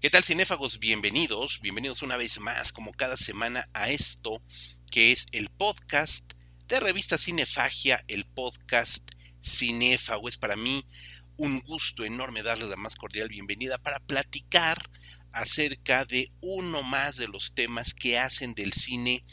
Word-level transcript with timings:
¿Qué 0.00 0.10
tal 0.10 0.22
cinéfagos? 0.22 0.78
Bienvenidos, 0.78 1.60
bienvenidos 1.60 2.02
una 2.02 2.16
vez 2.16 2.38
más, 2.38 2.70
como 2.70 2.92
cada 2.92 3.16
semana, 3.16 3.68
a 3.72 3.90
esto 3.90 4.40
que 4.92 5.10
es 5.10 5.26
el 5.32 5.48
podcast 5.50 6.34
de 6.68 6.78
revista 6.78 7.18
Cinefagia, 7.18 8.04
el 8.06 8.24
podcast 8.24 9.10
Cinéfago. 9.42 10.28
Es 10.28 10.36
para 10.36 10.54
mí 10.54 10.86
un 11.36 11.58
gusto 11.62 12.04
enorme 12.04 12.44
darles 12.44 12.68
la 12.68 12.76
más 12.76 12.94
cordial 12.94 13.28
bienvenida 13.28 13.76
para 13.76 13.98
platicar 13.98 14.88
acerca 15.32 16.04
de 16.04 16.30
uno 16.42 16.84
más 16.84 17.16
de 17.16 17.26
los 17.26 17.54
temas 17.56 17.92
que 17.92 18.20
hacen 18.20 18.54
del 18.54 18.74
cine 18.74 19.24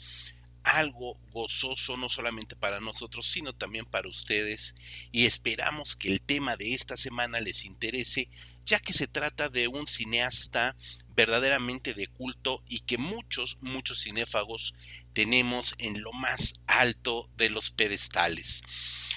algo 0.64 1.14
gozoso 1.30 1.96
no 1.96 2.08
solamente 2.08 2.56
para 2.56 2.80
nosotros, 2.80 3.28
sino 3.28 3.52
también 3.52 3.84
para 3.84 4.08
ustedes 4.08 4.74
y 5.12 5.26
esperamos 5.26 5.94
que 5.94 6.08
el 6.08 6.20
tema 6.20 6.56
de 6.56 6.74
esta 6.74 6.96
semana 6.96 7.38
les 7.38 7.64
interese 7.64 8.28
ya 8.66 8.80
que 8.80 8.92
se 8.92 9.06
trata 9.06 9.48
de 9.48 9.68
un 9.68 9.86
cineasta 9.86 10.76
verdaderamente 11.14 11.94
de 11.94 12.08
culto 12.08 12.62
y 12.68 12.80
que 12.80 12.98
muchos, 12.98 13.58
muchos 13.62 14.02
cinéfagos 14.02 14.74
tenemos 15.14 15.74
en 15.78 16.02
lo 16.02 16.12
más 16.12 16.54
alto 16.66 17.30
de 17.36 17.48
los 17.48 17.70
pedestales. 17.70 18.62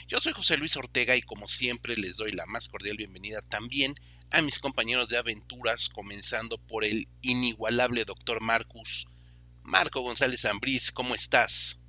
Yo 0.07 0.21
soy 0.21 0.31
José 0.31 0.55
Luis 0.55 0.77
Ortega 0.77 1.15
y 1.17 1.21
como 1.21 1.47
siempre 1.47 1.97
les 1.97 2.15
doy 2.15 2.31
la 2.31 2.45
más 2.45 2.69
cordial 2.69 2.95
bienvenida 2.95 3.41
también 3.41 3.95
a 4.31 4.41
mis 4.41 4.59
compañeros 4.59 5.09
de 5.09 5.17
aventuras, 5.17 5.89
comenzando 5.89 6.59
por 6.59 6.85
el 6.85 7.07
inigualable 7.21 8.05
doctor 8.05 8.41
Marcus. 8.41 9.07
Marco 9.63 10.01
González 10.01 10.45
Ambrís, 10.45 10.91
¿cómo 10.91 11.15
estás? 11.15 11.79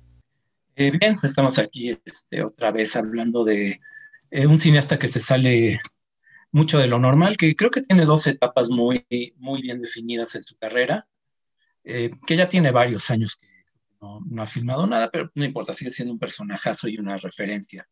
Eh, 0.75 0.91
bien, 0.91 1.17
estamos 1.21 1.59
aquí 1.59 1.95
este, 2.05 2.43
otra 2.43 2.71
vez 2.71 2.95
hablando 2.95 3.43
de 3.43 3.79
eh, 4.31 4.47
un 4.47 4.59
cineasta 4.59 4.97
que 4.97 5.07
se 5.07 5.19
sale 5.19 5.79
mucho 6.51 6.77
de 6.79 6.87
lo 6.87 6.99
normal, 6.99 7.37
que 7.37 7.55
creo 7.55 7.71
que 7.71 7.81
tiene 7.81 8.05
dos 8.05 8.27
etapas 8.27 8.69
muy, 8.69 9.05
muy 9.37 9.61
bien 9.61 9.79
definidas 9.79 10.35
en 10.35 10.43
su 10.43 10.57
carrera, 10.57 11.07
eh, 11.83 12.11
que 12.27 12.35
ya 12.35 12.47
tiene 12.47 12.71
varios 12.71 13.09
años 13.09 13.35
que 13.35 13.47
no, 14.01 14.41
ha 14.41 14.45
filmado 14.45 14.85
nada, 14.87 15.09
pero 15.09 15.31
no 15.35 15.45
importa, 15.45 15.73
sigue 15.73 15.93
siendo 15.93 16.13
un 16.13 16.19
personajazo 16.19 16.87
y 16.87 16.97
una 16.97 17.17
referencia. 17.17 17.87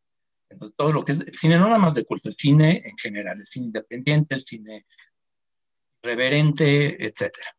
Entonces, 0.50 0.76
todo 0.76 0.92
lo 0.92 1.06
que 1.06 1.12
es 1.12 1.20
el 1.20 1.38
cine, 1.38 1.58
no 1.58 1.68
nada 1.68 1.78
más 1.78 1.94
de 1.94 2.06
culto, 2.06 2.30
el 2.30 2.36
cine 2.36 2.82
en 2.84 2.98
general, 2.98 3.40
el 3.40 3.46
cine 3.46 3.68
independiente, 3.68 4.36
el 4.36 4.44
cine 4.44 4.86
reverente, 6.02 7.06
etcétera. 7.06 7.56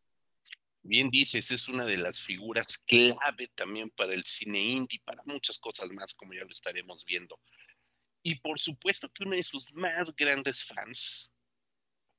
Bien 0.83 1.09
dices, 1.09 1.51
es 1.51 1.69
una 1.69 1.85
de 1.85 1.97
las 1.97 2.19
figuras 2.19 2.79
clave 2.79 3.49
también 3.55 3.91
para 3.91 4.13
el 4.13 4.23
cine 4.23 4.59
indie, 4.59 4.99
para 5.05 5.21
muchas 5.25 5.59
cosas 5.59 5.89
más, 5.91 6.13
como 6.13 6.33
ya 6.33 6.41
lo 6.41 6.49
estaremos 6.49 7.05
viendo. 7.05 7.39
Y 8.23 8.35
por 8.35 8.59
supuesto 8.59 9.09
que 9.09 9.23
uno 9.23 9.35
de 9.35 9.43
sus 9.43 9.71
más 9.73 10.15
grandes 10.15 10.63
fans, 10.63 11.31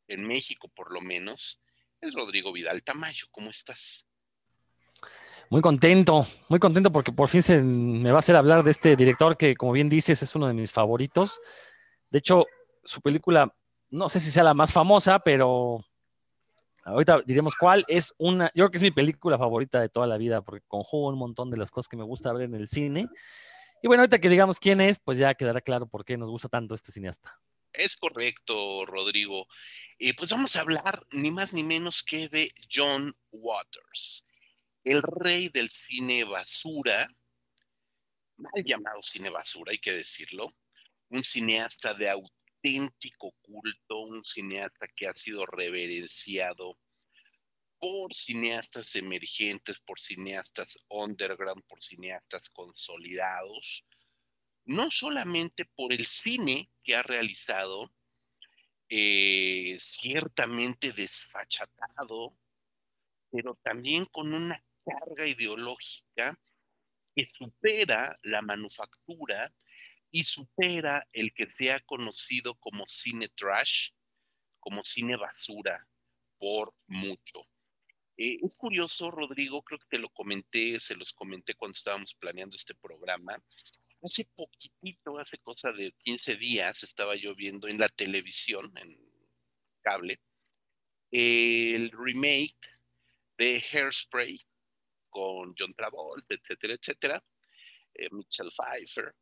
en 0.09 0.27
México 0.27 0.69
por 0.69 0.93
lo 0.93 1.01
menos, 1.01 1.61
es 2.01 2.15
Rodrigo 2.15 2.53
Vidal 2.53 2.83
Tamayo. 2.83 3.27
¿Cómo 3.31 3.51
estás? 3.51 4.07
Muy 5.49 5.61
contento, 5.61 6.27
muy 6.49 6.59
contento 6.59 6.91
porque 6.91 7.13
por 7.13 7.29
fin 7.29 7.43
se 7.43 7.63
me 7.63 8.11
va 8.11 8.17
a 8.17 8.19
hacer 8.21 8.37
hablar 8.37 8.65
de 8.65 8.71
este 8.71 8.97
director 8.97 9.37
que, 9.37 9.55
como 9.55 9.73
bien 9.73 9.89
dices, 9.89 10.23
es 10.23 10.35
uno 10.35 10.49
de 10.49 10.55
mis 10.55 10.73
favoritos. 10.73 11.41
De 12.11 12.19
hecho, 12.19 12.47
su 12.85 13.01
película, 13.01 13.55
no 13.91 14.09
sé 14.09 14.19
si 14.19 14.31
sea 14.31 14.45
la 14.45 14.55
más 14.55 14.73
famosa, 14.73 15.19
pero 15.19 15.85
ahorita 16.85 17.21
diremos 17.27 17.55
cuál. 17.55 17.85
Es 17.87 18.15
una, 18.19 18.47
yo 18.55 18.65
creo 18.65 18.71
que 18.71 18.77
es 18.79 18.83
mi 18.83 18.91
película 18.91 19.39
favorita 19.39 19.81
de 19.81 19.89
toda 19.89 20.07
la 20.07 20.17
vida 20.17 20.41
porque 20.41 20.65
conjuga 20.67 21.13
un 21.13 21.19
montón 21.19 21.51
de 21.51 21.59
las 21.59 21.71
cosas 21.71 21.89
que 21.89 21.97
me 21.97 22.05
gusta 22.05 22.33
ver 22.33 22.45
en 22.45 22.55
el 22.55 22.67
cine. 22.67 23.09
Y 23.83 23.89
bueno, 23.89 24.03
ahorita 24.03 24.21
que 24.21 24.29
digamos 24.29 24.61
quién 24.61 24.81
es, 24.81 25.01
pues 25.01 25.19
ya 25.19 25.35
quedará 25.35 25.61
claro 25.61 25.89
por 25.89 26.05
qué 26.05 26.17
nos 26.17 26.31
gusta 26.31 26.49
tanto 26.49 26.75
este 26.75 26.93
cineasta. 26.93 27.37
Es 27.73 27.97
correcto, 27.97 28.87
Rodrigo. 28.87 29.49
Eh, 29.99 30.15
pues 30.15 30.31
vamos 30.31 30.55
a 30.55 30.61
hablar 30.61 31.05
ni 31.11 31.33
más 31.33 31.53
ni 31.53 31.65
menos 31.65 32.05
que 32.05 32.29
de 32.29 32.55
John 32.73 33.17
Waters, 33.33 34.25
el 34.85 35.03
rey 35.03 35.49
del 35.49 35.69
cine 35.69 36.23
basura, 36.23 37.09
mal 38.37 38.65
llamado 38.65 39.03
cine 39.03 39.31
basura, 39.31 39.73
hay 39.73 39.79
que 39.79 39.93
decirlo, 39.93 40.55
un 41.09 41.25
cineasta 41.25 41.93
de 41.93 42.09
auténtico 42.09 43.33
culto, 43.43 44.01
un 44.01 44.25
cineasta 44.25 44.87
que 44.95 45.09
ha 45.09 45.13
sido 45.13 45.45
reverenciado 45.47 46.79
por 47.83 48.15
cineastas 48.15 48.95
emergentes, 48.95 49.81
por 49.81 49.99
cineastas 49.99 50.79
underground, 50.89 51.65
por 51.67 51.83
cineastas 51.83 52.49
consolidados, 52.51 53.85
no 54.65 54.89
solamente 54.93 55.65
por 55.65 55.93
el 55.93 56.07
cine 56.07 56.71
que 56.85 56.95
ha 56.95 57.03
realizado, 57.03 57.93
eh, 58.89 59.75
ciertamente 59.81 60.93
desfachatado, 60.93 62.39
pero 63.33 63.59
también 63.65 64.05
con 64.05 64.33
una 64.33 64.65
carga 64.85 65.27
ideológica 65.27 66.39
que 67.17 67.27
supera 67.27 68.17
la 68.23 68.43
manufactura 68.43 69.53
y 70.13 70.23
supera 70.23 71.05
el 71.13 71.35
que 71.35 71.51
sea 71.59 71.81
conocido 71.81 72.55
como 72.61 72.87
cine 72.87 73.27
trash, 73.27 73.91
como 74.61 74.85
cine 74.85 75.17
basura, 75.17 75.85
por 76.39 76.73
mucho. 76.87 77.49
Eh, 78.17 78.39
curioso, 78.57 79.11
Rodrigo, 79.11 79.63
creo 79.63 79.79
que 79.79 79.87
te 79.89 79.99
lo 79.99 80.09
comenté, 80.11 80.79
se 80.79 80.95
los 80.95 81.13
comenté 81.13 81.55
cuando 81.55 81.77
estábamos 81.77 82.15
planeando 82.15 82.57
este 82.57 82.75
programa. 82.75 83.43
Hace 84.03 84.25
poquitito, 84.35 85.19
hace 85.19 85.39
cosa 85.39 85.73
de 85.73 85.93
15 86.05 86.37
días, 86.37 86.83
estaba 86.83 87.17
yo 87.17 87.35
viendo 87.35 87.69
en 87.69 87.79
la 87.79 87.89
televisión, 87.89 88.73
en 88.77 88.99
cable, 89.81 90.21
el 91.11 91.91
remake 91.91 92.57
de 93.39 93.63
Hairspray 93.73 94.41
con 95.11 95.55
John 95.59 95.75
Travolta, 95.75 96.35
etcétera, 96.35 96.75
etcétera, 96.75 97.25
eh, 97.95 98.09
Mitchell 98.11 98.51
Pfeiffer, 98.51 99.15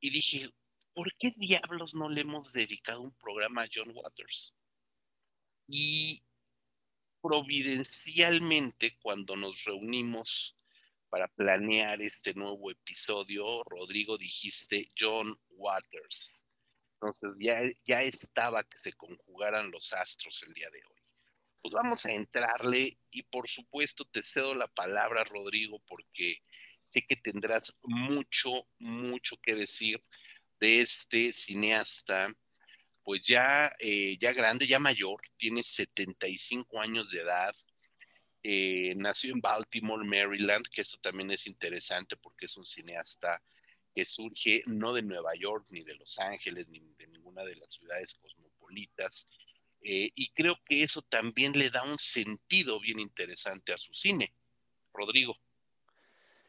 y 0.00 0.10
dije, 0.10 0.50
¿por 0.92 1.14
qué 1.16 1.32
diablos 1.36 1.94
no 1.94 2.08
le 2.08 2.22
hemos 2.22 2.52
dedicado 2.52 3.02
un 3.02 3.14
programa 3.16 3.62
a 3.62 3.68
John 3.72 3.90
Waters? 3.94 4.54
Y 5.68 6.22
providencialmente 7.20 8.98
cuando 9.00 9.36
nos 9.36 9.64
reunimos 9.64 10.56
para 11.08 11.28
planear 11.28 12.02
este 12.02 12.34
nuevo 12.34 12.70
episodio, 12.70 13.62
Rodrigo 13.64 14.18
dijiste 14.18 14.90
John 14.98 15.38
Waters. 15.50 16.34
Entonces 16.94 17.30
ya, 17.38 17.60
ya 17.84 18.02
estaba 18.02 18.64
que 18.64 18.78
se 18.78 18.92
conjugaran 18.92 19.70
los 19.70 19.92
astros 19.92 20.42
el 20.42 20.52
día 20.52 20.68
de 20.70 20.78
hoy. 20.78 21.02
Pues 21.60 21.72
vamos 21.72 22.06
a 22.06 22.12
entrarle 22.12 22.98
y 23.10 23.22
por 23.22 23.48
supuesto 23.48 24.04
te 24.04 24.22
cedo 24.22 24.54
la 24.54 24.68
palabra, 24.68 25.24
Rodrigo, 25.24 25.80
porque 25.86 26.42
sé 26.84 27.04
que 27.06 27.16
tendrás 27.16 27.76
mucho, 27.82 28.66
mucho 28.78 29.36
que 29.38 29.54
decir 29.54 30.02
de 30.60 30.80
este 30.80 31.32
cineasta 31.32 32.34
pues 33.08 33.22
ya, 33.22 33.74
eh, 33.78 34.18
ya 34.20 34.34
grande, 34.34 34.66
ya 34.66 34.78
mayor, 34.78 35.22
tiene 35.38 35.62
75 35.62 36.78
años 36.78 37.10
de 37.10 37.22
edad, 37.22 37.54
eh, 38.42 38.92
nació 38.98 39.32
en 39.32 39.40
Baltimore, 39.40 40.04
Maryland, 40.04 40.66
que 40.70 40.82
esto 40.82 40.98
también 40.98 41.30
es 41.30 41.46
interesante 41.46 42.18
porque 42.18 42.44
es 42.44 42.58
un 42.58 42.66
cineasta 42.66 43.42
que 43.94 44.04
surge 44.04 44.62
no 44.66 44.92
de 44.92 45.00
Nueva 45.00 45.30
York, 45.40 45.68
ni 45.70 45.84
de 45.84 45.94
Los 45.94 46.18
Ángeles, 46.18 46.68
ni 46.68 46.80
de 46.98 47.06
ninguna 47.06 47.44
de 47.44 47.56
las 47.56 47.70
ciudades 47.70 48.12
cosmopolitas, 48.12 49.26
eh, 49.80 50.10
y 50.14 50.28
creo 50.32 50.58
que 50.66 50.82
eso 50.82 51.00
también 51.00 51.52
le 51.58 51.70
da 51.70 51.84
un 51.84 51.98
sentido 51.98 52.78
bien 52.78 53.00
interesante 53.00 53.72
a 53.72 53.78
su 53.78 53.94
cine. 53.94 54.34
Rodrigo. 54.92 55.34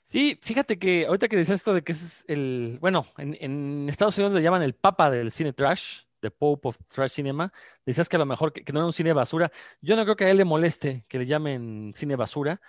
Sí, 0.03 0.37
fíjate 0.41 0.77
que 0.77 1.05
ahorita 1.05 1.29
que 1.29 1.37
dices 1.37 1.55
esto 1.55 1.73
de 1.73 1.83
que 1.83 1.93
es 1.93 2.25
el, 2.27 2.79
bueno, 2.81 3.07
en, 3.17 3.37
en 3.39 3.87
Estados 3.87 4.17
Unidos 4.17 4.35
le 4.35 4.41
llaman 4.41 4.61
el 4.61 4.73
papa 4.73 5.09
del 5.09 5.31
cine 5.31 5.53
trash, 5.53 6.08
The 6.19 6.31
Pope 6.31 6.69
of 6.69 6.79
Trash 6.87 7.11
Cinema, 7.13 7.51
decías 7.85 8.09
que 8.09 8.15
a 8.15 8.19
lo 8.19 8.25
mejor 8.25 8.53
que, 8.53 8.71
no 8.73 8.79
era 8.79 8.85
un 8.85 8.93
cine 8.93 9.13
basura. 9.13 9.51
Yo 9.81 9.95
no 9.95 10.03
creo 10.03 10.15
que 10.15 10.25
a 10.25 10.31
él 10.31 10.37
le 10.37 10.45
moleste 10.45 11.05
que 11.07 11.19
le 11.19 11.25
llamen 11.25 11.93
cine 11.95 12.15
basura, 12.15 12.61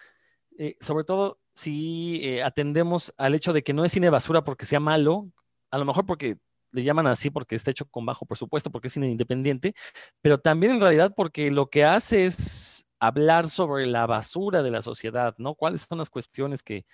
eh, 0.59 0.77
sobre 0.81 1.05
todo 1.05 1.41
si 1.55 2.21
eh, 2.25 2.43
atendemos 2.43 3.15
al 3.19 3.35
hecho 3.35 3.53
de 3.53 3.63
que 3.63 3.73
no 3.73 3.85
es 3.85 3.93
cine 3.93 4.11
basura 4.11 4.45
porque 4.45 4.67
sea 4.67 4.81
malo, 4.81 5.31
a 5.71 5.79
lo 5.79 5.85
mejor 5.85 6.07
porque 6.07 6.39
le 6.73 6.85
llaman 6.85 7.07
así 7.07 7.31
porque 7.31 7.57
está 7.57 7.71
hecho 7.71 7.87
con 7.87 8.07
bajo 8.07 8.27
presupuesto, 8.27 8.71
porque 8.71 8.89
es 8.89 8.95
cine 8.95 9.09
independiente, 9.11 9.75
pero 10.21 10.39
también 10.39 10.73
en 10.73 10.81
realidad 10.81 11.13
porque 11.17 11.51
lo 11.51 11.69
que 11.71 11.85
hace 11.85 12.25
es 12.25 12.87
hablar 13.01 13.49
sobre 13.49 13.87
la 13.87 14.07
basura 14.07 14.63
de 14.63 14.71
la 14.71 14.83
sociedad, 14.83 15.35
¿no? 15.39 15.55
¿Cuáles 15.55 15.83
son 15.83 15.99
las 15.99 16.11
cuestiones 16.11 16.63
que 16.63 16.87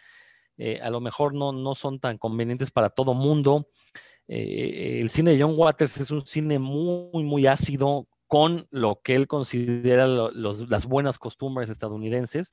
eh, 0.56 0.80
a 0.82 0.90
lo 0.90 1.00
mejor 1.00 1.34
no, 1.34 1.52
no 1.52 1.74
son 1.74 2.00
tan 2.00 2.18
convenientes 2.18 2.70
para 2.70 2.90
todo 2.90 3.14
mundo? 3.14 3.68
Eh, 4.28 4.98
el 5.00 5.10
cine 5.10 5.32
de 5.32 5.42
John 5.42 5.54
Waters 5.56 6.00
es 6.00 6.10
un 6.10 6.20
cine 6.26 6.58
muy, 6.58 7.22
muy 7.24 7.46
ácido 7.46 8.08
con 8.26 8.66
lo 8.70 9.00
que 9.02 9.14
él 9.14 9.28
considera 9.28 10.06
las 10.06 10.86
buenas 10.86 11.18
costumbres 11.18 11.70
estadounidenses. 11.70 12.52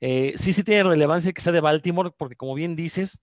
Eh, 0.00 0.32
sí, 0.36 0.52
sí 0.52 0.64
tiene 0.64 0.84
relevancia 0.84 1.32
que 1.32 1.42
sea 1.42 1.52
de 1.52 1.60
Baltimore, 1.60 2.10
porque 2.16 2.36
como 2.36 2.54
bien 2.54 2.74
dices, 2.74 3.20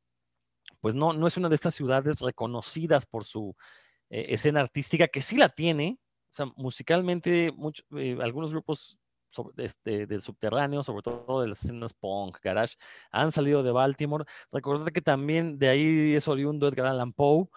pues 0.79 0.94
no, 0.94 1.13
no 1.13 1.25
es 1.27 1.38
una 1.38 1.49
de 1.49 1.55
estas 1.55 1.73
ciudades 1.73 2.21
reconocidas 2.21 3.05
por 3.07 3.23
su 3.25 3.55
eh, 4.09 4.27
escena 4.29 4.61
artística, 4.61 5.07
que 5.07 5.21
sí 5.21 5.38
la 5.38 5.49
tiene. 5.49 5.99
O 6.29 6.33
sea, 6.38 6.45
musicalmente, 6.55 7.51
algunos 8.21 8.51
grupos 8.51 8.99
este, 9.57 10.05
del 10.05 10.21
subterráneo, 10.21 10.83
sobre 10.83 11.01
todo 11.01 11.41
de 11.41 11.47
las 11.47 11.63
escenas 11.63 11.94
punk, 11.94 12.38
garage, 12.44 12.75
han 13.11 13.31
salido 13.31 13.63
de 13.63 13.71
Baltimore. 13.71 14.25
Recordad 14.51 14.91
que 14.91 15.01
también 15.01 15.57
de 15.57 15.69
ahí 15.69 16.13
es 16.15 16.27
oriundo 16.27 16.67
Edgar 16.67 16.88
Allan 16.88 17.13
Poe. 17.13 17.47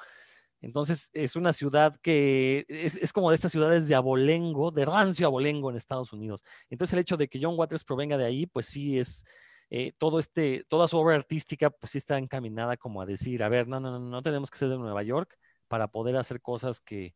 Entonces 0.60 1.10
es 1.12 1.36
una 1.36 1.52
ciudad 1.52 1.96
que 2.02 2.66
es, 2.68 3.12
como 3.12 3.30
de 3.30 3.36
estas 3.36 3.52
ciudades 3.52 3.88
de 3.88 3.94
abolengo, 3.94 4.70
de 4.70 4.84
rancio 4.84 5.26
abolengo 5.26 5.70
en 5.70 5.76
Estados 5.76 6.12
Unidos. 6.12 6.42
Entonces 6.68 6.94
el 6.94 7.00
hecho 7.00 7.16
de 7.16 7.28
que 7.28 7.40
John 7.42 7.58
Waters 7.58 7.84
provenga 7.84 8.16
de 8.18 8.26
ahí, 8.26 8.46
pues 8.46 8.66
sí 8.66 8.98
es, 8.98 9.24
eh, 9.70 9.92
todo 9.98 10.18
este, 10.18 10.64
toda 10.68 10.88
su 10.88 10.98
obra 10.98 11.16
artística, 11.16 11.70
pues 11.70 11.92
sí 11.92 11.98
está 11.98 12.18
encaminada 12.18 12.76
como 12.76 13.00
a 13.00 13.06
decir, 13.06 13.42
a 13.42 13.48
ver, 13.48 13.68
no, 13.68 13.80
no, 13.80 13.98
no, 13.98 14.00
no 14.00 14.22
tenemos 14.22 14.50
que 14.50 14.58
ser 14.58 14.68
de 14.68 14.78
Nueva 14.78 15.02
York 15.02 15.38
para 15.68 15.88
poder 15.88 16.16
hacer 16.16 16.40
cosas 16.42 16.80
que, 16.80 17.14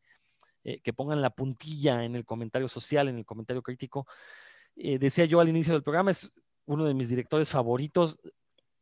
eh, 0.65 0.81
que 0.81 0.93
pongan 0.93 1.21
la 1.21 1.29
puntilla 1.29 2.03
en 2.03 2.15
el 2.15 2.25
comentario 2.25 2.67
social, 2.67 3.07
en 3.07 3.17
el 3.17 3.25
comentario 3.25 3.61
crítico. 3.61 4.07
Eh, 4.75 4.97
decía 4.97 5.25
yo 5.25 5.39
al 5.39 5.49
inicio 5.49 5.73
del 5.73 5.83
programa, 5.83 6.11
es 6.11 6.31
uno 6.65 6.85
de 6.85 6.95
mis 6.95 7.07
directores 7.09 7.49
favoritos. 7.49 8.19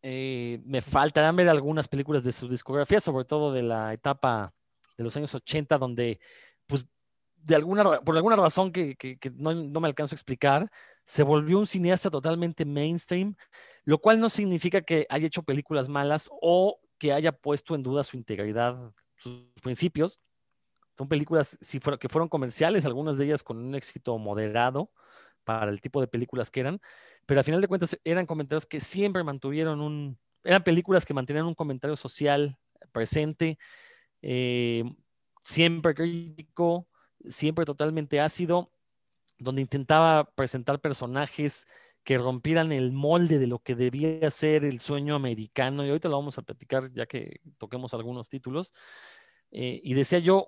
Eh, 0.05 0.59
me 0.65 0.81
faltarán 0.81 1.37
ver 1.37 1.47
algunas 1.47 1.87
películas 1.87 2.25
de 2.25 2.33
su 2.33 2.49
discografía, 2.49 2.99
sobre 2.99 3.23
todo 3.23 3.53
de 3.53 3.63
la 3.63 3.93
etapa 3.93 4.53
de 4.97 5.03
los 5.05 5.15
años 5.15 5.33
80, 5.33 5.77
donde, 5.77 6.19
pues, 6.65 6.87
de 7.37 7.55
alguna, 7.55 8.01
por 8.01 8.17
alguna 8.17 8.35
razón 8.35 8.73
que, 8.73 8.97
no, 9.35 9.79
me 9.79 9.87
alcanzo 9.87 10.13
a 10.13 10.17
explicar, 10.17 10.69
se 11.05 11.23
volvió 11.23 11.57
un 11.57 11.67
cineasta 11.67 12.09
totalmente 12.11 12.65
mainstream, 12.65 13.35
lo 13.85 13.97
cual 13.97 14.19
no 14.19 14.29
significa 14.29 14.81
que 14.81 15.07
haya 15.09 15.27
hecho 15.27 15.43
películas 15.43 15.87
malas 15.87 16.29
o 16.41 16.81
que 16.97 17.13
haya 17.13 17.31
puesto 17.31 17.73
en 17.73 17.83
duda 17.83 18.03
su 18.03 18.17
integridad, 18.17 18.91
sus 19.15 19.41
principios. 19.61 20.19
Son 20.97 21.07
películas 21.07 21.57
que 21.99 22.09
fueron 22.09 22.27
comerciales, 22.27 22.85
algunas 22.85 23.17
de 23.17 23.25
ellas 23.25 23.41
con 23.41 23.57
un 23.57 23.73
éxito 23.73 24.17
moderado 24.17 24.91
para 25.45 25.71
el 25.71 25.81
tipo 25.81 26.01
de 26.01 26.07
películas 26.07 26.51
que 26.51 26.59
eran, 26.61 26.81
pero 27.25 27.39
al 27.39 27.43
final 27.45 27.61
de 27.61 27.67
cuentas 27.67 27.99
eran 28.03 28.25
comentarios 28.25 28.65
que 28.65 28.79
siempre 28.79 29.23
mantuvieron 29.23 29.81
un, 29.81 30.17
eran 30.43 30.63
películas 30.63 31.05
que 31.05 31.13
mantenían 31.13 31.45
un 31.45 31.55
comentario 31.55 31.95
social 31.95 32.57
presente, 32.91 33.57
eh, 34.21 34.83
siempre 35.43 35.93
crítico, 35.93 36.87
siempre 37.27 37.65
totalmente 37.65 38.19
ácido, 38.19 38.71
donde 39.37 39.61
intentaba 39.61 40.25
presentar 40.35 40.79
personajes 40.79 41.67
que 42.03 42.17
rompieran 42.17 42.71
el 42.71 42.91
molde 42.91 43.39
de 43.39 43.47
lo 43.47 43.59
que 43.59 43.75
debía 43.75 44.29
ser 44.29 44.65
el 44.65 44.79
sueño 44.81 45.15
americano, 45.15 45.85
y 45.85 45.89
ahorita 45.89 46.09
lo 46.09 46.17
vamos 46.17 46.37
a 46.37 46.41
platicar 46.41 46.91
ya 46.91 47.05
que 47.05 47.39
toquemos 47.57 47.93
algunos 47.93 48.27
títulos, 48.27 48.73
eh, 49.55 49.79
y 49.83 49.93
decía 49.93 50.17
yo, 50.17 50.47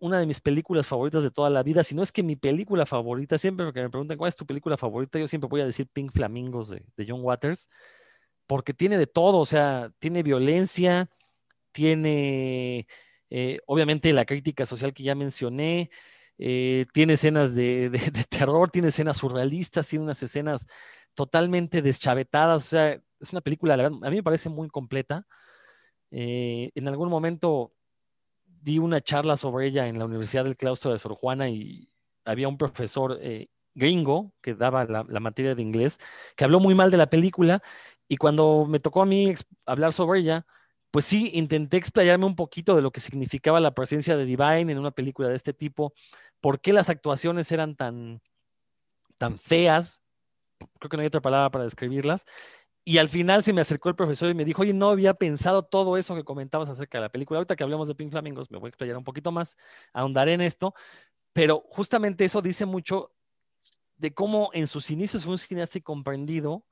una 0.00 0.20
de 0.20 0.26
mis 0.26 0.40
películas 0.40 0.86
favoritas 0.86 1.22
de 1.22 1.30
toda 1.30 1.48
la 1.48 1.62
vida, 1.62 1.82
si 1.82 1.94
no 1.94 2.02
es 2.02 2.12
que 2.12 2.22
mi 2.22 2.36
película 2.36 2.84
favorita, 2.84 3.38
siempre 3.38 3.72
que 3.72 3.80
me 3.80 3.88
preguntan 3.88 4.18
cuál 4.18 4.28
es 4.28 4.36
tu 4.36 4.44
película 4.44 4.76
favorita, 4.76 5.18
yo 5.18 5.26
siempre 5.26 5.48
voy 5.48 5.62
a 5.62 5.66
decir 5.66 5.88
Pink 5.88 6.12
Flamingos 6.12 6.68
de, 6.68 6.84
John 7.08 7.20
Waters, 7.22 7.70
porque 8.46 8.74
tiene 8.74 8.98
de 8.98 9.06
todo, 9.06 9.38
o 9.38 9.46
sea, 9.46 9.90
tiene 10.00 10.22
violencia, 10.22 11.10
tiene 11.72 12.86
eh, 13.30 13.60
obviamente 13.66 14.12
la 14.12 14.26
crítica 14.26 14.66
social 14.66 14.92
que 14.94 15.04
ya 15.04 15.14
mencioné, 15.14 15.90
eh, 16.38 16.86
tiene 16.92 17.14
escenas 17.14 17.54
de, 17.54 17.90
terror, 18.28 18.70
tiene 18.70 18.88
escenas 18.88 19.18
surrealistas, 19.18 19.88
tiene 19.88 20.04
unas 20.04 20.22
escenas 20.22 20.66
totalmente 21.14 21.82
deschavetadas, 21.82 22.66
o 22.66 22.68
sea, 22.70 22.92
es 23.20 23.32
una 23.32 23.40
película, 23.40 23.74
a 23.74 23.90
mí 23.90 24.16
me 24.16 24.22
parece 24.22 24.50
muy 24.50 24.68
completa. 24.68 25.26
en 26.10 26.88
algún 26.88 27.08
momento 27.08 27.72
di 28.62 28.78
una 28.78 29.00
charla 29.00 29.36
sobre 29.36 29.66
ella 29.66 29.88
en 29.88 29.98
la 29.98 30.04
Universidad 30.04 30.44
del 30.44 30.56
Claustro 30.56 30.92
de 30.92 30.98
Sor 30.98 31.14
Juana 31.14 31.48
y 31.48 31.90
había 32.24 32.48
un 32.48 32.56
profesor 32.56 33.18
eh, 33.20 33.48
gringo 33.74 34.32
que 34.40 34.54
daba 34.54 34.84
la, 34.84 35.04
materia 35.20 35.54
de 35.54 35.62
inglés 35.62 35.98
que 36.36 36.44
habló 36.44 36.60
muy 36.60 36.74
mal 36.74 36.90
de 36.90 36.96
la 36.96 37.10
película 37.10 37.62
y 38.08 38.16
cuando 38.16 38.66
me 38.68 38.78
tocó 38.78 39.02
a 39.02 39.06
mí 39.06 39.34
hablar 39.66 39.92
sobre 39.92 40.20
ella, 40.20 40.46
pues 40.90 41.06
sí, 41.06 41.30
intenté 41.34 41.76
explayarme 41.76 42.26
un 42.26 42.36
poquito 42.36 42.76
de 42.76 42.82
lo 42.82 42.92
que 42.92 43.00
significaba 43.00 43.58
la 43.58 43.74
presencia 43.74 44.16
de 44.16 44.26
Divine 44.26 44.70
en 44.72 44.78
una 44.78 44.90
película 44.90 45.28
de 45.28 45.36
este 45.36 45.54
tipo, 45.54 45.94
por 46.40 46.60
qué 46.60 46.72
las 46.72 46.90
actuaciones 46.90 47.50
eran 47.50 47.74
tan, 47.74 48.20
tan 49.18 49.38
feas, 49.38 50.02
creo 50.78 50.90
que 50.90 50.96
no 50.96 51.00
hay 51.00 51.06
otra 51.06 51.22
palabra 51.22 51.50
para 51.50 51.64
describirlas, 51.64 52.26
y 52.84 52.98
al 52.98 53.08
final 53.08 53.42
se 53.42 53.52
me 53.52 53.60
acercó 53.60 53.88
el 53.88 53.94
profesor 53.94 54.28
y 54.30 54.34
me 54.34 54.44
dijo, 54.44 54.62
oye, 54.62 54.72
no 54.72 54.90
había 54.90 55.14
pensado 55.14 55.62
todo 55.62 55.96
eso 55.96 56.16
que 56.16 56.24
comentabas 56.24 56.68
acerca 56.68 56.98
de 56.98 57.02
la 57.02 57.08
película. 57.10 57.38
Ahorita 57.38 57.54
que 57.54 57.62
hablemos 57.62 57.86
de 57.86 57.94
Pink 57.94 58.10
Flamingos, 58.10 58.50
me 58.50 58.58
voy 58.58 58.68
a 58.68 58.70
explayar 58.70 58.96
un 58.96 59.04
poquito 59.04 59.30
más, 59.30 59.56
ahondaré 59.92 60.34
en 60.34 60.40
esto, 60.40 60.74
pero 61.32 61.62
justamente 61.68 62.24
eso 62.24 62.42
dice 62.42 62.66
mucho 62.66 63.12
de 63.96 64.12
cómo 64.12 64.50
en 64.52 64.66
sus 64.66 64.90
inicios 64.90 65.22
fue 65.24 65.32
un 65.32 65.38
cineasta 65.38 65.80
comprendido 65.80 66.64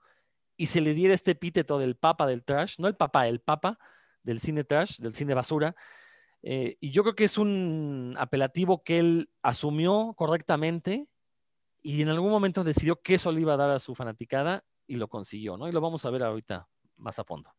y 0.57 0.67
se 0.67 0.81
le 0.81 0.95
diera 0.95 1.15
este 1.15 1.31
epíteto 1.31 1.79
del 1.79 1.97
papa 1.97 2.27
del 2.27 2.45
trash, 2.45 2.75
no 2.79 2.89
el 2.89 2.97
papa, 2.97 3.29
el 3.29 3.41
papa 3.41 3.79
del 4.25 4.41
cine 4.41 4.65
trash, 4.65 4.99
del 4.99 5.15
cine 5.15 5.33
basura. 5.35 5.77
Eh, 6.43 6.77
y 6.81 6.91
yo 6.91 7.03
creo 7.03 7.15
que 7.15 7.25
es 7.25 7.39
un 7.39 8.17
apelativo 8.19 8.83
que 8.83 8.99
él 8.99 9.31
asumió 9.43 10.15
correctamente 10.17 11.07
y 11.83 12.03
en 12.03 12.09
algún 12.09 12.31
momento 12.31 12.65
decidió 12.65 13.01
que 13.01 13.15
eso 13.15 13.31
le 13.31 13.43
iba 13.43 13.55
a 13.55 13.59
dar 13.59 13.71
a 13.71 13.79
su 13.79 13.95
fanaticada 13.95 14.65
y 14.91 14.97
lo 14.97 15.07
consiguió, 15.07 15.57
¿no? 15.57 15.69
Y 15.69 15.73
lo 15.73 15.81
vamos 15.81 16.05
a 16.05 16.11
ver 16.11 16.25
ahorita 16.25 16.69
más 16.97 17.21
a 17.21 17.25
fondo. 17.25 17.55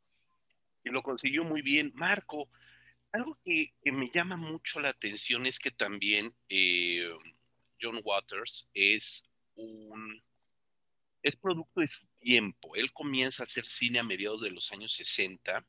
Y 0.83 0.89
lo 0.89 1.01
consiguió 1.01 1.45
muy 1.45 1.61
bien. 1.61 1.93
Marco, 1.95 2.49
algo 3.13 3.37
que, 3.45 3.71
me 3.85 4.09
llama 4.09 4.35
mucho 4.35 4.81
la 4.81 4.89
atención 4.89 5.45
es 5.45 5.57
que 5.57 5.71
también 5.71 6.35
eh, 6.49 7.09
John 7.81 8.01
Waters 8.03 8.69
es 8.73 9.23
un 9.55 10.21
es 11.23 11.37
producto 11.37 11.79
de 11.79 11.87
su 11.87 12.05
tiempo. 12.19 12.75
Él 12.75 12.91
comienza 12.91 13.43
a 13.43 13.45
hacer 13.45 13.63
cine 13.63 13.99
a 13.99 14.03
mediados 14.03 14.41
de 14.41 14.51
los 14.51 14.69
años 14.73 14.91
60. 14.91 15.65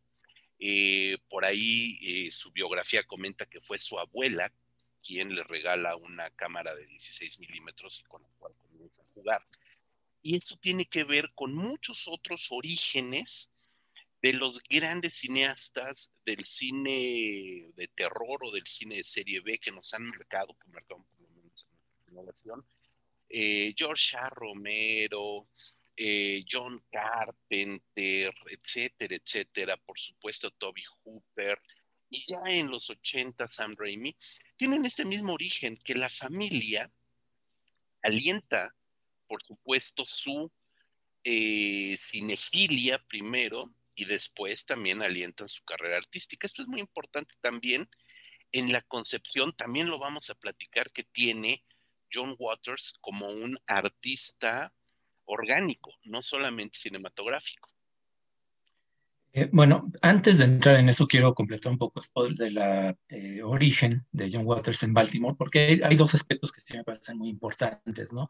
Eh, 0.59 1.17
por 1.29 1.45
ahí 1.45 1.99
eh, 2.03 2.31
su 2.33 2.51
biografía 2.51 3.05
comenta 3.05 3.47
que 3.47 3.61
fue 3.61 3.79
su 3.79 4.01
abuela 4.01 4.53
quien 5.05 5.33
le 5.33 5.45
regala 5.45 5.95
una 5.95 6.29
cámara 6.31 6.75
de 6.75 6.87
16 6.87 7.39
milímetros 7.39 8.01
y 8.01 8.03
con 8.05 8.23
la 8.23 8.29
cual 8.41 8.53
comienza 8.57 9.01
a 9.01 9.15
jugar. 9.15 9.47
Y 10.23 10.37
esto 10.37 10.57
tiene 10.57 10.87
que 10.87 11.05
ver 11.05 11.33
con 11.35 11.55
muchos 11.55 12.07
otros 12.07 12.49
orígenes 12.51 13.51
de 14.23 14.33
los 14.35 14.63
grandes 14.63 15.15
cineastas 15.15 16.13
del 16.25 16.45
cine 16.45 17.73
de 17.75 17.89
terror 17.89 18.39
o 18.45 18.53
del 18.53 18.67
cine 18.67 18.97
de 18.97 19.03
serie 19.03 19.41
B 19.41 19.59
que 19.59 19.73
nos 19.73 19.93
han 19.95 20.05
marcado, 20.05 20.57
que 20.63 20.69
marcaron 20.69 21.05
por 21.05 21.21
lo 21.23 21.29
menos 21.31 21.65
en 21.65 21.71
nuestra 21.73 22.05
generación. 22.07 22.65
Eh, 23.29 23.75
George 23.77 24.17
A. 24.17 24.29
Romero, 24.29 25.49
eh, 25.97 26.45
John 26.49 26.85
Carpenter, 26.91 28.33
etcétera, 28.49 29.17
etcétera, 29.17 29.77
por 29.77 29.99
supuesto 29.99 30.51
Toby 30.53 30.85
Hooper, 31.03 31.61
y 32.09 32.25
ya 32.27 32.43
en 32.47 32.71
los 32.71 32.91
80 32.91 33.49
Sam 33.49 33.75
Raimi, 33.77 34.17
tienen 34.57 34.85
este 34.85 35.05
mismo 35.05 35.33
origen, 35.33 35.77
que 35.79 35.95
la 35.95 36.09
familia 36.09 36.91
alienta 38.03 38.75
por 39.33 39.43
supuesto, 39.45 40.05
su 40.05 40.53
eh, 41.25 41.97
cinefilia 41.97 43.03
primero 43.09 43.73
y 43.95 44.05
después 44.05 44.67
también 44.67 45.01
alientan 45.01 45.49
su 45.49 45.65
carrera 45.65 45.97
artística. 45.97 46.47
Esto 46.47 46.61
es 46.61 46.69
muy 46.69 46.81
importante 46.81 47.35
también 47.41 47.89
en 48.53 48.71
la 48.73 48.83
concepción, 48.83 49.55
también 49.57 49.89
lo 49.89 49.99
vamos 49.99 50.29
a 50.29 50.35
platicar, 50.35 50.93
que 50.93 51.05
tiene 51.05 51.65
John 52.13 52.37
Waters 52.39 52.93
como 53.01 53.29
un 53.29 53.59
artista 53.67 54.71
orgánico, 55.25 55.95
no 56.05 56.21
solamente 56.21 56.79
cinematográfico. 56.79 57.71
Eh, 59.33 59.49
bueno, 59.51 59.91
antes 60.03 60.39
de 60.39 60.45
entrar 60.45 60.79
en 60.79 60.91
eso, 60.91 61.09
quiero 61.09 61.35
completar 61.35 61.73
un 61.73 61.79
poco 61.79 62.03
esto 62.03 62.29
de 62.29 62.51
la 62.51 62.95
eh, 63.09 63.43
origen 63.43 64.07
de 64.13 64.29
John 64.31 64.45
Waters 64.45 64.83
en 64.83 64.93
Baltimore, 64.93 65.37
porque 65.39 65.81
hay, 65.83 65.97
dos 65.97 66.15
aspectos 66.15 66.53
que 66.53 66.61
sí 66.61 66.77
me 66.77 66.85
parecen 66.85 67.17
muy 67.17 67.31
importantes, 67.31 68.13
¿no? 68.13 68.29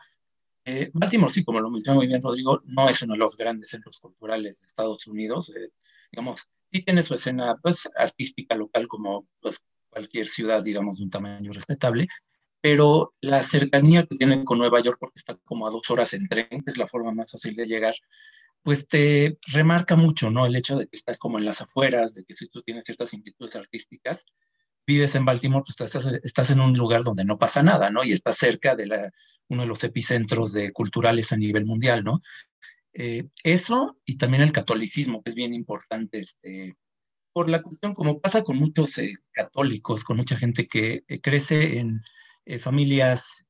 Eh, 0.64 0.90
Baltimore, 0.95 1.33
sí, 1.33 1.45
como 1.45 1.61
lo 1.61 1.71
mencionó 1.71 1.99
muy 1.99 2.07
bien 2.07 2.23
Rodrigo, 2.23 2.62
no 2.64 2.88
es 2.88 3.02
uno 3.02 3.14
de 3.14 3.19
los 3.19 3.37
grandes 3.37 3.71
centros 3.71 3.99
culturales 3.99 4.61
de 4.61 4.66
Estados 4.66 5.07
Unidos. 5.07 5.52
Eh, 5.57 5.71
digamos, 6.11 6.49
sí 6.71 6.83
tiene 6.83 7.02
su 7.02 7.14
escena 7.14 7.57
pues, 7.61 7.88
artística 7.97 8.54
local 8.54 8.87
como 8.87 9.26
pues, 9.40 9.59
cualquier 9.90 10.26
ciudad, 10.26 10.62
digamos, 10.62 10.99
de 10.99 11.04
un 11.04 11.11
tamaño 11.11 11.52
respetable, 11.52 12.09
pero 12.61 13.14
la 13.21 13.42
cercanía 13.42 14.07
que 14.07 14.14
tiene 14.14 14.45
con 14.45 14.59
Nueva 14.59 14.81
York, 14.81 14.97
porque 15.00 15.19
está 15.19 15.37
como 15.45 15.66
a 15.66 15.71
dos 15.71 15.90
horas 15.90 16.14
en 16.14 16.28
tren, 16.28 16.49
que 16.49 16.62
es 16.71 16.78
la 16.78 16.87
forma 16.87 17.12
más 17.12 17.33
fácil 17.33 17.57
de 17.57 17.66
llegar, 17.66 17.95
pues 18.62 18.87
te 18.87 19.38
remarca 19.49 19.97
mucho, 19.97 20.31
¿no? 20.31 20.47
El 20.47 20.54
hecho 20.54 20.78
de 20.78 20.87
que 20.87 20.97
estás 20.97 21.19
como 21.19 21.38
en 21.38 21.45
las 21.45 21.61
afueras, 21.61 22.14
de 22.14 22.25
que 22.25 22.37
si 22.37 22.49
tú 22.49 22.62
tienes 22.62 22.85
ciertas 22.85 23.12
inquietudes 23.12 23.57
artísticas, 23.57 24.26
vives 24.87 25.15
en 25.15 25.25
Baltimore, 25.25 25.62
pues 25.65 25.81
estás, 25.81 26.07
estás, 26.23 26.51
en 26.51 26.61
un 26.61 26.77
lugar 26.77 27.03
donde 27.03 27.25
no 27.25 27.39
pasa 27.39 27.62
nada, 27.62 27.91
¿no? 27.91 28.05
Y 28.05 28.12
estás 28.12 28.39
cerca 28.39 28.75
de 28.75 29.11
uno 29.49 29.62
de 29.62 29.69
los 29.69 29.85
epicentros 29.85 30.53
de 30.53 30.73
culturales 30.73 31.33
a 31.33 31.37
nivel 31.37 31.67
mundial, 31.67 32.05
¿no? 32.05 32.21
Eh, 32.95 33.29
eso 33.43 33.97
y 34.05 34.19
también 34.19 34.43
el 34.43 34.53
catolicismo, 34.53 35.23
que 35.23 35.31
es 35.31 35.37
bien 35.37 35.55
importante, 35.55 36.21
este, 36.21 36.77
por 37.33 37.49
la 37.49 37.62
cuestión, 37.62 37.95
como 37.95 38.21
pasa 38.21 38.43
con 38.43 38.59
muchos 38.59 38.99
eh, 38.99 39.15
católicos, 39.33 40.05
con 40.05 40.19
mucha 40.19 40.37
gente 40.37 40.67
que 40.67 41.05
eh, 41.09 41.21
crece 41.21 41.79
en 41.79 42.03
familias 42.59 43.47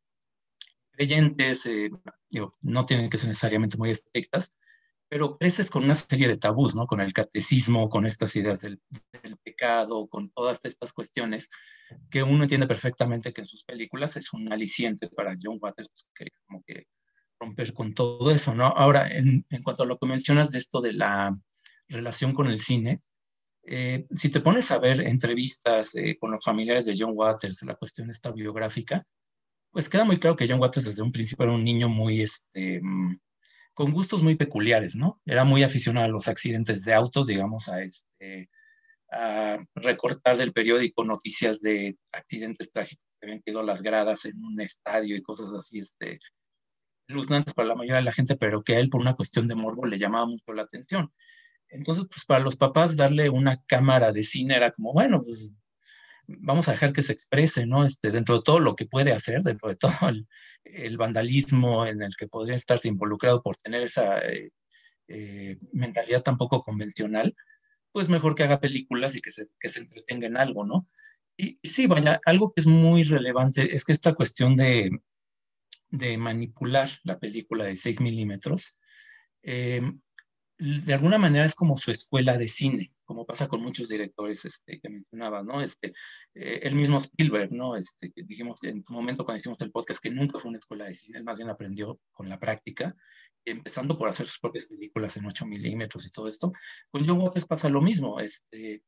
creyentes, 0.90 1.66
no 2.60 2.84
tienen 2.84 3.08
que 3.08 3.16
ser 3.16 3.28
necesariamente 3.28 3.78
muy 3.78 3.88
estrictas, 3.88 4.52
pero 5.12 5.36
creces 5.36 5.68
con 5.68 5.84
una 5.84 5.94
serie 5.94 6.26
de 6.26 6.38
tabús, 6.38 6.74
¿no? 6.74 6.86
Con 6.86 7.02
el 7.02 7.12
catecismo, 7.12 7.90
con 7.90 8.06
estas 8.06 8.34
ideas 8.34 8.62
del, 8.62 8.80
pecado, 9.44 10.08
con 10.08 10.30
todas 10.30 10.64
estas 10.64 10.94
cuestiones 10.94 11.50
que 12.10 12.22
uno 12.22 12.44
entiende 12.44 12.66
perfectamente 12.66 13.30
que 13.30 13.42
en 13.42 13.46
sus 13.46 13.62
películas 13.62 14.16
es 14.16 14.32
un 14.32 14.50
aliciente 14.50 15.10
para 15.10 15.34
John 15.38 15.58
Waters, 15.60 15.90
pues, 15.90 16.06
que 16.14 16.28
como 16.46 16.62
que 16.66 16.86
romper 17.38 17.74
con 17.74 17.92
todo 17.92 18.30
eso, 18.30 18.54
¿no? 18.54 18.68
Ahora, 18.68 19.06
en, 19.06 19.44
en, 19.50 19.62
cuanto 19.62 19.82
a 19.82 19.86
lo 19.86 19.98
que 19.98 20.06
mencionas 20.06 20.50
de 20.50 20.56
esto 20.56 20.80
de 20.80 20.94
la 20.94 21.38
relación 21.88 22.32
con 22.32 22.46
el 22.46 22.58
cine, 22.58 23.02
eh, 23.64 24.06
si 24.12 24.30
te 24.30 24.40
pones 24.40 24.70
a 24.70 24.78
ver 24.78 25.02
entrevistas 25.02 25.94
eh, 25.94 26.16
con 26.18 26.30
los 26.30 26.42
familiares 26.42 26.86
de 26.86 26.96
John 26.98 27.12
Waters, 27.14 27.60
la 27.64 27.74
cuestión 27.74 28.08
esta 28.08 28.32
biográfica, 28.32 29.04
pues 29.72 29.90
queda 29.90 30.04
muy 30.04 30.16
claro 30.16 30.36
que 30.36 30.48
John 30.48 30.58
Waters 30.58 30.86
desde 30.86 31.02
un 31.02 31.12
principio 31.12 31.44
era 31.44 31.52
un 31.52 31.64
niño 31.64 31.90
muy, 31.90 32.22
este, 32.22 32.80
mm, 32.82 33.18
con 33.74 33.92
gustos 33.92 34.22
muy 34.22 34.36
peculiares, 34.36 34.96
¿no? 34.96 35.20
Era 35.24 35.44
muy 35.44 35.62
aficionado 35.62 36.06
a 36.06 36.10
los 36.10 36.28
accidentes 36.28 36.84
de 36.84 36.94
autos, 36.94 37.26
digamos, 37.26 37.68
a, 37.68 37.82
este, 37.82 38.50
recortar 39.74 40.36
del 40.36 40.52
periódico 40.52 41.04
noticias 41.04 41.60
de 41.60 41.98
accidentes 42.12 42.72
trágicos 42.72 43.06
que 43.20 43.26
habían 43.26 43.42
quedado 43.42 43.62
las 43.62 43.82
gradas 43.82 44.24
en 44.24 44.42
un 44.42 44.60
estadio 44.60 45.16
y 45.16 45.22
cosas 45.22 45.52
así, 45.52 45.78
este, 45.78 46.18
luznantes 47.08 47.54
para 47.54 47.68
la 47.68 47.74
mayoría 47.74 47.96
de 47.96 48.02
la 48.02 48.12
gente, 48.12 48.36
pero 48.36 48.62
que 48.62 48.76
a 48.76 48.78
él 48.78 48.88
por 48.88 49.00
una 49.00 49.14
cuestión 49.14 49.48
de 49.48 49.54
morbo 49.54 49.86
le 49.86 49.98
llamaba 49.98 50.26
mucho 50.26 50.52
la 50.54 50.62
atención. 50.62 51.12
Entonces, 51.68 52.04
pues 52.10 52.24
para 52.24 52.44
los 52.44 52.56
papás 52.56 52.96
darle 52.96 53.28
una 53.30 53.62
cámara 53.64 54.12
de 54.12 54.22
cine 54.22 54.56
era 54.56 54.72
como, 54.72 54.92
bueno, 54.92 55.22
pues 55.22 55.52
vamos 56.26 56.68
a 56.68 56.72
dejar 56.72 56.92
que 56.92 57.02
se 57.02 57.12
exprese, 57.12 57.66
¿no? 57.66 57.84
Este, 57.84 58.10
dentro 58.10 58.36
de 58.36 58.42
todo 58.42 58.60
lo 58.60 58.76
que 58.76 58.86
puede 58.86 59.12
hacer, 59.12 59.42
dentro 59.42 59.68
de 59.68 59.76
todo 59.76 59.92
el, 60.64 60.96
vandalismo 60.96 61.86
en 61.86 62.02
el 62.02 62.14
que 62.16 62.28
podría 62.28 62.56
estarse 62.56 62.88
involucrado 62.88 63.42
por 63.42 63.56
tener 63.56 63.82
esa 63.82 64.18
eh, 64.20 64.52
eh, 65.08 65.58
mentalidad 65.72 66.22
tan 66.22 66.36
poco 66.38 66.62
convencional, 66.62 67.34
pues 67.92 68.08
mejor 68.08 68.34
que 68.34 68.44
haga 68.44 68.60
películas 68.60 69.16
y 69.16 69.20
que 69.20 69.30
se, 69.30 69.48
que 69.60 69.68
se 69.68 69.80
entretenga 69.80 70.26
en 70.26 70.36
algo, 70.36 70.64
¿no? 70.64 70.88
Y, 71.36 71.58
sí, 71.62 71.86
vaya, 71.86 72.20
algo 72.24 72.52
que 72.52 72.60
es 72.60 72.66
muy 72.66 73.02
relevante 73.02 73.74
es 73.74 73.84
que 73.84 73.92
esta 73.92 74.14
cuestión 74.14 74.56
de, 74.56 74.90
de 75.90 76.18
manipular 76.18 76.88
la 77.04 77.18
película 77.18 77.64
de 77.64 77.76
6 77.76 78.00
milímetros, 78.00 78.78
eh, 79.42 79.82
de 80.62 80.94
alguna 80.94 81.18
manera 81.18 81.44
es 81.44 81.56
como 81.56 81.76
su 81.76 81.90
escuela 81.90 82.38
de 82.38 82.46
cine, 82.46 82.92
como 83.04 83.26
pasa 83.26 83.48
con 83.48 83.60
muchos 83.60 83.88
directores 83.88 84.44
este, 84.44 84.78
que 84.80 84.88
mencionaba, 84.88 85.42
¿no? 85.42 85.60
Este, 85.60 85.92
eh, 86.34 86.60
el 86.62 86.76
mismo 86.76 86.98
Spielberg, 86.98 87.52
¿no? 87.52 87.76
Este, 87.76 88.12
dijimos 88.14 88.62
en 88.62 88.76
un 88.76 88.94
momento 88.94 89.24
cuando 89.24 89.40
hicimos 89.40 89.60
el 89.60 89.72
podcast 89.72 90.00
que 90.00 90.10
nunca 90.10 90.38
fue 90.38 90.50
una 90.50 90.58
escuela 90.58 90.84
de 90.84 90.94
cine, 90.94 91.18
él 91.18 91.24
más 91.24 91.38
bien 91.38 91.50
aprendió 91.50 91.98
con 92.12 92.28
la 92.28 92.38
práctica, 92.38 92.94
empezando 93.44 93.98
por 93.98 94.08
hacer 94.08 94.24
sus 94.24 94.38
propias 94.38 94.66
películas 94.66 95.16
en 95.16 95.26
8 95.26 95.46
milímetros 95.46 96.06
y 96.06 96.10
todo 96.12 96.28
esto. 96.28 96.52
Con 96.90 97.04
John 97.04 97.20
Waters 97.20 97.46
pasa 97.46 97.68
lo 97.68 97.82
mismo, 97.82 98.20
este, 98.20 98.84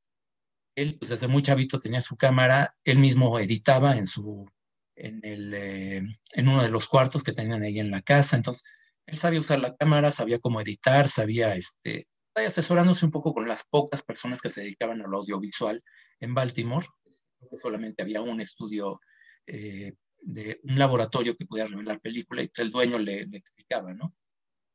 él 0.76 0.96
pues, 0.96 1.10
desde 1.10 1.26
muy 1.26 1.42
chavito 1.42 1.80
tenía 1.80 2.00
su 2.00 2.16
cámara, 2.16 2.76
él 2.84 3.00
mismo 3.00 3.36
editaba 3.40 3.96
en 3.96 4.06
su, 4.06 4.48
en, 4.94 5.20
el, 5.24 5.52
eh, 5.54 6.02
en 6.34 6.48
uno 6.48 6.62
de 6.62 6.68
los 6.68 6.86
cuartos 6.86 7.24
que 7.24 7.32
tenían 7.32 7.62
ahí 7.62 7.80
en 7.80 7.90
la 7.90 8.02
casa, 8.02 8.36
entonces 8.36 8.62
él 9.06 9.18
sabía 9.18 9.40
usar 9.40 9.60
la 9.60 9.74
cámara, 9.76 10.10
sabía 10.10 10.38
cómo 10.38 10.60
editar, 10.60 11.08
sabía, 11.08 11.54
este, 11.54 12.06
asesorándose 12.34 13.04
un 13.04 13.10
poco 13.10 13.32
con 13.32 13.46
las 13.46 13.64
pocas 13.64 14.02
personas 14.02 14.40
que 14.40 14.50
se 14.50 14.62
dedicaban 14.62 15.00
al 15.00 15.14
audiovisual 15.14 15.82
en 16.20 16.34
Baltimore. 16.34 16.86
Este, 17.04 17.28
solamente 17.58 18.02
había 18.02 18.22
un 18.22 18.40
estudio, 18.40 19.00
eh, 19.46 19.92
de 20.20 20.60
un 20.64 20.78
laboratorio 20.78 21.36
que 21.36 21.44
podía 21.44 21.66
revelar 21.66 22.00
película 22.00 22.42
y 22.42 22.48
pues, 22.48 22.58
el 22.60 22.70
dueño 22.70 22.98
le, 22.98 23.20
explicaba, 23.20 23.92
¿no? 23.92 24.14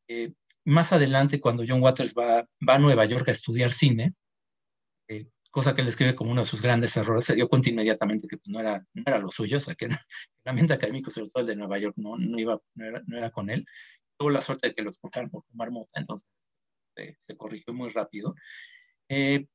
Eh, 0.07 0.33
más 0.65 0.93
adelante, 0.93 1.39
cuando 1.39 1.63
John 1.67 1.81
Waters 1.81 2.13
va, 2.13 2.47
va, 2.67 2.75
a 2.75 2.79
Nueva 2.79 3.05
York 3.05 3.27
a 3.27 3.31
estudiar 3.31 3.71
cine, 3.71 4.13
eh, 5.07 5.27
cosa 5.49 5.73
que 5.73 5.81
él 5.81 5.87
describe 5.87 6.13
como 6.13 6.31
uno 6.31 6.41
de 6.41 6.47
sus 6.47 6.61
grandes 6.61 6.95
errores, 6.97 7.25
se 7.25 7.33
dio 7.33 7.49
cuenta 7.49 7.69
inmediatamente 7.71 8.27
que 8.27 8.37
pues, 8.37 8.49
no, 8.49 8.59
era, 8.59 8.85
no 8.93 9.03
era 9.03 9.17
lo 9.17 9.31
suyo, 9.31 9.57
o 9.57 9.59
sea, 9.59 9.73
que 9.73 9.85
el 9.89 9.97
ambiente 10.45 10.73
académico, 10.73 11.09
sobre 11.09 11.29
todo 11.29 11.41
el 11.41 11.47
de 11.47 11.55
Nueva 11.55 11.79
York, 11.79 11.95
no, 11.97 12.15
no, 12.15 12.37
iba, 12.37 12.59
no, 12.75 12.85
era, 12.85 13.01
no 13.07 13.17
era 13.17 13.31
con 13.31 13.49
él 13.49 13.65
tuvo 14.19 14.29
la 14.29 14.41
suerte 14.41 14.67
de 14.67 14.75
que 14.75 14.81
lo 14.81 14.89
escucharon 14.89 15.29
por 15.29 15.43
fumar 15.45 15.71
mota, 15.71 15.99
entonces 15.99 16.27
eh, 16.97 17.15
se 17.19 17.37
corrigió 17.37 17.73
muy 17.73 17.89
rápido. 17.89 18.35
Eh, 19.07 19.47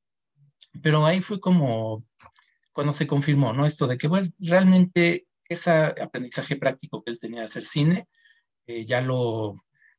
pero 0.82 1.06
ahí 1.06 1.20
fue 1.20 1.38
como 1.38 2.04
cuando 2.72 2.92
se 2.92 3.06
confirmó, 3.06 3.52
¿no? 3.52 3.66
Esto 3.66 3.86
de 3.86 3.98
que 3.98 4.08
pues 4.08 4.32
realmente 4.40 5.26
ese 5.48 5.70
aprendizaje 5.70 6.56
práctico 6.56 7.04
que 7.04 7.12
él 7.12 7.18
tenía 7.18 7.40
de 7.40 7.46
hacer 7.46 7.64
cine, 7.64 8.08
eh, 8.66 8.84
ya, 8.86 9.00
lo, 9.00 9.54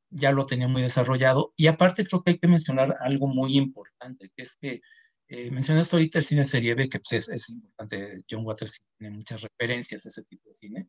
ya 0.09 0.31
lo 0.31 0.45
tenía 0.45 0.67
muy 0.67 0.81
desarrollado. 0.81 1.53
Y 1.55 1.67
aparte 1.67 2.05
creo 2.05 2.23
que 2.23 2.31
hay 2.31 2.39
que 2.39 2.47
mencionar 2.47 2.97
algo 2.99 3.27
muy 3.27 3.57
importante, 3.57 4.31
que 4.35 4.41
es 4.43 4.57
que 4.57 4.81
eh, 5.27 5.51
mencionaste 5.51 5.95
ahorita 5.95 6.19
el 6.19 6.25
cine 6.25 6.43
serie 6.43 6.75
B, 6.75 6.89
que 6.89 6.99
pues, 6.99 7.13
es, 7.13 7.29
es, 7.29 7.49
importante, 7.51 8.23
John 8.29 8.45
Waters 8.45 8.77
tiene 8.97 9.15
muchas 9.15 9.41
referencias 9.41 10.05
a 10.05 10.09
ese 10.09 10.23
tipo 10.23 10.49
de 10.49 10.55
cine, 10.55 10.87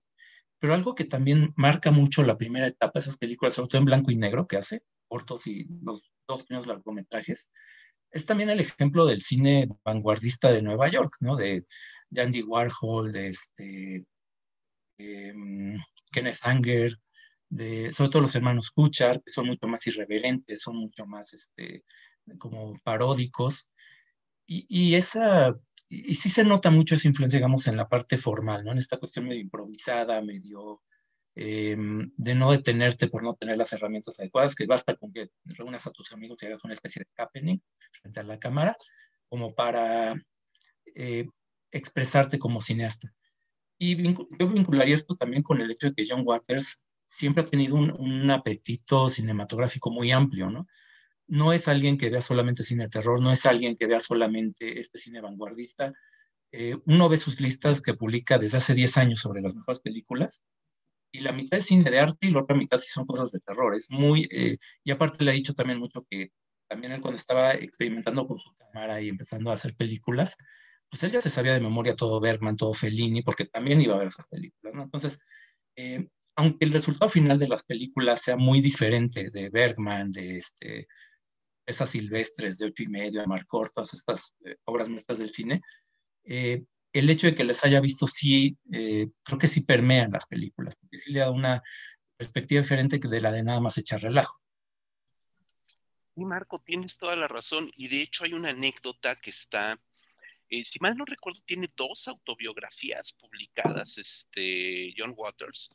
pero 0.58 0.74
algo 0.74 0.94
que 0.94 1.04
también 1.04 1.52
marca 1.56 1.90
mucho 1.90 2.22
la 2.22 2.38
primera 2.38 2.66
etapa, 2.66 2.98
esas 2.98 3.18
películas, 3.18 3.54
sobre 3.54 3.68
todo 3.68 3.78
en 3.78 3.84
blanco 3.84 4.10
y 4.10 4.16
negro 4.16 4.46
que 4.46 4.56
hace, 4.56 4.80
cortos 5.08 5.46
y 5.46 5.66
los 5.82 6.02
dos 6.26 6.44
primeros 6.44 6.66
largometrajes, 6.66 7.50
es 8.10 8.24
también 8.24 8.50
el 8.50 8.60
ejemplo 8.60 9.04
del 9.04 9.22
cine 9.22 9.68
vanguardista 9.84 10.50
de 10.50 10.62
Nueva 10.62 10.88
York, 10.88 11.16
¿no? 11.20 11.36
De, 11.36 11.64
Andy 12.16 12.42
Warhol, 12.42 13.12
de 13.12 13.28
este, 13.28 14.06
em, 14.98 15.78
Kenneth 16.12 16.38
Anger, 16.42 16.90
de, 17.48 17.92
sobre 17.92 18.10
todo 18.10 18.22
los 18.22 18.34
hermanos 18.34 18.70
Kuchar, 18.70 19.22
que 19.22 19.32
son 19.32 19.46
mucho 19.48 19.66
más 19.68 19.86
irreverentes, 19.86 20.62
son 20.62 20.76
mucho 20.76 21.04
más 21.06 21.34
este, 21.34 21.84
como 22.38 22.78
paródicos. 22.82 23.70
Y 24.48 24.94
esa 24.94 25.56
y, 25.88 26.14
sí 26.14 26.28
se 26.28 26.44
nota 26.44 26.70
mucho 26.70 26.94
esa 26.94 27.08
influencia, 27.08 27.38
digamos, 27.38 27.66
en 27.66 27.76
la 27.76 27.88
parte 27.88 28.16
formal, 28.16 28.64
¿no? 28.64 28.72
En 28.72 28.78
esta 28.78 28.98
cuestión 28.98 29.26
medio 29.26 29.40
improvisada, 29.40 30.20
medio 30.22 30.82
em, 31.34 32.10
de 32.16 32.34
no 32.34 32.50
detenerte 32.52 33.08
por 33.08 33.22
no 33.22 33.34
tener 33.34 33.56
las 33.56 33.72
herramientas 33.72 34.18
adecuadas, 34.20 34.54
que 34.54 34.66
basta 34.66 34.94
con 34.96 35.12
que 35.12 35.28
reúnas 35.44 35.86
a 35.86 35.90
tus 35.90 36.12
amigos 36.12 36.42
y 36.42 36.46
hagas 36.46 36.64
una 36.64 36.74
especie 36.74 37.02
de 37.04 37.22
happening 37.22 37.58
frente 37.90 38.20
a 38.20 38.22
la 38.24 38.38
cámara, 38.38 38.76
como 39.28 39.54
para 39.54 40.14
eh, 40.94 41.26
expresarte 41.70 42.38
como 42.38 42.60
cineasta. 42.60 43.12
Y 43.78 44.02
yo 44.38 44.48
vincularía 44.48 44.94
esto 44.94 45.14
también 45.14 45.42
con 45.42 45.60
el 45.60 45.70
hecho 45.70 45.88
de 45.88 45.94
que 45.94 46.06
John 46.08 46.22
Waters 46.24 46.82
siempre 47.04 47.42
ha 47.42 47.46
tenido 47.46 47.76
un, 47.76 47.90
un 47.90 48.30
apetito 48.30 49.10
cinematográfico 49.10 49.90
muy 49.90 50.10
amplio, 50.10 50.50
¿no? 50.50 50.66
No 51.28 51.52
es 51.52 51.68
alguien 51.68 51.98
que 51.98 52.10
vea 52.10 52.20
solamente 52.20 52.62
cine 52.62 52.84
de 52.84 52.90
terror, 52.90 53.20
no 53.20 53.32
es 53.32 53.46
alguien 53.46 53.76
que 53.76 53.86
vea 53.86 54.00
solamente 54.00 54.78
este 54.78 54.98
cine 54.98 55.20
vanguardista. 55.20 55.92
Eh, 56.52 56.76
uno 56.86 57.08
ve 57.08 57.16
sus 57.16 57.40
listas 57.40 57.82
que 57.82 57.94
publica 57.94 58.38
desde 58.38 58.58
hace 58.58 58.74
10 58.74 58.96
años 58.98 59.20
sobre 59.20 59.42
las 59.42 59.54
mejores 59.54 59.80
películas 59.80 60.44
y 61.12 61.20
la 61.20 61.32
mitad 61.32 61.58
es 61.58 61.66
cine 61.66 61.90
de 61.90 61.98
arte 61.98 62.28
y 62.28 62.30
la 62.30 62.40
otra 62.40 62.56
mitad 62.56 62.78
sí 62.78 62.90
son 62.90 63.06
cosas 63.06 63.32
de 63.32 63.40
terror. 63.40 63.74
Es 63.74 63.90
muy, 63.90 64.28
eh, 64.30 64.58
y 64.84 64.90
aparte 64.90 65.24
le 65.24 65.30
ha 65.30 65.34
dicho 65.34 65.54
también 65.54 65.78
mucho 65.78 66.06
que 66.08 66.30
también 66.68 66.92
él 66.92 67.00
cuando 67.00 67.16
estaba 67.16 67.52
experimentando 67.54 68.26
con 68.26 68.38
su 68.38 68.54
cámara 68.56 69.00
y 69.00 69.08
empezando 69.08 69.50
a 69.50 69.54
hacer 69.54 69.74
películas, 69.76 70.36
pues 70.90 71.02
él 71.04 71.12
ya 71.12 71.20
se 71.20 71.30
sabía 71.30 71.54
de 71.54 71.60
memoria 71.60 71.96
todo 71.96 72.20
Bergman, 72.20 72.56
todo 72.56 72.74
Fellini, 72.74 73.22
porque 73.22 73.44
también 73.46 73.80
iba 73.80 73.94
a 73.94 73.98
ver 73.98 74.08
esas 74.08 74.26
películas. 74.28 74.74
Entonces, 74.74 75.20
eh, 75.76 76.08
aunque 76.36 76.64
el 76.64 76.72
resultado 76.72 77.08
final 77.08 77.38
de 77.38 77.48
las 77.48 77.64
películas 77.64 78.22
sea 78.22 78.36
muy 78.36 78.60
diferente 78.60 79.30
de 79.30 79.48
Bergman, 79.50 80.10
de 80.12 80.38
este, 80.38 80.86
esas 81.66 81.90
silvestres 81.90 82.58
de 82.58 82.66
ocho 82.66 82.84
y 82.84 82.86
medio, 82.86 83.22
Amarcord, 83.22 83.70
todas 83.72 83.92
estas 83.92 84.34
eh, 84.44 84.56
obras 84.64 84.88
maestras 84.88 85.18
del 85.18 85.32
cine, 85.32 85.60
eh, 86.24 86.64
el 86.92 87.10
hecho 87.10 87.26
de 87.26 87.34
que 87.34 87.44
les 87.44 87.62
haya 87.64 87.80
visto 87.80 88.06
sí, 88.06 88.56
eh, 88.72 89.08
creo 89.22 89.38
que 89.38 89.48
sí 89.48 89.62
permean 89.62 90.12
las 90.12 90.26
películas, 90.26 90.76
porque 90.76 90.98
sí 90.98 91.12
le 91.12 91.20
da 91.20 91.30
una 91.30 91.62
perspectiva 92.16 92.62
diferente 92.62 93.00
que 93.00 93.08
de 93.08 93.20
la 93.20 93.32
de 93.32 93.42
nada 93.42 93.60
más 93.60 93.76
echar 93.76 94.00
relajo. 94.00 94.40
Sí, 96.14 96.24
Marco, 96.24 96.62
tienes 96.64 96.96
toda 96.96 97.16
la 97.16 97.28
razón. 97.28 97.70
Y 97.76 97.88
de 97.88 98.00
hecho 98.00 98.24
hay 98.24 98.32
una 98.32 98.50
anécdota 98.50 99.20
que 99.20 99.28
está, 99.28 99.78
si 100.48 100.78
mal 100.80 100.96
no 100.96 101.04
recuerdo, 101.04 101.40
tiene 101.44 101.68
dos 101.76 102.08
autobiografías 102.08 103.12
publicadas, 103.12 103.98
este, 103.98 104.94
John 104.96 105.12
Waters. 105.14 105.70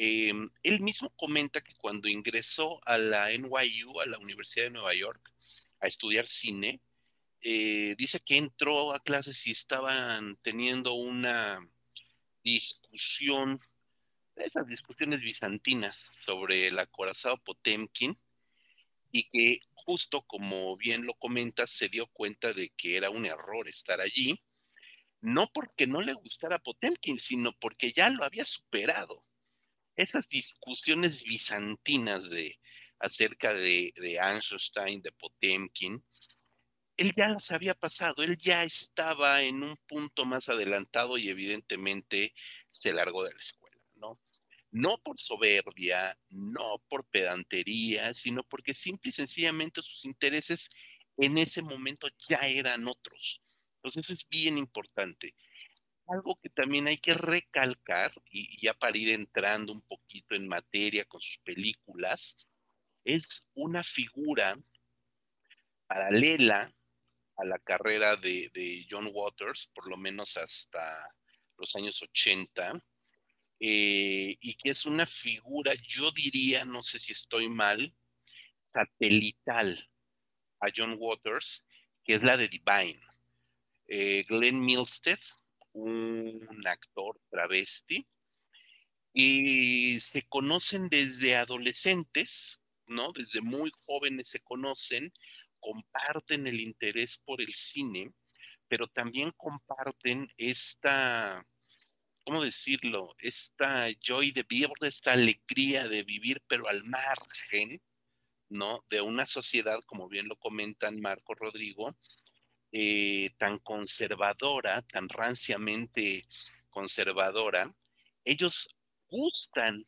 Em, 0.00 0.48
él 0.62 0.80
mismo 0.80 1.10
comenta 1.16 1.60
que 1.60 1.74
cuando 1.74 2.06
ingresó 2.08 2.80
a 2.86 2.96
la 2.98 3.32
NYU, 3.32 4.00
a 4.00 4.06
la 4.06 4.18
Universidad 4.18 4.66
de 4.66 4.70
Nueva 4.70 4.94
York, 4.94 5.32
a 5.80 5.88
estudiar 5.88 6.24
cine, 6.24 6.80
eh, 7.40 7.96
dice 7.98 8.20
que 8.20 8.36
entró 8.36 8.94
a 8.94 9.00
clases 9.00 9.44
y 9.48 9.50
estaban 9.50 10.36
teniendo 10.42 10.94
una 10.94 11.68
discusión, 12.44 13.60
esas 14.36 14.68
discusiones 14.68 15.20
bizantinas 15.20 16.12
sobre 16.24 16.68
el 16.68 16.78
acorazado 16.78 17.36
Potemkin, 17.38 18.16
y 19.10 19.28
que 19.30 19.60
justo 19.74 20.22
como 20.22 20.76
bien 20.76 21.06
lo 21.06 21.14
comenta, 21.14 21.66
se 21.66 21.88
dio 21.88 22.06
cuenta 22.06 22.52
de 22.52 22.70
que 22.70 22.96
era 22.96 23.10
un 23.10 23.26
error 23.26 23.66
estar 23.66 24.00
allí, 24.00 24.40
no 25.20 25.50
porque 25.52 25.88
no 25.88 26.00
le 26.00 26.12
gustara 26.12 26.60
Potemkin, 26.60 27.18
sino 27.18 27.50
porque 27.58 27.90
ya 27.90 28.10
lo 28.10 28.22
había 28.22 28.44
superado 28.44 29.24
esas 29.98 30.28
discusiones 30.28 31.24
bizantinas 31.24 32.30
de, 32.30 32.58
acerca 33.00 33.52
de, 33.52 33.92
Einstein, 33.96 35.02
de 35.02 35.12
Potemkin, 35.12 36.02
él 36.96 37.12
ya 37.16 37.28
las 37.28 37.50
había 37.50 37.74
pasado, 37.74 38.22
él 38.22 38.36
ya 38.38 38.62
estaba 38.62 39.42
en 39.42 39.62
un 39.62 39.76
punto 39.86 40.24
más 40.24 40.48
adelantado 40.48 41.18
y 41.18 41.28
evidentemente 41.28 42.32
se 42.70 42.92
largó 42.92 43.24
de 43.24 43.34
la 43.34 43.40
escuela, 43.40 43.76
¿no? 43.96 44.20
No 44.70 44.98
por 44.98 45.18
soberbia, 45.18 46.18
no 46.28 46.82
por 46.88 47.06
pedantería, 47.06 48.14
sino 48.14 48.42
porque 48.44 48.74
simple 48.74 49.10
y 49.10 49.12
sencillamente 49.12 49.82
sus 49.82 50.04
intereses 50.04 50.70
en 51.16 51.38
ese 51.38 51.62
momento 51.62 52.08
ya 52.28 52.38
eran 52.38 52.86
otros. 52.86 53.42
Entonces 53.76 54.04
eso 54.04 54.12
es 54.12 54.28
bien 54.28 54.58
importante. 54.58 55.34
Algo 56.08 56.38
que 56.42 56.48
también 56.48 56.88
hay 56.88 56.96
que 56.96 57.14
recalcar, 57.14 58.12
y 58.30 58.60
ya 58.60 58.72
para 58.74 58.96
ir 58.96 59.10
entrando 59.10 59.72
un 59.72 59.82
poquito 59.82 60.34
en 60.34 60.48
materia 60.48 61.04
con 61.04 61.20
sus 61.20 61.38
películas, 61.44 62.36
es 63.04 63.46
una 63.54 63.82
figura 63.82 64.58
paralela 65.86 66.74
a 67.36 67.44
la 67.44 67.58
carrera 67.58 68.16
de, 68.16 68.86
John 68.90 69.10
Waters, 69.12 69.70
por 69.74 69.88
lo 69.88 69.96
menos 69.96 70.36
hasta 70.36 71.14
los 71.56 71.76
años 71.76 72.02
80, 72.02 72.82
eh, 73.60 74.36
y 74.40 74.54
que 74.56 74.70
es 74.70 74.86
una 74.86 75.06
figura, 75.06 75.74
yo 75.74 76.10
diría, 76.10 76.64
no 76.64 76.82
sé 76.82 76.98
si 76.98 77.12
estoy 77.12 77.48
mal, 77.48 77.94
satelital 78.72 79.88
a 80.60 80.68
John 80.74 80.96
Waters, 80.98 81.66
que 82.04 82.14
es 82.14 82.22
la 82.22 82.36
de 82.36 82.48
Divine. 82.48 83.00
Eh, 83.88 84.24
Glenn 84.28 84.60
Milstead, 84.60 85.18
un 85.72 86.66
actor 86.66 87.20
travesti, 87.30 88.06
y 89.12 89.98
se 90.00 90.22
conocen 90.28 90.88
desde 90.88 91.36
adolescentes, 91.36 92.60
¿no? 92.86 93.12
Desde 93.12 93.40
muy 93.40 93.72
jóvenes 93.74 94.28
se 94.28 94.40
conocen, 94.40 95.12
comparten 95.60 96.46
el 96.46 96.60
interés 96.60 97.18
por 97.24 97.40
el 97.40 97.52
cine, 97.52 98.12
pero 98.68 98.86
también 98.86 99.32
comparten 99.36 100.32
esta, 100.36 101.44
¿cómo 102.24 102.42
decirlo? 102.42 103.14
Esta 103.18 103.88
joy 104.00 104.30
de 104.30 104.44
vivir, 104.44 104.70
esta 104.82 105.12
alegría 105.12 105.88
de 105.88 106.04
vivir, 106.04 106.42
pero 106.46 106.68
al 106.68 106.84
margen, 106.84 107.82
¿no? 108.50 108.84
De 108.88 109.00
una 109.00 109.26
sociedad, 109.26 109.80
como 109.86 110.08
bien 110.08 110.28
lo 110.28 110.36
comentan 110.36 111.00
Marco 111.00 111.34
Rodrigo, 111.34 111.96
eh, 112.72 113.30
tan 113.38 113.58
conservadora, 113.58 114.82
tan 114.82 115.08
ranciamente 115.08 116.26
conservadora, 116.68 117.74
ellos 118.24 118.68
gustan 119.08 119.86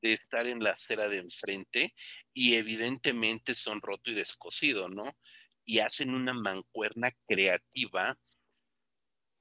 de 0.00 0.14
estar 0.14 0.46
en 0.46 0.62
la 0.62 0.70
acera 0.70 1.08
de 1.08 1.18
enfrente 1.18 1.94
y 2.32 2.54
evidentemente 2.54 3.54
son 3.54 3.82
roto 3.82 4.10
y 4.10 4.14
descosido, 4.14 4.88
¿no? 4.88 5.16
Y 5.64 5.80
hacen 5.80 6.14
una 6.14 6.32
mancuerna 6.32 7.10
creativa 7.26 8.18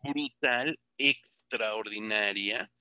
brutal, 0.01 0.79
extraordinaria, 0.97 2.71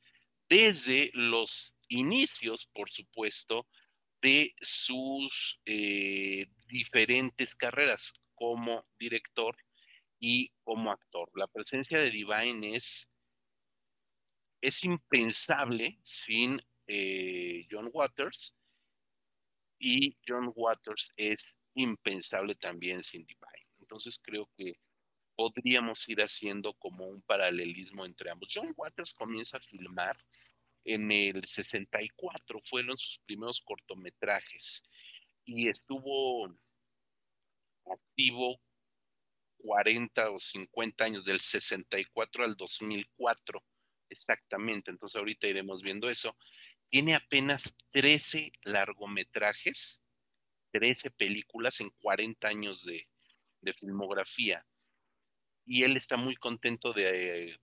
desde 0.48 1.10
los 1.14 1.76
inicios, 1.88 2.66
por 2.72 2.90
supuesto, 2.90 3.66
de 4.22 4.54
sus 4.60 5.60
eh, 5.66 6.46
diferentes 6.66 7.54
carreras 7.54 8.14
como 8.34 8.82
director 8.98 9.56
y 10.20 10.52
como 10.64 10.90
actor. 10.90 11.30
La 11.34 11.46
presencia 11.46 11.98
de 12.00 12.10
Divine 12.10 12.76
es, 12.76 13.10
es 14.60 14.84
impensable 14.84 15.98
sin 16.02 16.60
eh, 16.86 17.66
John 17.70 17.90
Waters 17.92 18.56
y 19.78 20.16
John 20.26 20.52
Waters 20.54 21.12
es 21.16 21.56
impensable 21.74 22.54
también 22.54 23.02
sin 23.02 23.24
Divine. 23.24 23.66
Entonces 23.78 24.20
creo 24.22 24.50
que 24.56 24.78
podríamos 25.36 26.08
ir 26.08 26.20
haciendo 26.20 26.74
como 26.74 27.06
un 27.06 27.22
paralelismo 27.22 28.04
entre 28.04 28.30
ambos. 28.30 28.52
John 28.52 28.72
Waters 28.76 29.14
comienza 29.14 29.58
a 29.58 29.60
filmar 29.60 30.16
en 30.84 31.12
el 31.12 31.44
64, 31.44 32.60
fueron 32.64 32.96
sus 32.96 33.20
primeros 33.26 33.60
cortometrajes 33.60 34.82
y 35.44 35.68
estuvo 35.68 36.52
activo 37.86 38.60
40 39.58 40.30
o 40.30 40.40
50 40.40 41.04
años, 41.04 41.24
del 41.24 41.40
64 41.40 42.44
al 42.44 42.56
2004 42.56 43.62
exactamente. 44.10 44.90
Entonces 44.90 45.16
ahorita 45.16 45.46
iremos 45.46 45.82
viendo 45.82 46.08
eso 46.08 46.36
tiene 46.88 47.14
apenas 47.14 47.76
13 47.92 48.52
largometrajes, 48.64 50.02
13 50.72 51.10
películas 51.10 51.80
en 51.80 51.90
40 52.00 52.48
años 52.48 52.84
de, 52.84 53.06
filmografía. 53.78 54.64
Y 55.66 55.82
él 55.82 55.98
está 55.98 56.16
muy 56.16 56.36
contento 56.36 56.94
de, 56.94 57.58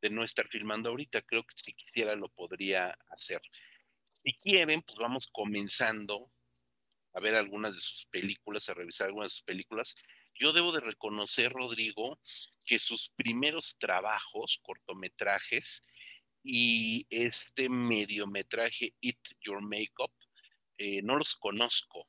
de, 0.00 0.10
no 0.10 0.22
estar 0.22 0.46
filmando 0.46 0.90
ahorita. 0.90 1.22
Creo 1.22 1.42
que 1.42 1.54
si 1.56 1.74
quisiera 1.74 2.14
lo 2.14 2.28
podría 2.28 2.96
hacer. 3.08 3.42
Si 4.18 4.34
quieren, 4.34 4.82
pues 4.82 4.96
vamos 4.98 5.28
comenzando 5.32 6.30
a 7.14 7.20
ver 7.20 7.34
algunas 7.34 7.74
de 7.74 7.80
sus 7.80 8.06
películas, 8.06 8.68
a 8.68 8.74
revisar 8.74 9.08
algunas 9.08 9.32
de 9.32 9.36
sus 9.36 9.42
películas. 9.42 9.96
Yo 10.42 10.52
debo 10.52 10.72
de 10.72 10.80
reconocer, 10.80 11.52
Rodrigo, 11.52 12.18
que 12.66 12.76
sus 12.80 13.12
primeros 13.14 13.76
trabajos, 13.78 14.58
cortometrajes, 14.60 15.84
y 16.42 17.06
este 17.10 17.68
mediometraje 17.68 18.92
Eat 19.00 19.20
Your 19.44 19.62
Makeup, 19.62 20.10
eh, 20.78 21.00
no 21.02 21.16
los 21.16 21.36
conozco. 21.36 22.08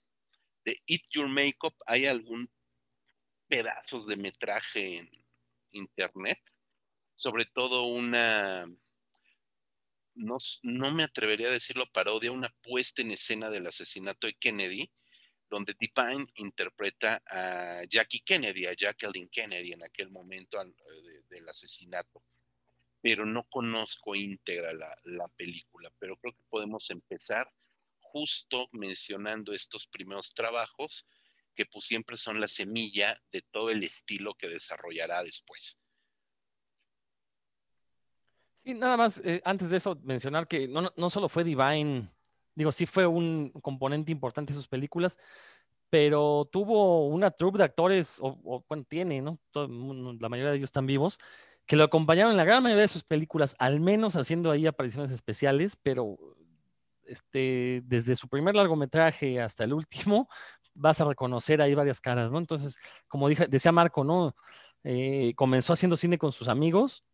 De 0.65 0.81
Eat 0.87 1.03
Your 1.11 1.27
Makeup 1.27 1.75
hay 1.85 2.07
algún 2.07 2.49
pedazos 3.47 4.07
de 4.07 4.15
metraje 4.15 4.97
en 4.97 5.11
internet, 5.69 6.39
sobre 7.13 7.45
todo 7.45 7.83
una, 7.83 8.65
no, 10.15 10.37
no 10.63 10.91
me 10.91 11.03
atrevería 11.03 11.49
a 11.49 11.51
decirlo 11.51 11.85
parodia, 11.91 12.31
una 12.31 12.49
puesta 12.63 13.03
en 13.03 13.11
escena 13.11 13.51
del 13.51 13.67
asesinato 13.67 14.25
de 14.25 14.33
Kennedy, 14.33 14.91
donde 15.53 15.75
Divine 15.79 16.25
interpreta 16.35 17.21
a 17.29 17.83
Jackie 17.87 18.21
Kennedy, 18.21 18.65
a 18.65 18.73
Jacqueline 18.73 19.29
Kennedy 19.29 19.73
en 19.73 19.83
aquel 19.83 20.09
momento 20.09 20.57
del 21.29 21.47
asesinato 21.47 22.23
pero 23.03 23.25
no 23.25 23.43
conozco 23.49 24.15
íntegra 24.15 24.71
la, 24.71 25.27
película, 25.35 25.91
pero 25.99 26.15
creo 26.15 26.31
que 26.31 26.43
podemos 26.49 26.89
empezar 26.89 27.51
justo 27.99 28.69
mencionando 28.71 29.53
estos 29.53 29.87
primeros 29.87 30.33
trabajos 30.33 31.05
que 31.53 31.65
pues 31.65 31.83
siempre 31.83 32.15
son 32.15 32.39
la 32.39 32.47
semilla 32.47 33.21
de 33.29 33.41
todo 33.51 33.71
el 33.71 33.83
estilo 33.83 34.35
que 34.35 34.47
desarrollará 34.47 35.21
después. 35.21 35.77
Sí, 38.63 38.73
nada 38.73 38.95
más, 38.95 39.21
eh, 39.25 39.41
antes 39.43 39.69
de 39.69 39.75
eso, 39.75 39.99
mencionar 40.03 40.47
que 40.47 40.69
no, 40.69 41.09
solo 41.09 41.27
fue 41.27 41.43
Divine, 41.43 42.09
digo, 42.55 42.71
sí 42.71 42.85
fue 42.85 43.07
un 43.07 43.49
componente 43.61 44.11
importante 44.11 44.53
de 44.53 44.57
sus 44.57 44.67
películas, 44.67 45.17
pero 45.89 46.49
tuvo 46.51 47.07
una 47.07 47.31
troupe 47.31 47.59
de 47.59 47.65
actores, 47.65 48.17
o, 48.21 48.63
bueno, 48.67 48.83
tiene, 48.87 49.21
¿no? 49.21 49.39
la 49.53 50.29
mayoría 50.29 50.51
de 50.51 50.57
ellos 50.57 50.69
están 50.69 50.87
vivos, 50.87 51.19
que 51.65 51.75
lo 51.75 51.83
acompañaron 51.83 52.31
en 52.31 52.37
la 52.37 52.45
gran 52.45 52.63
mayoría 52.63 52.81
de 52.81 52.87
sus 52.87 53.03
películas, 53.03 53.55
al 53.59 53.79
menos 53.79 54.15
haciendo 54.15 54.51
ahí 54.51 54.65
apariciones 54.65 55.11
especiales, 55.11 55.77
pero 55.81 56.17
este, 57.05 57.81
desde 57.85 58.15
su 58.15 58.27
primer 58.27 58.55
largometraje 58.55 59.39
hasta 59.41 59.63
el 59.63 59.73
último, 59.73 60.27
vas 60.73 60.99
a 60.99 61.05
reconocer 61.05 61.61
ahí 61.61 61.75
varias 61.75 62.01
caras, 62.01 62.31
¿no? 62.31 62.39
Entonces, 62.39 62.77
como 63.07 63.29
dije, 63.29 63.47
decía 63.47 63.71
Marco, 63.71 64.03
¿no? 64.03 64.35
Eh, 64.83 65.33
comenzó 65.35 65.73
haciendo 65.73 65.95
cine 65.95 66.17
con 66.17 66.31
sus 66.31 66.47
amigos 66.47 67.05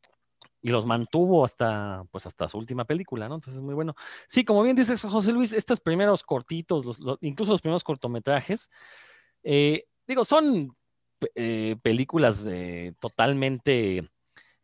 y 0.61 0.69
los 0.69 0.85
mantuvo 0.85 1.45
hasta, 1.45 2.03
pues 2.11 2.25
hasta 2.25 2.47
su 2.47 2.57
última 2.57 2.85
película, 2.85 3.29
¿no? 3.29 3.35
Entonces, 3.35 3.61
muy 3.61 3.73
bueno. 3.73 3.95
Sí, 4.27 4.43
como 4.43 4.63
bien 4.63 4.75
dices, 4.75 5.01
José 5.01 5.31
Luis, 5.31 5.53
estos 5.53 5.79
primeros 5.79 6.23
cortitos, 6.23 6.99
incluso 7.21 7.53
los 7.53 7.61
primeros 7.61 7.83
cortometrajes, 7.83 8.69
eh, 9.43 9.85
digo, 10.07 10.25
son 10.25 10.75
eh, 11.35 11.75
películas 11.81 12.45
totalmente 12.99 14.09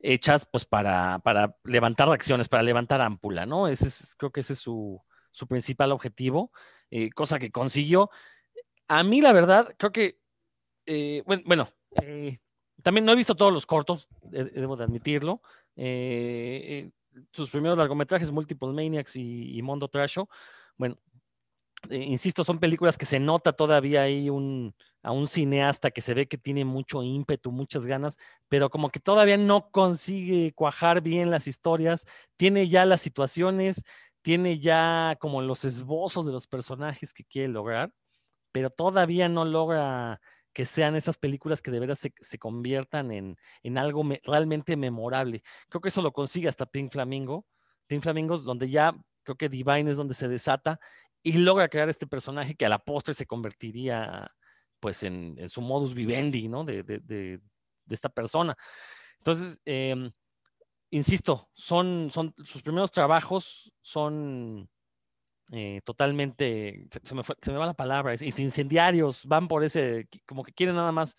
hechas 0.05 0.45
pues 0.45 0.65
para, 0.65 1.19
para 1.19 1.58
levantar 1.63 2.10
acciones, 2.10 2.47
para 2.47 2.63
levantar 2.63 3.01
ámpula, 3.01 3.45
¿no? 3.45 3.67
Ese 3.67 3.88
es, 3.88 4.15
creo 4.17 4.31
que 4.31 4.41
ese 4.41 4.53
es 4.53 4.60
su, 4.60 5.01
principal 5.49 5.91
objetivo, 5.91 6.51
eh, 6.91 7.10
cosa 7.12 7.39
que 7.39 7.51
consiguió. 7.51 8.10
A 8.88 9.03
mí, 9.03 9.21
la 9.21 9.34
verdad, 9.34 9.75
creo 9.77 9.91
que, 9.91 10.19
eh, 10.86 11.23
bueno, 11.25 11.69
eh, 12.01 12.39
también 12.84 13.05
no 13.05 13.12
he 13.12 13.17
visto 13.17 13.36
todos 13.36 13.51
los 13.51 13.65
cortos, 13.65 14.08
debo 14.21 14.75
de 14.75 14.84
admitirlo. 14.84 15.41
Sus 17.31 17.49
primeros 17.49 17.77
largometrajes, 17.77 18.31
Multiple 18.31 18.73
Maniacs 18.73 19.15
y, 19.15 19.57
y 19.57 19.61
Mondo 19.61 19.88
Trasho, 19.88 20.29
bueno, 20.77 20.97
insisto, 21.89 22.43
son 22.43 22.59
películas 22.59 22.97
que 22.97 23.05
se 23.05 23.19
nota 23.19 23.53
todavía 23.53 24.03
ahí 24.03 24.29
un, 24.29 24.73
a 25.03 25.11
un 25.11 25.27
cineasta 25.27 25.91
que 25.91 26.01
se 26.01 26.13
ve 26.13 26.27
que 26.27 26.38
tiene 26.38 26.65
mucho 26.65 27.03
ímpetu, 27.03 27.51
muchas 27.51 27.85
ganas, 27.85 28.17
pero 28.49 28.69
como 28.69 28.89
que 28.89 28.99
todavía 28.99 29.38
no 29.38 29.69
consigue 29.69 30.53
cuajar 30.53 31.01
bien 31.01 31.31
las 31.31 31.47
historias, 31.47 32.05
tiene 32.38 32.67
ya 32.67 32.85
las 32.85 33.01
situaciones, 33.01 33.83
tiene 34.21 34.59
ya 34.59 35.15
como 35.19 35.41
los 35.41 35.65
esbozos 35.65 36.25
de 36.25 36.31
los 36.31 36.47
personajes 36.47 37.13
que 37.13 37.23
quiere 37.23 37.49
lograr, 37.49 37.93
pero 38.51 38.69
todavía 38.69 39.29
no 39.29 39.45
logra 39.45 40.21
que 40.55 40.65
sean 40.65 40.95
esas 40.95 41.17
películas 41.17 41.61
que 41.61 41.69
de 41.69 41.81
veras 41.81 41.99
se, 41.99 42.39
conviertan 42.39 43.11
en, 43.11 43.37
en 43.61 43.77
algo 43.77 44.03
realmente 44.23 44.77
memorable. 44.77 45.43
Creo 45.67 45.81
que 45.81 45.89
eso 45.89 46.01
lo 46.01 46.13
consigue 46.13 46.47
hasta 46.47 46.65
Pink 46.65 46.93
Flamingo. 46.93 47.45
Pink 47.87 48.01
Flamingos, 48.01 48.45
donde 48.45 48.69
ya 48.69 48.95
creo 49.23 49.35
que 49.35 49.49
Divine 49.49 49.91
es 49.91 49.97
donde 49.97 50.13
se 50.13 50.29
desata 50.29 50.79
y 51.21 51.39
logra 51.39 51.67
crear 51.67 51.89
este 51.89 52.07
personaje 52.07 52.55
que 52.55 52.65
a 52.65 52.69
la 52.69 52.79
postre 52.79 53.13
se 53.13 53.25
convertiría 53.25 54.31
pues 54.79 55.03
en, 55.03 55.49
su 55.49 55.59
modus 55.59 55.93
vivendi, 55.93 56.47
¿no? 56.47 56.63
De, 56.63 56.83
de, 56.83 56.99
de, 56.99 57.41
esta 57.89 58.07
persona. 58.07 58.55
Entonces, 59.17 59.59
em, 59.65 60.09
insisto, 60.89 61.49
son, 61.53 62.09
son 62.13 62.33
sus 62.45 62.61
primeros 62.61 62.91
trabajos 62.91 63.73
son 63.81 64.69
eh, 65.51 65.81
totalmente, 65.84 66.88
se, 67.03 67.15
me 67.15 67.23
se, 67.23 67.51
me 67.51 67.58
va 67.58 67.65
la 67.65 67.73
palabra, 67.73 68.13
es, 68.13 68.21
incendiarios, 68.21 69.25
van 69.25 69.47
por 69.47 69.63
ese, 69.63 70.08
como 70.25 70.43
que 70.43 70.53
quieren 70.53 70.75
nada 70.75 70.91
más 70.91 71.15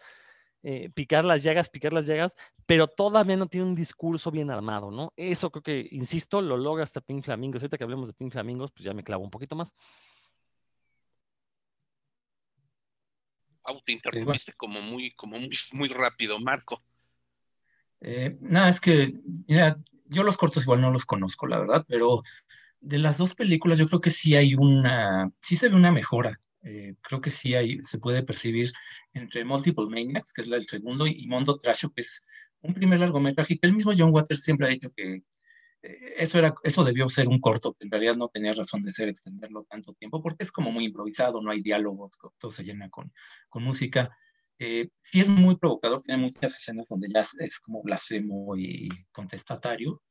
eh, 0.63 0.91
picar 0.91 1.25
las 1.25 1.43
llagas, 1.43 1.69
picar 1.69 1.93
las 1.93 2.07
llagas, 2.07 2.37
pero 2.67 2.89
todavía 2.89 3.37
no 3.37 3.47
tiene 3.47 3.67
un 3.67 3.75
discurso 3.75 4.31
bien 4.33 4.51
armado, 4.51 4.91
¿no? 4.91 5.13
Eso 5.17 5.51
creo 5.51 5.63
que, 5.63 5.89
insisto, 5.93 6.43
lo 6.43 6.57
logra 6.57 6.83
hasta 6.83 7.01
Pink 7.01 7.25
Flamingos. 7.25 7.63
Ahorita 7.63 7.79
que 7.79 7.85
hablemos 7.85 8.09
de 8.09 8.15
Pink 8.15 8.33
Flamingos, 8.33 8.73
pues 8.73 8.85
ya 8.85 8.93
me 8.93 9.05
clavo 9.05 9.23
un 9.23 9.31
poquito 9.31 9.55
más. 9.55 9.77
te 13.85 13.93
interrumpiste 13.93 14.53
como 14.55 14.81
muy, 14.83 15.13
como 15.13 15.39
muy, 15.73 15.89
rápido, 15.89 16.39
Marco. 16.41 16.83
Eh, 18.01 18.37
nada, 18.41 18.69
es 18.69 18.81
que, 18.81 19.15
mira, 19.47 19.79
yo 20.07 20.23
los 20.23 20.37
cortos 20.37 20.65
igual 20.65 20.81
no 20.81 20.91
los 20.91 21.05
conozco, 21.05 21.47
la 21.47 21.59
verdad, 21.59 21.85
pero 21.89 22.23
de 22.81 22.99
las 22.99 23.19
dos 23.19 23.35
películas 23.35 23.79
yo 23.79 23.87
creo 23.87 24.01
que 24.01 24.11
sí 24.11 24.35
hay 24.37 24.55
una, 24.55 25.31
sí 25.41 25.57
se 25.57 25.69
ve 25.69 25.77
una 25.77 25.93
mejora. 25.93 26.39
Eh, 26.63 26.97
creo 27.01 27.21
que 27.21 27.31
sí 27.31 27.55
hay, 27.55 27.79
se 27.83 27.99
puede 27.99 28.25
percibir 28.25 28.73
entre 29.13 29.45
Multiple 29.45 29.87
Maniacs, 29.89 30.33
que 30.33 30.43
es 30.43 30.49
el 30.49 30.67
segundo, 30.67 31.07
y 31.07 31.27
Mondo 31.29 31.59
Trasho, 31.59 31.91
que 31.91 32.01
es 32.01 32.23
un 32.61 32.75
primer 32.75 32.99
largometraje, 32.99 33.59
que 33.59 33.67
el 33.67 33.75
mismo 33.75 33.93
John 33.97 34.13
Waters 34.13 34.43
siempre 34.43 34.67
ha 34.67 34.71
dicho 34.71 34.91
que 34.97 35.23
eh, 35.83 36.15
eso, 36.17 36.39
era, 36.39 36.55
eso 36.65 36.85
debió 36.85 37.09
ser 37.09 37.29
un 37.29 37.41
corto, 37.41 37.75
que 37.75 37.85
en 37.85 37.91
realidad 37.91 38.17
no 38.17 38.29
tenía 38.29 38.53
razón 38.53 38.83
de 38.83 38.93
ser 38.93 39.09
extenderlo 39.09 39.63
tanto 39.65 39.93
tiempo, 39.95 40.21
porque 40.21 40.43
es 40.43 40.51
como 40.51 40.73
muy 40.73 40.87
improvisado, 40.87 41.41
no 41.41 41.53
hay 41.53 41.61
diálogos, 41.61 42.11
todo 42.39 42.51
se 42.51 42.65
llena 42.65 42.91
con, 42.91 43.13
con 43.49 43.63
música. 43.63 44.17
Eh, 44.59 44.89
sí 45.03 45.21
es 45.21 45.29
muy 45.29 45.57
provocador, 45.57 46.01
tiene 46.03 46.23
muchas 46.23 46.59
escenas 46.59 46.89
donde 46.89 47.09
ya 47.13 47.21
es 47.21 47.61
como 47.61 47.83
blasfemo 47.83 48.57
y 48.57 48.89
contestatario, 49.13 50.03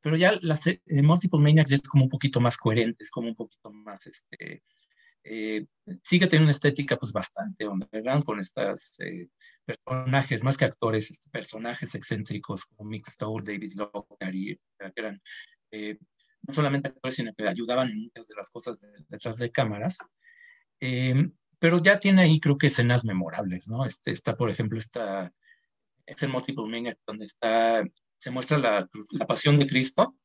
pero 0.00 0.16
ya 0.16 0.38
las 0.42 0.66
eh, 0.66 0.80
Multiple 0.86 1.40
Maniacs 1.40 1.72
es 1.72 1.82
como 1.82 2.04
un 2.04 2.10
poquito 2.10 2.40
más 2.40 2.56
coherente, 2.56 3.02
es 3.02 3.10
como 3.10 3.28
un 3.28 3.34
poquito 3.34 3.70
más, 3.72 4.06
este, 4.06 4.62
eh, 5.24 5.66
sigue 6.02 6.26
teniendo 6.26 6.44
una 6.44 6.52
estética 6.52 6.96
pues 6.96 7.12
bastante 7.12 7.66
underground 7.66 8.24
con 8.24 8.38
estos 8.38 8.98
eh, 9.00 9.28
personajes, 9.64 10.44
más 10.44 10.56
que 10.56 10.64
actores, 10.64 11.10
este, 11.10 11.28
personajes 11.30 11.94
excéntricos 11.94 12.66
como 12.66 12.88
Mick 12.88 13.08
Stowe, 13.08 13.42
David 13.42 13.72
Lockhart, 13.76 14.32
que 14.32 14.58
eran 14.96 15.20
no 16.46 16.54
solamente 16.54 16.88
actores, 16.88 17.16
sino 17.16 17.34
que 17.34 17.48
ayudaban 17.48 17.90
en 17.90 18.04
muchas 18.04 18.28
de 18.28 18.36
las 18.36 18.48
cosas 18.48 18.80
detrás 19.08 19.38
de 19.38 19.50
cámaras. 19.50 19.98
pero 21.58 21.78
ya 21.82 21.98
tiene 21.98 22.22
ahí 22.22 22.40
creo 22.40 22.56
que 22.56 22.68
escenas 22.68 23.04
memorables, 23.04 23.68
¿no? 23.68 23.84
Este, 23.84 24.12
está, 24.12 24.36
por 24.36 24.48
ejemplo, 24.48 24.78
esta, 24.78 25.32
es 26.06 26.22
el 26.22 26.30
Multiple 26.30 26.68
Maniacs 26.68 27.02
donde 27.06 27.26
está 27.26 27.84
se 28.18 28.30
muestra 28.30 28.58
la, 28.58 28.88
pasión 29.26 29.58
de 29.58 29.66
Cristo, 29.66 30.16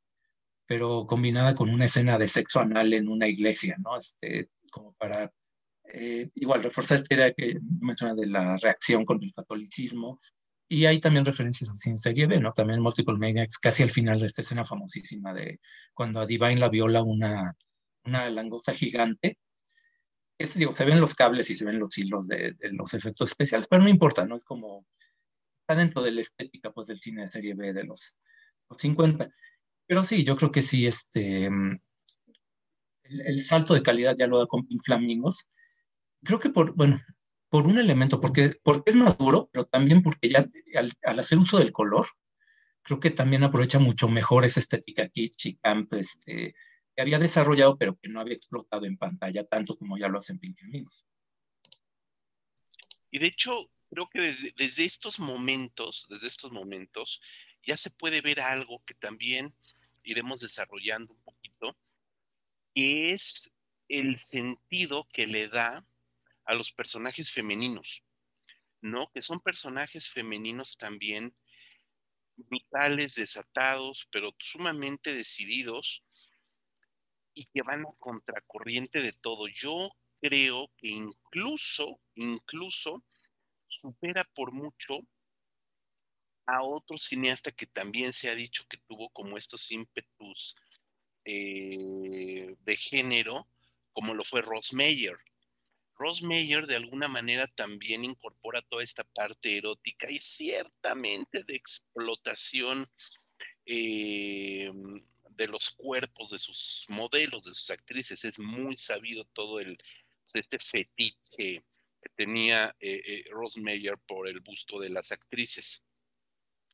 pero 0.66 1.06
combinada 1.06 1.56
con 1.56 1.70
una 1.70 1.86
escena 1.86 2.18
de 2.18 2.28
sexo 2.28 2.60
anal 2.60 2.94
en 2.94 3.08
una 3.08 3.28
iglesia, 3.28 3.78
¿no? 3.80 3.96
Este, 3.96 4.50
como 4.72 4.94
para 4.94 5.32
eh, 5.86 6.30
igual 6.36 6.64
reforzar 6.64 6.98
esta 6.98 7.14
idea 7.14 7.34
que 7.34 7.60
menciona 7.80 8.16
de 8.16 8.28
la 8.28 8.58
reacción 8.58 9.06
con 9.06 9.24
el 9.24 9.32
catolicismo. 9.32 10.20
Y 10.68 10.86
hay 10.86 11.00
también 11.00 11.26
referencias 11.26 11.70
en 11.86 11.98
serie 11.98 12.26
B, 12.26 12.40
¿no? 12.40 12.52
También 12.52 12.82
Multiple 12.82 13.18
Maniacs, 13.18 13.60
casi 13.60 13.84
al 13.84 13.92
final 13.92 14.20
de 14.20 14.26
esta 14.26 14.42
escena 14.42 14.64
famosísima 14.64 15.34
de 15.34 15.60
cuando 15.94 16.20
a 16.20 16.26
Divine 16.26 16.58
la 16.58 16.70
viola 16.70 17.04
una, 17.04 17.56
una 18.06 18.30
langosta 18.32 18.74
gigante. 18.74 19.38
Es, 20.40 20.56
digo, 20.56 20.76
se 20.76 20.86
ven 20.86 21.00
los 21.00 21.14
cables 21.14 21.52
y 21.52 21.56
se 21.56 21.66
ven 21.66 21.78
los 21.78 21.96
hilos 21.96 22.28
de 22.28 22.56
los 22.72 22.96
efectos 22.96 23.30
especiales, 23.30 23.68
pero 23.68 23.84
no 23.84 23.90
importa, 23.90 24.26
¿no? 24.26 24.36
Es 24.36 24.46
como 24.46 24.88
está 25.64 25.76
dentro 25.76 26.02
de 26.02 26.12
la 26.12 26.22
estética 26.22 26.72
pues, 26.72 26.88
del 26.88 27.00
cine 27.00 27.22
de 27.22 27.28
serie 27.28 27.54
B 27.54 27.74
de 27.74 27.86
los, 27.86 28.18
50. 28.76 29.30
Pero 29.86 30.04
sí, 30.04 30.24
yo 30.24 30.36
creo 30.36 30.52
que 30.52 30.62
sí, 30.62 30.88
este, 30.88 31.50
mm, 31.50 31.80
el, 33.04 33.44
salto 33.44 33.74
de 33.74 33.84
calidad 33.84 34.16
ya 34.18 34.28
lo 34.28 34.40
da 34.40 34.48
con 34.48 34.66
Pink 34.66 34.82
Flamingos. 34.84 35.48
Creo 36.24 36.40
que 36.40 36.50
por, 36.50 36.74
bueno, 36.76 37.02
por 37.50 37.68
un 37.68 37.78
elemento, 37.78 38.20
porque, 38.20 38.60
porque 38.64 38.90
es 38.90 38.96
maduro, 38.96 39.50
pero 39.52 39.66
también 39.66 40.02
porque 40.02 40.30
ya 40.30 40.50
al, 40.76 41.20
hacer 41.20 41.38
uso 41.38 41.60
del 41.60 41.72
color, 41.72 42.08
creo 42.82 43.00
que 43.00 43.12
también 43.12 43.44
aprovecha 43.44 43.80
mucho 43.80 44.10
mejor 44.10 44.44
esa 44.44 44.60
estética 44.60 45.08
kitsch 45.08 45.46
y 45.46 45.56
camp 45.58 45.94
este, 45.94 46.56
que 46.96 47.02
había 47.02 47.20
desarrollado, 47.20 47.78
pero 47.78 47.96
que 47.96 48.10
no 48.10 48.20
había 48.20 48.34
explotado 48.36 48.86
en 48.86 48.98
pantalla 48.98 49.46
tanto 49.46 49.78
como 49.78 49.98
ya 49.98 50.08
lo 50.08 50.18
hacen 50.18 50.40
Pink 50.40 50.58
Flamingos. 50.58 51.06
Y 53.12 53.20
de 53.20 53.28
hecho, 53.28 53.54
creo 53.94 54.10
que 54.10 54.20
desde, 54.56 54.86
estos 54.86 55.20
momentos, 55.20 56.08
desde 56.10 56.28
estos 56.28 56.52
momentos, 56.52 57.22
ya 57.66 57.78
se 57.78 57.92
puede 57.92 58.22
ver 58.22 58.42
algo 58.42 58.84
que 58.86 58.96
también 58.96 59.56
iremos 60.04 60.42
desarrollando 60.42 61.14
un 61.14 61.22
poquito, 61.22 61.78
que 62.74 63.12
es 63.12 63.50
el 63.88 64.18
sentido 64.18 65.08
que 65.14 65.28
le 65.28 65.48
da 65.48 65.86
a 66.46 66.54
los 66.56 66.72
personajes 66.72 67.32
femeninos, 67.32 68.04
¿no? 68.82 69.12
Que 69.14 69.22
son 69.22 69.40
personajes 69.40 70.10
femeninos 70.10 70.76
también 70.78 71.36
brutales, 72.36 73.16
desatados, 73.16 74.08
pero 74.12 74.36
sumamente 74.40 75.14
decididos 75.14 76.04
y 77.36 77.46
que 77.46 77.62
van 77.62 77.86
a 77.86 77.94
contracorriente 78.00 79.02
de 79.02 79.14
todo. 79.14 79.48
Yo 79.48 79.92
creo 80.20 80.72
que 80.78 80.90
incluso, 80.90 82.02
incluso 82.16 83.04
supera 83.82 84.24
por 84.36 84.52
mucho 84.52 85.00
a 86.46 86.64
otro 86.64 86.98
cineasta 86.98 87.52
que 87.52 87.66
también 87.66 88.14
se 88.14 88.30
ha 88.30 88.36
dicho 88.36 88.66
que 88.70 88.78
tuvo 88.88 89.10
como 89.10 89.38
estos 89.38 89.72
ímpetus 89.72 90.56
eh, 91.26 92.56
de 92.60 92.78
género, 92.78 93.48
como 93.94 94.14
lo 94.14 94.24
fue 94.24 94.42
Ross 94.42 94.74
Meyer. 94.74 95.18
Ross 95.96 96.22
Meyer 96.22 96.66
de 96.66 96.76
alguna 96.76 97.08
manera 97.08 97.48
también 97.48 98.04
incorpora 98.04 98.62
toda 98.62 98.84
esta 98.84 99.04
parte 99.04 99.56
erótica 99.58 100.10
y 100.10 100.18
ciertamente 100.18 101.44
de 101.44 101.56
explotación 101.56 102.90
eh, 103.66 104.72
de 105.30 105.48
los 105.48 105.70
cuerpos 105.70 106.32
de 106.32 106.40
sus 106.40 106.86
modelos, 106.90 107.46
de 107.46 107.54
sus 107.54 107.70
actrices. 107.70 108.26
Es 108.26 108.38
muy 108.40 108.76
sabido 108.76 109.24
todo 109.26 109.60
el, 109.60 109.78
este 110.34 110.60
fetiche 110.60 111.64
que 112.04 112.10
tenía 112.16 112.76
eh, 112.80 113.02
eh, 113.06 113.26
Ross 113.32 113.58
por 114.06 114.28
el 114.28 114.42
busto 114.42 114.80
de 114.80 114.90
las 114.90 115.12
actrices 115.12 115.84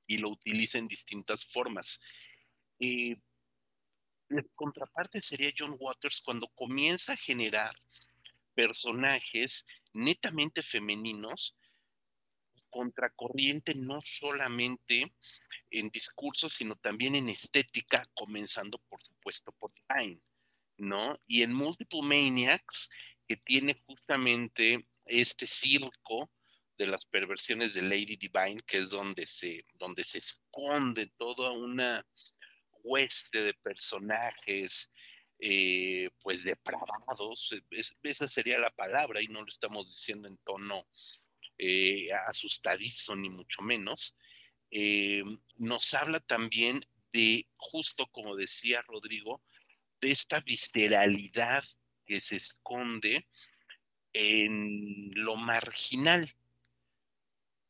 y 0.08 0.18
lo 0.18 0.30
utiliza 0.30 0.80
en 0.80 0.88
distintas 0.88 1.46
formas. 1.46 2.02
Eh, 2.80 3.16
la 4.30 4.44
contraparte 4.56 5.22
sería 5.22 5.54
John 5.56 5.76
Waters 5.80 6.22
cuando 6.22 6.48
comienza 6.50 7.14
a 7.14 7.18
generar 7.18 7.76
personajes 8.56 9.66
netamente 9.94 10.62
femeninos, 10.62 11.56
contracorriente 12.70 13.74
no 13.76 14.00
solamente 14.02 15.14
en 15.72 15.90
discurso, 15.90 16.50
sino 16.50 16.76
también 16.76 17.16
en 17.16 17.30
estética, 17.30 18.06
comenzando 18.14 18.80
por 18.90 19.02
supuesto 19.02 19.52
por 19.54 19.72
Divine, 19.74 20.22
¿no? 20.78 21.20
Y 21.26 21.42
en 21.42 21.54
Multiple 21.54 22.02
Maniacs, 22.02 22.90
que 23.28 23.38
tiene 23.38 23.82
justamente 23.86 24.88
este 25.10 25.48
circo 25.48 26.32
de 26.78 26.88
las 26.88 27.06
perversiones 27.06 27.74
de 27.74 27.82
Lady 27.82 28.16
Divine, 28.16 28.62
que 28.66 28.78
es 28.78 28.90
donde 28.90 29.26
se, 29.26 29.66
donde 29.74 30.06
se 30.06 30.20
esconde 30.20 31.12
toda 31.18 31.52
una 31.52 32.06
hueste 32.84 33.44
de 33.44 33.54
personajes, 33.56 34.92
eh, 35.40 36.10
pues 36.22 36.44
depravados, 36.44 37.54
esa 38.04 38.28
sería 38.28 38.60
la 38.60 38.72
palabra, 38.72 39.22
y 39.22 39.28
no 39.28 39.42
lo 39.42 39.48
estamos 39.48 39.90
diciendo 39.90 40.28
en 40.28 40.38
tono 40.46 40.88
eh, 41.58 42.10
asustadizo, 42.28 43.16
ni 43.16 43.30
mucho 43.30 43.62
menos. 43.62 44.16
Eh, 44.72 45.24
nos 45.58 45.94
habla 45.94 46.20
también 46.20 46.86
de, 47.12 47.48
justo 47.58 48.08
como 48.08 48.36
decía 48.36 48.82
Rodrigo, 48.84 49.42
de 50.00 50.12
esta 50.12 50.40
visceralidad 50.40 51.64
que 52.06 52.22
se 52.22 52.38
esconde 52.38 53.28
en 54.14 55.12
lo 55.14 55.36
marginal. 55.36 56.34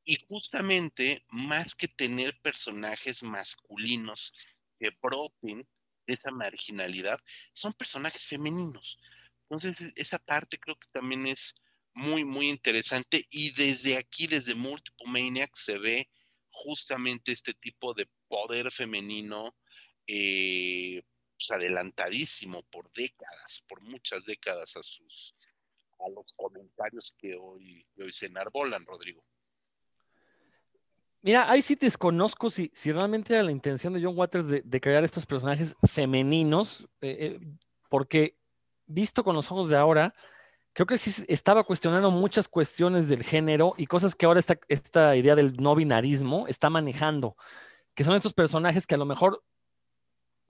Y 0.05 0.17
justamente, 0.27 1.23
más 1.29 1.75
que 1.75 1.87
tener 1.87 2.39
personajes 2.41 3.21
masculinos 3.21 4.33
que 4.79 4.91
broten 5.01 5.67
de 6.07 6.13
esa 6.13 6.31
marginalidad, 6.31 7.19
son 7.53 7.73
personajes 7.73 8.25
femeninos. 8.25 8.99
Entonces, 9.43 9.77
esa 9.95 10.17
parte 10.19 10.59
creo 10.59 10.77
que 10.77 10.87
también 10.91 11.27
es 11.27 11.55
muy, 11.93 12.23
muy 12.23 12.49
interesante 12.49 13.25
y 13.29 13.51
desde 13.51 13.97
aquí, 13.97 14.27
desde 14.27 14.55
Multiple 14.55 15.07
Maniac, 15.11 15.53
se 15.55 15.77
ve 15.77 16.09
justamente 16.49 17.31
este 17.31 17.53
tipo 17.53 17.93
de 17.93 18.07
poder 18.27 18.71
femenino 18.71 19.55
eh, 20.07 21.03
pues, 21.37 21.51
adelantadísimo 21.51 22.63
por 22.63 22.91
décadas, 22.93 23.63
por 23.67 23.81
muchas 23.81 24.25
décadas 24.25 24.75
a 24.75 24.83
sus 24.83 25.35
a 25.99 26.09
los 26.09 26.33
comentarios 26.35 27.15
que 27.17 27.35
hoy, 27.35 27.85
hoy 27.97 28.11
se 28.11 28.27
enarbolan, 28.27 28.85
Rodrigo. 28.85 29.23
Mira, 31.21 31.49
ahí 31.51 31.61
sí 31.61 31.75
desconozco 31.75 32.49
si, 32.49 32.71
si 32.73 32.91
realmente 32.91 33.33
era 33.33 33.43
la 33.43 33.51
intención 33.51 33.93
de 33.93 34.01
John 34.01 34.17
Waters 34.17 34.47
de, 34.47 34.81
crear 34.81 35.03
estos 35.03 35.25
personajes 35.25 35.75
femeninos, 35.83 36.87
eh, 37.01 37.17
eh, 37.19 37.39
porque 37.89 38.37
visto 38.85 39.23
con 39.23 39.35
los 39.35 39.51
ojos 39.51 39.69
de 39.69 39.75
ahora, 39.75 40.13
creo 40.71 40.87
que 40.87 40.95
sí 40.95 41.25
estaba 41.27 41.65
cuestionando 41.65 42.09
muchas 42.09 42.47
cuestiones 42.47 43.09
del 43.09 43.23
género 43.23 43.73
y 43.75 43.85
cosas 43.85 44.15
que 44.15 44.25
ahora 44.25 44.39
esta, 44.39 44.57
esta 44.69 45.15
idea 45.17 45.35
del 45.35 45.57
no 45.57 45.75
binarismo 45.75 46.47
está 46.47 46.69
manejando, 46.69 47.35
que 47.95 48.05
son 48.05 48.15
estos 48.15 48.33
personajes 48.33 48.87
que 48.87 48.95
a 48.95 48.99
lo 48.99 49.05
mejor, 49.05 49.43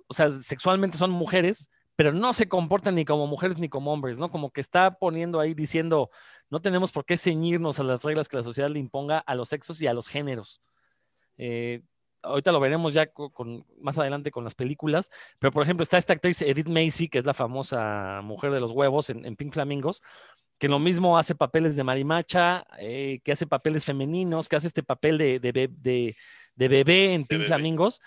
o 0.08 0.14
sea, 0.14 0.30
sexualmente 0.32 1.00
son 1.00 1.10
mujeres, 1.10 1.72
pero 2.00 2.14
no 2.14 2.32
se 2.32 2.48
comportan 2.48 2.96
ni 2.96 3.04
como 3.04 3.28
mujeres 3.28 3.58
ni 3.58 3.68
como 3.68 3.92
hombres, 3.92 4.18
¿no? 4.18 4.32
Como 4.32 4.52
que 4.52 4.62
está 4.62 5.00
poniendo 5.00 5.42
ahí 5.42 5.54
diciendo, 5.54 6.10
no 6.50 6.62
tenemos 6.62 6.94
por 6.94 7.04
qué 7.04 7.18
ceñirnos 7.18 7.78
a 7.78 7.84
las 7.84 8.06
reglas 8.06 8.30
que 8.30 8.38
la 8.38 8.44
sociedad 8.44 8.70
le 8.70 8.80
imponga 8.80 9.18
a 9.18 9.36
los 9.36 9.50
sexos 9.50 9.82
y 9.82 9.88
a 9.88 9.94
los 9.94 10.08
géneros. 10.08 10.62
Eh, 11.36 11.82
ahorita 12.22 12.54
lo 12.54 12.62
veremos 12.62 12.94
ya 12.94 13.08
con, 13.08 13.66
más 13.82 14.00
adelante 14.00 14.32
con 14.32 14.46
las 14.46 14.56
películas, 14.56 15.10
pero 15.40 15.52
por 15.52 15.62
ejemplo 15.62 15.84
está 15.84 15.98
esta 15.98 16.14
actriz 16.14 16.42
Edith 16.42 16.70
Macy, 16.70 17.10
que 17.10 17.18
es 17.18 17.26
la 17.26 17.34
famosa 17.34 18.22
mujer 18.24 18.52
de 18.52 18.62
los 18.62 18.72
huevos 18.72 19.10
en, 19.10 19.36
Pink 19.36 19.52
Flamingos, 19.52 20.02
que 20.58 20.70
lo 20.70 20.80
mismo 20.80 21.18
hace 21.18 21.36
papeles 21.36 21.76
de 21.76 21.84
marimacha, 21.84 22.66
eh, 22.80 23.20
que 23.26 23.34
hace 23.34 23.46
papeles 23.46 23.84
femeninos, 23.84 24.48
que 24.48 24.56
hace 24.56 24.68
este 24.68 24.84
papel 24.84 25.18
de, 25.18 25.42
de, 25.42 26.16
bebé 26.56 27.14
en 27.14 27.26
Pink 27.26 27.46
Flamingos 27.46 28.00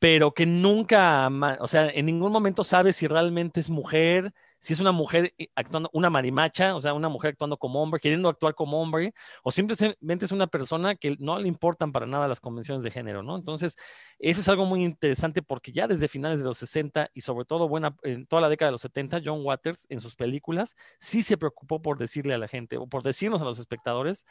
pero 0.00 0.32
que 0.32 0.46
nunca, 0.46 1.28
o 1.60 1.68
sea, 1.68 1.90
en 1.90 2.06
ningún 2.06 2.32
momento 2.32 2.64
sabe 2.64 2.92
si 2.94 3.06
realmente 3.06 3.60
es 3.60 3.68
mujer, 3.68 4.32
si 4.58 4.72
es 4.72 4.80
una 4.80 4.92
mujer 4.92 5.34
eh, 5.38 5.48
actuando, 5.54 5.90
una 5.92 6.08
marimacha, 6.08 6.74
o 6.74 6.80
sea, 6.80 6.94
una 6.94 7.10
mujer 7.10 7.32
actuando 7.32 7.58
como 7.58 7.82
hombre, 7.82 8.00
queriendo 8.00 8.30
actuar 8.30 8.54
como 8.54 8.80
hombre, 8.80 9.12
o 9.42 9.50
simplemente 9.50 10.24
es 10.24 10.32
una 10.32 10.46
persona 10.46 10.94
que 10.96 11.16
no 11.18 11.38
le 11.38 11.48
importan 11.48 11.92
para 11.92 12.06
nada 12.06 12.28
las 12.28 12.40
convenciones 12.40 12.82
de 12.82 12.90
género, 12.90 13.22
¿no? 13.22 13.36
Entonces, 13.36 13.76
eso 14.18 14.40
es 14.40 14.48
algo 14.48 14.64
muy 14.64 14.84
interesante 14.84 15.42
porque 15.42 15.70
ya 15.70 15.86
desde 15.86 16.08
finales 16.08 16.38
de 16.38 16.46
los 16.46 16.56
60 16.58 17.10
y 17.12 17.20
sobre 17.20 17.44
todo 17.44 17.68
buena, 17.68 17.94
en 18.02 18.26
toda 18.26 18.40
la 18.40 18.48
década 18.48 18.68
de 18.68 18.72
los 18.72 18.82
70, 18.82 19.20
John 19.22 19.44
Waters 19.44 19.86
en 19.90 20.00
sus 20.00 20.16
películas 20.16 20.76
sí 20.98 21.22
se 21.22 21.36
preocupó 21.36 21.82
por 21.82 21.98
decirle 21.98 22.32
a 22.34 22.38
la 22.38 22.48
gente 22.48 22.78
o 22.78 22.86
por 22.86 23.02
decirnos 23.02 23.42
a 23.42 23.44
los 23.44 23.58
espectadores, 23.58 24.24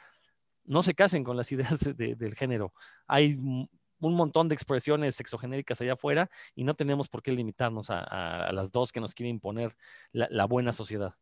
no 0.65 0.83
se 0.83 0.95
casen 0.95 1.23
con 1.23 1.37
las 1.37 1.51
ideas 1.51 1.79
del 1.95 2.35
género. 2.35 2.73
Hay 3.07 3.37
un 3.99 4.15
montón 4.15 4.47
de 4.47 4.55
expresiones 4.55 5.15
sexogenéricas 5.15 5.81
allá 5.81 5.93
afuera 5.93 6.29
y 6.55 6.63
no 6.63 6.73
tenemos 6.73 7.07
por 7.07 7.21
qué 7.21 7.31
limitarnos 7.31 7.89
a, 7.89 8.51
las 8.51 8.71
dos 8.71 8.91
que 8.91 8.99
nos 8.99 9.13
quiere 9.13 9.29
imponer 9.29 9.75
la, 10.11 10.45
buena 10.45 10.73
sociedad. 10.73 11.15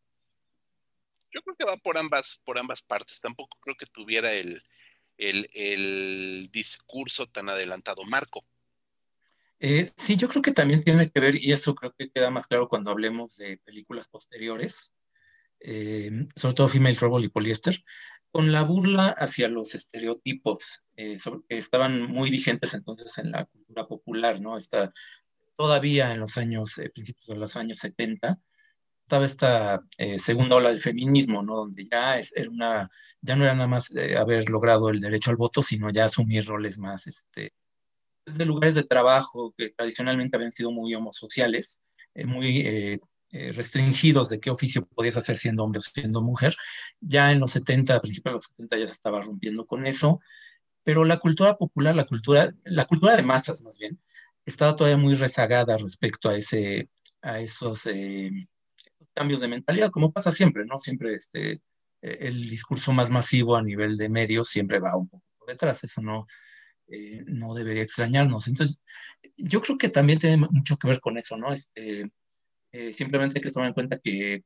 Yo 1.32 1.42
creo 1.42 1.56
que 1.56 1.66
va 1.66 1.78
por 1.78 1.98
ambas, 1.98 2.42
por 2.46 2.58
ambas 2.58 2.82
partes. 2.82 3.20
Tampoco 3.20 3.58
creo 3.62 3.76
que 3.76 3.86
tuviera 3.88 4.32
el, 4.34 4.62
discurso 6.52 7.28
tan 7.28 7.50
adelantado. 7.50 8.04
Marco. 8.04 8.46
Eh, 9.60 9.90
sí, 9.98 10.16
yo 10.16 10.30
creo 10.30 10.44
que 10.44 10.52
también 10.52 10.84
tiene 10.84 11.10
que 11.10 11.20
ver, 11.20 11.36
y 11.36 11.52
eso 11.52 11.74
creo 11.74 11.92
que 11.98 12.12
queda 12.12 12.30
más 12.30 12.46
claro 12.46 12.70
cuando 12.70 12.92
hablemos 12.92 13.38
de 13.38 13.58
películas 13.58 14.08
posteriores, 14.08 14.96
eh, 15.60 16.28
sobre 16.36 16.54
todo 16.54 16.68
Female 16.68 16.96
Trouble 16.96 17.26
y 17.26 17.30
Polyester, 17.30 17.84
con 18.38 18.52
la 18.52 18.62
burla 18.62 19.16
hacia 19.18 19.48
los 19.48 19.74
estereotipos 19.74 20.84
eh, 20.96 21.18
que 21.50 21.58
estaban 21.58 22.04
muy 22.04 22.30
vigentes 22.30 22.76
entonces 22.76 23.18
en 23.18 23.32
la 23.32 23.46
cultura 23.46 23.88
popular, 23.88 24.40
¿no? 24.42 24.58
Está, 24.58 24.94
todavía 25.56 26.14
en 26.14 26.20
los 26.20 26.38
años, 26.38 26.78
eh, 26.78 26.92
principios 26.92 27.26
de 27.26 27.36
los 27.36 27.56
años 27.56 27.80
70, 27.80 28.40
estaba 29.02 29.26
esta 29.26 29.82
eh, 29.98 30.20
segunda 30.20 30.56
ola 30.56 30.70
del 30.70 30.82
feminismo, 30.82 31.42
¿no? 31.42 31.56
Donde 31.56 31.84
ya, 31.92 32.20
es, 32.20 32.32
era 32.36 32.52
una, 32.52 32.92
ya 33.22 33.36
no 33.36 33.44
era 33.44 33.56
nada 33.56 33.66
más 33.66 33.92
haber 34.16 34.48
logrado 34.52 34.90
el 34.90 35.00
derecho 35.00 35.32
al 35.32 35.38
voto, 35.38 35.64
sino 35.64 35.90
ya 35.90 36.06
asumir 36.06 36.46
roles 36.46 36.78
más, 36.78 37.08
este, 37.08 37.56
de 38.24 38.46
lugares 38.46 38.76
de 38.76 38.84
trabajo 38.84 39.56
que 39.58 39.72
tradicionalmente 39.72 40.38
habían 40.38 40.52
sido 40.52 40.72
muy 40.72 40.94
homosociales, 40.94 41.82
muy 42.14 43.00
eh, 43.32 43.52
restringidos 43.52 44.30
de 44.30 44.40
qué 44.40 44.50
oficio 44.50 44.86
podías 44.86 45.18
hacer 45.18 45.38
siendo 45.38 45.64
hombre 45.64 45.80
o 45.80 45.82
siendo 45.82 46.22
mujer. 46.22 46.56
Ya 47.02 47.32
en 47.32 47.40
los 47.42 47.52
70, 47.52 47.96
a 47.96 48.02
principios 48.02 48.32
de 48.32 48.38
los 48.38 48.46
70 48.46 48.78
ya 48.78 48.88
se 48.88 48.94
estaba 48.94 49.22
rompiendo 49.22 49.66
con 49.66 49.86
eso, 49.86 50.22
pero 50.84 51.04
la 51.04 51.20
cultura 51.20 51.58
popular, 51.58 51.94
la 51.94 52.06
cultura, 52.06 52.54
la 52.64 52.86
cultura 52.86 53.18
de 53.18 53.24
masas 53.24 53.62
más 53.64 53.78
bien, 53.78 54.00
estaba 54.46 54.76
todavía 54.78 54.98
muy 54.98 55.16
rezagada 55.16 55.78
respecto 55.78 56.30
a, 56.30 56.38
ese, 56.38 56.90
a 57.22 57.42
esos 57.42 57.86
eh, 57.88 58.32
cambios 59.14 59.42
de 59.42 59.50
mentalidad, 59.50 59.92
como 59.92 60.14
pasa 60.14 60.32
siempre, 60.32 60.66
¿no? 60.66 60.80
Siempre 60.80 61.14
este, 61.16 61.52
eh, 62.02 62.18
el 62.22 62.50
discurso 62.50 62.94
más 62.94 63.10
masivo 63.10 63.58
a 63.58 63.62
nivel 63.62 63.98
de 63.98 64.08
medios 64.08 64.48
siempre 64.48 64.80
va 64.80 64.96
un 64.96 65.10
poco 65.10 65.26
detrás, 65.46 65.84
eso 65.84 66.02
no, 66.02 66.26
no 67.26 67.54
debería 67.54 67.84
extrañarnos. 67.84 68.48
Entonces, 68.48 68.82
yo 69.36 69.62
creo 69.62 69.78
que 69.78 69.90
también 69.90 70.20
tiene 70.20 70.38
mucho 70.38 70.78
que 70.78 70.88
ver 70.88 71.02
con 71.02 71.18
eso, 71.18 71.36
¿no? 71.36 71.52
Este, 71.52 72.10
eh, 72.78 72.94
simplemente 72.94 73.40
hay 73.40 73.42
que 73.42 73.52
tomar 73.52 73.70
en 73.70 73.74
cuenta 73.74 73.98
que 73.98 74.44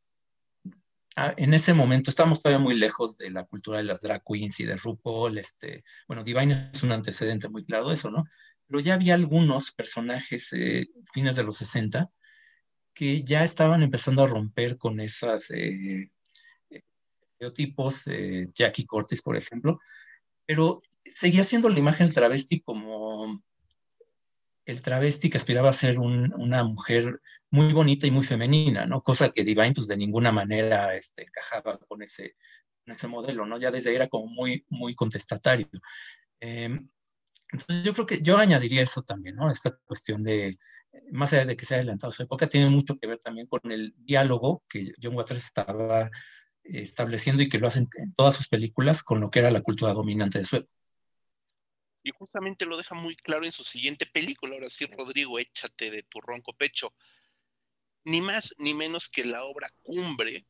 ah, 1.17 1.34
en 1.36 1.54
ese 1.54 1.74
momento 1.74 2.10
estamos 2.10 2.41
todavía 2.41 2.63
muy 2.63 2.76
lejos 2.78 3.17
de 3.17 3.30
la 3.30 3.44
cultura 3.44 3.80
de 3.80 3.84
las 3.84 4.00
drag 4.00 4.24
queens 4.26 4.58
y 4.62 4.65
de 4.65 4.78
RuPaul. 4.78 5.38
Este, 5.38 5.84
bueno, 6.08 6.24
Divine 6.24 6.72
es 6.74 6.82
un 6.82 6.94
antecedente 6.94 7.50
muy 7.50 7.65
claro 7.65 7.91
eso, 7.91 8.10
¿no? 8.10 8.24
Pero 8.67 8.80
ya 8.80 8.94
había 8.94 9.15
algunos 9.15 9.74
personajes, 9.74 10.54
eh, 10.54 10.88
fines 11.13 11.36
de 11.36 11.44
los 11.44 11.58
60, 11.58 12.10
que 12.94 13.22
ya 13.24 13.44
estaban 13.44 13.84
empezando 13.84 14.24
a 14.24 14.28
romper 14.28 14.78
con 14.78 15.02
esos 15.02 15.52
eh, 15.52 16.10
estereotipos, 16.70 18.06
Jackie 18.54 18.86
Cortis, 18.86 19.22
por 19.22 19.36
ejemplo, 19.36 19.80
pero 20.46 20.82
seguía 21.06 21.44
siendo 21.44 21.67
la 21.67 21.80
imagen 21.80 22.13
travesti 22.13 22.62
como 22.62 23.44
el 24.65 24.82
travesti 24.82 25.30
que 25.30 25.38
aspiraba 25.38 25.70
a 25.70 25.74
ser 25.74 26.00
una 26.00 26.63
mujer 26.63 27.20
muy 27.52 27.74
bonita 27.74 28.08
y 28.08 28.12
muy 28.12 28.24
femenina, 28.24 28.86
¿no? 28.86 29.04
Cosa 29.04 29.30
que 29.32 29.44
Divine, 29.44 29.74
pues 29.74 29.88
de 29.88 29.98
ninguna 29.98 30.32
manera 30.32 30.96
este, 30.96 31.24
encajaba 31.24 31.78
con 31.80 32.02
ese, 32.02 32.36
modelo, 33.08 33.46
¿no? 33.46 33.58
Ya 33.58 33.72
desde 33.72 33.90
ahí 33.90 33.96
era 33.96 34.10
como 34.10 34.28
muy, 34.28 34.66
muy 34.70 34.96
contestatario. 34.96 35.70
Em, 36.40 36.90
entonces 37.52 37.84
yo 37.84 37.94
creo 37.94 38.06
que 38.06 38.22
yo 38.22 38.38
añadiría 38.38 38.82
eso 38.82 39.04
también, 39.04 39.36
¿no? 39.36 39.52
Esta 39.52 39.78
cuestión 39.86 40.24
de, 40.24 40.58
más 41.12 41.34
allá 41.34 41.46
de 41.46 41.56
que 41.56 41.66
se 41.66 41.76
ha 41.76 41.78
adelantado 41.78 42.12
su 42.14 42.24
época, 42.24 42.48
tiene 42.48 42.70
mucho 42.70 42.98
que 42.98 43.08
ver 43.08 43.18
también 43.18 43.48
con 43.48 43.72
el 43.72 43.94
diálogo 43.98 44.64
que 44.68 44.92
John 45.02 45.16
Waters 45.16 45.46
estaba 45.46 46.10
estableciendo 46.64 47.42
y 47.44 47.50
que 47.50 47.60
lo 47.60 47.68
hacen 47.68 47.88
en 47.98 48.14
todas 48.14 48.36
sus 48.36 48.48
películas 48.48 49.04
con 49.04 49.20
lo 49.20 49.30
que 49.30 49.40
era 49.40 49.52
la 49.52 49.62
cultura 49.62 49.94
dominante 49.94 50.40
de 50.40 50.46
su 50.46 50.58
época. 50.58 50.74
Y 52.04 52.12
justamente 52.12 52.66
lo 52.66 52.78
deja 52.78 52.96
muy 52.96 53.16
claro 53.16 53.46
en 53.46 53.52
su 53.52 53.64
siguiente 53.64 54.06
película. 54.06 54.56
Ahora 54.56 54.70
sí, 54.70 54.86
Rodrigo, 54.86 55.38
échate 55.38 55.92
de 55.92 56.04
tu 56.04 56.20
ronco 56.20 56.54
pecho. 56.54 56.94
Ni 58.04 58.22
más 58.22 58.56
ni 58.58 58.74
menos 58.74 59.10
que 59.10 59.24
la 59.24 59.44
obra 59.44 59.72
cumbre, 59.84 60.46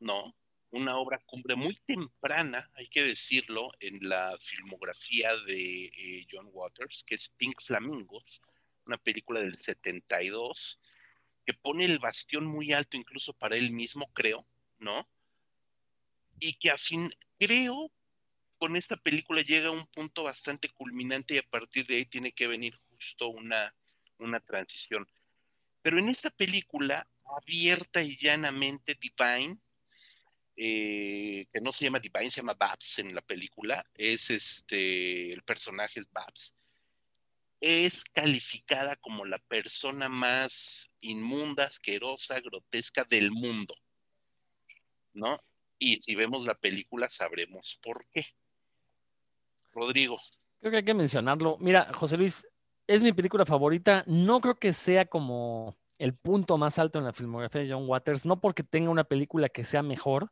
¿no? 0.00 0.34
Una 0.70 0.96
obra 0.96 1.20
cumbre 1.26 1.54
muy 1.54 1.76
temprana, 1.86 2.70
hay 2.74 2.88
que 2.88 3.04
decirlo, 3.04 3.70
en 3.80 4.08
la 4.08 4.36
filmografía 4.38 5.36
de 5.46 5.84
eh, 5.84 6.26
John 6.30 6.48
Waters, 6.52 7.04
que 7.06 7.14
es 7.14 7.28
Pink 7.28 7.60
Flamingos, 7.60 8.40
una 8.86 8.98
película 8.98 9.40
del 9.40 9.54
72, 9.54 10.80
que 11.46 11.54
pone 11.54 11.84
el 11.84 11.98
bastión 11.98 12.46
muy 12.46 12.72
alto 12.72 12.96
incluso 12.96 13.32
para 13.34 13.56
él 13.56 13.70
mismo, 13.70 14.10
creo, 14.12 14.46
¿no? 14.78 15.08
Y 16.40 16.54
que 16.54 16.70
a 16.70 16.78
fin, 16.78 17.12
creo 17.38 17.92
con 18.58 18.76
esta 18.76 18.96
película 18.96 19.42
llega 19.42 19.68
a 19.68 19.72
un 19.72 19.86
punto 19.88 20.24
bastante 20.24 20.70
culminante 20.70 21.34
y 21.34 21.38
a 21.38 21.42
partir 21.42 21.86
de 21.86 21.96
ahí 21.96 22.06
tiene 22.06 22.32
que 22.32 22.46
venir 22.46 22.74
justo 22.88 23.28
una, 23.28 23.74
una 24.18 24.40
transición. 24.40 25.06
Pero 25.84 25.98
en 25.98 26.08
esta 26.08 26.30
película, 26.30 27.06
abierta 27.42 28.00
y 28.00 28.16
llanamente 28.16 28.98
Divine, 28.98 29.58
eh, 30.56 31.46
que 31.52 31.60
no 31.60 31.74
se 31.74 31.84
llama 31.84 32.00
Divine, 32.00 32.30
se 32.30 32.40
llama 32.40 32.54
Babs 32.54 33.00
en 33.00 33.14
la 33.14 33.20
película, 33.20 33.84
es 33.92 34.30
este, 34.30 35.30
el 35.30 35.42
personaje 35.42 36.00
es 36.00 36.10
Babs, 36.10 36.56
es 37.60 38.02
calificada 38.02 38.96
como 38.96 39.26
la 39.26 39.36
persona 39.36 40.08
más 40.08 40.90
inmunda, 41.00 41.66
asquerosa, 41.66 42.40
grotesca 42.40 43.04
del 43.04 43.30
mundo, 43.30 43.76
¿no? 45.12 45.38
Y 45.78 46.00
si 46.00 46.14
vemos 46.14 46.46
la 46.46 46.54
película 46.54 47.10
sabremos 47.10 47.78
por 47.82 48.06
qué. 48.08 48.24
Rodrigo. 49.70 50.18
Creo 50.60 50.70
que 50.70 50.78
hay 50.78 50.84
que 50.84 50.94
mencionarlo. 50.94 51.58
Mira, 51.58 51.92
José 51.92 52.16
Luis, 52.16 52.46
es 52.86 53.02
mi 53.02 53.12
película 53.12 53.44
favorita. 53.46 54.04
No 54.06 54.40
creo 54.40 54.56
que 54.56 54.72
sea 54.72 55.06
como 55.06 55.76
el 55.98 56.14
punto 56.14 56.58
más 56.58 56.78
alto 56.78 56.98
en 56.98 57.04
la 57.04 57.12
filmografía 57.12 57.62
de 57.62 57.72
John 57.72 57.88
Waters, 57.88 58.26
no 58.26 58.40
porque 58.40 58.62
tenga 58.62 58.90
una 58.90 59.04
película 59.04 59.48
que 59.48 59.64
sea 59.64 59.82
mejor, 59.82 60.30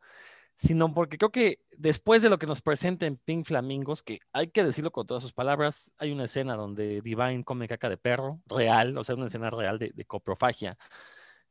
sino 0.57 0.93
porque 0.95 1.19
creo 1.19 1.33
que 1.33 1.61
después 1.77 2.23
de 2.23 2.29
lo 2.29 2.39
que 2.39 2.47
nos 2.47 2.63
presenta 2.63 3.07
en 3.07 3.17
Pink 3.17 3.47
Flamingos, 3.47 4.03
que 4.03 4.21
hay 4.33 4.49
que 4.49 4.65
decirlo 4.65 4.91
con 4.93 5.07
todas 5.07 5.23
sus 5.23 5.33
palabras, 5.33 5.93
hay 5.99 6.13
una 6.13 6.25
escena 6.25 6.57
donde 6.57 7.01
Divine 7.03 7.45
come 7.45 7.69
caca 7.69 7.89
de 7.89 7.97
perro, 7.97 8.41
real, 8.47 8.97
o 8.99 9.05
sea, 9.05 9.15
una 9.15 9.27
escena 9.27 9.51
real 9.51 9.79
de, 9.79 10.05
coprofagia, 10.05 10.77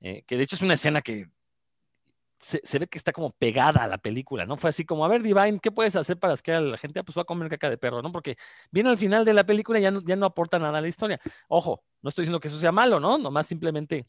eh, 0.01 0.23
que 0.27 0.37
de 0.37 0.43
hecho 0.43 0.55
es 0.55 0.61
una 0.61 0.75
escena 0.75 1.01
que 1.01 1.27
se, 2.41 2.79
ve 2.79 2.87
que 2.87 2.97
está 2.97 3.11
como 3.11 3.31
pegada 3.31 3.83
a 3.83 3.87
la 3.87 3.97
película, 3.97 4.45
¿no? 4.45 4.57
Fue 4.57 4.69
así 4.69 4.85
como, 4.85 5.05
a 5.05 5.07
ver, 5.07 5.21
Divine, 5.21 5.59
¿qué 5.59 5.71
puedes 5.71 5.95
hacer 5.95 6.17
para 6.17 6.35
que 6.37 6.51
la 6.51 6.77
gente 6.77 6.99
ah, 6.99 7.03
pues 7.03 7.17
va 7.17 7.21
a 7.21 7.25
comer 7.25 7.49
caca 7.49 7.69
de 7.69 7.77
perro, 7.77 8.01
¿no? 8.01 8.11
Porque 8.11 8.37
viene 8.71 8.89
al 8.89 8.97
final 8.97 9.25
de 9.25 9.33
la 9.33 9.45
película 9.45 9.79
y 9.79 9.83
ya 9.83 9.91
no, 9.91 10.01
ya 10.01 10.15
no 10.15 10.25
aporta 10.25 10.59
nada 10.59 10.79
a 10.79 10.81
la 10.81 10.87
historia. 10.87 11.19
Ojo, 11.47 11.83
no 12.01 12.09
estoy 12.09 12.23
diciendo 12.23 12.39
que 12.39 12.47
eso 12.47 12.57
sea 12.57 12.71
malo, 12.71 12.99
¿no? 12.99 13.17
Nomás 13.17 13.47
simplemente 13.47 14.05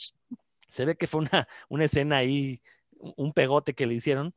se 0.70 0.84
ve 0.84 0.96
que 0.96 1.06
fue 1.06 1.20
una, 1.20 1.48
una 1.68 1.84
escena 1.84 2.18
ahí, 2.18 2.62
un 2.98 3.32
pegote 3.32 3.74
que 3.74 3.86
le 3.86 3.94
hicieron. 3.94 4.34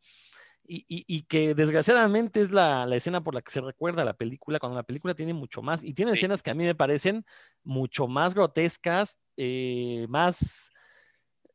Y, 0.68 1.24
que 1.24 1.54
desgraciadamente 1.54 2.42
es 2.42 2.50
la, 2.50 2.88
escena 2.96 3.22
por 3.22 3.36
la 3.36 3.44
que 3.44 3.52
se 3.52 3.62
recuerda 3.62 4.04
la 4.04 4.16
película, 4.16 4.60
cuando 4.60 4.78
la 4.78 4.84
película 4.84 5.14
tiene 5.14 5.34
mucho 5.34 5.62
más, 5.62 5.84
y 5.84 5.94
tiene 5.94 6.14
escenas 6.14 6.42
que 6.42 6.50
a 6.50 6.56
mí 6.56 6.64
me 6.64 6.74
parecen 6.74 7.24
mucho 7.64 8.08
más 8.08 8.34
grotescas, 8.34 9.20
eh, 9.38 10.08
más 10.10 10.72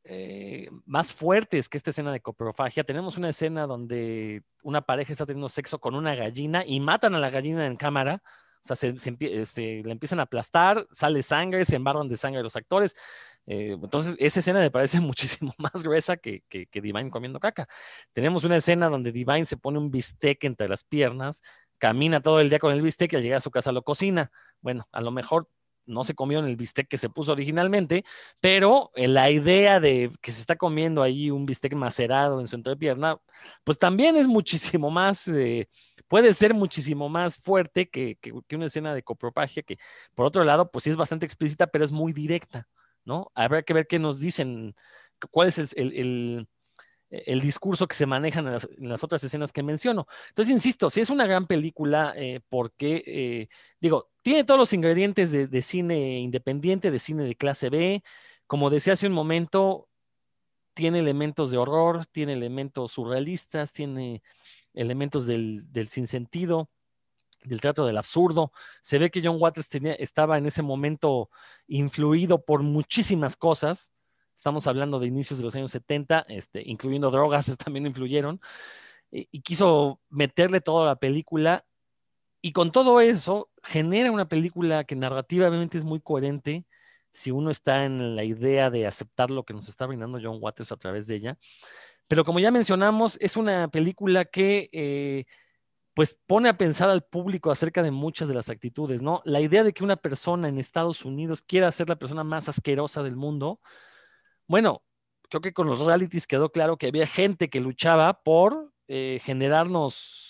eh, 0.04 0.68
más 0.86 1.12
fuertes 1.12 1.68
que 1.68 1.76
esta 1.76 1.90
escena 1.90 2.12
de 2.12 2.20
coprofagia. 2.20 2.84
Tenemos 2.84 3.16
una 3.18 3.28
escena 3.28 3.66
donde 3.66 4.42
una 4.62 4.80
pareja 4.82 5.12
está 5.12 5.26
teniendo 5.26 5.48
sexo 5.48 5.78
con 5.78 5.94
una 5.94 6.14
gallina 6.14 6.64
y 6.66 6.80
matan 6.80 7.14
a 7.14 7.18
la 7.18 7.30
gallina 7.30 7.66
en 7.66 7.76
cámara. 7.76 8.22
O 8.62 8.74
sea, 8.74 8.76
se, 8.76 8.94
este, 9.20 9.82
la 9.84 9.92
empiezan 9.92 10.20
a 10.20 10.24
aplastar, 10.24 10.86
sale 10.90 11.22
sangre, 11.22 11.64
se 11.64 11.76
embarran 11.76 12.08
de 12.08 12.16
sangre 12.16 12.42
los 12.42 12.56
actores. 12.56 12.94
Eh, 13.46 13.76
entonces, 13.82 14.16
esa 14.18 14.40
escena 14.40 14.60
me 14.60 14.70
parece 14.70 15.00
muchísimo 15.00 15.54
más 15.58 15.82
gruesa 15.82 16.16
que, 16.16 16.42
que, 16.48 16.66
que, 16.66 16.80
Divine 16.80 17.10
comiendo 17.10 17.40
caca. 17.40 17.68
Tenemos 18.12 18.44
una 18.44 18.56
escena 18.56 18.88
donde 18.88 19.12
Divine 19.12 19.46
se 19.46 19.56
pone 19.56 19.78
un 19.78 19.90
bistec 19.90 20.44
entre 20.44 20.68
las 20.68 20.84
piernas, 20.84 21.42
camina 21.78 22.20
todo 22.20 22.40
el 22.40 22.50
día 22.50 22.58
con 22.58 22.72
el 22.72 22.82
bistec 22.82 23.12
y 23.12 23.16
al 23.16 23.22
llegar 23.22 23.38
a 23.38 23.40
su 23.40 23.50
casa 23.50 23.72
lo 23.72 23.82
cocina. 23.82 24.30
Bueno, 24.60 24.88
a 24.92 25.00
lo 25.00 25.10
mejor 25.10 25.48
no 25.90 26.04
se 26.04 26.14
comió 26.14 26.38
en 26.38 26.46
el 26.46 26.56
bistec 26.56 26.88
que 26.88 26.98
se 26.98 27.10
puso 27.10 27.32
originalmente, 27.32 28.04
pero 28.40 28.90
eh, 28.94 29.08
la 29.08 29.30
idea 29.30 29.80
de 29.80 30.10
que 30.22 30.32
se 30.32 30.40
está 30.40 30.56
comiendo 30.56 31.02
ahí 31.02 31.30
un 31.30 31.46
bistec 31.46 31.74
macerado 31.74 32.40
en 32.40 32.48
su 32.48 32.56
entrepierna, 32.56 33.18
pues 33.64 33.78
también 33.78 34.16
es 34.16 34.28
muchísimo 34.28 34.90
más, 34.90 35.28
eh, 35.28 35.68
puede 36.08 36.32
ser 36.34 36.54
muchísimo 36.54 37.08
más 37.08 37.38
fuerte 37.38 37.88
que, 37.90 38.18
una 38.52 38.66
escena 38.66 38.94
de 38.94 39.02
copropagia, 39.02 39.62
que 39.62 39.78
por 40.14 40.26
otro 40.26 40.44
lado, 40.44 40.70
pues 40.70 40.84
sí 40.84 40.90
es 40.90 40.96
bastante 40.96 41.26
explícita, 41.26 41.66
pero 41.66 41.84
es 41.84 41.92
muy 41.92 42.12
directa, 42.12 42.68
¿no? 43.04 43.30
Habrá 43.34 43.62
que 43.62 43.74
ver 43.74 43.86
qué 43.86 43.98
nos 43.98 44.20
dicen, 44.20 44.74
cuál 45.30 45.48
es 45.48 45.58
el 45.76 46.46
el 47.10 47.40
discurso 47.40 47.88
que 47.88 47.96
se 47.96 48.06
manejan 48.06 48.46
en 48.46 48.88
las, 48.88 49.04
otras 49.04 49.22
escenas 49.24 49.52
que 49.52 49.62
menciono. 49.62 50.06
Entonces, 50.28 50.52
insisto, 50.52 50.90
si 50.90 51.00
es 51.00 51.10
una 51.10 51.26
gran 51.26 51.46
película 51.46 52.14
eh, 52.16 52.40
porque, 52.48 53.02
eh, 53.06 53.48
digo, 53.80 54.09
tiene 54.22 54.44
todos 54.44 54.58
los 54.58 54.72
ingredientes 54.72 55.32
de, 55.32 55.62
cine 55.62 56.20
independiente, 56.20 56.90
de 56.90 56.98
cine 56.98 57.24
de 57.24 57.36
clase 57.36 57.70
B. 57.70 58.02
Como 58.46 58.70
decía 58.70 58.94
hace 58.94 59.06
un 59.06 59.12
momento, 59.12 59.88
tiene 60.74 60.98
elementos 60.98 61.50
de 61.50 61.58
horror, 61.58 62.06
tiene 62.06 62.34
elementos 62.34 62.92
surrealistas, 62.92 63.72
tiene 63.72 64.22
elementos 64.74 65.26
del, 65.26 65.64
del 65.72 65.88
sinsentido, 65.88 66.70
del 67.44 67.60
teatro 67.60 67.86
del 67.86 67.98
absurdo. 67.98 68.52
Se 68.82 68.98
ve 68.98 69.10
que 69.10 69.22
John 69.24 69.38
Waters 69.40 69.68
estaba 69.98 70.38
en 70.38 70.46
ese 70.46 70.62
momento 70.62 71.30
influido 71.66 72.44
por 72.44 72.62
muchísimas 72.62 73.36
cosas 73.36 73.92
Estamos 74.40 74.66
hablando 74.66 74.98
de 74.98 75.06
inicios 75.06 75.38
de 75.38 75.44
los 75.44 75.54
años 75.54 75.70
70, 75.70 76.24
este, 76.30 76.62
incluyendo 76.64 77.10
drogas, 77.10 77.54
también 77.62 77.84
influyeron, 77.84 78.40
y, 79.10 79.26
quiso 79.42 80.00
meterle 80.08 80.62
toda 80.62 80.86
la 80.86 80.96
película. 80.96 81.66
Y 82.42 82.52
con 82.52 82.72
todo 82.72 83.00
eso, 83.00 83.50
genera 83.62 84.10
una 84.10 84.28
película 84.28 84.84
que 84.84 84.96
narrativamente 84.96 85.78
es 85.78 85.84
muy 85.84 86.00
coherente 86.00 86.66
si 87.12 87.30
uno 87.30 87.50
está 87.50 87.84
en 87.84 88.16
la 88.16 88.24
idea 88.24 88.70
de 88.70 88.86
aceptar 88.86 89.30
lo 89.30 89.44
que 89.44 89.54
nos 89.54 89.68
está 89.68 89.86
brindando 89.86 90.20
John 90.22 90.38
Waters 90.40 90.72
a 90.72 90.76
través 90.76 91.06
de 91.06 91.16
ella. 91.16 91.38
Pero 92.08 92.24
como 92.24 92.40
ya 92.40 92.50
mencionamos, 92.50 93.18
es 93.20 93.36
una 93.36 93.68
película 93.68 94.24
que 94.24 94.68
eh, 94.72 95.24
pues 95.94 96.18
pone 96.26 96.48
a 96.48 96.56
pensar 96.56 96.88
al 96.88 97.04
público 97.04 97.50
acerca 97.50 97.82
de 97.82 97.90
muchas 97.90 98.28
de 98.28 98.34
las 98.34 98.48
actitudes, 98.48 99.02
¿no? 99.02 99.22
La 99.24 99.40
idea 99.40 99.64
de 99.64 99.72
que 99.72 99.84
una 99.84 99.96
persona 99.96 100.48
en 100.48 100.58
Estados 100.58 101.04
Unidos 101.04 101.42
quiera 101.42 101.70
ser 101.72 101.88
la 101.88 101.96
persona 101.96 102.24
más 102.24 102.48
asquerosa 102.48 103.02
del 103.02 103.16
mundo, 103.16 103.60
bueno, 104.46 104.82
creo 105.28 105.40
que 105.40 105.52
con 105.52 105.66
los 105.66 105.80
realities 105.80 106.26
quedó 106.26 106.50
claro 106.50 106.76
que 106.76 106.88
había 106.88 107.06
gente 107.06 107.50
que 107.50 107.60
luchaba 107.60 108.22
por 108.22 108.72
eh, 108.88 109.20
generarnos 109.22 110.29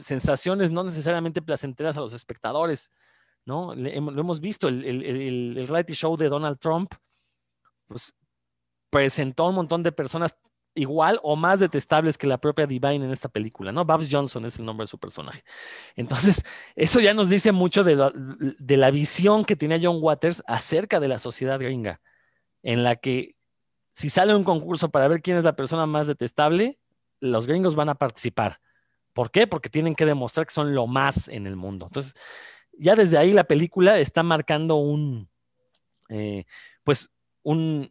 sensaciones 0.00 0.70
no 0.70 0.84
necesariamente 0.84 1.42
placenteras 1.42 1.96
a 1.96 2.00
los 2.00 2.12
espectadores, 2.12 2.92
¿no? 3.44 3.74
lo 3.74 4.20
hemos 4.20 4.40
visto, 4.40 4.68
el, 4.68 5.66
reality 5.68 5.94
show 5.94 6.16
de 6.16 6.28
Donald 6.28 6.58
Trump, 6.58 6.94
pues 7.86 8.14
presentó 8.90 9.48
un 9.48 9.54
montón 9.54 9.82
de 9.82 9.92
personas 9.92 10.36
igual 10.74 11.18
o 11.22 11.34
más 11.34 11.58
detestables 11.58 12.16
que 12.16 12.26
la 12.26 12.38
propia 12.38 12.66
Divine 12.66 13.04
en 13.04 13.10
esta 13.10 13.28
película, 13.28 13.72
¿no? 13.72 13.84
Babs 13.84 14.08
Johnson 14.10 14.44
es 14.44 14.58
el 14.58 14.64
nombre 14.64 14.84
de 14.84 14.88
su 14.88 14.98
personaje. 14.98 15.42
Entonces, 15.96 16.44
eso 16.76 17.00
ya 17.00 17.14
nos 17.14 17.28
dice 17.28 17.52
mucho 17.52 17.82
de 17.82 17.96
la, 17.96 18.12
de 18.14 18.76
la 18.76 18.90
visión 18.90 19.44
que 19.44 19.56
tenía 19.56 19.80
John 19.82 19.98
Waters 20.00 20.42
acerca 20.46 21.00
de 21.00 21.08
la 21.08 21.18
sociedad 21.18 21.58
gringa 21.58 22.00
en 22.62 22.84
la 22.84 22.96
que 22.96 23.36
si 23.92 24.08
sale 24.08 24.34
un 24.34 24.44
concurso 24.44 24.90
para 24.90 25.08
ver 25.08 25.22
quién 25.22 25.36
es 25.36 25.44
la 25.44 25.56
persona 25.56 25.86
más 25.86 26.06
detestable, 26.06 26.78
los 27.20 27.46
gringos 27.46 27.74
van 27.74 27.88
a 27.88 27.96
participar. 27.96 28.60
¿Por 29.18 29.32
qué? 29.32 29.48
Porque 29.48 29.68
tienen 29.68 29.96
que 29.96 30.06
demostrar 30.06 30.46
que 30.46 30.54
son 30.54 30.76
lo 30.76 30.86
más 30.86 31.26
en 31.26 31.48
el 31.48 31.56
mundo. 31.56 31.86
Entonces, 31.86 32.14
ya 32.70 32.94
desde 32.94 33.18
ahí 33.18 33.32
la 33.32 33.42
película 33.42 33.98
está 33.98 34.22
marcando 34.22 34.76
un, 34.76 35.28
eh, 36.08 36.44
pues, 36.84 37.10
una 37.42 37.90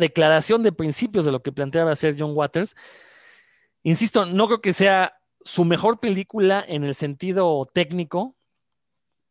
declaración 0.00 0.64
de 0.64 0.72
principios 0.72 1.24
de 1.24 1.30
lo 1.30 1.44
que 1.44 1.52
planteaba 1.52 1.92
hacer 1.92 2.16
John 2.18 2.32
Waters. 2.34 2.74
Insisto, 3.84 4.26
no 4.26 4.48
creo 4.48 4.60
que 4.60 4.72
sea 4.72 5.14
su 5.44 5.64
mejor 5.64 6.00
película 6.00 6.64
en 6.66 6.82
el 6.82 6.96
sentido 6.96 7.64
técnico. 7.72 8.34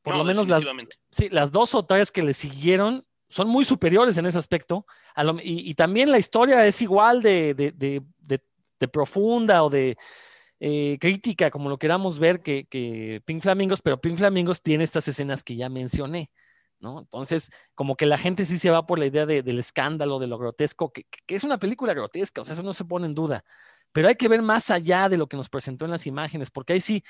Por 0.02 0.16
lo 0.16 0.24
menos 0.24 0.48
las, 0.48 0.64
sí, 1.12 1.28
las 1.28 1.52
dos 1.52 1.76
o 1.76 1.84
tres 1.84 2.10
que 2.10 2.22
le 2.22 2.34
siguieron 2.34 3.06
son 3.28 3.50
muy 3.50 3.66
superiores 3.66 4.16
en 4.16 4.28
ese 4.28 4.38
aspecto. 4.38 4.86
y, 5.44 5.74
también 5.74 6.10
la 6.10 6.20
historia 6.20 6.66
es 6.66 6.82
igual 6.82 7.22
de, 7.22 8.02
profunda 8.94 9.66
o 9.66 9.70
de 9.70 9.98
eh, 10.66 10.98
crítica, 10.98 11.52
como 11.52 11.68
lo 11.68 11.78
queramos 11.78 12.20
ver, 12.20 12.42
que, 12.42 13.22
Pink 13.26 13.44
Flamingos, 13.44 13.82
pero 13.82 14.00
Pink 14.00 14.18
Flamingos 14.18 14.62
tiene 14.62 14.86
estas 14.86 15.06
escenas 15.10 15.44
que 15.44 15.58
ya 15.58 15.68
mencioné. 15.68 16.32
¿no? 16.80 17.00
Entonces, 17.02 17.52
como 17.76 17.98
que 17.98 18.06
la 18.06 18.18
gente 18.18 18.46
sí 18.46 18.58
se 18.58 18.70
va 18.70 18.86
por 18.86 18.98
la 18.98 19.06
idea 19.06 19.26
del 19.26 19.60
escándalo, 19.60 20.20
de 20.20 20.28
lo 20.28 20.38
grotesco, 20.38 20.94
que, 20.94 21.06
es 21.28 21.44
una 21.44 21.60
película 21.60 21.94
grotesca, 21.94 22.42
o 22.42 22.46
sea, 22.46 22.54
eso 22.54 22.64
no 22.64 22.74
se 22.74 22.86
pone 22.86 23.08
en 23.08 23.14
duda. 23.14 23.44
Pero 23.92 24.08
hay 24.08 24.16
que 24.16 24.30
ver 24.30 24.42
más 24.42 24.72
allá 24.72 25.10
de 25.10 25.18
lo 25.18 25.28
que 25.28 25.36
nos 25.36 25.50
presentó 25.50 25.84
en 25.84 25.92
las 25.92 26.08
imágenes, 26.08 26.50
porque 26.50 26.74
ahí 26.74 26.82
sí, 26.82 27.04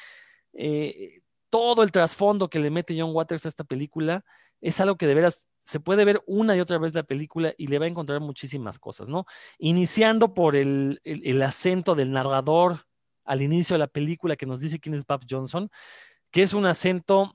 eh, 0.54 1.22
todo 1.52 1.84
el 1.84 1.92
trasfondo 1.92 2.50
que 2.50 2.58
le 2.58 2.72
mete 2.72 3.00
John 3.00 3.12
Waters 3.14 3.46
a 3.46 3.50
esta 3.50 3.64
película 3.64 4.26
es 4.62 4.80
algo 4.80 4.98
que 4.98 5.06
de 5.06 5.14
veras 5.14 5.48
se 5.62 5.80
puede 5.80 6.06
ver 6.06 6.24
una 6.26 6.56
y 6.56 6.60
otra 6.60 6.80
vez 6.80 6.96
la 6.96 7.04
película 7.04 7.54
y 7.56 7.68
le 7.68 7.78
va 7.78 7.86
a 7.86 7.90
encontrar 7.90 8.20
muchísimas 8.20 8.80
cosas, 8.80 9.08
¿no? 9.08 9.26
Iniciando 9.60 10.34
por 10.34 10.56
el, 10.56 11.00
acento 11.46 11.94
del 11.94 12.12
narrador 12.12 12.88
al 13.26 13.42
inicio 13.42 13.76
de 13.76 13.80
la 13.80 13.88
película 13.88 14.36
que 14.36 14.46
nos 14.46 14.60
dice 14.60 14.80
quién 14.80 14.96
es 14.96 15.06
Bob 15.06 15.22
Johnson, 15.30 15.70
que 16.32 16.44
es 16.44 16.54
un 16.54 16.66
acento 16.66 17.34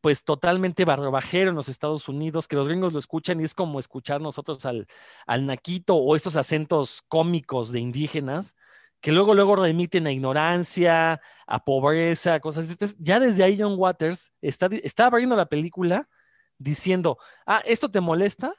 pues 0.00 0.24
totalmente 0.24 0.84
barbajero 0.84 1.50
en 1.50 1.56
los 1.56 1.68
Estados 1.68 2.08
Unidos, 2.08 2.48
que 2.48 2.56
los 2.56 2.68
gringos 2.68 2.92
lo 2.92 2.98
escuchan 2.98 3.40
y 3.40 3.44
es 3.44 3.54
como 3.54 3.78
escuchar 3.78 4.20
nosotros 4.20 4.64
al, 4.64 4.86
al 5.26 5.46
naquito 5.46 5.96
o 5.96 6.16
estos 6.16 6.36
acentos 6.36 7.02
cómicos 7.08 7.70
de 7.70 7.80
indígenas, 7.80 8.56
que 9.00 9.12
luego, 9.12 9.34
luego 9.34 9.56
remiten 9.56 10.06
a 10.06 10.12
ignorancia, 10.12 11.20
a 11.46 11.64
pobreza, 11.64 12.40
cosas 12.40 12.64
así. 12.64 12.72
Entonces, 12.72 12.96
ya 13.00 13.20
desde 13.20 13.42
ahí 13.42 13.58
John 13.60 13.74
Waters 13.76 14.32
está, 14.40 14.66
está 14.82 15.06
abriendo 15.06 15.36
la 15.36 15.46
película 15.46 16.08
diciendo, 16.58 17.18
ah, 17.46 17.62
¿esto 17.64 17.90
te 17.90 18.00
molesta? 18.00 18.54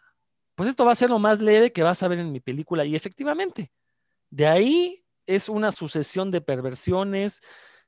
Pues 0.55 0.69
esto 0.69 0.85
va 0.85 0.91
a 0.91 0.95
ser 0.95 1.09
lo 1.09 1.19
más 1.19 1.39
leve 1.39 1.71
que 1.71 1.83
vas 1.83 2.01
a 2.03 2.07
ver 2.07 2.19
en 2.19 2.31
mi 2.31 2.39
película. 2.39 2.85
Y 2.85 2.95
efectivamente, 2.95 3.71
de 4.29 4.47
ahí 4.47 5.00
es 5.25 5.49
una 5.49 5.71
sucesión 5.71 6.31
de 6.31 6.41
perversiones, 6.41 7.41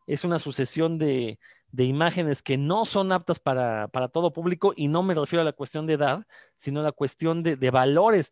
es 0.07 0.23
una 0.23 0.39
sucesión 0.39 0.97
de, 0.97 1.39
imágenes 1.77 2.41
que 2.43 2.57
no 2.57 2.85
son 2.85 3.11
aptas 3.11 3.39
para, 3.39 3.87
todo 4.11 4.33
público 4.33 4.73
y 4.75 4.87
no 4.87 5.03
me 5.03 5.13
refiero 5.13 5.41
a 5.41 5.45
la 5.45 5.53
cuestión 5.53 5.87
de 5.87 5.93
edad, 5.93 6.25
sino 6.55 6.81
a 6.81 6.83
la 6.83 6.91
cuestión 6.91 7.43
de, 7.43 7.71
valores. 7.71 8.31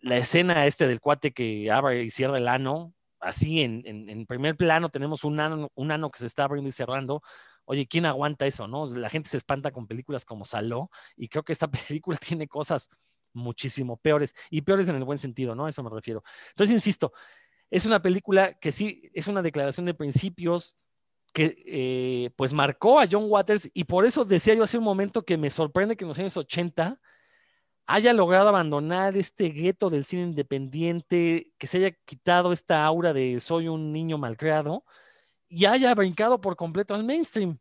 La 0.00 0.16
escena 0.18 0.66
este 0.66 0.86
del 0.86 1.00
cuate 1.00 1.32
que 1.32 1.70
abre 1.70 2.04
y 2.04 2.10
cierra 2.10 2.38
el 2.38 2.48
ano, 2.48 2.94
así 3.18 3.62
en, 3.62 3.82
en, 3.86 4.26
primer 4.26 4.56
plano 4.56 4.88
tenemos 4.90 5.24
un 5.24 5.40
ano, 5.40 5.70
un 5.74 5.90
ano 5.90 6.10
que 6.10 6.20
se 6.20 6.26
está 6.26 6.44
abriendo 6.44 6.68
y 6.68 6.72
cerrando, 6.72 7.22
oye, 7.64 7.86
¿quién 7.86 8.06
aguanta 8.06 8.46
eso, 8.46 8.68
no? 8.68 8.86
La 8.94 9.10
gente 9.10 9.30
se 9.30 9.36
espanta 9.38 9.72
con 9.72 9.86
películas 9.86 10.24
como 10.24 10.44
Saló 10.44 10.90
y 11.16 11.28
creo 11.28 11.42
que 11.44 11.52
esta 11.52 11.68
película 11.88 12.18
tiene 12.18 12.46
cosas 12.46 12.90
muchísimo 13.36 13.96
peores, 13.98 14.34
y 14.50 14.62
peores 14.62 14.88
en 14.88 14.96
el 14.96 15.04
buen 15.04 15.18
sentido, 15.18 15.54
¿no? 15.54 15.66
A 15.66 15.68
eso 15.68 15.82
me 15.82 15.90
refiero. 15.90 16.24
Entonces, 16.50 16.74
insisto, 16.74 17.12
es 17.70 17.86
una 17.86 18.00
película 18.02 18.54
que 18.54 18.72
sí 18.72 19.10
es 19.14 19.26
una 19.26 19.42
declaración 19.42 19.86
de 19.86 19.94
principios 19.94 20.76
que 21.32 21.62
eh, 21.66 22.30
pues 22.36 22.52
marcó 22.52 22.98
a 23.00 23.06
John 23.10 23.26
Waters 23.28 23.70
y 23.74 23.84
por 23.84 24.06
eso 24.06 24.24
decía 24.24 24.54
yo 24.54 24.62
hace 24.64 24.78
un 24.78 24.84
momento 24.84 25.24
que 25.24 25.36
me 25.36 25.50
sorprende 25.50 25.96
que 25.96 26.04
en 26.04 26.08
los 26.08 26.18
años 26.18 26.36
80 26.36 27.00
haya 27.86 28.12
logrado 28.12 28.48
abandonar 28.48 29.16
este 29.16 29.50
gueto 29.50 29.90
del 29.90 30.04
cine 30.04 30.22
independiente, 30.22 31.52
que 31.56 31.66
se 31.66 31.78
haya 31.78 31.90
quitado 32.04 32.52
esta 32.52 32.84
aura 32.84 33.12
de 33.12 33.38
soy 33.40 33.68
un 33.68 33.92
niño 33.92 34.18
malcriado 34.18 34.84
y 35.48 35.66
haya 35.66 35.94
brincado 35.94 36.40
por 36.40 36.56
completo 36.56 36.94
al 36.94 37.04
mainstream. 37.04 37.58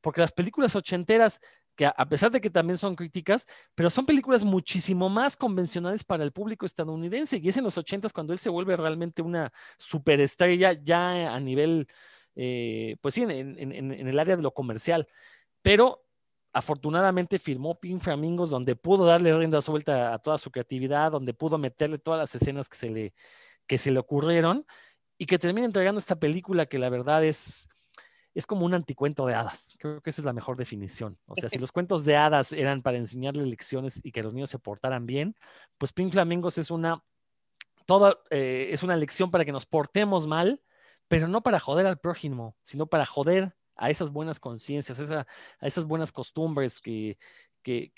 Porque 0.00 0.20
las 0.20 0.32
películas 0.32 0.74
ochenteras, 0.74 1.40
que 1.78 1.86
a 1.86 2.08
pesar 2.08 2.32
de 2.32 2.40
que 2.40 2.50
también 2.50 2.76
son 2.76 2.96
críticas, 2.96 3.46
pero 3.76 3.88
son 3.88 4.04
películas 4.04 4.42
muchísimo 4.42 5.08
más 5.08 5.36
convencionales 5.36 6.02
para 6.02 6.24
el 6.24 6.32
público 6.32 6.66
estadounidense. 6.66 7.38
Y 7.38 7.48
es 7.48 7.56
en 7.56 7.62
los 7.62 7.78
ochentas 7.78 8.12
cuando 8.12 8.32
él 8.32 8.40
se 8.40 8.50
vuelve 8.50 8.74
realmente 8.74 9.22
una 9.22 9.52
superestrella 9.76 10.72
ya 10.72 11.32
a 11.32 11.38
nivel, 11.38 11.86
eh, 12.34 12.96
pues 13.00 13.14
sí, 13.14 13.22
en, 13.22 13.28
el 14.08 14.18
área 14.18 14.34
de 14.34 14.42
lo 14.42 14.52
comercial. 14.52 15.06
Pero 15.62 16.04
afortunadamente 16.52 17.38
firmó 17.38 17.78
Pink 17.78 18.02
Flamingos, 18.02 18.50
donde 18.50 18.74
pudo 18.74 19.06
darle 19.06 19.32
rienda 19.36 19.62
suelta 19.62 20.12
a 20.12 20.18
toda 20.18 20.36
su 20.36 20.50
creatividad, 20.50 21.12
donde 21.12 21.32
pudo 21.32 21.58
meterle 21.58 21.98
todas 21.98 22.18
las 22.18 22.34
escenas 22.34 22.68
que 22.68 22.76
se 22.76 22.90
le, 22.90 23.14
que 23.68 23.78
se 23.78 23.92
le 23.92 24.00
ocurrieron 24.00 24.66
y 25.16 25.26
que 25.26 25.38
termina 25.38 25.66
entregando 25.66 26.00
esta 26.00 26.16
película 26.16 26.66
que 26.66 26.80
la 26.80 26.88
verdad 26.88 27.24
es, 27.24 27.68
es 28.34 28.46
como 28.46 28.64
un 28.64 28.74
anticuento 28.74 29.26
de 29.26 29.34
hadas. 29.34 29.76
Creo 29.78 30.00
que 30.00 30.10
esa 30.10 30.20
es 30.20 30.24
la 30.24 30.32
mejor 30.32 30.56
definición. 30.56 31.18
O 31.26 31.34
sea, 31.36 31.48
si 31.48 31.58
los 31.58 31.72
cuentos 31.72 32.04
de 32.04 32.16
hadas 32.16 32.52
eran 32.52 32.82
para 32.82 32.98
enseñarle 32.98 33.44
lecciones 33.46 34.00
y 34.02 34.12
que 34.12 34.22
los 34.22 34.34
niños 34.34 34.50
se 34.50 34.58
portaran 34.58 35.06
bien, 35.06 35.34
pues 35.78 35.92
Pink 35.92 36.12
Flamingos 36.12 36.58
es 36.58 36.70
una, 36.70 37.02
toda, 37.86 38.18
eh, 38.30 38.68
es 38.70 38.82
una 38.82 38.96
lección 38.96 39.30
para 39.30 39.44
que 39.44 39.52
nos 39.52 39.66
portemos 39.66 40.26
mal, 40.26 40.60
pero 41.08 41.28
no 41.28 41.42
para 41.42 41.60
joder 41.60 41.86
al 41.86 41.98
prójimo, 41.98 42.56
sino 42.62 42.86
para 42.86 43.06
joder 43.06 43.54
a 43.76 43.90
esas 43.90 44.10
buenas 44.10 44.40
conciencias, 44.40 44.98
a 45.10 45.26
esas 45.66 45.86
buenas 45.86 46.12
costumbres 46.12 46.80
que, 46.80 47.16
que, 47.62 47.92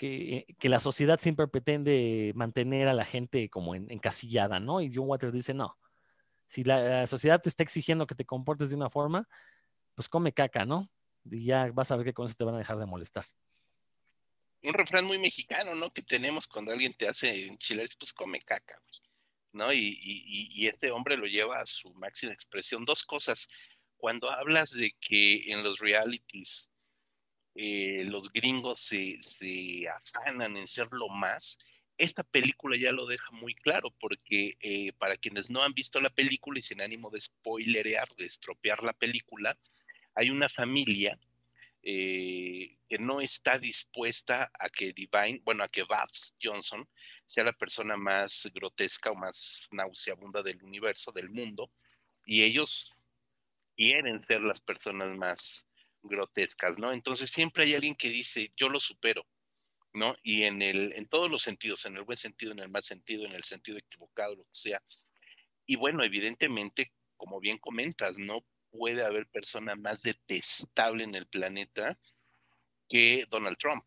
que, 0.57 0.69
la 0.69 0.79
sociedad 0.79 1.19
siempre 1.19 1.47
pretende 1.47 2.33
mantener 2.35 2.87
a 2.87 2.93
la 2.93 3.05
gente 3.05 3.49
como 3.49 3.75
en, 3.75 3.89
encasillada, 3.89 4.59
¿no? 4.59 4.81
Y 4.81 4.91
John 4.93 5.07
Waters 5.07 5.33
dice, 5.33 5.53
no, 5.53 5.77
si 6.47 6.63
la, 6.63 7.07
sociedad 7.07 7.41
te 7.41 7.49
está 7.49 7.63
exigiendo 7.63 8.07
que 8.07 8.15
te 8.15 8.25
comportes 8.25 8.69
de 8.69 8.75
una 8.75 8.89
forma, 8.89 9.27
pues 9.95 10.09
come 10.09 10.33
caca, 10.33 10.65
¿no? 10.65 10.89
Y 11.25 11.45
ya 11.45 11.71
vas 11.71 11.91
a 11.91 11.95
ver 11.95 12.05
que 12.05 12.13
con 12.13 12.25
eso 12.25 12.35
te 12.35 12.43
van 12.43 12.55
a 12.55 12.59
dejar 12.59 12.77
de 12.77 12.85
molestar. 12.85 13.25
Un 14.63 14.73
refrán 14.73 15.05
muy 15.05 15.17
mexicano, 15.17 15.75
¿no? 15.75 15.91
Que 15.91 16.01
tenemos 16.01 16.47
cuando 16.47 16.71
alguien 16.71 16.93
te 16.93 17.07
hace 17.07 17.47
enchiladas, 17.47 17.95
pues 17.95 18.13
come 18.13 18.41
caca, 18.41 18.81
¿no? 19.53 19.73
Y, 19.73 19.79
y, 19.79 20.49
y, 20.53 20.67
este 20.67 20.91
hombre 20.91 21.17
lo 21.17 21.25
lleva 21.25 21.59
a 21.59 21.65
su 21.65 21.93
máxima 21.95 22.33
expresión. 22.33 22.85
Dos 22.85 23.03
cosas 23.03 23.47
cuando 23.97 24.31
hablas 24.31 24.71
de 24.71 24.95
que 24.99 25.51
en 25.51 25.63
los 25.63 25.79
realities 25.79 26.71
eh, 27.55 28.03
los 28.05 28.31
gringos 28.31 28.79
se, 28.79 29.21
se, 29.21 29.87
afanan 29.89 30.57
en 30.57 30.67
ser 30.67 30.87
lo 30.91 31.09
más, 31.09 31.57
esta 31.97 32.23
película 32.23 32.77
ya 32.77 32.91
lo 32.91 33.05
deja 33.05 33.29
muy 33.31 33.53
claro, 33.53 33.91
porque 33.99 34.57
eh, 34.61 34.93
para 34.93 35.17
quienes 35.17 35.49
no 35.49 35.61
han 35.61 35.73
visto 35.73 35.99
la 35.99 36.09
película 36.09 36.59
y 36.59 36.61
sin 36.63 36.81
ánimo 36.81 37.09
de 37.09 37.19
spoilerear, 37.19 38.07
de 38.15 38.25
estropear 38.25 38.83
la 38.83 38.93
película, 38.93 39.59
hay 40.15 40.29
una 40.29 40.49
familia 40.49 41.17
eh, 41.83 42.77
que 42.87 42.99
no 42.99 43.21
está 43.21 43.57
dispuesta 43.57 44.51
a 44.59 44.69
que 44.69 44.93
Divine, 44.93 45.41
bueno, 45.43 45.63
a 45.63 45.67
que 45.67 45.83
Babs 45.83 46.35
Johnson 46.41 46.87
sea 47.25 47.43
la 47.43 47.53
persona 47.53 47.97
más 47.97 48.49
grotesca 48.53 49.11
o 49.11 49.15
más 49.15 49.67
nauseabunda 49.71 50.43
del 50.43 50.61
universo, 50.61 51.11
del 51.11 51.29
mundo, 51.29 51.71
y 52.25 52.43
ellos 52.43 52.91
quieren 53.75 54.21
ser 54.23 54.41
las 54.41 54.61
personas 54.61 55.17
más 55.17 55.67
grotescas, 56.03 56.77
¿no? 56.77 56.91
Entonces 56.91 57.29
siempre 57.29 57.63
hay 57.63 57.73
alguien 57.73 57.95
que 57.95 58.09
dice, 58.09 58.51
yo 58.55 58.69
lo 58.69 58.79
supero, 58.79 59.25
¿no? 59.93 60.15
Y 60.21 60.43
en, 60.43 60.61
el, 60.61 60.93
en 60.93 61.07
todos 61.07 61.31
los 61.31 61.41
sentidos, 61.41 61.85
en 61.85 61.97
el 61.97 62.03
buen 62.03 62.17
sentido, 62.17 62.51
en 62.51 62.59
el 62.59 62.69
mal 62.69 62.83
sentido, 62.83 63.25
en 63.25 63.33
el 63.33 63.43
sentido 63.43 63.77
equivocado, 63.77 64.35
lo 64.35 64.43
que 64.43 64.53
sea. 64.53 64.83
Y 65.65 65.77
bueno, 65.77 66.03
evidentemente, 66.03 66.91
como 67.17 67.39
bien 67.39 67.57
comentas, 67.57 68.17
no 68.17 68.45
puede 68.71 69.05
haber 69.05 69.27
persona 69.27 69.75
más 69.75 70.01
detestable 70.01 71.03
en 71.03 71.15
el 71.15 71.27
planeta 71.27 71.97
que 72.89 73.25
Donald 73.29 73.57
Trump, 73.57 73.85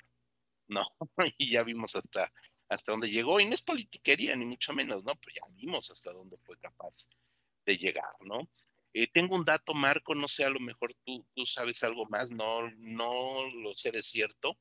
¿no? 0.68 0.87
y 1.39 1.53
ya 1.53 1.62
vimos 1.62 1.97
hasta, 1.97 2.32
hasta 2.68 2.93
dónde 2.93 3.11
llegó, 3.11 3.41
y 3.41 3.47
no 3.47 3.55
es 3.55 3.62
politiquería, 3.62 4.37
ni 4.37 4.45
mucho 4.45 4.72
menos, 4.72 5.05
¿no? 5.05 5.14
Pero 5.16 5.35
ya 5.35 5.55
vimos 5.55 5.91
hasta 5.91 6.12
dónde 6.12 6.37
fue 6.39 6.59
capaz 6.59 7.09
de 7.66 7.76
llegar, 7.76 8.14
¿no? 8.20 8.49
Eh, 8.93 9.09
tengo 9.12 9.35
un 9.35 9.45
dato, 9.45 9.74
Marco, 9.74 10.14
no 10.14 10.28
sé, 10.28 10.45
a 10.45 10.51
lo 10.51 10.61
mejor 10.61 10.95
tú, 11.05 11.26
tú 11.35 11.45
sabes 11.47 11.82
algo 11.82 12.07
más, 12.07 12.30
no, 12.30 12.70
no 12.76 13.51
lo 13.51 13.74
sé 13.74 13.91
de 13.91 14.03
cierto, 14.03 14.57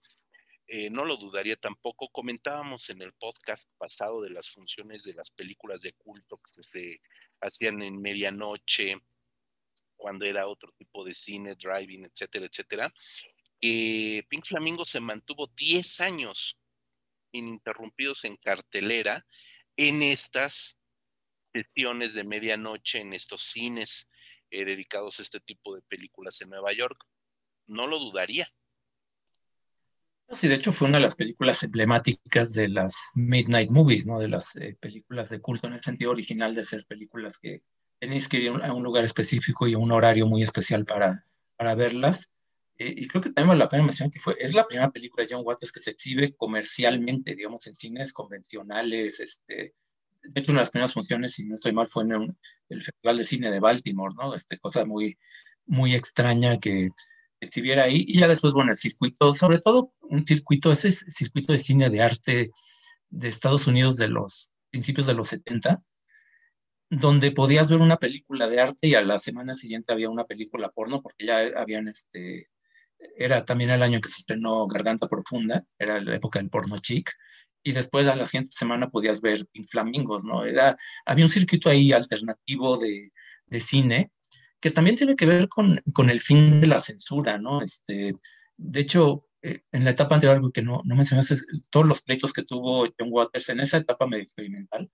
eh, 0.68 0.90
no 0.90 1.06
lo 1.06 1.18
dudaría 1.18 1.56
tampoco. 1.56 2.10
Comentábamos 2.10 2.90
en 2.90 3.02
el 3.02 3.14
podcast 3.14 3.70
pasado 3.78 4.22
de 4.22 4.32
las 4.32 4.50
funciones 4.50 5.04
de 5.04 5.14
las 5.14 5.30
películas 5.30 5.82
de 5.82 5.94
culto 5.94 6.38
que 6.38 6.64
se, 6.64 7.02
hacían 7.42 7.82
en 7.84 8.02
medianoche, 8.02 8.98
cuando 10.04 10.26
era 10.26 10.48
otro 10.48 10.70
tipo 10.78 11.06
de 11.06 11.14
cine, 11.14 11.56
driving, 11.56 12.04
etcétera, 12.04 12.46
etcétera. 12.46 12.94
que 13.62 14.26
Pink 14.28 14.46
Flamingo 14.46 14.84
se 14.84 15.00
mantuvo 15.00 15.48
10 15.56 16.02
años 16.02 16.60
ininterrumpidos 17.32 18.26
en 18.26 18.36
cartelera 18.36 19.26
en 19.78 20.04
estas 20.04 20.78
sesiones 21.54 22.14
de 22.14 22.26
medianoche, 22.26 23.00
en 23.00 23.14
estos 23.14 23.44
cines 23.44 24.10
eh, 24.52 24.66
dedicados 24.66 25.20
a 25.20 25.22
este 25.22 25.40
tipo 25.40 25.74
de 25.74 25.82
películas 25.84 26.42
en 26.42 26.50
Nueva 26.50 26.74
York. 26.74 27.02
No 27.68 27.88
lo 27.88 27.98
dudaría. 27.98 28.52
Sí, 30.32 30.50
de 30.50 30.56
hecho 30.56 30.74
fue 30.74 30.90
una 30.90 30.98
de 30.98 31.04
las 31.04 31.16
películas 31.16 31.64
emblemáticas 31.64 32.52
de 32.52 32.68
las 32.68 33.12
Midnight 33.16 33.70
Movies, 33.70 34.06
¿no? 34.06 34.20
De 34.20 34.28
las 34.28 34.54
eh, 34.58 34.76
películas 34.82 35.30
de 35.30 35.40
culto 35.40 35.68
en 35.68 35.76
el 35.76 35.82
sentido 35.82 36.12
original 36.12 36.54
de 36.54 36.66
ser 36.66 36.86
películas 36.86 37.38
que 37.38 37.62
tenéis 38.04 38.28
que 38.28 38.38
ir 38.38 38.50
a 38.50 38.74
un 38.74 38.84
lugar 38.84 39.06
específico 39.06 39.66
y 39.66 39.76
a 39.76 39.78
un 39.78 39.90
horario 39.94 40.28
muy 40.28 40.44
especial 40.44 40.84
para, 40.84 41.26
para 41.56 41.74
verlas. 41.74 42.34
Eh, 42.78 42.94
y 42.98 43.08
creo 43.08 43.22
que 43.22 43.30
también 43.30 43.48
vale 43.48 43.60
la 43.60 43.70
pena 43.70 43.84
mencionar 43.84 44.12
que 44.12 44.20
fue, 44.20 44.36
es 44.40 44.54
la 44.54 44.68
primera 44.68 44.92
película 44.92 45.24
de 45.24 45.34
John 45.34 45.44
Waters 45.46 45.72
que 45.72 45.80
se 45.80 45.92
exhibe 45.92 46.36
comercialmente, 46.36 47.34
digamos, 47.34 47.66
en 47.66 47.74
cines 47.74 48.12
convencionales, 48.12 49.22
este, 49.22 49.74
de 50.22 50.42
hecho, 50.42 50.52
una 50.52 50.60
de 50.60 50.64
las 50.64 50.72
primeras 50.72 50.92
funciones, 50.92 51.34
si 51.34 51.46
no 51.46 51.56
estoy 51.56 51.72
mal, 51.72 51.88
fue 51.88 52.04
en 52.04 52.36
el 52.68 52.82
Festival 52.82 53.18
de 53.18 53.24
Cine 53.24 53.50
de 53.50 53.62
Baltimore, 53.62 54.14
¿no? 54.18 54.36
Este, 54.36 54.58
cosa 54.58 54.84
muy, 54.84 55.18
muy 55.66 55.96
extraña 55.96 56.60
que 56.60 56.90
exhibiera 57.40 57.84
ahí. 57.84 58.04
Y 58.06 58.20
ya 58.20 58.28
después, 58.28 58.52
bueno, 58.52 58.72
el 58.72 58.78
circuito, 58.78 59.32
sobre 59.32 59.60
todo 59.60 59.94
un 60.02 60.28
circuito, 60.28 60.74
ese 60.74 60.92
circuito 60.92 61.54
de 61.54 61.58
cine 61.58 61.90
de 61.90 62.02
arte 62.02 62.52
de 63.10 63.28
Estados 63.30 63.66
Unidos 63.68 63.96
de 63.96 64.10
los 64.10 64.52
principios 64.72 65.08
de 65.08 65.14
los 65.14 65.30
70, 65.30 65.82
donde 66.90 67.32
podías 67.32 67.72
ver 67.72 67.82
una 67.82 67.98
película 67.98 68.48
de 68.48 68.62
arte 68.62 68.88
y 68.88 68.96
a 68.96 69.02
la 69.02 69.20
semana 69.20 69.58
siguiente 69.58 69.92
había 69.92 70.10
una 70.10 70.26
película 70.26 70.70
porno, 70.70 71.02
porque 71.02 71.26
ya 71.26 71.40
habían, 71.58 71.88
este, 71.88 72.50
era 73.18 73.46
también 73.46 73.72
el 73.72 73.84
año 73.84 74.00
que 74.00 74.10
se 74.10 74.20
estrenó 74.20 74.68
Garganta 74.68 75.08
Profunda, 75.08 75.64
era 75.78 76.00
la 76.02 76.16
época 76.16 76.40
del 76.40 76.50
porno 76.50 76.78
chic, 76.80 77.12
y 77.64 77.72
después 77.72 78.08
a 78.08 78.16
la 78.16 78.26
siguiente 78.26 78.52
semana 78.54 78.90
podías 78.90 79.22
ver 79.22 79.46
Flamingos, 79.70 80.26
¿no? 80.26 80.46
Era, 80.46 80.76
había 81.06 81.26
un 81.26 81.32
circuito 81.32 81.70
ahí 81.70 81.94
alternativo 81.94 82.78
de, 82.78 83.12
de 83.46 83.60
cine 83.60 84.12
que 84.60 84.72
también 84.72 84.96
tiene 84.96 85.16
que 85.16 85.26
ver 85.26 85.50
con, 85.50 85.82
con, 85.94 86.10
el 86.10 86.22
fin 86.22 86.62
de 86.62 86.68
la 86.68 86.80
censura, 86.80 87.38
¿no? 87.38 87.62
Este, 87.62 88.16
de 88.56 88.80
hecho, 88.80 89.28
eh, 89.42 89.62
en 89.74 89.84
la 89.84 89.92
etapa 89.92 90.16
anterior, 90.16 90.38
algo 90.38 90.52
que 90.52 90.62
no, 90.62 90.82
no 90.86 90.96
mencionaste, 90.96 91.36
todos 91.70 91.86
los 91.86 92.02
pleitos 92.02 92.32
que 92.32 92.44
tuvo 92.44 92.86
John 92.98 93.10
Waters 93.12 93.50
en 93.50 93.60
esa 93.60 93.78
etapa 93.78 94.08
medio 94.08 94.24
experimental, 94.24 94.90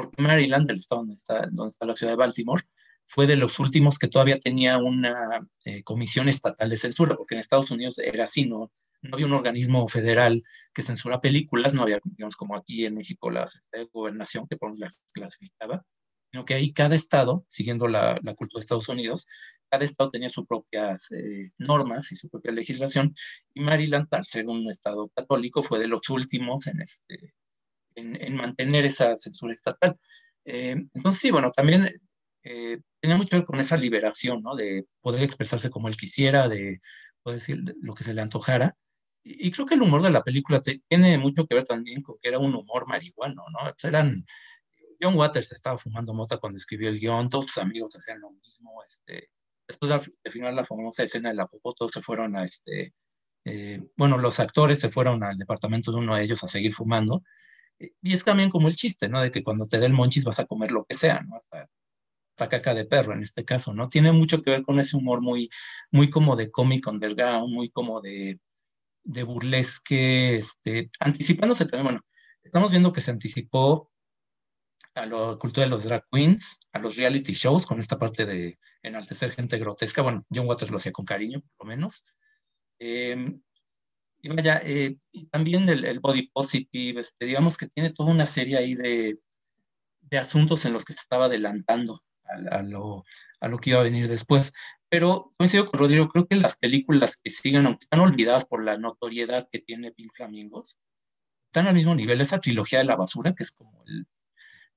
porque 0.00 0.22
Maryland, 0.22 0.70
el 0.70 0.76
estado 0.76 1.02
donde 1.02 1.14
está, 1.14 1.48
la 1.86 1.96
ciudad 1.96 2.12
de 2.12 2.16
Baltimore, 2.16 2.62
fue 3.04 3.26
de 3.26 3.36
los 3.36 3.58
últimos 3.58 3.98
que 3.98 4.08
todavía 4.08 4.38
tenía 4.38 4.78
una 4.78 5.46
eh, 5.64 5.82
comisión 5.82 6.28
estatal 6.28 6.68
de 6.70 6.76
censura, 6.76 7.16
porque 7.16 7.34
en 7.34 7.40
Estados 7.40 7.70
Unidos 7.70 7.98
era 7.98 8.24
así, 8.24 8.46
¿no? 8.46 8.70
no 9.02 9.14
había 9.14 9.26
un 9.26 9.32
organismo 9.32 9.86
federal 9.88 10.42
que 10.74 10.82
censura 10.82 11.20
películas, 11.20 11.74
no 11.74 11.82
había, 11.82 12.00
digamos, 12.04 12.36
como 12.36 12.56
aquí 12.56 12.84
en 12.84 12.94
México 12.94 13.30
la 13.30 13.46
Secretaría 13.46 13.84
de 13.86 13.90
Gobernación 13.92 14.46
que 14.48 14.56
por 14.56 14.78
las 14.78 15.04
clasificaba, 15.12 15.84
sino 16.30 16.44
que 16.44 16.54
ahí 16.54 16.72
cada 16.72 16.94
estado, 16.94 17.44
siguiendo 17.48 17.88
la, 17.88 18.18
la 18.22 18.34
cultura 18.34 18.60
de 18.60 18.64
Estados 18.64 18.88
Unidos, 18.88 19.26
cada 19.68 19.84
estado 19.84 20.10
tenía 20.10 20.28
sus 20.28 20.46
propias 20.46 21.10
eh, 21.12 21.52
normas 21.58 22.12
y 22.12 22.16
su 22.16 22.28
propia 22.28 22.52
legislación, 22.52 23.14
y 23.54 23.60
Maryland, 23.60 24.06
al 24.10 24.26
ser 24.26 24.48
un 24.48 24.68
estado 24.70 25.08
católico, 25.08 25.62
fue 25.62 25.78
de 25.78 25.88
los 25.88 26.08
últimos 26.10 26.66
en, 26.66 26.82
este, 26.82 27.34
en, 28.00 28.36
mantener 28.36 28.84
esa 28.86 29.14
censura 29.16 29.54
estatal. 29.54 29.98
Eh, 30.44 30.76
entonces, 30.94 31.20
sí, 31.20 31.30
bueno, 31.30 31.50
también 31.50 32.00
eh, 32.42 32.80
tenía 33.00 33.16
mucho 33.16 33.30
que 33.30 33.36
ver 33.36 33.46
con 33.46 33.60
esa 33.60 33.76
liberación, 33.76 34.42
¿no? 34.42 34.54
De 34.56 34.86
poder 35.00 35.22
expresarse 35.22 35.70
como 35.70 35.88
él 35.88 35.96
quisiera, 35.96 36.48
de 36.48 36.80
poder 37.22 37.38
decir 37.38 37.62
lo 37.82 37.94
que 37.94 38.04
se 38.04 38.14
le 38.14 38.22
antojara, 38.22 38.76
y, 39.22 39.50
creo 39.50 39.66
que 39.66 39.74
el 39.74 39.82
humor 39.82 40.02
de 40.02 40.10
la 40.10 40.22
película 40.22 40.60
tiene 40.88 41.18
mucho 41.18 41.46
que 41.46 41.54
ver 41.54 41.64
también 41.64 42.02
con 42.02 42.16
que 42.20 42.28
era 42.28 42.38
un 42.38 42.54
humor 42.54 42.86
marihuano, 42.86 43.44
¿no? 43.52 43.74
eran, 43.82 44.24
John 45.00 45.14
Waters 45.14 45.52
estaba 45.52 45.76
fumando 45.76 46.14
mota 46.14 46.38
cuando 46.38 46.56
escribió 46.56 46.88
el 46.88 46.98
guion, 46.98 47.28
todos 47.28 47.46
sus 47.46 47.58
amigos 47.58 47.96
hacían 47.96 48.20
lo 48.20 48.30
mismo, 48.30 48.82
este, 48.82 49.30
después 49.68 49.92
de 50.24 50.30
final 50.30 50.56
la 50.56 50.64
famosa 50.64 51.02
escena 51.02 51.30
de 51.30 51.36
la 51.36 51.46
popó, 51.46 51.74
todos 51.74 51.90
se 51.92 52.00
fueron 52.00 52.36
a 52.36 52.44
este, 52.44 52.94
eh, 53.44 53.82
bueno, 53.96 54.16
los 54.18 54.40
actores 54.40 54.78
se 54.80 54.90
fueron 54.90 55.22
al 55.22 55.36
departamento 55.36 55.92
de 55.92 55.98
uno 55.98 56.16
de 56.16 56.24
ellos 56.24 56.42
a 56.44 56.48
seguir 56.48 56.72
fumando, 56.72 57.22
y 58.02 58.12
es 58.12 58.24
también 58.24 58.50
como 58.50 58.68
el 58.68 58.76
chiste, 58.76 59.08
¿no? 59.08 59.20
De 59.20 59.30
que 59.30 59.42
cuando 59.42 59.66
te 59.66 59.78
dé 59.78 59.86
el 59.86 59.92
monchis 59.92 60.24
vas 60.24 60.38
a 60.38 60.46
comer 60.46 60.70
lo 60.70 60.84
que 60.84 60.94
sea, 60.94 61.20
¿no? 61.20 61.36
Hasta, 61.36 61.68
hasta 62.30 62.48
caca 62.48 62.74
de 62.74 62.84
perro 62.84 63.14
en 63.14 63.22
este 63.22 63.44
caso, 63.44 63.74
¿no? 63.74 63.88
Tiene 63.88 64.12
mucho 64.12 64.42
que 64.42 64.50
ver 64.50 64.62
con 64.62 64.78
ese 64.78 64.96
humor 64.96 65.20
muy, 65.22 65.50
muy 65.90 66.10
como 66.10 66.36
de 66.36 66.50
cómic 66.50 66.86
underground, 66.86 67.52
muy 67.52 67.70
como 67.70 68.00
de, 68.00 68.38
de 69.04 69.22
burlesque, 69.22 70.36
este, 70.36 70.90
anticipándose 71.00 71.66
también, 71.66 71.84
bueno, 71.84 72.00
estamos 72.42 72.70
viendo 72.70 72.92
que 72.92 73.00
se 73.00 73.10
anticipó 73.10 73.90
a 74.94 75.06
la 75.06 75.36
cultura 75.38 75.64
de 75.64 75.70
los 75.70 75.84
drag 75.84 76.04
queens, 76.10 76.58
a 76.72 76.78
los 76.78 76.96
reality 76.96 77.32
shows, 77.32 77.66
con 77.66 77.78
esta 77.78 77.98
parte 77.98 78.26
de 78.26 78.58
enaltecer 78.82 79.30
gente 79.30 79.58
grotesca. 79.58 80.02
Bueno, 80.02 80.24
John 80.34 80.46
Waters 80.46 80.70
lo 80.70 80.76
hacía 80.76 80.92
con 80.92 81.04
cariño, 81.04 81.42
por 81.56 81.66
lo 81.66 81.76
menos. 81.76 82.04
Em, 82.78 83.40
y 84.22 84.28
vaya, 84.28 84.60
eh, 84.64 84.96
y 85.12 85.26
también 85.26 85.68
el, 85.68 86.00
body 86.00 86.28
positive, 86.28 87.00
este, 87.00 87.24
digamos 87.24 87.56
que 87.56 87.68
tiene 87.68 87.90
toda 87.90 88.10
una 88.10 88.26
serie 88.26 88.58
ahí 88.58 88.74
de, 88.74 89.18
de 90.00 90.18
asuntos 90.18 90.64
en 90.64 90.72
los 90.72 90.84
que 90.84 90.92
se 90.92 91.00
estaba 91.00 91.26
adelantando 91.26 92.02
a, 92.24 92.62
lo, 92.62 93.04
a, 93.40 93.48
lo, 93.48 93.58
que 93.58 93.70
iba 93.70 93.80
a 93.80 93.84
venir 93.84 94.08
después. 94.08 94.52
Pero 94.88 95.30
coincido 95.38 95.66
con 95.66 95.80
Rodrigo, 95.80 96.08
creo 96.08 96.26
que 96.26 96.36
las 96.36 96.56
películas 96.56 97.20
que 97.22 97.30
siguen, 97.30 97.66
aunque 97.66 97.84
están 97.84 98.00
olvidadas 98.00 98.44
por 98.44 98.64
la 98.64 98.76
notoriedad 98.76 99.48
que 99.50 99.60
tiene 99.60 99.92
Pink 99.92 100.12
Flamingos, 100.12 100.78
están 101.46 101.66
al 101.66 101.74
mismo 101.74 101.94
nivel. 101.94 102.20
Esa 102.20 102.40
trilogía 102.40 102.80
de 102.80 102.84
la 102.84 102.96
basura, 102.96 103.34
que 103.34 103.44
es 103.44 103.52
como 103.52 103.82
el, 103.86 104.06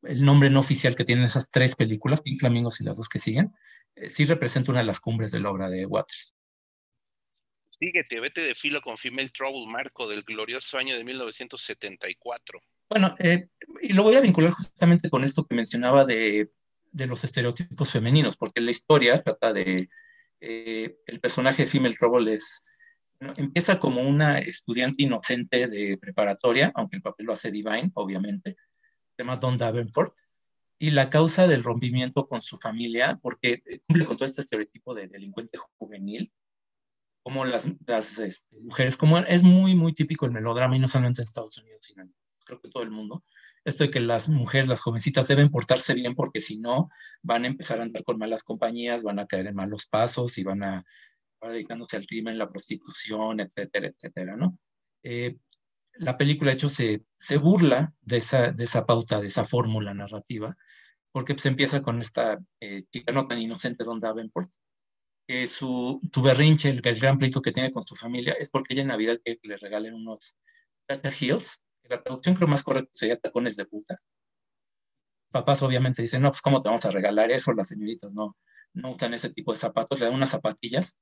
el 0.03 0.23
nombre 0.23 0.49
no 0.49 0.59
oficial 0.59 0.95
que 0.95 1.03
tienen 1.03 1.25
esas 1.25 1.51
tres 1.51 1.75
películas, 1.75 2.21
Pink 2.21 2.39
Flamingos 2.39 2.79
y 2.81 2.83
las 2.83 2.97
dos 2.97 3.09
que 3.09 3.19
siguen, 3.19 3.53
eh, 3.95 4.09
sí 4.09 4.25
representa 4.25 4.71
una 4.71 4.81
de 4.81 4.87
las 4.87 4.99
cumbres 4.99 5.31
de 5.31 5.39
la 5.39 5.51
obra 5.51 5.69
de 5.69 5.85
Waters. 5.85 6.35
Síguete, 7.83 8.21
vete 8.21 8.39
de 8.39 8.55
filo 8.55 8.81
con 8.81 8.97
Female 8.97 9.27
Trouble, 9.27 9.67
Marco, 9.67 10.07
del 10.07 10.23
glorioso 10.23 10.77
año 10.77 10.95
de 10.95 11.03
1974. 11.03 12.61
Bueno, 12.89 13.13
eh, 13.19 13.49
y 13.81 13.91
lo 13.91 14.03
voy 14.03 14.15
a 14.15 14.21
vincular 14.21 14.51
justamente 14.51 15.09
con 15.09 15.25
esto 15.25 15.45
que 15.45 15.53
mencionaba 15.53 16.05
de, 16.05 16.49
de 16.93 17.07
los 17.07 17.25
estereotipos 17.25 17.91
femeninos, 17.91 18.37
porque 18.37 18.61
la 18.61 18.71
historia 18.71 19.21
trata 19.21 19.51
de, 19.51 19.89
eh, 20.39 20.95
el 21.05 21.19
personaje 21.19 21.63
de 21.63 21.69
Female 21.69 21.95
Trouble 21.99 22.33
es, 22.33 22.63
empieza 23.35 23.77
como 23.79 24.01
una 24.01 24.39
estudiante 24.39 25.03
inocente 25.03 25.67
de 25.67 25.97
preparatoria, 25.97 26.71
aunque 26.75 26.95
el 26.95 27.01
papel 27.01 27.25
lo 27.25 27.33
hace 27.33 27.51
Divine, 27.51 27.91
obviamente, 27.95 28.51
se 28.51 29.23
llama 29.23 29.35
Don 29.35 29.57
Davenport, 29.57 30.17
y 30.79 30.91
la 30.91 31.09
causa 31.09 31.47
del 31.47 31.65
rompimiento 31.65 32.29
con 32.29 32.41
su 32.41 32.57
familia, 32.59 33.19
porque 33.21 33.61
cumple 33.87 34.05
con 34.05 34.15
todo 34.15 34.25
este 34.25 34.39
estereotipo 34.39 34.93
de 34.93 35.09
delincuente 35.09 35.57
juvenil, 35.77 36.31
como 37.23 37.45
las, 37.45 37.65
este, 38.19 38.59
mujeres, 38.59 38.97
como 38.97 39.17
es 39.19 39.43
muy, 39.43 39.75
muy 39.75 39.93
típico 39.93 40.25
el 40.25 40.31
melodrama, 40.31 40.75
y 40.75 40.79
no 40.79 40.87
solamente 40.87 41.21
en 41.21 41.27
Estados 41.27 41.57
Unidos, 41.57 41.79
sino 41.81 42.03
en, 42.03 42.13
creo 42.45 42.59
que 42.59 42.69
todo 42.69 42.83
el 42.83 42.91
mundo, 42.91 43.23
esto 43.63 43.85
de 43.85 43.89
que 43.89 44.01
las 44.01 44.27
mujeres, 44.27 44.67
las 44.67 44.81
jovencitas 44.81 45.27
deben 45.27 45.49
portarse 45.49 45.93
bien 45.93 46.15
porque 46.15 46.41
si 46.41 46.59
no 46.59 46.89
van 47.21 47.45
a 47.45 47.47
empezar 47.47 47.79
a 47.79 47.83
andar 47.83 48.03
con 48.03 48.17
malas 48.17 48.43
compañías, 48.43 49.03
van 49.03 49.19
a 49.19 49.25
caer 49.25 49.47
en 49.47 49.55
malos 49.55 49.87
pasos 49.87 50.37
y 50.37 50.43
van 50.43 50.65
a, 50.65 50.83
dedicándose 51.41 51.97
al 51.97 52.05
crimen, 52.05 52.37
la 52.37 52.49
prostitución, 52.49 53.39
etcétera, 53.39 53.87
etcétera, 53.87 54.35
¿no? 54.35 54.57
Eh, 55.03 55.37
la 55.95 56.17
película, 56.17 56.51
de 56.51 56.55
hecho, 56.55 56.69
se, 56.69 57.03
se 57.17 57.37
burla 57.37 57.93
de 58.01 58.17
esa, 58.17 58.51
de 58.51 58.63
esa 58.63 58.85
pauta, 58.85 59.21
de 59.21 59.27
esa 59.27 59.45
fórmula 59.45 59.93
narrativa, 59.93 60.55
porque 61.11 61.33
se 61.33 61.35
pues, 61.35 61.45
empieza 61.45 61.81
con 61.81 62.01
esta 62.01 62.39
eh, 62.59 62.83
chica 62.91 63.11
no 63.11 63.27
tan 63.27 63.39
inocente, 63.39 63.83
Don 63.83 63.99
Davenport, 63.99 64.51
que 65.27 65.47
su, 65.47 66.01
tu 66.11 66.21
berrinche, 66.21 66.69
el, 66.69 66.81
gran 66.81 67.17
pleito 67.17 67.41
que 67.41 67.51
tiene 67.51 67.71
con 67.71 67.83
su 67.83 67.95
familia, 67.95 68.33
es 68.33 68.49
porque 68.49 68.73
ella 68.73 68.81
en 68.81 68.89
Navidad 68.89 69.19
que 69.23 69.39
le 69.43 69.57
regalen 69.57 69.93
unos 69.93 70.37
Tata 70.85 71.09
Heels, 71.09 71.63
que 71.81 71.89
la 71.89 72.01
traducción 72.01 72.35
creo 72.35 72.47
más 72.47 72.63
correcta 72.63 72.91
sería 72.93 73.17
tacones 73.17 73.55
de 73.55 73.65
puta. 73.65 73.97
Papás 75.31 75.63
obviamente 75.63 76.01
dicen, 76.01 76.21
no, 76.21 76.29
pues 76.29 76.41
¿cómo 76.41 76.61
te 76.61 76.69
vamos 76.69 76.85
a 76.85 76.91
regalar 76.91 77.31
eso? 77.31 77.53
Las 77.53 77.69
señoritas 77.69 78.13
no, 78.13 78.37
no 78.73 78.93
usan 78.93 79.13
ese 79.13 79.29
tipo 79.29 79.51
de 79.53 79.59
zapatos, 79.59 79.99
le 79.99 80.05
dan 80.05 80.15
unas 80.15 80.29
zapatillas 80.29 80.97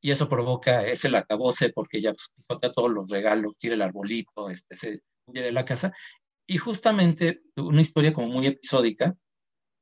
y 0.00 0.10
eso 0.10 0.28
provoca 0.28 0.86
ese 0.86 1.10
lacabose 1.10 1.70
porque 1.70 1.98
ella 1.98 2.12
pues, 2.12 2.32
pisota 2.34 2.72
todos 2.72 2.90
los 2.90 3.08
regalos, 3.10 3.58
tira 3.58 3.74
el 3.74 3.82
arbolito, 3.82 4.48
este, 4.48 4.76
se 4.76 5.00
huye 5.26 5.42
de 5.42 5.52
la 5.52 5.64
casa. 5.64 5.92
Y 6.46 6.58
justamente 6.58 7.42
una 7.56 7.80
historia 7.82 8.12
como 8.12 8.28
muy 8.28 8.46
episódica 8.46 9.14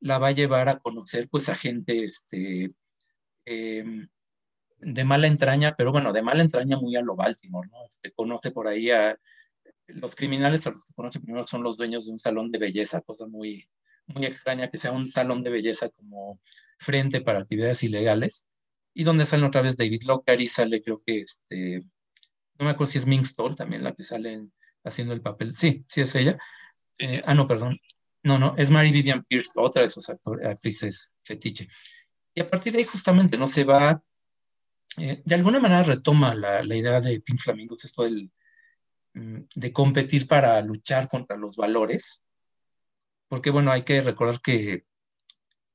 la 0.01 0.19
va 0.19 0.29
a 0.29 0.33
llevar 0.33 0.69
a 0.69 0.79
conocer 0.79 1.29
pues 1.31 1.49
a 1.49 1.55
gente 1.55 2.05
este, 2.05 2.69
em, 3.49 4.09
de 4.81 5.05
mala 5.05 5.27
entraña, 5.27 5.75
pero 5.77 5.93
bueno, 5.93 6.13
de 6.13 6.23
mala 6.23 6.43
entraña 6.43 6.79
muy 6.79 6.97
a 6.97 7.03
lo 7.03 7.17
Baltimore, 7.17 7.69
¿no? 7.71 7.87
Este, 7.89 8.13
conoce 8.13 8.51
por 8.51 8.69
ahí 8.69 8.91
a 8.91 9.19
los 9.89 10.15
criminales, 10.17 10.67
a 10.67 10.71
los 10.71 10.85
que 10.85 10.95
conoce 10.95 11.21
primero 11.21 11.47
son 11.47 11.63
los 11.63 11.77
dueños 11.77 12.07
de 12.07 12.13
un 12.13 12.19
salón 12.19 12.53
de 12.53 12.59
belleza, 12.59 13.01
cosa 13.01 13.27
muy, 13.27 13.69
muy 14.07 14.27
extraña 14.27 14.71
que 14.71 14.79
sea 14.79 14.93
un 14.93 15.09
salón 15.09 15.43
de 15.43 15.51
belleza 15.51 15.89
como 15.91 16.41
frente 16.79 17.21
para 17.21 17.41
actividades 17.41 17.83
ilegales 17.83 18.47
y 18.95 19.05
donde 19.05 19.27
sale 19.27 19.47
otra 19.47 19.63
vez 19.63 19.77
David 19.77 20.03
Locker 20.05 20.41
y 20.41 20.47
sale 20.47 20.83
creo 20.83 21.03
que 21.05 21.21
este, 21.21 21.81
no 22.59 22.65
me 22.65 22.71
acuerdo 22.71 22.93
si 22.93 22.99
es 22.99 23.07
Ming 23.07 23.25
Stoll 23.25 23.55
también 23.55 23.85
la 23.85 23.95
que 23.95 24.05
sale 24.05 24.47
haciendo 24.85 25.15
el 25.15 25.23
papel, 25.23 25.55
sí, 25.57 25.85
sí 25.89 26.01
es 26.01 26.15
ella. 26.15 26.39
Eh, 26.99 27.21
ah, 27.25 27.35
no, 27.35 27.47
perdón, 27.47 27.79
no, 28.23 28.39
no, 28.39 28.55
es 28.57 28.71
Mary 28.71 28.91
Vivian 28.91 29.25
Pierce, 29.25 29.53
otra 29.57 29.83
de 29.83 29.89
sus 29.89 30.11
actrices 30.11 31.13
fetiche. 31.23 31.69
Y 32.39 32.41
a 32.41 32.49
partir 32.49 32.73
de 32.73 32.79
ahí 32.79 32.85
justamente 32.85 33.37
no 33.37 33.49
se 33.49 33.65
va, 33.65 34.01
eh, 34.97 35.23
de 35.25 35.35
alguna 35.35 35.59
manera 35.59 35.83
retoma 35.83 36.37
la, 36.37 36.63
la, 36.63 36.77
idea 36.77 37.01
de 37.01 37.21
Pink 37.21 37.41
Flamingos, 37.41 37.85
esto 37.85 38.05
del, 38.05 38.31
mm, 39.15 39.41
de 39.57 39.73
competir 39.73 40.29
para 40.29 40.61
luchar 40.61 41.09
contra 41.09 41.37
los 41.37 41.57
valores, 41.57 42.23
porque 43.27 43.51
bueno, 43.51 43.73
hay 43.73 43.83
que 43.83 44.01
recordar 44.03 44.41
que 44.41 44.85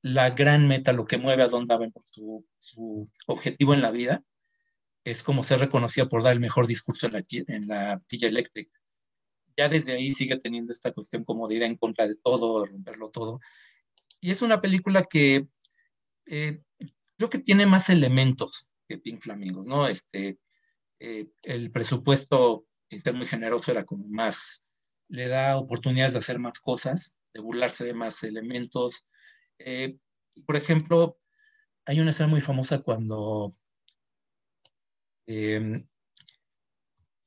la 0.04 0.30
gran 0.30 0.66
meta, 0.66 0.94
lo 0.94 1.04
que 1.04 1.18
mueve 1.18 1.44
a 1.44 1.50
Don 1.50 1.66
Davenport, 1.66 2.06
su, 2.06 2.48
su 2.58 3.12
objetivo 3.28 3.74
en 3.74 3.82
la 3.82 3.92
vida, 3.92 4.24
es 5.04 5.22
como 5.22 5.44
ser 5.44 5.60
reconocida 5.60 6.08
por 6.08 6.24
dar 6.24 6.32
el 6.32 6.40
mejor 6.40 6.66
discurso 6.66 7.08
en 7.08 7.12
la, 7.12 7.24
en 7.30 7.68
la 7.68 8.02
tilla 8.08 8.30
eléctrica. 8.30 8.80
Ya 9.58 9.68
desde 9.68 9.92
ahí 9.92 10.14
sigue 10.14 10.38
teniendo 10.38 10.72
esta 10.72 10.94
cuestión 10.94 11.26
como 11.26 11.46
de 11.50 11.56
ir 11.56 11.64
en 11.64 11.76
contra 11.76 12.08
de 12.08 12.16
todo, 12.16 12.64
romperlo 12.64 13.10
todo. 13.12 13.42
Y 14.22 14.32
es 14.32 14.42
una 14.42 14.62
película 14.62 15.04
que 15.04 15.46
eh, 16.26 16.62
creo 17.18 17.30
que 17.30 17.40
tiene 17.40 17.66
más 17.66 17.90
elementos 17.90 18.68
que 18.88 18.98
Pink 18.98 19.22
Flamingos, 19.22 19.66
¿no? 19.66 19.88
Este, 19.88 20.40
eh, 21.00 21.28
el 21.44 21.72
presupuesto, 21.72 22.66
sin 22.90 23.02
ser 23.02 23.16
muy 23.16 23.28
generoso, 23.28 23.72
era 23.72 23.86
como 23.86 24.08
más, 24.08 24.70
le 25.10 25.28
da 25.28 25.58
oportunidades 25.58 26.14
de 26.14 26.20
hacer 26.20 26.40
más 26.40 26.60
cosas, 26.60 27.16
de 27.34 27.42
burlarse 27.42 27.86
de 27.86 27.94
más 27.94 28.24
elementos, 28.24 29.06
eh, 29.60 29.98
por 30.46 30.56
ejemplo, 30.56 31.18
hay 31.86 32.00
una 32.00 32.12
escena 32.12 32.28
muy 32.28 32.42
famosa 32.42 32.80
cuando... 32.80 33.54
Em, 35.26 35.88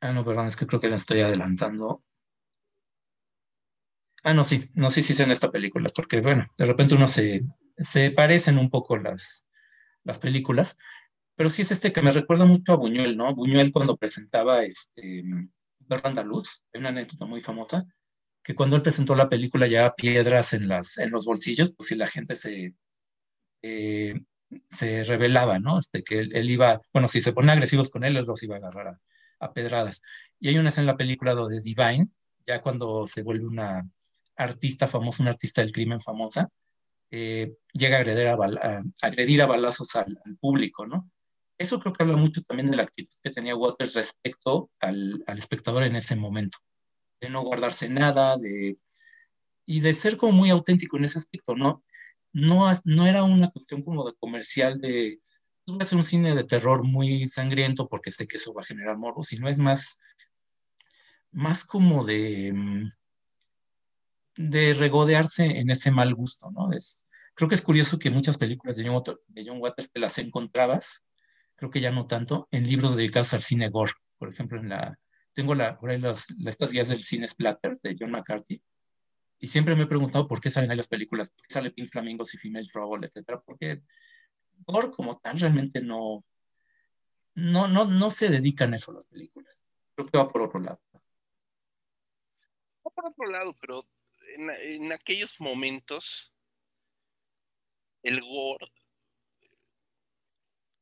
ah, 0.01 0.13
no, 0.13 0.25
perdón, 0.25 0.47
es 0.47 0.57
que 0.57 0.67
creo 0.67 0.81
que 0.81 0.89
la 0.89 0.97
estoy 0.97 1.21
adelantando. 1.21 2.03
Ah, 4.23 4.35
no, 4.35 4.45
sí, 4.45 4.71
no 4.75 4.91
sé 4.91 5.03
si 5.03 5.13
es 5.13 5.21
en 5.21 5.31
esta 5.31 5.51
película, 5.51 5.89
porque 5.95 6.21
bueno, 6.21 6.47
de 6.59 6.67
repente 6.67 6.95
uno 6.95 7.07
se, 7.07 7.43
se 7.79 8.11
parecen 8.11 8.59
un 8.59 8.71
poco 8.71 8.97
las, 8.97 9.47
las 10.05 10.19
películas, 10.19 10.77
pero 11.35 11.51
sí 11.51 11.63
es 11.63 11.71
este 11.71 11.93
que 11.93 12.03
me 12.03 12.11
recuerda 12.11 12.47
mucho 12.47 12.73
a 12.73 12.77
Buñuel, 12.77 13.17
¿no? 13.17 13.35
Buñuel 13.35 13.73
cuando 13.73 13.97
presentaba 13.97 14.65
este, 14.65 15.23
Andaluz, 16.03 16.63
hay 16.73 16.81
una 16.81 16.89
anécdota 16.91 17.27
muy 17.27 17.43
famosa, 17.43 17.85
que 18.43 18.55
cuando 18.55 18.77
él 18.77 18.83
presentó 18.83 19.15
la 19.15 19.29
película 19.29 19.67
ya 19.67 19.95
piedras 19.95 20.55
en, 20.55 20.69
las, 20.69 20.99
en 20.99 21.11
los 21.11 21.25
bolsillos, 21.25 21.73
pues 21.73 21.89
si 21.89 21.97
la 21.97 22.07
gente 22.07 22.37
se, 22.37 22.75
eh, 23.63 24.15
se 24.69 25.05
revelaba, 25.05 25.59
¿no? 25.59 25.79
Este, 25.79 26.03
que 26.03 26.21
él, 26.21 26.51
iba, 26.51 26.81
bueno, 26.93 27.09
si 27.09 27.21
se 27.21 27.33
ponen 27.33 27.51
agresivos 27.51 27.91
con 27.91 28.05
él, 28.05 28.17
él 28.17 28.25
los 28.27 28.43
iba 28.43 28.57
a 28.57 28.59
agarrar 28.59 28.99
a, 29.41 29.53
pedradas. 29.53 30.03
Y 30.39 30.49
hay 30.49 30.59
una 30.59 30.69
escena 30.69 30.83
en 30.83 30.87
la 30.89 30.97
película 30.97 31.35
de 31.35 31.61
Divine, 31.61 32.09
ya 32.47 32.63
cuando 32.63 33.07
se 33.07 33.23
vuelve 33.23 33.47
una 33.47 33.89
artista 34.37 34.87
famosa, 34.87 35.23
una 35.23 35.33
artista 35.33 35.63
del 35.63 35.73
crimen 35.73 36.01
famosa, 36.01 36.49
eh, 37.11 37.57
llega 37.73 37.97
a 37.97 38.01
agredir 38.01 38.27
a, 38.29 38.83
agredir 39.03 39.43
a 39.43 39.47
balazos 39.47 39.95
al, 39.97 40.19
al, 40.25 40.37
público, 40.39 40.87
¿no? 40.87 41.11
Eso 41.59 41.81
creo 41.81 41.93
que 41.93 42.03
habla 42.03 42.17
mucho 42.17 42.43
también 42.43 42.71
de 42.71 42.77
la 42.77 42.83
actitud 42.83 43.15
que 43.23 43.31
tenía 43.31 43.57
Waters 43.57 43.95
respecto 43.95 44.71
al, 44.81 45.23
al 45.27 45.39
espectador 45.39 45.85
en 45.85 45.97
ese 45.97 46.17
momento 46.17 46.59
de 47.21 47.31
no 47.31 47.43
guardarse 47.43 47.89
nada, 47.89 48.37
de, 48.37 48.79
y 49.67 49.81
de 49.81 49.93
ser 49.95 50.17
como 50.17 50.33
muy 50.33 50.51
auténtico 50.51 50.97
en 50.97 51.05
ese 51.05 51.19
aspecto, 51.19 51.55
¿no? 51.55 51.83
No, 52.33 52.67
no 52.85 53.07
era 53.07 53.25
una 53.25 53.51
cuestión 53.51 53.83
como 53.83 54.05
de 54.07 54.15
comercial 54.19 54.79
de 54.79 55.21
no 55.67 55.79
es 55.81 55.93
un 55.93 56.05
cine 56.05 56.35
de 56.35 56.45
terror 56.45 56.85
muy 56.85 57.27
sangriento 57.27 57.89
porque 57.89 58.11
sé 58.11 58.29
que 58.29 58.37
eso 58.37 58.55
va 58.55 58.63
a 58.63 58.67
generar 58.67 58.97
morbo, 58.97 59.25
sino 59.25 59.49
es 59.49 59.59
más, 59.59 59.99
más 61.33 61.65
como 61.65 62.05
de, 62.05 62.53
mm, 62.53 62.93
de 64.37 64.73
regodearse 64.75 65.45
en 65.45 65.71
ese 65.71 65.91
mal 65.91 66.15
gusto, 66.15 66.51
¿no? 66.51 66.73
Es, 66.73 67.07
creo 67.35 67.49
que 67.49 67.55
es 67.55 67.63
curioso 67.63 67.99
que 67.99 68.11
muchas 68.11 68.39
películas 68.39 68.77
de 68.77 68.89
John, 68.89 69.03
de 69.29 69.45
John 69.45 69.61
Waters 69.61 69.91
te 69.91 70.01
las 70.01 70.19
encontrabas, 70.19 71.05
creo 71.57 71.71
que 71.71 71.81
ya 71.81 71.91
no 71.91 72.07
tanto, 72.07 72.49
en 72.51 72.67
libros 72.67 72.97
dedicados 72.97 73.35
al 73.35 73.43
cine 73.43 73.69
gore. 73.69 73.93
Por 74.19 74.29
ejemplo, 74.31 74.59
en 74.59 74.69
la, 74.69 74.99
tengo 75.33 75.55
la, 75.55 75.79
por 75.79 75.91
ahí 75.91 75.99
las, 75.99 76.27
estas 76.47 76.73
guías 76.73 76.89
del 76.89 77.03
cine 77.03 77.29
splatter 77.29 77.79
de 77.83 77.97
John 77.99 78.11
McCarthy, 78.11 78.63
y 79.39 79.47
siempre 79.49 79.77
me 79.77 79.83
he 79.83 79.87
preguntado 79.87 80.27
por 80.27 80.41
qué 80.41 80.49
salen 80.49 80.71
ahí 80.71 80.77
las 80.77 80.89
películas, 80.89 81.31
por 81.31 81.47
qué 81.47 81.53
sale 81.53 81.71
Pink 81.71 81.89
Flamingos 81.91 82.33
y 82.35 82.39
Female 82.39 82.69
Trouble, 82.73 83.07
etcétera, 83.07 83.43
porque 83.45 83.83
gore 84.67 84.91
como 84.91 85.19
tal 85.19 85.39
realmente 85.39 85.83
no, 85.83 86.25
no, 87.35 87.69
no, 87.69 87.85
no 87.85 88.11
se 88.11 88.31
dedican 88.31 88.73
a 88.73 88.77
eso 88.77 88.93
las 88.93 89.07
películas. 89.07 89.63
Creo 89.95 90.09
que 90.09 90.19
va 90.19 90.31
por 90.31 90.43
otro 90.43 90.61
lado. 90.61 90.81
Va 92.87 92.91
por 92.91 93.07
otro 93.07 93.27
lado, 93.27 93.55
pero 93.61 93.87
en, 94.35 94.51
en 94.51 94.93
aquellos 94.93 95.41
momentos 95.41 96.33
el 98.03 98.21
gore 98.21 98.71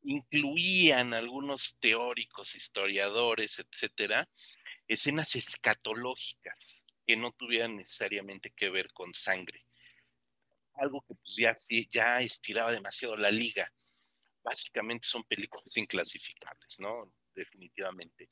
incluían 0.04 1.14
algunos 1.14 1.78
teóricos, 1.80 2.54
historiadores, 2.54 3.58
etcétera, 3.58 4.28
escenas 4.86 5.34
escatológicas 5.34 6.76
que 7.06 7.16
no 7.16 7.32
tuvieran 7.32 7.76
necesariamente 7.76 8.50
que 8.50 8.70
ver 8.70 8.92
con 8.92 9.12
sangre. 9.14 9.64
Algo 10.74 11.02
que 11.02 11.14
pues 11.14 11.36
ya, 11.36 11.56
ya 11.90 12.18
estiraba 12.18 12.72
demasiado 12.72 13.16
la 13.16 13.30
liga. 13.30 13.72
Básicamente 14.42 15.08
son 15.08 15.24
películas 15.24 15.76
inclasificables, 15.76 16.78
¿no? 16.80 17.12
Definitivamente. 17.34 18.28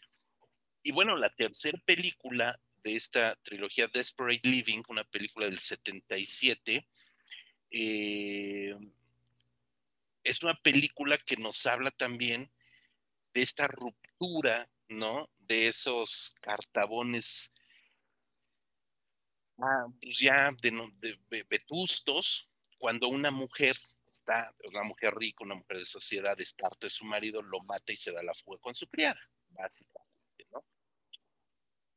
Y 0.82 0.92
bueno, 0.92 1.16
la 1.16 1.32
tercera 1.34 1.78
película 1.84 2.58
de 2.82 2.96
esta 2.96 3.36
trilogía 3.36 3.88
Desperate 3.88 4.48
Living, 4.48 4.82
una 4.88 5.04
película 5.04 5.46
del 5.46 5.58
77, 5.58 6.86
eh, 7.70 8.76
es 10.24 10.42
una 10.42 10.54
película 10.60 11.18
que 11.18 11.36
nos 11.36 11.66
habla 11.66 11.90
también 11.90 12.50
de 13.34 13.42
esta 13.42 13.66
ruptura, 13.66 14.68
¿no? 14.88 15.30
De 15.38 15.66
esos 15.66 16.34
cartabones 16.40 17.52
ah, 19.58 19.86
pues 20.00 20.18
ya 20.18 20.50
de, 20.60 21.44
vetustos, 21.48 22.48
cuando 22.78 23.08
una 23.08 23.30
mujer 23.30 23.76
está, 24.10 24.54
una 24.64 24.82
mujer 24.82 25.14
rica, 25.14 25.44
una 25.44 25.54
mujer 25.54 25.78
de 25.78 25.84
sociedad, 25.84 26.36
descarta 26.36 26.86
a 26.86 26.90
su 26.90 27.04
marido, 27.04 27.42
lo 27.42 27.60
mata 27.60 27.92
y 27.92 27.96
se 27.96 28.12
da 28.12 28.22
la 28.22 28.34
fuga 28.34 28.58
con 28.60 28.74
su 28.74 28.86
criada, 28.88 29.20
básicamente. 29.50 30.11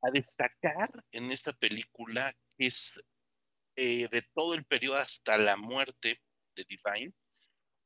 A 0.05 0.11
destacar 0.11 0.91
en 1.11 1.31
esta 1.31 1.51
película 1.51 2.31
es 2.59 2.93
eh, 3.75 4.07
de 4.07 4.21
todo 4.35 4.53
el 4.53 4.63
periodo 4.63 4.97
hasta 4.97 5.35
la 5.35 5.57
muerte 5.57 6.21
de 6.55 6.65
Divine, 6.69 7.11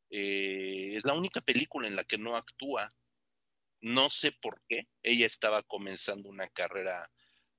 eh, 0.09 0.97
es 0.97 1.05
la 1.05 1.13
única 1.13 1.39
película 1.39 1.87
en 1.87 1.95
la 1.95 2.03
que 2.03 2.17
no 2.17 2.35
actúa. 2.35 2.93
No 3.79 4.09
sé 4.09 4.33
por 4.33 4.61
qué. 4.67 4.89
Ella 5.01 5.25
estaba 5.25 5.63
comenzando 5.63 6.27
una 6.27 6.49
carrera 6.49 7.09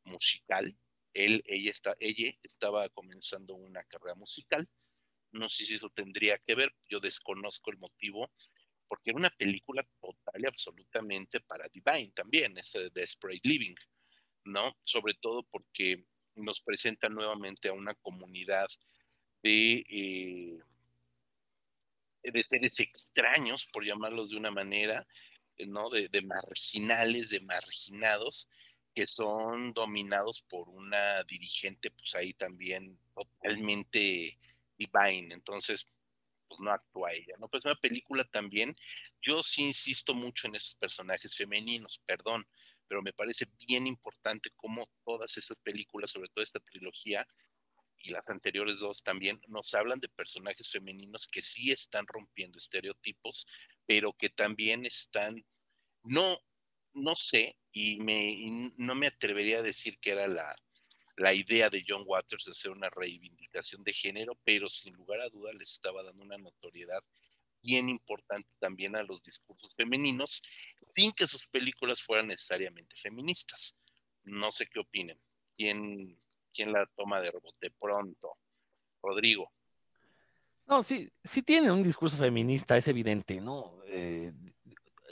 musical. 0.04 0.76
Él, 1.14 1.42
ella, 1.46 1.70
está, 1.70 1.96
ella 1.98 2.30
estaba 2.42 2.86
comenzando 2.90 3.54
una 3.54 3.82
carrera 3.84 4.14
musical. 4.14 4.68
No 5.32 5.48
sé 5.48 5.64
si 5.64 5.74
eso 5.74 5.88
tendría 5.88 6.36
que 6.36 6.54
ver. 6.54 6.74
Yo 6.86 7.00
desconozco 7.00 7.70
el 7.70 7.78
motivo 7.78 8.30
porque 8.88 9.10
era 9.10 9.18
una 9.18 9.30
película 9.30 9.86
total 10.02 10.42
y 10.42 10.46
absolutamente 10.46 11.40
para 11.40 11.68
Divine 11.68 12.12
también, 12.12 12.58
este 12.58 12.80
de 12.80 12.90
Desperate 12.90 13.40
Living, 13.44 13.76
¿no? 14.44 14.76
Sobre 14.84 15.14
todo 15.14 15.42
porque 15.44 16.04
nos 16.34 16.60
presenta 16.60 17.08
nuevamente 17.08 17.68
a 17.68 17.72
una 17.72 17.94
comunidad 17.94 18.68
de 19.42 19.84
eh, 19.88 20.58
de 22.22 22.42
seres 22.44 22.78
extraños, 22.78 23.66
por 23.72 23.84
llamarlos 23.84 24.30
de 24.30 24.36
una 24.36 24.50
manera, 24.50 25.06
¿no? 25.66 25.90
De, 25.90 26.22
marginales, 26.22 27.30
de 27.30 27.40
marginados, 27.40 28.48
que 28.94 29.06
son 29.06 29.72
dominados 29.72 30.42
por 30.42 30.68
una 30.68 31.22
dirigente, 31.24 31.90
pues 31.90 32.14
ahí 32.14 32.34
también 32.34 32.98
totalmente 33.14 34.38
divine. 34.76 35.34
Entonces, 35.34 35.86
pues 36.48 36.60
no 36.60 36.72
actúa 36.72 37.12
ella, 37.12 37.34
¿no? 37.38 37.48
Pues 37.48 37.64
una 37.64 37.76
película 37.76 38.24
también, 38.24 38.76
yo 39.22 39.42
sí 39.42 39.62
insisto 39.62 40.14
mucho 40.14 40.48
en 40.48 40.56
esos 40.56 40.74
personajes 40.74 41.36
femeninos, 41.36 42.02
perdón, 42.06 42.46
pero 42.90 43.02
me 43.02 43.12
parece 43.12 43.46
bien 43.68 43.86
importante 43.86 44.50
cómo 44.56 44.90
todas 45.04 45.36
esas 45.36 45.56
películas, 45.62 46.10
sobre 46.10 46.28
todo 46.28 46.42
esta 46.42 46.58
trilogía, 46.58 47.24
y 47.98 48.10
las 48.10 48.28
anteriores 48.28 48.80
dos 48.80 49.04
también 49.04 49.40
nos 49.46 49.72
hablan 49.74 50.00
de 50.00 50.08
personajes 50.08 50.68
femeninos 50.68 51.28
que 51.28 51.40
sí 51.40 51.70
están 51.70 52.04
rompiendo 52.08 52.58
estereotipos, 52.58 53.46
pero 53.86 54.12
que 54.12 54.28
también 54.28 54.84
están, 54.84 55.46
no, 56.02 56.40
no 56.92 57.14
sé, 57.14 57.56
y, 57.70 58.00
me, 58.00 58.72
no 58.76 58.96
me 58.96 59.06
atrevería 59.06 59.60
a 59.60 59.62
decir 59.62 60.00
que 60.00 60.10
era 60.10 60.26
la, 60.26 60.56
la 61.16 61.32
idea 61.32 61.70
de 61.70 61.84
John 61.86 62.02
Waters 62.04 62.46
de 62.46 62.50
hacer 62.50 62.72
una 62.72 62.90
reivindicación 62.90 63.84
de 63.84 63.92
género, 63.92 64.36
pero 64.42 64.68
sin 64.68 64.94
lugar 64.94 65.20
a 65.20 65.28
duda 65.28 65.52
les 65.52 65.70
estaba 65.70 66.02
dando 66.02 66.24
una 66.24 66.38
notoriedad 66.38 67.04
bien 67.62 67.88
importante 67.88 68.48
también 68.58 68.96
a 68.96 69.02
los 69.02 69.22
discursos 69.22 69.74
femeninos, 69.74 70.42
sin 70.94 71.12
que 71.12 71.28
sus 71.28 71.46
películas 71.48 72.02
fueran 72.02 72.28
necesariamente 72.28 72.94
feministas. 73.02 73.76
No 74.24 74.50
sé 74.50 74.66
qué 74.66 74.80
opinen. 74.80 75.18
¿Quién, 75.56 76.18
quién 76.54 76.72
la 76.72 76.86
toma 76.96 77.20
de 77.20 77.30
rebote 77.30 77.70
pronto. 77.78 78.36
Rodrigo. 79.02 79.50
No, 80.66 80.82
sí, 80.82 81.10
sí 81.24 81.42
tiene 81.42 81.72
un 81.72 81.82
discurso 81.82 82.16
feminista, 82.16 82.76
es 82.76 82.86
evidente, 82.86 83.40
¿no? 83.40 83.78
Eh, 83.86 84.32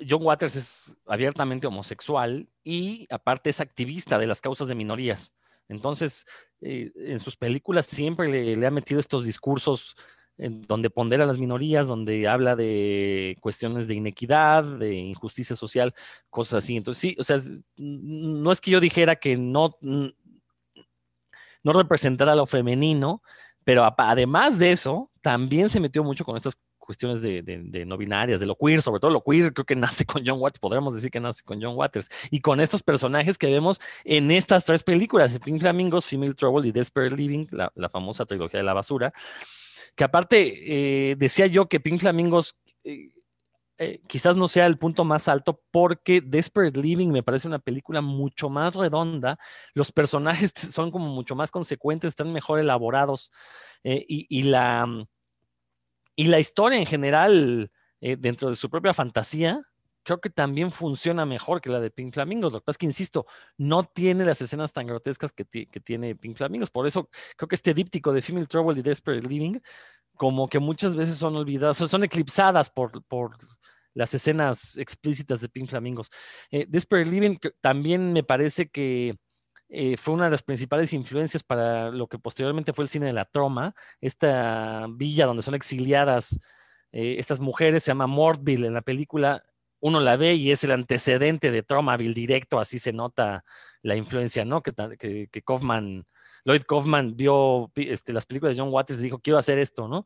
John 0.09 0.23
Waters 0.23 0.55
es 0.55 0.97
abiertamente 1.07 1.67
homosexual 1.67 2.49
y 2.63 3.07
aparte 3.11 3.51
es 3.51 3.61
activista 3.61 4.19
de 4.19 4.27
las 4.27 4.41
causas 4.41 4.69
de 4.69 4.75
minorías. 4.77 5.33
Entonces, 5.69 6.27
eh, 6.61 6.93
en 6.95 7.21
sus 7.21 7.37
películas 7.37 7.87
siempre 7.87 8.29
le, 8.29 8.67
ha 8.67 8.71
metido 8.71 9.01
estos 9.01 9.25
discursos 9.25 9.97
donde 10.39 10.91
pondera 10.91 11.27
las 11.27 11.39
minorías, 11.39 11.89
donde 11.89 12.29
habla 12.29 12.55
de 12.57 13.37
cuestiones 13.41 13.89
de 13.89 13.95
inequidad, 13.95 14.65
de 14.65 14.95
injusticia 14.95 15.57
social, 15.57 15.95
cosas 16.31 16.65
así. 16.65 16.77
Entonces, 16.77 17.01
sí, 17.01 17.17
o 17.19 17.25
sea, 17.25 17.41
no 17.77 18.53
es 18.53 18.61
que 18.61 18.71
yo 18.71 18.81
dijera 18.81 19.17
que 19.17 19.37
no, 19.37 19.77
no 19.81 21.73
representar 21.73 22.29
a 22.29 22.37
lo 22.37 22.47
femenino, 22.47 23.23
pero 23.65 23.87
además 23.99 24.59
de 24.59 24.73
eso, 24.73 25.11
también 25.21 25.69
se 25.69 25.81
metió 25.81 26.03
mucho 26.05 26.25
con 26.25 26.37
estas 26.37 26.59
cuestiones 26.89 27.21
de, 27.21 27.85
no 27.87 27.99
binarias, 27.99 28.41
de 28.41 28.47
lo 28.47 28.57
queer, 28.57 28.81
sobre 28.81 28.99
todo 28.99 29.11
lo 29.11 29.23
queer, 29.23 29.53
creo 29.53 29.67
que 29.67 29.77
nace 29.77 30.07
con 30.07 30.23
John 30.25 30.41
Waters, 30.41 30.59
podríamos 30.59 30.95
decir 30.95 31.11
que 31.11 31.21
nace 31.21 31.45
con 31.45 31.61
John 31.61 31.77
Waters, 31.77 32.09
y 32.31 32.41
con 32.41 32.61
estos 32.61 32.83
personajes 32.83 33.37
que 33.37 33.51
vemos 33.51 33.79
en 34.05 34.31
estas 34.31 34.65
tres 34.65 34.83
películas, 34.83 35.39
Pink 35.45 35.61
Flamingos, 35.61 36.07
Female 36.07 36.33
Trouble 36.33 36.67
y 36.67 36.73
Desperate 36.73 37.15
Living, 37.15 37.47
la, 37.51 37.89
famosa 37.91 38.25
trilogía 38.25 38.61
de 38.61 38.65
la 38.65 38.73
basura, 38.73 39.13
que 39.99 40.05
aparte 40.05 41.11
eh, 41.11 41.17
decía 41.17 41.49
yo 41.49 41.69
que 41.69 41.81
Pink 41.81 41.99
Flamingos 41.99 42.57
eh, 42.85 43.11
eh, 43.79 44.01
quizás 44.07 44.37
no 44.37 44.47
sea 44.47 44.67
el 44.67 44.79
punto 44.79 45.05
más 45.05 45.27
alto 45.27 45.61
porque 45.73 46.21
Desperate 46.21 46.81
Living 46.81 47.09
me 47.09 47.25
parece 47.25 47.49
una 47.49 47.59
película 47.59 48.01
mucho 48.01 48.49
más 48.49 48.77
redonda, 48.77 49.41
los 49.75 49.91
personajes 49.91 50.53
son 50.71 50.93
como 50.93 51.09
mucho 51.09 51.35
más 51.35 51.51
consecuentes, 51.51 52.11
están 52.11 52.33
mejor 52.33 52.61
elaborados 52.61 53.33
y, 53.83 54.43
la, 54.45 54.87
y 56.15 56.29
la 56.29 56.39
historia 56.39 56.79
en 56.79 56.87
general 56.87 57.71
dentro 58.01 58.51
de 58.51 58.57
su 58.57 58.71
propia 58.71 58.95
fantasía 58.95 59.68
creo 60.09 60.23
que 60.23 60.31
también 60.31 60.73
funciona 60.73 61.27
mejor 61.27 61.61
que 61.61 61.69
la 61.69 61.81
de 61.81 61.91
Pink 61.91 62.15
Flamingos. 62.15 62.51
Lo 62.51 62.61
que 62.61 62.65
pasa 62.65 62.77
es 62.77 62.79
que, 62.79 62.87
insisto, 62.87 63.27
no 63.59 63.85
tiene 63.85 64.25
las 64.25 64.41
escenas 64.41 64.73
tan 64.73 64.87
grotescas 64.87 65.33
que, 65.35 65.45
tiene 65.45 66.17
Pink 66.17 66.39
Flamingos. 66.39 66.71
Por 66.71 66.87
eso 66.87 67.11
creo 67.37 67.47
que 67.47 67.55
este 67.55 67.75
díptico 67.75 68.15
de 68.15 68.23
Female 68.23 68.47
Trouble 68.47 68.81
y 68.81 68.83
Desperate 68.83 69.29
Living 69.29 69.61
como 70.17 70.49
que 70.49 70.61
muchas 70.61 70.97
veces 70.97 71.19
son 71.19 71.37
olvidadas, 71.37 71.77
son 71.77 72.05
eclipsadas 72.05 72.71
por, 72.71 72.91
las 73.93 74.15
escenas 74.15 74.79
explícitas 74.79 75.43
de 75.43 75.51
Pink 75.51 75.69
Flamingos. 75.69 76.09
Eh, 76.51 76.65
Desperate 76.67 77.11
Living 77.11 77.37
también 77.61 78.15
me 78.15 78.23
parece 78.23 78.71
que 78.71 79.15
eh, 79.69 79.99
fue 79.99 80.15
una 80.15 80.25
de 80.25 80.31
las 80.31 80.43
principales 80.43 80.95
influencias 80.95 81.43
para 81.43 81.91
lo 81.91 82.07
que 82.09 82.19
posteriormente 82.19 82.73
fue 82.73 82.85
el 82.85 82.89
cine 82.89 83.07
de 83.07 83.13
la 83.13 83.27
troma, 83.27 83.75
esta 84.01 84.87
villa 84.89 85.27
donde 85.27 85.43
son 85.43 85.55
exiliadas 85.55 86.41
eh, 86.93 87.17
estas 87.19 87.41
mujeres, 87.41 87.83
se 87.83 87.91
llama 87.91 88.07
Mortville 88.07 88.67
en 88.67 88.75
la 88.75 88.81
película, 88.81 89.45
uno 89.81 90.01
la 90.01 90.17
ve 90.17 90.35
y 90.35 90.51
es 90.51 90.65
el 90.65 90.73
antecedente 90.73 91.51
de 91.51 91.63
Tromaville 91.63 92.15
directo, 92.15 92.59
así 92.59 92.79
se 92.79 92.93
nota 92.93 93.45
la 93.83 93.97
influencia, 93.97 94.45
¿no? 94.45 94.63
Que, 94.63 94.73
que, 95.31 95.43
Kaufman, 95.43 96.07
Lloyd 96.45 96.63
Kaufman 96.63 97.17
vio 97.17 97.71
este, 97.77 98.13
las 98.13 98.27
películas 98.27 98.57
de 98.57 98.63
John 98.63 98.73
Waters 98.73 99.01
y 99.01 99.05
dijo, 99.05 99.21
quiero 99.21 99.39
hacer 99.39 99.59
esto, 99.59 99.89
¿no? 99.89 100.05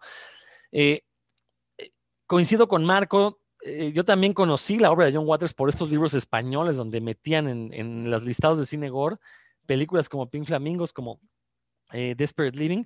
coincido 2.26 2.66
con 2.66 2.82
Marco, 2.82 3.42
eh, 3.62 3.92
yo 3.94 4.06
también 4.06 4.32
conocí 4.32 4.78
la 4.78 4.90
obra 4.90 5.04
de 5.04 5.12
John 5.12 5.28
Waters 5.28 5.52
por 5.52 5.68
estos 5.68 5.90
libros 5.90 6.14
españoles 6.14 6.78
donde 6.78 7.02
metían 7.02 7.46
en, 7.46 7.74
en 7.74 8.10
los 8.10 8.24
listados 8.24 8.58
de 8.58 8.64
cine 8.64 8.88
gore 8.88 9.18
películas 9.66 10.08
como 10.08 10.28
Pink 10.28 10.46
Flamingos, 10.46 10.92
como 10.92 11.20
eh, 11.92 12.14
Desperate 12.16 12.56
Living. 12.56 12.84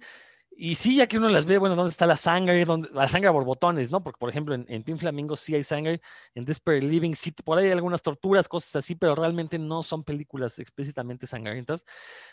Y 0.59 0.77
sí, 0.77 0.97
ya 0.97 1.07
que 1.07 1.19
uno 1.19 1.29
las 1.29 1.45
ve, 1.45 1.59
bueno, 1.59 1.77
¿dónde 1.77 1.91
está 1.91 2.07
la 2.07 2.17
sangre? 2.17 2.65
¿Dónde, 2.65 2.89
la 2.95 3.07
sangre 3.09 3.29
a 3.29 3.31
borbotones, 3.31 3.91
¿no? 3.91 4.03
Porque, 4.03 4.19
por 4.19 4.31
ejemplo, 4.31 4.55
en, 4.55 4.83
Pink 4.85 5.01
Flamingos 5.01 5.41
sí 5.41 5.55
hay 5.55 5.63
sangre, 5.63 6.01
en 6.35 6.47
Desperate 6.47 6.87
Living 6.87 7.13
sí, 7.15 7.31
por 7.31 7.59
ahí 7.59 7.67
hay 7.67 7.73
algunas 7.73 8.01
torturas, 8.01 8.49
cosas 8.49 8.77
así, 8.77 8.95
pero 8.95 9.15
realmente 9.15 9.59
no 9.59 9.83
son 9.83 10.03
películas 10.03 10.59
explícitamente 10.59 11.27
sangrientas. 11.27 11.85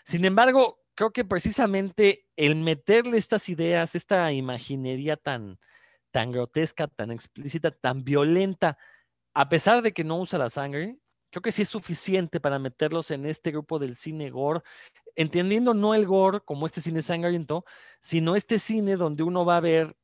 Sin 0.05 0.24
embargo, 0.24 0.80
creo 0.95 1.11
que 1.11 1.26
precisamente 1.26 2.26
el 2.38 2.55
meterle 2.55 3.17
estas 3.17 3.49
ideas, 3.49 3.93
esta 3.93 4.32
imaginería 4.32 5.17
tan, 5.17 5.59
tan 6.11 6.32
grotesca, 6.32 6.88
tan 6.88 7.11
explícita, 7.11 7.71
tan 7.71 8.05
violenta, 8.05 8.78
a 9.34 9.49
pesar 9.49 9.82
de 9.82 9.93
que 9.93 10.05
no 10.05 10.17
usa 10.19 10.39
la 10.39 10.49
sangre, 10.49 10.97
creo 11.30 11.41
que 11.41 11.51
sí 11.51 11.63
es 11.63 11.69
suficiente 11.69 12.39
para 12.39 12.59
meterlos 12.59 13.11
en 13.11 13.26
este 13.26 13.51
grupo 13.51 13.80
del 13.80 13.95
cine 13.97 14.30
gore, 14.30 14.61
entendiendo 15.16 15.74
no 15.74 15.93
el 15.93 16.05
gore 16.05 16.41
como 16.41 16.66
este 16.66 16.82
cine 16.82 17.01
sangriento, 17.01 17.66
sino 17.99 18.36
este 18.36 18.59
cine 18.59 18.95
donde 18.95 19.24
uno 19.24 19.45
va 19.45 19.57
a 19.57 19.61
ver 19.61 19.95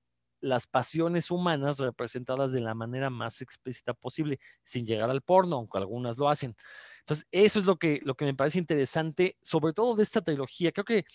las 0.41 0.67
pasiones 0.67 1.31
humanas 1.31 1.79
representadas 1.79 2.51
de 2.51 2.61
la 2.61 2.73
manera 2.73 3.09
más 3.09 3.41
explícita 3.41 3.93
posible, 3.93 4.39
sin 4.63 4.85
llegar 4.85 5.09
al 5.09 5.21
porno, 5.21 5.57
aunque 5.57 5.77
algunas 5.77 6.17
lo 6.17 6.29
hacen. 6.29 6.55
Entonces, 7.01 7.27
eso 7.31 7.59
es 7.59 7.65
lo 7.65 7.77
que, 7.77 7.99
lo 8.03 8.15
que 8.15 8.25
me 8.25 8.33
parece 8.33 8.59
interesante, 8.59 9.37
sobre 9.41 9.73
todo 9.73 9.95
de 9.95 10.03
esta 10.03 10.21
trilogía. 10.21 10.71
Creo 10.71 10.85
que 10.85 11.05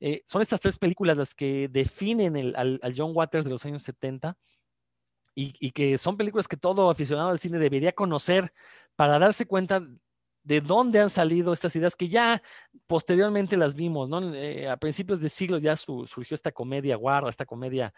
eh, 0.00 0.22
son 0.26 0.42
estas 0.42 0.60
tres 0.60 0.78
películas 0.78 1.16
las 1.18 1.34
que 1.34 1.68
definen 1.68 2.54
al, 2.54 2.94
John 2.96 3.12
Waters 3.14 3.44
de 3.44 3.50
los 3.50 3.64
años 3.64 3.82
70 3.82 4.36
y, 5.34 5.54
y, 5.58 5.72
que 5.72 5.98
son 5.98 6.16
películas 6.16 6.46
que 6.46 6.56
todo 6.56 6.90
aficionado 6.90 7.30
al 7.30 7.38
cine 7.38 7.58
debería 7.58 7.92
conocer 7.92 8.52
para 8.94 9.18
darse 9.18 9.46
cuenta 9.46 9.84
de 10.44 10.60
dónde 10.60 11.00
han 11.00 11.10
salido 11.10 11.52
estas 11.52 11.74
ideas 11.74 11.96
que 11.96 12.08
ya 12.08 12.42
posteriormente 12.86 13.56
las 13.56 13.74
vimos, 13.74 14.08
¿no? 14.08 14.34
Eh, 14.34 14.68
a 14.68 14.76
principios 14.76 15.20
de 15.20 15.30
siglo 15.30 15.58
ya 15.58 15.74
su, 15.76 16.06
surgió 16.06 16.34
esta 16.34 16.52
comedia 16.52 16.96
guarda, 16.96 17.30
esta 17.30 17.46
comedia 17.46 17.94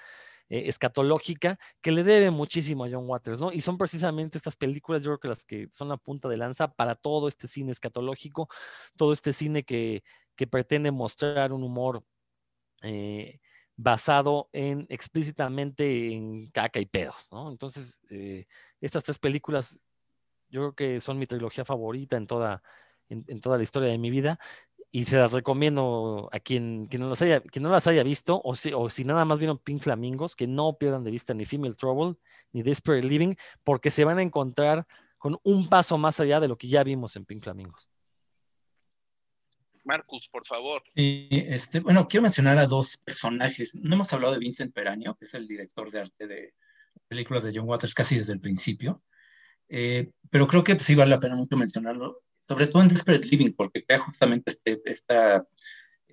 eh, 0.49 0.69
escatológica 0.69 1.59
que 1.83 1.91
le 1.91 2.05
debe 2.05 2.31
muchísimo 2.31 2.85
a 2.85 2.89
John 2.91 3.09
Waters, 3.09 3.41
¿no? 3.41 3.53
Y 3.53 3.61
son 3.61 3.77
precisamente 3.77 4.39
estas 4.39 4.57
películas, 4.57 5.03
yo 5.03 5.11
creo 5.11 5.19
que 5.19 5.29
las 5.29 5.45
que 5.45 5.69
son 5.73 5.89
la 5.89 5.97
punta 5.97 6.29
de 6.29 6.37
lanza 6.37 6.73
para 6.73 6.95
todo 6.95 7.27
este 7.27 7.49
cine 7.49 7.73
escatológico, 7.73 8.49
todo 8.97 9.13
este 9.13 9.33
cine 9.33 9.65
que, 9.65 10.05
que 10.37 10.47
pretende 10.47 10.93
mostrar 10.93 11.53
un 11.53 11.65
humor 11.65 12.05
eh, 12.83 13.41
basado 13.75 14.49
en 14.53 14.87
explícitamente 14.89 16.13
en 16.15 16.49
caca 16.53 16.79
y 16.79 16.87
pedos, 16.87 17.27
¿no? 17.33 17.51
Entonces, 17.51 18.01
estas 18.81 19.05
tres 19.05 19.19
películas 19.19 19.83
yo 20.49 20.61
creo 20.61 20.75
que 20.75 21.01
son 21.01 21.19
mi 21.19 21.27
trilogía 21.27 21.65
favorita 21.65 22.17
en 22.17 22.27
toda, 22.27 22.63
en, 23.09 23.25
en 23.29 23.41
toda 23.41 23.57
la 23.57 23.63
historia 23.63 23.89
de 23.89 23.99
mi 23.99 24.11
vida 24.11 24.39
y 24.97 25.05
se 25.05 25.19
las 25.19 25.33
recomiendo 25.33 26.29
a 26.33 26.41
quien, 26.41 26.87
quien, 26.87 27.03
no, 27.03 27.11
las 27.11 27.21
haya, 27.21 27.41
quien 27.41 27.63
no 27.63 27.71
las 27.71 27.87
haya 27.87 28.03
visto 28.03 28.41
o 28.43 28.55
si, 28.55 28.73
o 28.73 28.89
si 28.89 29.05
nada 29.05 29.27
más 29.27 29.39
vieron 29.39 29.59
Pink 29.59 29.83
Flamingos, 29.83 30.35
que 30.35 30.47
no 30.47 30.79
pierdan 30.79 31.05
de 31.05 31.11
vista 31.11 31.35
ni 31.35 31.45
Female 31.45 31.75
Trouble 31.75 32.17
ni 32.53 32.63
Desperate 32.63 33.07
Living, 33.07 33.35
porque 33.63 33.91
se 33.91 34.05
van 34.05 34.19
a 34.19 34.23
encontrar 34.23 34.87
con 35.19 35.37
un 35.43 35.69
paso 35.69 35.99
más 35.99 36.19
allá 36.21 36.41
de 36.41 36.49
lo 36.49 36.57
que 36.57 36.69
ya 36.69 36.83
vimos 36.83 37.15
en 37.17 37.25
Pink 37.27 37.43
Flamingos. 37.43 37.91
Marcus, 39.85 40.29
por 40.29 40.47
favor. 40.47 40.83
Y 40.95 41.29
este, 41.31 41.81
bueno, 41.81 42.09
quiero 42.09 42.23
mencionar 42.23 42.59
a 42.59 42.67
dos 42.67 42.97
personajes. 42.97 43.75
No 43.75 43.95
hemos 43.95 44.13
hablado 44.13 44.33
de 44.33 44.41
Vincent 44.41 44.75
Peranio, 44.75 45.15
que 45.15 45.27
es 45.27 45.35
el 45.35 45.47
director 45.47 45.91
de 45.91 46.01
arte 46.01 46.27
de 46.27 46.55
películas 47.07 47.45
de 47.45 47.53
John 47.55 47.69
Waters 47.69 47.95
casi 47.95 48.17
desde 48.17 48.33
el 48.33 48.41
principio. 48.41 49.03
Eh, 49.69 50.11
pero 50.31 50.47
creo 50.47 50.65
que 50.65 50.75
pues, 50.75 50.87
sí 50.87 50.95
vale 50.95 51.11
la 51.11 51.21
pena 51.21 51.37
mucho 51.37 51.57
mencionarlo, 51.57 52.23
sobre 52.41 52.67
todo 52.67 52.83
en 52.83 52.89
Desperate 52.89 53.27
Living, 53.27 53.53
porque 53.53 53.85
crea 53.85 53.99
justamente 53.99 54.53
este, 54.53 54.81
esta 54.85 55.47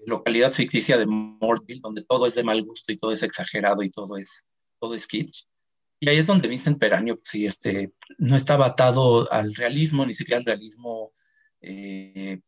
localidad 0.05 0.51
ficticia 0.51 0.97
de 0.97 1.05
Mortville, 1.05 1.81
donde 1.81 2.03
todo 2.03 2.27
es 2.27 2.35
de 2.35 2.43
mal 2.43 2.61
gusto 2.63 2.91
y 2.91 2.97
todo 2.97 3.11
es 3.11 3.23
exagerado 3.23 3.83
y 3.83 3.89
todo 3.89 4.17
es, 4.17 4.47
todo 4.79 4.95
es 4.95 5.07
kitsch. 5.07 5.45
Y 5.99 6.09
ahí 6.09 6.17
es 6.17 6.27
donde 6.27 6.47
Vincent 6.47 6.79
Peranio, 6.79 7.15
pues, 7.15 7.29
sí, 7.29 7.45
este, 7.45 7.93
no 8.17 8.35
estaba 8.35 8.67
atado 8.67 9.31
al 9.31 9.55
realismo, 9.55 10.05
ni 10.05 10.13
siquiera 10.13 10.39
al 10.39 10.45
realismo 10.45 11.11
eh, 11.61 12.41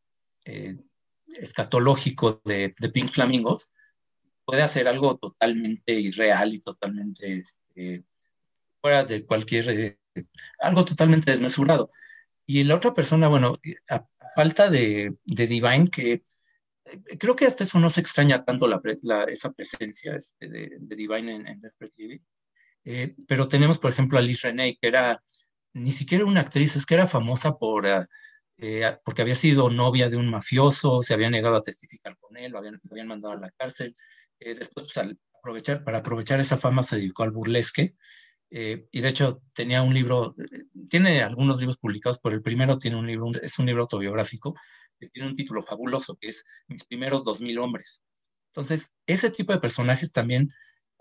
eh, 0.43 0.77
escatológico 1.27 2.41
de, 2.43 2.75
de, 2.77 2.89
Pink 2.89 3.11
Flamingos, 3.11 3.71
puede 4.43 4.61
hacer 4.61 4.87
algo 4.87 5.17
totalmente 5.17 5.93
irreal 5.93 6.53
y 6.53 6.59
totalmente 6.59 7.37
este, 7.37 8.03
fuera 8.85 9.03
de 9.03 9.25
cualquier, 9.25 9.67
eh, 9.71 9.97
algo 10.59 10.85
totalmente 10.85 11.31
desmesurado. 11.31 11.91
Y 12.45 12.63
la 12.65 12.75
otra 12.75 12.93
persona, 12.93 13.27
bueno, 13.27 13.53
a, 13.89 13.95
a 13.95 14.07
falta 14.35 14.69
de, 14.69 15.15
de, 15.23 15.47
Divine, 15.47 15.87
que 15.87 16.11
eh, 16.85 17.17
creo 17.17 17.35
que 17.35 17.47
hasta 17.47 17.63
eso 17.63 17.79
no 17.79 17.89
se 17.89 18.01
extraña 18.01 18.45
tanto 18.45 18.67
la, 18.67 18.79
la, 19.01 19.23
esa 19.23 19.51
presencia 19.51 20.15
este, 20.15 20.47
de, 20.47 20.77
de, 20.79 20.95
Divine 20.95 21.33
en, 21.33 21.47
en 21.47 21.61
Desperate 21.61 21.95
Living. 21.97 22.19
Eh, 22.83 23.15
pero 23.27 23.47
tenemos, 23.47 23.79
por 23.79 23.89
ejemplo, 23.89 24.19
a 24.19 24.21
Liz 24.21 24.43
Renee, 24.43 24.77
que 24.79 24.87
era 24.87 25.19
ni 25.73 25.91
siquiera 25.91 26.23
una 26.23 26.41
actriz, 26.41 26.75
es 26.75 26.85
que 26.85 26.93
era 26.93 27.07
famosa 27.07 27.57
por... 27.57 27.85
Uh, 27.85 28.05
eh, 28.57 28.97
porque 29.03 29.23
había 29.23 29.35
sido 29.35 29.71
novia 29.71 30.09
de 30.09 30.15
un 30.15 30.29
mafioso, 30.29 31.01
se 31.01 31.15
había 31.15 31.31
negado 31.31 31.55
a 31.55 31.63
testificar 31.63 32.15
con 32.19 32.37
él, 32.37 32.51
lo 32.51 32.59
habían, 32.59 32.75
lo 32.75 32.91
habían 32.91 33.07
mandado 33.07 33.33
a 33.33 33.39
la 33.39 33.49
cárcel. 33.49 33.97
Eh, 34.39 34.53
después, 34.53 34.85
pues, 34.85 34.97
al 34.97 35.19
aprovechar, 35.39 35.83
para 35.83 35.97
aprovechar 35.97 36.39
esa 36.39 36.57
fama, 36.57 36.83
se 36.83 36.97
dedicó 36.97 37.23
al 37.23 37.31
burlesque. 37.31 37.95
Eh, 38.57 38.87
y 38.89 39.01
de 39.01 39.09
hecho, 39.09 39.41
tenía 39.53 39.81
un 39.81 39.93
libro, 39.93 40.33
tiene 40.89 41.21
algunos 41.21 41.59
libros 41.59 41.77
publicados, 41.77 42.21
pero 42.23 42.35
el 42.37 42.41
primero 42.41 42.77
tiene 42.77 42.95
un 42.95 43.05
libro, 43.05 43.29
es 43.41 43.59
un 43.59 43.65
libro 43.65 43.81
autobiográfico, 43.81 44.55
que 44.97 45.09
tiene 45.09 45.27
un 45.27 45.35
título 45.35 45.61
fabuloso, 45.61 46.15
que 46.15 46.29
es 46.29 46.45
Mis 46.69 46.85
primeros 46.85 47.25
dos 47.25 47.41
mil 47.41 47.59
hombres. 47.59 48.01
Entonces, 48.53 48.93
ese 49.07 49.29
tipo 49.29 49.51
de 49.51 49.59
personajes 49.59 50.13
también, 50.13 50.49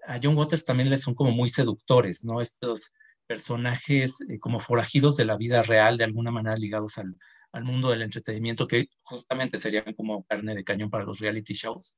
a 0.05 0.19
John 0.21 0.37
Waters 0.37 0.65
también 0.65 0.91
le 0.91 0.97
son 0.97 1.15
como 1.15 1.31
muy 1.31 1.49
seductores, 1.49 2.25
¿no? 2.25 2.41
Estos 2.41 2.93
personajes 3.29 4.21
eh, 4.29 4.41
como 4.41 4.59
forajidos 4.59 5.17
de 5.17 5.25
la 5.25 5.37
vida 5.37 5.63
real, 5.63 5.97
de 5.97 6.03
alguna 6.03 6.33
manera 6.33 6.57
ligados 6.57 6.99
al, 6.99 7.17
al 7.53 7.63
mundo 7.63 7.91
del 7.91 8.03
entretenimiento, 8.03 8.67
que 8.67 8.89
justamente 9.03 9.59
serían 9.59 9.95
como 9.95 10.25
carne 10.25 10.57
de 10.57 10.65
cañón 10.65 10.91
para 10.91 11.05
los 11.05 11.21
reality 11.21 11.55
shows. 11.55 11.95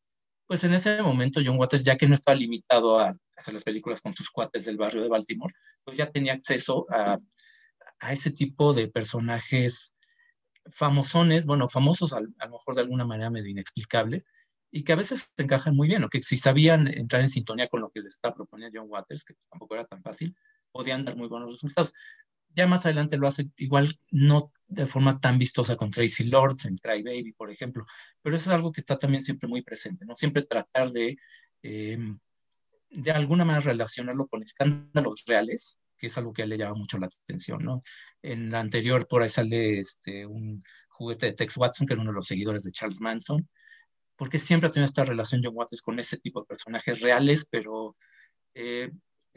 Pues 0.47 0.63
en 0.65 0.75
ese 0.75 1.03
momento 1.03 1.41
John 1.45 1.59
Waters, 1.59 1.85
ya 1.85 1.97
que 1.97 2.07
no 2.07 2.15
estaba 2.15 2.37
limitado 2.37 2.99
a 2.99 3.13
hacer 3.37 3.55
las 3.55 3.65
películas 3.65 4.01
con 4.01 4.13
sus 4.13 4.31
cuates 4.31 4.65
del 4.65 4.77
barrio 4.77 5.03
de 5.03 5.09
Baltimore, 5.09 5.53
pues 5.85 5.97
ya 5.97 6.11
tenía 6.11 6.35
acceso 6.35 6.87
a, 6.91 7.19
ese 8.11 8.31
tipo 8.31 8.75
de 8.75 8.89
personajes 8.89 9.97
famosones, 10.71 11.47
bueno, 11.47 11.69
famosos 11.69 12.13
a, 12.13 12.19
a, 12.19 12.47
lo 12.47 12.53
mejor 12.53 12.75
de 12.75 12.83
alguna 12.83 13.05
manera 13.05 13.31
medio 13.31 13.51
inexplicables, 13.51 14.25
y 14.71 14.85
que 14.85 14.93
a 14.93 14.97
veces 14.97 15.33
se 15.35 15.43
encajan 15.43 15.75
muy 15.75 15.89
bien, 15.89 16.05
o 16.05 16.09
que 16.09 16.21
si 16.21 16.37
sabían 16.37 16.87
entrar 16.89 17.23
en 17.23 17.31
sintonía 17.31 17.69
con 17.69 17.81
lo 17.81 17.91
que 17.91 18.01
les 18.01 18.15
estaba 18.15 18.35
proponiendo 18.35 18.79
John 18.79 18.91
Waters, 18.91 19.25
que 19.25 19.35
tampoco 19.51 19.75
era 19.75 19.87
tan 19.87 20.03
fácil, 20.03 20.37
podían 20.71 21.05
dar 21.05 21.17
muy 21.17 21.29
buenos 21.29 21.53
resultados. 21.53 21.95
Ya 22.57 22.67
más 22.67 22.87
adelante 22.87 23.19
lo 23.19 23.29
hace 23.29 23.51
igual, 23.57 24.01
no 24.11 24.53
de 24.67 24.87
forma 24.87 25.21
tan 25.21 25.39
vistosa 25.39 25.77
con 25.77 25.91
Tracy 25.91 26.25
Lords 26.25 26.65
en 26.65 26.77
Cry 26.79 27.03
Baby, 27.03 27.33
por 27.33 27.51
ejemplo, 27.51 27.85
pero 28.23 28.37
eso 28.37 28.51
es 28.51 28.55
algo 28.55 28.73
que 28.73 28.81
está 28.81 28.99
también 28.99 29.23
siempre 29.23 29.49
muy 29.49 29.63
presente, 29.63 30.05
¿no? 30.07 30.17
Siempre 30.17 30.43
tratar 30.43 30.91
de, 30.91 31.19
eh, 31.63 31.99
de 32.91 33.11
alguna 33.11 33.45
manera 33.45 33.65
relacionarlo 33.65 34.27
con 34.27 34.43
escándalos 34.43 35.25
reales, 35.27 35.79
que 35.99 36.09
es 36.09 36.19
algo 36.19 36.33
que 36.33 36.47
le 36.47 36.57
llama 36.59 36.75
mucho 36.77 36.99
la 36.99 37.07
atención, 37.07 37.63
¿no? 37.63 37.81
En 38.23 38.51
la 38.51 38.61
anterior 38.61 39.07
por 39.07 39.23
ahí 39.23 39.29
sale 39.29 39.79
este, 39.79 40.27
un 40.27 40.63
juguete 40.89 41.27
de 41.27 41.33
Tex 41.35 41.57
Watson, 41.59 41.87
que 41.87 41.93
era 41.93 42.03
uno 42.03 42.11
de 42.11 42.17
los 42.17 42.27
seguidores 42.27 42.65
de 42.65 42.73
Charles 42.73 43.01
Manson, 43.01 43.49
porque 44.17 44.39
siempre 44.39 44.69
ha 44.69 44.73
tenido 44.73 44.87
esta 44.87 45.05
relación 45.05 45.43
John 45.45 45.55
Waters 45.55 45.83
con 45.83 45.99
ese 46.01 46.17
tipo 46.17 46.41
de 46.41 46.47
personajes 46.47 47.01
reales, 47.03 47.47
pero 47.51 47.97
eh, 48.55 48.91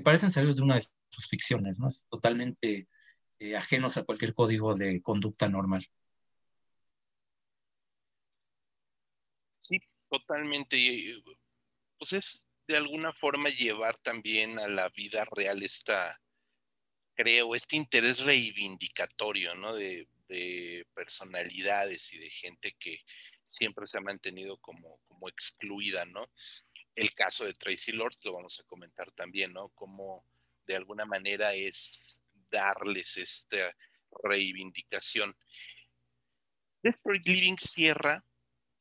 parecen 0.03 0.31
salidos 0.31 0.55
de 0.55 0.63
una 0.63 0.75
de 0.75 0.85
sus 1.09 1.27
ficciones, 1.27 1.79
¿no? 1.79 1.89
Es 1.89 2.05
totalmente 2.09 2.87
eh, 3.39 3.55
ajenos 3.55 3.97
a 3.97 4.03
cualquier 4.03 4.33
código 4.33 4.75
de 4.75 5.01
conducta 5.01 5.49
normal. 5.49 5.85
Sí, 9.59 9.79
totalmente. 10.09 11.21
Pues 11.97 12.13
es 12.13 12.43
de 12.67 12.77
alguna 12.77 13.13
forma 13.13 13.49
llevar 13.49 13.97
también 13.99 14.59
a 14.59 14.67
la 14.67 14.89
vida 14.89 15.25
real 15.35 15.63
esta, 15.63 16.19
creo, 17.15 17.55
este 17.55 17.77
interés 17.77 18.23
reivindicatorio, 18.23 19.55
¿no? 19.55 19.75
De, 19.75 20.07
de 20.27 20.85
personalidades 20.93 22.13
y 22.13 22.19
de 22.19 22.29
gente 22.29 22.75
que 22.79 22.99
siempre 23.49 23.87
se 23.87 23.97
ha 23.97 24.01
mantenido 24.01 24.57
como, 24.57 24.99
como 25.07 25.27
excluida, 25.29 26.05
¿no? 26.05 26.27
El 26.95 27.13
caso 27.13 27.45
de 27.45 27.53
Tracy 27.53 27.91
Lords 27.91 28.23
lo 28.25 28.33
vamos 28.33 28.59
a 28.59 28.63
comentar 28.63 29.11
también, 29.11 29.53
¿no? 29.53 29.69
Como 29.69 30.25
de 30.67 30.75
alguna 30.75 31.05
manera 31.05 31.53
es 31.53 32.21
darles 32.51 33.17
esta 33.17 33.75
reivindicación. 34.23 35.35
Desperate 36.81 37.29
Living 37.29 37.57
cierra 37.57 38.23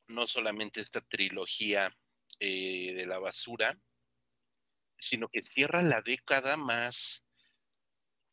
no 0.07 0.25
solamente 0.27 0.81
esta 0.81 1.01
trilogía 1.01 1.95
eh, 2.39 2.93
de 2.95 3.05
la 3.05 3.19
basura, 3.19 3.77
sino 4.97 5.29
que 5.29 5.41
cierra 5.41 5.81
la 5.81 6.01
década 6.01 6.57
más 6.57 7.25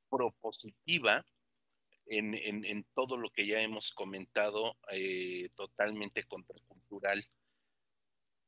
propositiva 0.09 1.27
en, 2.07 2.87
todo 2.95 3.17
lo 3.17 3.31
que 3.31 3.47
ya 3.47 3.61
hemos 3.61 3.91
comentado, 3.93 4.77
eh, 4.91 5.49
totalmente 5.57 6.25
contracultural. 6.25 7.27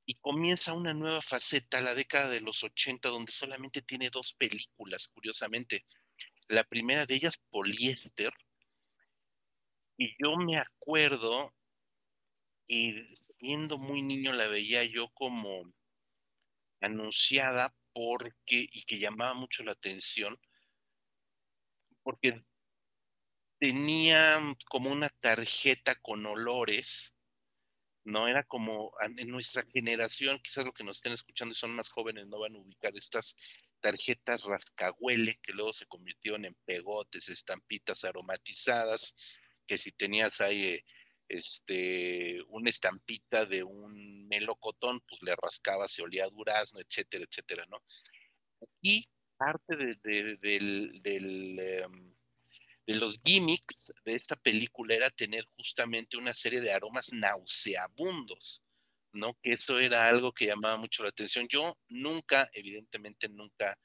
Y 0.06 0.14
comienza 0.14 0.72
una 0.72 0.94
nueva 0.94 1.20
faceta, 1.20 1.80
la 1.80 1.94
década 1.94 2.28
de 2.30 2.40
los 2.40 2.62
80, 2.62 3.08
donde 3.08 3.32
solamente 3.32 3.82
tiene 3.82 4.10
dos 4.10 4.34
películas, 4.34 5.08
curiosamente. 5.08 5.84
La 6.48 6.64
primera 6.64 7.04
de 7.06 7.14
ellas, 7.14 7.38
Poliéster. 7.50 8.32
Y 9.98 10.14
yo 10.22 10.36
me 10.36 10.56
acuerdo, 10.56 11.54
y 12.66 13.02
siendo 13.38 13.78
muy 13.78 14.02
niño 14.02 14.32
la 14.32 14.46
veía 14.46 14.84
yo 14.84 15.10
como 15.10 15.72
anunciada 16.80 17.74
porque, 17.92 18.66
y 18.70 18.84
que 18.84 18.98
llamaba 18.98 19.34
mucho 19.34 19.62
la 19.64 19.72
atención, 19.72 20.40
porque 22.02 22.42
tenía 23.58 24.40
como 24.70 24.90
una 24.90 25.08
tarjeta 25.08 25.96
con 25.96 26.24
olores, 26.26 27.14
¿no? 28.04 28.26
Era 28.28 28.44
como 28.44 28.92
en 29.00 29.28
nuestra 29.28 29.64
generación, 29.64 30.40
quizás 30.42 30.64
lo 30.64 30.72
que 30.72 30.84
nos 30.84 30.98
estén 30.98 31.12
escuchando 31.12 31.52
y 31.52 31.56
son 31.56 31.74
más 31.74 31.90
jóvenes 31.90 32.26
no 32.26 32.38
van 32.38 32.54
a 32.54 32.58
ubicar 32.58 32.96
estas 32.96 33.36
tarjetas 33.80 34.44
rascahuele 34.44 35.38
que 35.42 35.52
luego 35.52 35.72
se 35.72 35.86
convirtieron 35.86 36.44
en 36.44 36.56
pegotes, 36.64 37.28
estampitas 37.28 38.04
aromatizadas, 38.04 39.14
que 39.66 39.78
si 39.78 39.92
tenías 39.92 40.40
ahí 40.40 40.64
eh, 40.64 40.84
este, 41.28 42.42
una 42.48 42.70
estampita 42.70 43.44
de 43.44 43.62
un 43.62 44.26
melocotón, 44.28 45.00
pues 45.08 45.22
le 45.22 45.36
rascabas 45.36 45.98
y 45.98 46.02
olía 46.02 46.24
a 46.24 46.30
durazno, 46.30 46.80
etcétera, 46.80 47.24
etcétera, 47.28 47.66
¿no? 47.66 47.82
Y 48.80 49.08
parte 49.36 49.76
del, 50.02 51.00
em, 51.02 52.14
de 52.86 52.94
los 52.94 53.20
gimmicks 53.22 53.92
de 54.04 54.14
esta 54.14 54.36
película 54.36 54.94
era 54.94 55.10
tener 55.10 55.44
justamente 55.56 56.16
una 56.16 56.32
serie 56.32 56.60
de 56.60 56.72
aromas 56.72 57.12
nauseabundos, 57.12 58.62
¿no? 59.12 59.34
Que 59.42 59.52
eso 59.52 59.78
era 59.78 60.08
algo 60.08 60.32
que 60.32 60.46
llamaba 60.46 60.76
mucho 60.76 61.02
la 61.02 61.10
atención. 61.10 61.46
Yo 61.48 61.78
nunca, 61.88 62.48
evidentemente 62.52 63.28
nunca 63.28 63.78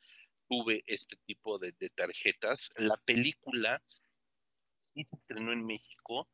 tuve 0.50 0.84
este 0.88 1.18
tipo 1.26 1.58
de, 1.60 1.74
tarjetas. 1.96 2.72
La 2.78 2.98
película 2.98 3.82
sí 4.82 5.06
se 5.06 5.16
estrenó 5.16 5.52
en 5.52 5.66
México, 5.66 6.30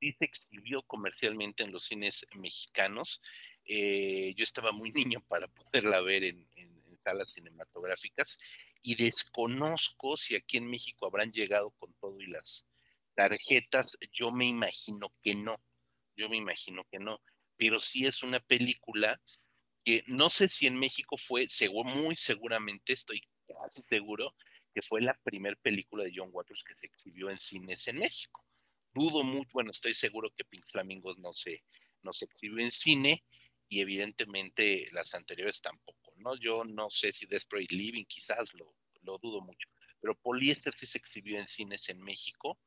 sí 0.00 0.12
se 0.18 0.24
exhibió 0.24 0.82
comercialmente 0.82 1.62
en 1.62 1.72
los 1.72 1.84
cines 1.84 2.26
mexicanos. 2.34 3.20
Eh, 3.64 4.34
yo 4.36 4.44
estaba 4.44 4.72
muy 4.72 4.92
niño 5.16 5.24
para 5.28 5.48
poderla 5.48 6.00
ver 6.00 6.24
en, 6.24 6.48
en 6.56 6.82
salas 7.02 7.32
cinematográficas 7.32 8.38
y 8.82 8.96
desconozco 8.96 10.16
si 10.16 10.34
aquí 10.36 10.56
en 10.56 10.68
México 10.68 11.06
habrán 11.06 11.32
llegado 11.32 11.70
con 11.72 11.92
todo 11.94 12.20
y 12.20 12.26
las 12.26 12.66
tarjetas. 13.14 13.96
Yo 14.12 14.30
me 14.32 14.46
imagino 14.46 15.12
que 15.22 15.34
no, 15.34 15.62
yo 16.16 16.28
me 16.28 16.36
imagino 16.36 16.84
que 16.90 16.98
no, 16.98 17.20
pero 17.62 17.78
sí 17.78 18.06
es 18.06 18.24
una 18.24 18.40
película 18.40 19.22
que 19.84 20.02
no 20.08 20.30
sé 20.30 20.48
si 20.48 20.66
en 20.66 20.76
México 20.76 21.16
fue, 21.16 21.46
seguro, 21.46 21.90
muy 21.90 22.16
seguramente, 22.16 22.92
estoy 22.92 23.22
casi 23.46 23.84
seguro, 23.88 24.34
que 24.74 24.82
fue 24.82 25.00
la 25.00 25.16
primera 25.22 25.54
película 25.62 26.02
de 26.02 26.12
John 26.12 26.30
Waters 26.32 26.64
que 26.66 26.74
se 26.74 26.86
exhibió 26.86 27.30
en 27.30 27.38
cines 27.38 27.86
en 27.86 28.00
México. 28.00 28.44
Dudo 28.92 29.22
mucho, 29.22 29.50
bueno, 29.52 29.70
estoy 29.70 29.94
seguro 29.94 30.32
que 30.36 30.44
Pink 30.44 30.66
Flamingos 30.66 31.18
no 31.18 31.32
se, 31.32 31.62
no 32.02 32.12
se 32.12 32.24
exhibió 32.24 32.64
en 32.64 32.72
cine 32.72 33.22
y 33.68 33.78
evidentemente 33.78 34.88
las 34.90 35.14
anteriores 35.14 35.60
tampoco. 35.60 36.14
¿no? 36.16 36.34
Yo 36.34 36.64
no 36.64 36.90
sé 36.90 37.12
si 37.12 37.26
Desperate 37.26 37.72
Living, 37.72 38.06
quizás 38.06 38.52
lo, 38.54 38.74
lo 39.02 39.18
dudo 39.18 39.40
mucho, 39.40 39.68
pero 40.00 40.18
Poliéster 40.18 40.74
sí 40.76 40.88
se 40.88 40.98
exhibió 40.98 41.38
en 41.38 41.46
cines 41.46 41.88
en 41.90 42.00
México 42.00 42.58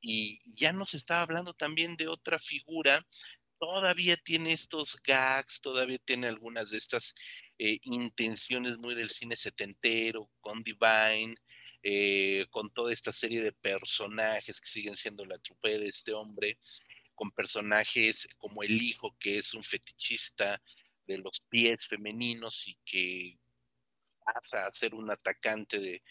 y 0.00 0.40
ya 0.58 0.72
nos 0.72 0.94
estaba 0.94 1.20
hablando 1.20 1.52
también 1.52 1.96
de 1.96 2.08
otra 2.08 2.38
figura, 2.38 3.06
todavía 3.62 4.16
tiene 4.16 4.52
estos 4.52 5.00
gags, 5.04 5.60
todavía 5.60 5.98
tiene 5.98 6.26
algunas 6.26 6.70
de 6.70 6.78
estas 6.78 7.14
eh, 7.60 7.78
intenciones 7.84 8.76
muy 8.76 8.96
del 8.96 9.08
cine 9.08 9.36
setentero, 9.36 10.28
con 10.40 10.64
Divine, 10.64 11.36
eh, 11.84 12.46
con 12.50 12.72
toda 12.72 12.92
esta 12.92 13.12
serie 13.12 13.40
de 13.40 13.52
personajes 13.52 14.60
que 14.60 14.68
siguen 14.68 14.96
siendo 14.96 15.24
la 15.24 15.38
trupe 15.38 15.78
de 15.78 15.86
este 15.86 16.12
hombre, 16.12 16.58
con 17.14 17.30
personajes 17.30 18.28
como 18.36 18.64
el 18.64 18.82
hijo 18.82 19.16
que 19.20 19.38
es 19.38 19.54
un 19.54 19.62
fetichista, 19.62 20.60
de 21.06 21.18
los 21.18 21.38
pies 21.48 21.86
femeninos 21.86 22.66
y 22.66 22.76
que 22.84 23.38
pasa 24.24 24.66
a 24.66 24.74
ser 24.74 24.92
un 24.92 25.08
atacante 25.08 25.78
de, 25.78 26.02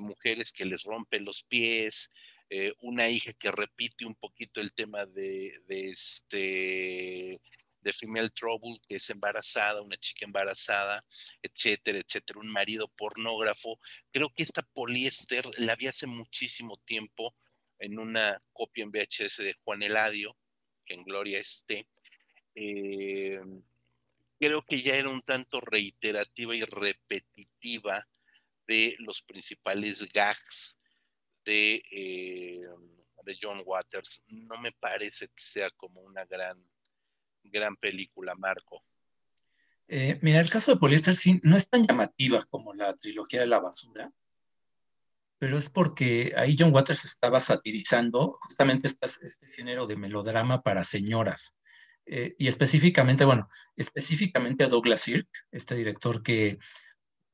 mujeres 0.00 0.52
que 0.52 0.64
les 0.64 0.82
rompe 0.82 1.20
los 1.20 1.44
pies, 1.44 2.10
eh, 2.48 2.72
una 2.82 3.08
hija 3.08 3.32
que 3.32 3.50
repite 3.50 4.06
un 4.06 4.14
poquito 4.14 4.60
el 4.60 4.72
tema 4.72 5.04
de, 5.04 5.60
este 5.68 7.40
de 7.80 7.92
female 7.92 8.30
trouble, 8.30 8.80
que 8.88 8.96
es 8.96 9.10
embarazada, 9.10 9.82
una 9.82 9.96
chica 9.96 10.24
embarazada, 10.24 11.04
etcétera, 11.42 11.98
etcétera, 11.98 12.40
un 12.40 12.50
marido 12.50 12.88
pornógrafo. 12.88 13.78
Creo 14.12 14.32
que 14.34 14.42
esta 14.42 14.62
poliéster 14.62 15.48
la 15.58 15.76
vi 15.76 15.86
hace 15.86 16.06
muchísimo 16.06 16.78
tiempo 16.84 17.34
en 17.78 17.98
una 17.98 18.42
copia 18.52 18.84
en 18.84 18.90
VHS 18.90 19.38
de 19.38 19.54
Juan 19.64 19.82
Eladio, 19.82 20.36
que 20.84 20.94
en 20.94 21.04
gloria 21.04 21.38
esté. 21.38 21.86
Eh, 22.54 23.40
creo 24.38 24.62
que 24.62 24.80
ya 24.80 24.94
era 24.94 25.10
un 25.10 25.22
tanto 25.22 25.60
reiterativa 25.60 26.54
y 26.56 26.62
repetitiva 26.64 28.06
de 28.66 28.96
los 28.98 29.22
principales 29.22 30.10
gags 30.12 30.76
de, 31.46 31.82
eh, 31.90 32.66
de 33.22 33.38
John 33.40 33.62
Waters. 33.64 34.22
No 34.26 34.60
me 34.60 34.72
parece 34.72 35.28
que 35.28 35.42
sea 35.42 35.70
como 35.70 36.02
una 36.02 36.26
gran, 36.26 36.62
gran 37.44 37.76
película, 37.76 38.34
Marco. 38.34 38.84
Eh, 39.88 40.18
mira, 40.20 40.40
el 40.40 40.50
caso 40.50 40.72
de 40.72 40.80
Poliéster 40.80 41.14
sí 41.14 41.40
no 41.44 41.56
es 41.56 41.70
tan 41.70 41.84
llamativa 41.84 42.44
como 42.50 42.74
la 42.74 42.94
trilogía 42.96 43.40
de 43.40 43.46
la 43.46 43.60
basura, 43.60 44.12
pero 45.38 45.58
es 45.58 45.70
porque 45.70 46.32
ahí 46.36 46.56
John 46.58 46.74
Waters 46.74 47.04
estaba 47.04 47.40
satirizando 47.40 48.38
justamente 48.40 48.88
este 48.88 49.46
género 49.54 49.86
de 49.86 49.96
melodrama 49.96 50.62
para 50.62 50.82
señoras. 50.82 51.54
Eh, 52.06 52.34
y 52.38 52.46
específicamente, 52.46 53.24
bueno, 53.24 53.48
específicamente 53.76 54.64
a 54.64 54.68
Douglas 54.68 55.00
Sirk, 55.00 55.28
este 55.50 55.74
director 55.74 56.22
que 56.22 56.58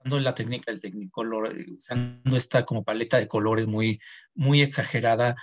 usando 0.03 0.21
la 0.21 0.35
técnica 0.35 0.71
del 0.71 0.81
Technicolor, 0.81 1.59
eh, 1.59 1.67
usando 1.77 2.37
esta 2.37 2.65
como 2.65 2.85
paleta 2.85 3.19
de 3.19 3.29
colores 3.29 3.67
muy, 3.67 4.01
muy 4.35 4.63
exagerada, 4.63 5.37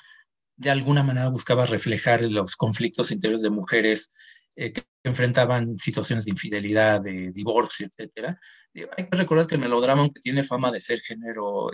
de 0.55 0.69
alguna 0.69 1.03
manera 1.03 1.29
buscaba 1.29 1.65
reflejar 1.65 2.21
los 2.23 2.55
conflictos 2.55 3.11
interiores 3.11 3.41
de 3.41 3.49
mujeres 3.49 4.11
eh, 4.55 4.73
que 4.73 4.83
enfrentaban 5.03 5.75
situaciones 5.75 6.25
de 6.25 6.31
infidelidad, 6.31 7.01
de 7.01 7.31
divorcio, 7.33 7.87
etc. 7.87 8.35
hay 8.73 9.07
que 9.07 9.17
recordar 9.17 9.47
que 9.47 9.55
el 9.55 9.61
melodrama, 9.61 10.01
aunque 10.01 10.19
tiene 10.19 10.43
fama 10.43 10.71
de 10.71 10.81
ser 10.81 10.99
género, 10.99 11.69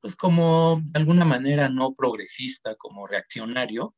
pues 0.00 0.16
como 0.16 0.82
de 0.84 0.98
alguna 0.98 1.24
manera 1.24 1.68
no 1.68 1.94
progresista, 1.94 2.74
como 2.74 3.06
reaccionario, 3.06 3.94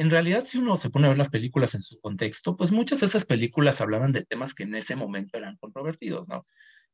en 0.00 0.08
realidad, 0.08 0.46
si 0.46 0.56
uno 0.56 0.78
se 0.78 0.88
pone 0.88 1.06
a 1.06 1.08
ver 1.10 1.18
las 1.18 1.28
películas 1.28 1.74
en 1.74 1.82
su 1.82 2.00
contexto, 2.00 2.56
pues 2.56 2.72
muchas 2.72 3.00
de 3.00 3.06
esas 3.06 3.26
películas 3.26 3.82
hablaban 3.82 4.12
de 4.12 4.24
temas 4.24 4.54
que 4.54 4.62
en 4.62 4.74
ese 4.74 4.96
momento 4.96 5.36
eran 5.36 5.58
controvertidos, 5.58 6.26
¿no? 6.26 6.40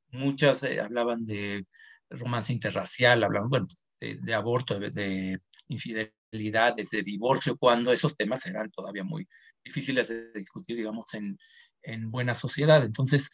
Muchas 0.09 0.64
eh, 0.64 0.80
hablaban 0.80 1.24
de 1.24 1.66
romance 2.11 2.52
interracial, 2.52 3.22
hablaban, 3.22 3.48
bueno, 3.48 3.68
de, 4.00 4.34
aborto, 4.34 4.80
de, 4.80 5.38
infidelidades, 5.68 6.90
de 6.90 7.02
divorcio, 7.02 7.57
cuando 7.57 7.92
esos 7.92 8.16
temas 8.16 8.44
eran 8.46 8.72
todavía 8.72 9.04
muy 9.04 9.28
difíciles 9.64 10.09
de 10.09 10.32
discutir, 10.32 10.76
digamos, 10.76 11.14
en, 11.14 11.38
en 11.82 12.11
buena 12.11 12.34
sociedad. 12.34 12.84
Entonces, 12.84 13.30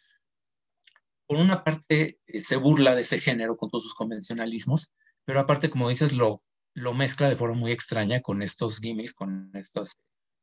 por 1.25 1.39
una 1.39 1.63
parte, 1.63 2.19
eh, 2.27 2.43
se 2.43 2.57
burla 2.57 2.93
de 2.93 3.01
ese 3.01 3.19
género 3.19 3.57
con 3.57 3.71
todos 3.71 3.85
sus 3.85 3.95
convencionalismos, 3.95 4.91
pero 5.25 5.39
aparte, 5.39 5.71
como 5.71 5.89
dices, 5.89 6.13
lo 6.13 6.43
lo 6.73 6.93
mezcla 6.93 7.29
de 7.29 7.35
forma 7.35 7.55
muy 7.55 7.71
extraña 7.71 8.21
con 8.21 8.41
estos 8.41 8.79
gimmicks, 8.79 9.13
con 9.13 9.51
estos 9.53 9.93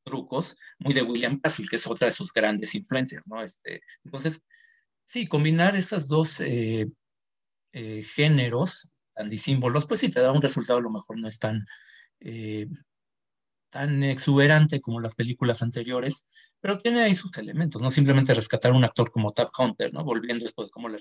trucos, 0.04 0.56
muy 0.78 0.94
de 0.94 1.02
William 1.02 1.40
Castle, 1.40 1.66
que 1.68 1.76
es 1.76 1.86
otra 1.86 2.06
de 2.06 2.12
sus 2.12 2.32
grandes 2.32 2.74
influencias, 2.74 3.26
¿no? 3.28 3.42
Este, 3.42 3.82
entonces, 4.04 4.42
sí, 5.04 5.26
combinar 5.26 5.76
estos 5.76 6.08
dos 6.08 6.40
eh, 6.40 6.86
eh, 7.72 8.02
géneros 8.02 8.90
tan 9.14 9.28
disímbolos, 9.28 9.86
pues 9.86 10.00
sí 10.00 10.10
te 10.10 10.20
da 10.20 10.32
un 10.32 10.42
resultado, 10.42 10.78
a 10.78 10.82
lo 10.82 10.90
mejor 10.90 11.18
no 11.18 11.28
es 11.28 11.38
tan, 11.38 11.66
eh, 12.20 12.66
tan 13.70 14.02
exuberante 14.02 14.80
como 14.80 15.00
las 15.00 15.14
películas 15.14 15.62
anteriores, 15.62 16.26
pero 16.60 16.78
tiene 16.78 17.02
ahí 17.02 17.14
sus 17.14 17.36
elementos, 17.38 17.80
no 17.82 17.90
simplemente 17.90 18.34
rescatar 18.34 18.72
un 18.72 18.84
actor 18.84 19.10
como 19.10 19.32
Tab 19.32 19.50
Hunter, 19.58 19.92
¿no? 19.92 20.04
Volviendo 20.04 20.44
esto 20.44 20.64
de 20.64 20.70
cómo 20.70 20.88
le, 20.88 20.98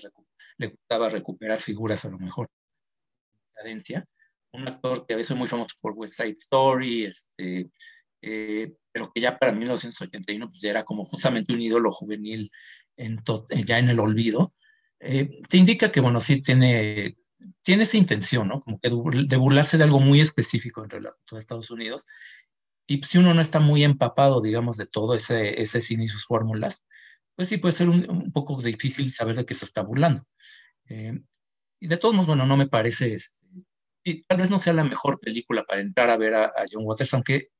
gustaba 0.68 1.08
recuperar 1.08 1.58
figuras 1.58 2.04
a 2.04 2.10
lo 2.10 2.18
mejor 2.18 2.48
cadencia, 3.54 4.04
un 4.52 4.68
actor 4.68 5.06
que 5.06 5.14
a 5.14 5.16
veces 5.16 5.32
es 5.32 5.36
muy 5.36 5.48
famoso 5.48 5.76
por 5.80 5.92
West 5.92 6.14
Side 6.14 6.36
Story, 6.38 7.04
este, 7.04 7.70
eh, 8.22 8.74
pero 8.92 9.10
que 9.12 9.20
ya 9.20 9.38
para 9.38 9.52
1981 9.52 10.48
pues 10.48 10.60
ya 10.60 10.70
era 10.70 10.84
como 10.84 11.04
justamente 11.04 11.52
un 11.52 11.62
ídolo 11.62 11.92
juvenil 11.92 12.50
en 12.96 13.22
ya 13.64 13.78
en 13.78 13.90
el 13.90 14.00
olvido, 14.00 14.54
eh, 14.98 15.40
te 15.48 15.56
indica 15.56 15.90
que, 15.90 16.00
bueno, 16.00 16.20
sí 16.20 16.42
tiene 16.42 17.16
tiene 17.62 17.84
esa 17.84 17.96
intención, 17.96 18.48
¿no? 18.48 18.60
Como 18.60 18.78
que 18.80 18.88
de 18.88 19.36
burlarse 19.36 19.78
de 19.78 19.84
algo 19.84 20.00
muy 20.00 20.20
específico 20.20 20.82
entre 20.82 21.00
la, 21.00 21.14
de 21.30 21.38
Estados 21.38 21.70
Unidos. 21.70 22.06
Y 22.86 23.02
si 23.02 23.18
uno 23.18 23.34
no 23.34 23.40
está 23.40 23.60
muy 23.60 23.84
empapado, 23.84 24.40
digamos, 24.40 24.76
de 24.76 24.86
todo 24.86 25.14
ese, 25.14 25.60
ese 25.60 25.80
cine 25.80 26.04
y 26.04 26.08
sus 26.08 26.24
fórmulas, 26.24 26.86
pues 27.36 27.48
sí 27.48 27.58
puede 27.58 27.72
ser 27.72 27.88
un, 27.88 28.32
poco 28.32 28.60
difícil 28.60 29.12
saber 29.12 29.36
de 29.36 29.46
qué 29.46 29.54
se 29.54 29.64
está 29.64 29.82
burlando. 29.82 30.22
Eh, 30.88 31.20
y 31.80 31.86
de 31.86 31.96
todos 31.96 32.14
modos, 32.14 32.26
bueno, 32.26 32.46
no 32.46 32.56
me 32.56 32.66
parece, 32.66 33.16
y 34.04 34.22
tal 34.22 34.38
vez 34.38 34.50
no 34.50 34.60
sea 34.60 34.72
la 34.72 34.84
mejor 34.84 35.20
película 35.20 35.64
para 35.64 35.80
entrar 35.80 36.10
a 36.10 36.16
ver 36.16 36.34
a, 36.34 36.52
John 36.70 36.84
Waters, 36.84 37.14
aunque 37.14 37.50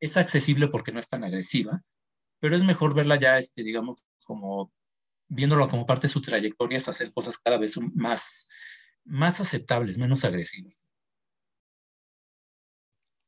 es 0.00 0.16
accesible 0.16 0.68
porque 0.68 0.92
no 0.92 1.00
es 1.00 1.08
tan 1.08 1.24
agresiva, 1.24 1.82
pero 2.40 2.56
es 2.56 2.62
mejor 2.62 2.94
verla 2.94 3.16
ya, 3.16 3.38
este, 3.38 3.62
digamos, 3.62 4.04
como 4.24 4.72
viéndolo 5.28 5.68
como 5.68 5.86
parte 5.86 6.06
de 6.06 6.12
su 6.12 6.20
trayectoria, 6.20 6.78
es 6.78 6.88
hacer 6.88 7.12
cosas 7.12 7.38
cada 7.38 7.58
vez 7.58 7.78
más, 7.94 8.48
más 9.04 9.40
aceptables, 9.40 9.98
menos 9.98 10.24
agresivas. 10.24 10.80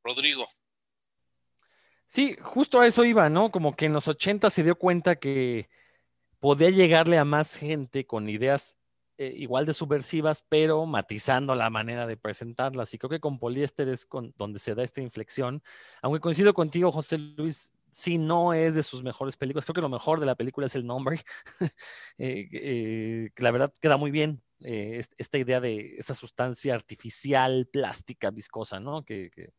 Rodrigo. 0.03 0.47
Sí, 2.07 2.35
justo 2.41 2.79
a 2.79 2.87
eso 2.87 3.05
iba, 3.05 3.29
¿no? 3.29 3.51
Como 3.51 3.75
que 3.75 3.85
en 3.85 3.93
los 3.93 4.07
80 4.07 4.49
se 4.49 4.63
dio 4.63 4.75
cuenta 4.75 5.17
que 5.17 5.69
podía 6.39 6.69
llegarle 6.71 7.17
a 7.17 7.25
más 7.25 7.55
gente 7.55 8.05
con 8.05 8.27
ideas 8.27 8.80
eh, 9.21 9.35
igual 9.37 9.67
de 9.67 9.75
subversivas, 9.75 10.43
pero 10.49 10.87
matizando 10.87 11.53
la 11.53 11.69
manera 11.69 12.07
de 12.07 12.17
presentarlas. 12.17 12.91
Y 12.95 12.97
creo 12.97 13.11
que 13.11 13.19
con 13.19 13.37
poliéster 13.37 13.87
es 13.87 14.03
con, 14.03 14.33
donde 14.35 14.57
se 14.57 14.73
da 14.73 14.81
esta 14.81 14.99
inflexión. 14.99 15.61
Aunque 16.01 16.19
coincido 16.19 16.55
contigo, 16.55 16.91
José 16.91 17.19
Luis, 17.19 17.71
sí 17.91 18.17
no 18.17 18.53
es 18.55 18.73
de 18.73 18.81
sus 18.81 19.03
mejores 19.03 19.37
películas. 19.37 19.65
Creo 19.65 19.75
que 19.75 19.81
lo 19.81 19.89
mejor 19.89 20.19
de 20.19 20.25
la 20.25 20.33
película 20.33 20.65
es 20.65 20.75
el 20.75 20.87
nombre. 20.87 21.21
Eh, 22.17 22.49
eh, 22.51 23.29
la 23.37 23.51
verdad 23.51 23.71
queda 23.79 23.97
muy 23.97 24.09
bien. 24.09 24.41
esta 24.59 25.37
idea 25.37 25.59
de 25.59 25.97
esta 25.99 26.15
sustancia 26.15 26.73
artificial, 26.73 27.67
plástica, 27.71 28.31
viscosa, 28.31 28.79
¿no? 28.79 29.05
Que, 29.05 29.29
que, 29.29 29.53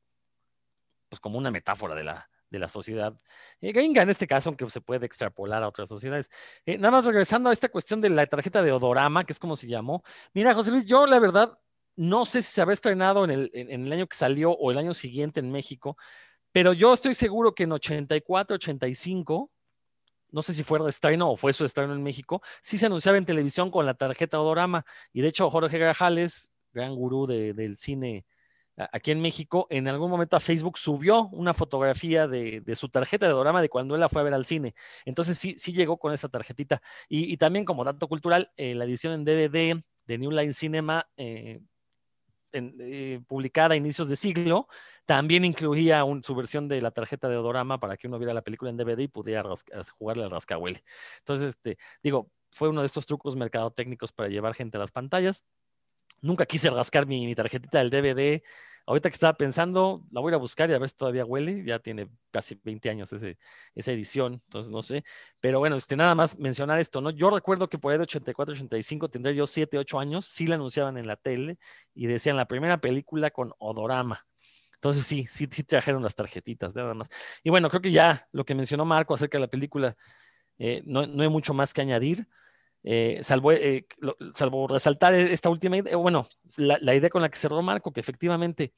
pues 1.09 1.21
como 1.21 1.39
una 1.39 1.53
metáfora 1.53 1.95
de 1.95 2.05
la, 2.05 2.29
de 2.53 2.59
la 2.59 2.69
sociedad 2.69 3.19
eh, 3.61 3.73
gringa 3.73 4.03
en 4.03 4.11
este 4.11 4.27
caso, 4.27 4.51
aunque 4.51 4.69
se 4.71 4.81
puede 4.81 5.07
extrapolar 5.07 5.63
a 5.63 5.69
otras 5.69 5.89
sociedades. 5.89 6.31
Eh, 6.67 6.77
nada 6.77 6.93
más 6.93 7.07
regresando 7.07 7.51
a 7.51 7.53
esta 7.53 7.71
cuestión 7.71 8.01
de 8.01 8.11
la 8.11 8.27
tarjeta 8.27 8.63
de 8.63 8.71
odorama, 8.71 9.25
que 9.25 9.33
es 9.33 9.39
como 9.39 9.57
se 9.57 9.67
llamó. 9.67 10.05
Mira, 10.35 10.55
José 10.55 10.71
Luis, 10.71 10.87
yo 10.87 11.07
la 11.07 11.19
verdad 11.19 11.59
no 11.97 12.27
sé 12.27 12.43
si 12.43 12.53
se 12.53 12.61
habrá 12.61 12.75
estrenado 12.75 13.25
en 13.25 13.31
el, 13.31 13.51
en, 13.55 13.87
el 13.87 13.93
año 13.93 14.07
que 14.07 14.17
salió 14.17 14.53
o 14.53 14.71
el 14.71 14.79
año 14.79 14.95
siguiente 14.95 15.41
en 15.41 15.51
México, 15.51 15.97
pero 16.53 16.75
yo 16.75 16.93
estoy 16.93 17.15
seguro 17.15 17.55
que 17.55 17.65
en 17.65 17.73
84, 17.73 18.57
85, 18.57 19.51
no 20.31 20.43
sé 20.43 20.55
si 20.55 20.63
fue 20.63 20.79
de 20.79 20.91
estreno 20.91 21.31
o 21.31 21.37
fue 21.37 21.55
su 21.55 21.65
estreno 21.65 21.95
en 21.95 22.03
México, 22.03 22.43
sí 22.61 22.77
se 22.77 22.87
anunciaba 22.87 23.19
en 23.19 23.25
televisión 23.25 23.71
con 23.71 23.87
la 23.87 23.95
tarjeta 23.95 24.41
Odorama. 24.41 24.85
Y 25.13 25.23
de 25.23 25.29
hecho, 25.29 25.51
Jorge 25.51 25.79
Grajales, 25.79 26.53
gran 26.73 26.95
gurú 26.95 27.27
del 27.27 27.77
cine 27.77 28.27
aquí 28.93 29.11
en 29.11 29.20
México, 29.20 29.66
en 29.70 29.89
algún 29.89 30.11
momento 30.11 30.37
a 30.37 30.41
Facebook 30.41 30.78
subió 30.78 31.28
una 31.28 31.55
fotografía 31.55 32.26
de, 32.26 32.62
su 32.74 32.89
tarjeta 32.89 33.26
de 33.26 33.33
dorama 33.33 33.61
de 33.61 33.68
cuando 33.68 33.95
él 33.95 34.01
la 34.01 34.09
fue 34.09 34.20
a 34.20 34.24
ver 34.24 34.35
al 34.35 34.45
cine. 34.45 34.74
Entonces 35.05 35.39
sí, 35.39 35.55
sí 35.59 35.72
llegó 35.72 35.99
con 35.99 36.12
esa 36.12 36.28
tarjetita. 36.28 36.83
Y, 37.09 37.37
también 37.37 37.64
como 37.64 37.85
dato 37.85 38.09
cultural, 38.09 38.51
eh, 38.57 38.74
la 38.74 38.85
edición 38.85 39.12
en 39.12 39.24
DVD 39.24 39.83
de 40.07 40.18
New 40.18 40.30
Line 40.30 40.53
Cinema, 40.53 41.09
eh, 41.16 41.61
eh, 42.55 43.20
publicada 43.26 43.74
a 43.74 43.76
inicios 43.76 44.09
de 44.09 44.16
siglo, 44.16 44.68
también 45.07 45.45
incluía 45.45 46.05
su 46.22 46.35
versión 46.35 46.68
de 46.68 46.83
la 46.83 46.91
tarjeta 46.91 47.28
de 47.28 47.37
Odorama 47.37 47.80
para 47.80 47.97
que 47.97 48.09
uno 48.09 48.18
viera 48.18 48.35
la 48.35 48.43
película 48.43 48.70
en 48.70 48.76
DVD 48.76 48.99
y 49.01 49.09
pudiera 49.09 49.43
jugarle 49.99 50.24
al 50.24 50.30
rascahuele. 50.30 50.85
Entonces, 51.20 51.49
este, 51.49 51.78
digo, 52.03 52.30
fue 52.51 52.68
uno 52.68 52.83
de 52.83 52.87
estos 52.87 53.07
trucos 53.07 53.37
mercadotécnicos 53.37 54.12
para 54.12 54.28
llevar 54.28 54.55
gente 54.55 54.76
a 54.76 54.80
las 54.80 54.93
pantallas. 54.93 55.47
Nunca 56.20 56.47
quise 56.47 56.70
rascar 56.70 57.07
mi, 57.07 57.35
tarjetita 57.35 57.78
del 57.78 57.91
DVD. 57.91 58.43
Ahorita 58.87 59.09
que 59.11 59.14
estaba 59.14 59.35
pensando, 59.35 60.05
la 60.11 60.20
voy 60.20 60.33
a 60.35 60.37
buscar 60.37 60.70
y 60.70 60.74
a 60.74 60.78
ver 60.78 60.89
si 60.89 60.97
todavía 60.97 61.24
huele. 61.24 61.64
Ya 61.64 61.78
tiene 61.78 62.09
casi 62.30 62.61
20 62.62 62.91
años 62.91 63.12
ese, 63.12 63.39
esa 63.74 63.93
edición, 63.93 64.35
entonces 64.45 64.70
no 64.70 64.83
sé. 64.83 65.05
Pero 65.41 65.59
bueno, 65.59 65.76
este, 65.76 65.97
nada 65.97 66.14
más 66.14 66.39
mencionar 66.39 66.80
esto, 66.80 67.01
¿no? 67.01 67.11
Yo 67.11 67.30
recuerdo 67.30 67.68
que 67.68 67.78
por 67.78 67.93
ahí 67.93 67.99
de 67.99 68.05
84, 68.05 68.53
85 68.55 69.09
tendré 69.09 69.35
yo 69.35 69.47
7, 69.47 69.78
8 69.78 69.99
años, 70.01 70.26
sí 70.26 70.47
la 70.47 70.57
anunciaban 70.57 70.99
en 70.99 71.07
la 71.07 71.16
tele 71.16 71.59
y 71.95 72.07
decían 72.07 72.37
la 72.37 72.47
primera 72.47 72.78
película 72.80 73.30
con 73.30 73.53
odorama. 73.59 74.26
Entonces 74.74 75.07
sí, 75.07 75.26
sí, 75.30 75.47
sí 75.51 75.62
trajeron 75.62 76.03
las 76.03 76.14
tarjetitas, 76.16 76.74
nada 76.74 76.93
más. 76.95 77.09
Y 77.45 77.51
bueno, 77.51 77.70
creo 77.70 77.80
que 77.83 77.93
ya 77.93 78.28
lo 78.33 78.45
que 78.45 78.55
mencionó 78.55 78.85
Marco 78.85 79.14
acerca 79.14 79.39
de 79.39 79.43
la 79.43 79.49
película, 79.49 79.97
eh, 80.59 80.83
no, 80.87 81.07
no 81.07 81.22
hay 81.22 81.28
mucho 81.28 81.55
más 81.55 81.72
que 81.72 81.83
añadir. 81.83 82.26
Eh, 82.85 83.20
salvo, 83.22 83.53
eh, 83.53 83.87
salvo, 84.35 84.66
resaltar 84.66 85.14
esta 85.14 85.49
última 85.51 85.76
idea, 85.76 85.97
bueno, 85.97 86.26
la, 86.57 86.95
idea 86.95 87.11
con 87.11 87.22
la 87.22 87.28
que 87.28 87.39
cerró 87.39 87.62
Marco, 87.62 87.93
que 87.93 88.01
efectivamente 88.01 88.72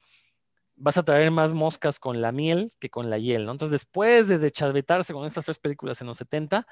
vas 0.75 0.97
a 0.97 1.03
traer 1.03 1.31
más 1.31 1.53
moscas 1.53 1.99
con 1.99 2.21
la 2.21 2.31
miel 2.31 2.71
que 2.79 2.89
con 2.89 3.09
la 3.09 3.17
hiel, 3.17 3.45
¿no? 3.45 3.53
Entonces, 3.53 3.71
después 3.71 4.27
de 4.27 4.37
dechavetarse 4.37 5.13
con 5.13 5.25
estas 5.25 5.45
tres 5.45 5.59
películas 5.59 6.01
en 6.01 6.07
los 6.07 6.17
70, 6.17 6.67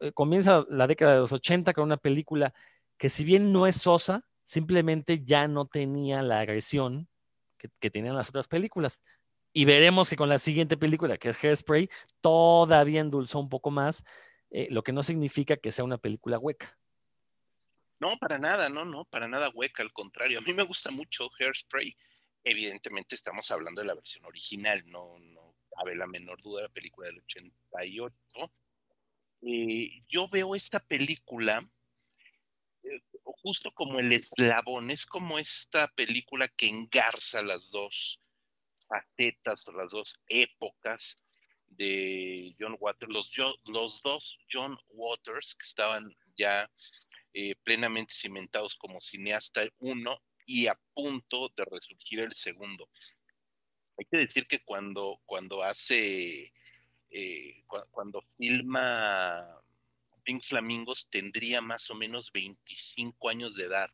eh, 0.00 0.12
comienza 0.12 0.64
la 0.68 0.86
década 0.86 1.14
de 1.14 1.20
los 1.20 1.32
80 1.32 1.72
con 1.72 1.84
una 1.84 1.96
película 1.96 2.54
que 2.98 3.08
si 3.08 3.24
bien 3.24 3.52
no 3.52 3.66
es 3.66 3.76
sosa, 3.76 4.24
simplemente 4.44 5.24
ya 5.24 5.48
no 5.48 5.66
tenía 5.66 6.22
la 6.22 6.40
agresión 6.40 7.08
que, 7.56 7.70
que 7.80 7.90
tenían 7.90 8.16
las 8.16 8.28
otras 8.28 8.48
películas. 8.48 9.00
Y 9.52 9.64
veremos 9.64 10.08
que 10.10 10.16
con 10.16 10.28
la 10.28 10.38
siguiente 10.38 10.76
película, 10.76 11.18
que 11.18 11.30
es 11.30 11.42
Hairspray, 11.42 11.90
todavía 12.20 13.00
endulzó 13.00 13.40
un 13.40 13.48
poco 13.48 13.70
más 13.70 14.04
eh, 14.50 14.68
lo 14.70 14.82
que 14.82 14.92
no 14.92 15.02
significa 15.02 15.56
que 15.56 15.72
sea 15.72 15.84
una 15.84 15.98
película 15.98 16.38
hueca. 16.38 16.76
No, 18.00 18.16
para 18.16 18.38
nada, 18.38 18.68
no, 18.68 18.84
no, 18.84 19.04
para 19.04 19.28
nada 19.28 19.50
hueca, 19.50 19.82
al 19.82 19.92
contrario. 19.92 20.38
A 20.38 20.42
mí 20.42 20.52
me 20.52 20.62
gusta 20.62 20.90
mucho 20.90 21.30
Hairspray. 21.38 21.96
Evidentemente 22.42 23.14
estamos 23.14 23.50
hablando 23.50 23.82
de 23.82 23.86
la 23.86 23.94
versión 23.94 24.24
original, 24.24 24.82
no, 24.86 25.18
no 25.18 25.54
cabe 25.76 25.94
la 25.94 26.06
menor 26.06 26.40
duda 26.40 26.62
de 26.62 26.68
la 26.68 26.72
película 26.72 27.08
del 27.08 27.18
88. 27.20 28.16
Eh, 29.42 30.02
yo 30.08 30.28
veo 30.28 30.54
esta 30.54 30.80
película 30.80 31.66
eh, 32.82 33.02
justo 33.22 33.72
como 33.72 33.98
el 33.98 34.12
eslabón, 34.12 34.90
es 34.90 35.06
como 35.06 35.38
esta 35.38 35.88
película 35.88 36.48
que 36.48 36.68
engarza 36.68 37.42
las 37.42 37.70
dos 37.70 38.20
facetas 38.88 39.66
o 39.68 39.72
las 39.72 39.92
dos 39.92 40.18
épocas 40.26 41.22
de 41.70 42.54
John 42.58 42.76
Waters, 42.78 43.12
los, 43.12 43.30
los 43.64 44.02
dos 44.02 44.38
John 44.52 44.76
Waters 44.90 45.54
que 45.54 45.64
estaban 45.64 46.14
ya 46.36 46.70
eh, 47.32 47.54
plenamente 47.62 48.12
cimentados 48.12 48.74
como 48.74 49.00
cineasta 49.00 49.62
uno 49.78 50.20
y 50.46 50.66
a 50.66 50.78
punto 50.92 51.48
de 51.56 51.64
resurgir 51.64 52.20
el 52.20 52.32
segundo. 52.32 52.88
Hay 53.96 54.04
que 54.10 54.18
decir 54.18 54.46
que 54.46 54.62
cuando, 54.64 55.20
cuando 55.26 55.62
hace, 55.62 56.52
eh, 57.10 57.64
cuando 57.90 58.22
filma 58.36 59.46
Pink 60.24 60.42
Flamingos 60.42 61.08
tendría 61.10 61.60
más 61.60 61.88
o 61.90 61.94
menos 61.94 62.32
25 62.32 63.28
años 63.28 63.54
de 63.54 63.64
edad, 63.64 63.90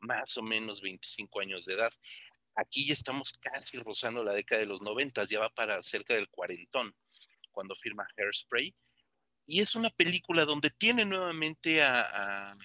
más 0.00 0.36
o 0.36 0.42
menos 0.42 0.80
25 0.80 1.40
años 1.40 1.66
de 1.66 1.74
edad. 1.74 1.92
Aquí 2.54 2.86
ya 2.86 2.92
estamos 2.92 3.32
casi 3.32 3.78
rozando 3.78 4.22
la 4.22 4.32
década 4.32 4.60
de 4.60 4.66
los 4.66 4.80
90, 4.82 5.24
ya 5.24 5.40
va 5.40 5.48
para 5.50 5.82
cerca 5.82 6.14
del 6.14 6.28
cuarentón 6.28 6.94
cuando 7.58 7.74
firma 7.74 8.06
Hairspray. 8.16 8.72
Y 9.44 9.60
es 9.60 9.74
una 9.74 9.90
película 9.90 10.44
donde 10.44 10.70
tiene 10.70 11.04
nuevamente 11.04 11.82
a, 11.82 12.56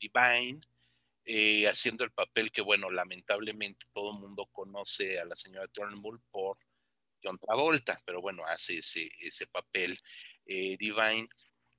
Divine 0.00 0.60
eh, 1.24 1.68
haciendo 1.68 2.02
el 2.02 2.10
papel 2.10 2.50
que, 2.50 2.60
bueno, 2.60 2.90
lamentablemente 2.90 3.86
todo 3.94 4.14
el 4.14 4.18
mundo 4.18 4.46
conoce 4.46 5.20
a 5.20 5.24
la 5.24 5.36
señora 5.36 5.68
Turnbull 5.68 6.20
por 6.32 6.58
John 7.22 7.38
Travolta, 7.38 8.02
pero 8.04 8.20
bueno, 8.20 8.42
hace 8.44 8.78
ese, 8.78 9.08
ese 9.20 9.46
papel 9.46 9.96
eh, 10.46 10.76
Divine. 10.76 11.28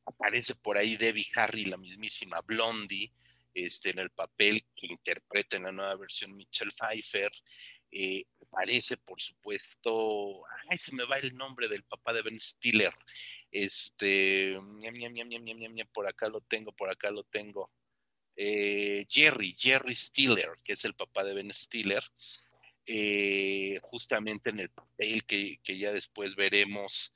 Aparece 0.06 0.56
por 0.56 0.78
ahí 0.78 0.96
Debbie 0.96 1.28
Harry, 1.36 1.66
la 1.66 1.76
mismísima 1.76 2.40
Blondie, 2.40 3.12
este, 3.54 3.90
en 3.90 4.00
el 4.00 4.12
papel 4.12 4.66
que 4.78 4.88
interpreta 4.88 5.58
en 5.58 5.64
la 5.64 5.74
nueva 5.74 5.96
versión 5.98 6.38
Michelle 6.38 6.72
Pfeiffer. 6.72 7.34
Eh, 7.92 8.26
aparece, 8.42 8.98
por 8.98 9.20
supuesto, 9.20 10.44
ay, 10.70 10.78
se 10.78 10.94
me 10.96 11.06
va 11.06 11.18
el 11.18 11.36
nombre 11.36 11.68
del 11.68 11.84
papá 11.84 12.14
de 12.14 12.22
Ben 12.22 12.40
Stiller. 12.40 12.94
Este, 13.52 14.60
por 15.94 16.08
acá 16.08 16.30
lo 16.30 16.42
tengo, 16.42 16.72
por 16.72 16.90
acá 16.90 17.12
lo 17.12 17.24
tengo. 17.24 17.72
Eh, 18.36 19.06
Jerry, 19.10 19.56
Jerry 19.58 19.96
Stiller, 19.96 20.52
que 20.64 20.74
es 20.74 20.86
el 20.86 20.94
papá 20.94 21.24
de 21.24 21.34
Ben 21.34 21.52
Stiller, 21.54 22.04
eh, 22.86 23.80
justamente 23.82 24.50
en 24.50 24.60
el 24.60 24.70
papel 24.70 25.26
que, 25.26 25.60
ya 25.66 25.92
después 25.92 26.36
veremos 26.36 27.14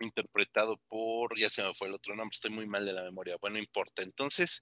interpretado 0.00 0.76
por, 0.88 1.38
ya 1.38 1.48
se 1.48 1.62
me 1.62 1.72
fue 1.72 1.88
el 1.88 1.94
otro 1.94 2.14
nombre, 2.14 2.34
estoy 2.34 2.50
muy 2.50 2.66
mal 2.66 2.84
de 2.84 2.92
la 2.92 3.02
memoria, 3.02 3.36
bueno, 3.40 3.54
no 3.54 3.60
importa. 3.60 4.02
Entonces, 4.02 4.60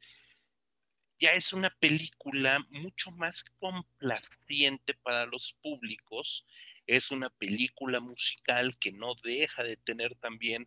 ya 1.23 1.31
es 1.35 1.53
una 1.53 1.71
película 1.71 2.59
mucho 2.71 3.13
más 3.13 3.45
complaciente 3.61 4.95
para 5.05 5.25
los 5.27 5.55
públicos. 5.63 6.45
Es 6.85 7.13
una 7.13 7.31
película 7.31 8.01
musical 8.01 8.77
que 8.77 8.91
no 8.91 9.15
deja 9.23 9.63
de 9.63 9.77
tener 9.77 10.17
también 10.17 10.67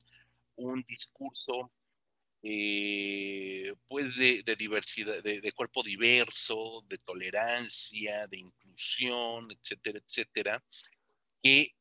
un 0.56 0.82
discurso 0.88 1.74
eh, 2.42 3.74
pues 3.90 4.16
de, 4.16 4.56
diversidad, 4.58 5.22
de, 5.22 5.52
cuerpo 5.52 5.84
diverso, 5.84 6.86
de 6.88 7.00
tolerancia, 7.00 8.26
de 8.28 8.38
inclusión, 8.38 9.52
etcétera, 9.52 10.00
etcétera, 10.00 10.64
que 11.44 11.76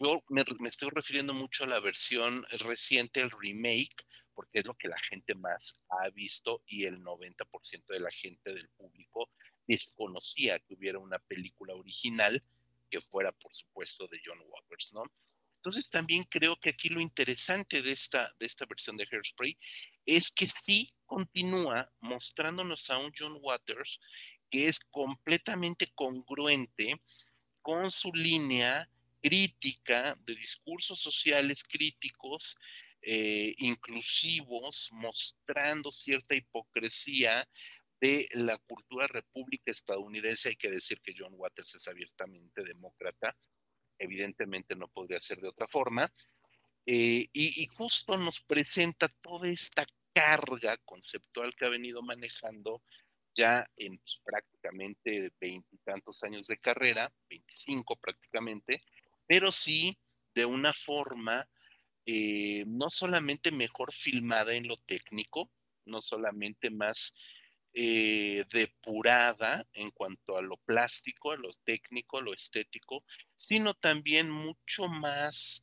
yo 0.00 0.24
me, 0.30 0.42
estoy 0.66 0.90
refiriendo 0.90 1.32
mucho 1.32 1.62
a 1.62 1.68
la 1.68 1.78
versión 1.78 2.44
reciente, 2.58 3.20
el 3.20 3.30
remake, 3.30 4.04
porque 4.40 4.60
es 4.60 4.64
lo 4.64 4.74
que 4.74 4.88
la 4.88 4.98
gente 5.00 5.34
más 5.34 5.74
ha 5.90 6.08
visto 6.08 6.62
y 6.66 6.86
el 6.86 7.02
90% 7.02 7.84
de 7.88 8.00
la 8.00 8.10
gente 8.10 8.54
del 8.54 8.70
público 8.70 9.28
desconocía 9.66 10.58
que 10.60 10.72
hubiera 10.72 10.98
una 10.98 11.18
película 11.18 11.74
original 11.74 12.42
que 12.90 13.02
fuera, 13.02 13.32
por 13.32 13.54
supuesto, 13.54 14.06
de 14.06 14.18
John 14.24 14.38
Waters, 14.48 14.94
¿no? 14.94 15.02
Entonces 15.56 15.90
también 15.90 16.24
creo 16.24 16.58
que 16.58 16.70
aquí 16.70 16.88
lo 16.88 17.02
interesante 17.02 17.82
de 17.82 17.92
esta, 17.92 18.34
de 18.38 18.46
esta 18.46 18.64
versión 18.64 18.96
de 18.96 19.06
Hairspray 19.12 19.58
es 20.06 20.30
que 20.30 20.46
sí 20.64 20.90
continúa 21.04 21.92
mostrándonos 22.00 22.88
a 22.88 22.96
un 22.96 23.12
John 23.14 23.36
Waters 23.42 24.00
que 24.50 24.68
es 24.68 24.80
completamente 24.80 25.92
congruente 25.94 26.98
con 27.60 27.90
su 27.90 28.10
línea 28.14 28.88
crítica 29.20 30.16
de 30.24 30.34
discursos 30.34 30.98
sociales 30.98 31.62
críticos, 31.62 32.56
eh, 33.02 33.54
inclusivos, 33.58 34.88
mostrando 34.92 35.90
cierta 35.90 36.34
hipocresía 36.34 37.48
de 38.00 38.28
la 38.32 38.58
cultura 38.58 39.06
república 39.06 39.70
estadounidense. 39.70 40.50
Hay 40.50 40.56
que 40.56 40.70
decir 40.70 41.00
que 41.00 41.14
John 41.16 41.34
Waters 41.34 41.74
es 41.74 41.88
abiertamente 41.88 42.62
demócrata, 42.62 43.36
evidentemente 43.98 44.74
no 44.74 44.88
podría 44.88 45.20
ser 45.20 45.40
de 45.40 45.48
otra 45.48 45.66
forma. 45.66 46.12
Eh, 46.86 47.28
y, 47.32 47.66
justo 47.66 48.16
nos 48.16 48.40
presenta 48.40 49.08
toda 49.20 49.48
esta 49.48 49.86
carga 50.14 50.76
conceptual 50.78 51.54
que 51.54 51.66
ha 51.66 51.68
venido 51.68 52.02
manejando 52.02 52.82
ya 53.34 53.66
en 53.76 53.98
pues, 53.98 54.20
prácticamente 54.24 55.30
veintitantos 55.38 56.22
años 56.22 56.46
de 56.46 56.58
carrera, 56.58 57.12
25 57.28 57.96
prácticamente, 57.96 58.82
pero 59.26 59.52
sí 59.52 59.96
de 60.34 60.46
una 60.46 60.72
forma 60.72 61.48
eh, 62.06 62.64
no 62.66 62.90
solamente 62.90 63.50
mejor 63.50 63.92
filmada 63.92 64.54
en 64.54 64.68
lo 64.68 64.76
técnico, 64.76 65.50
no 65.84 66.00
solamente 66.00 66.70
más 66.70 67.14
eh, 67.72 68.44
depurada 68.52 69.66
en 69.72 69.90
cuanto 69.92 70.36
a 70.36 70.42
lo 70.42 70.56
plástico, 70.56 71.30
a 71.30 71.36
lo 71.36 71.50
técnico, 71.64 72.18
a 72.18 72.22
lo 72.22 72.34
estético, 72.34 73.04
sino 73.36 73.74
también 73.74 74.28
mucho 74.28 74.88
más 74.88 75.62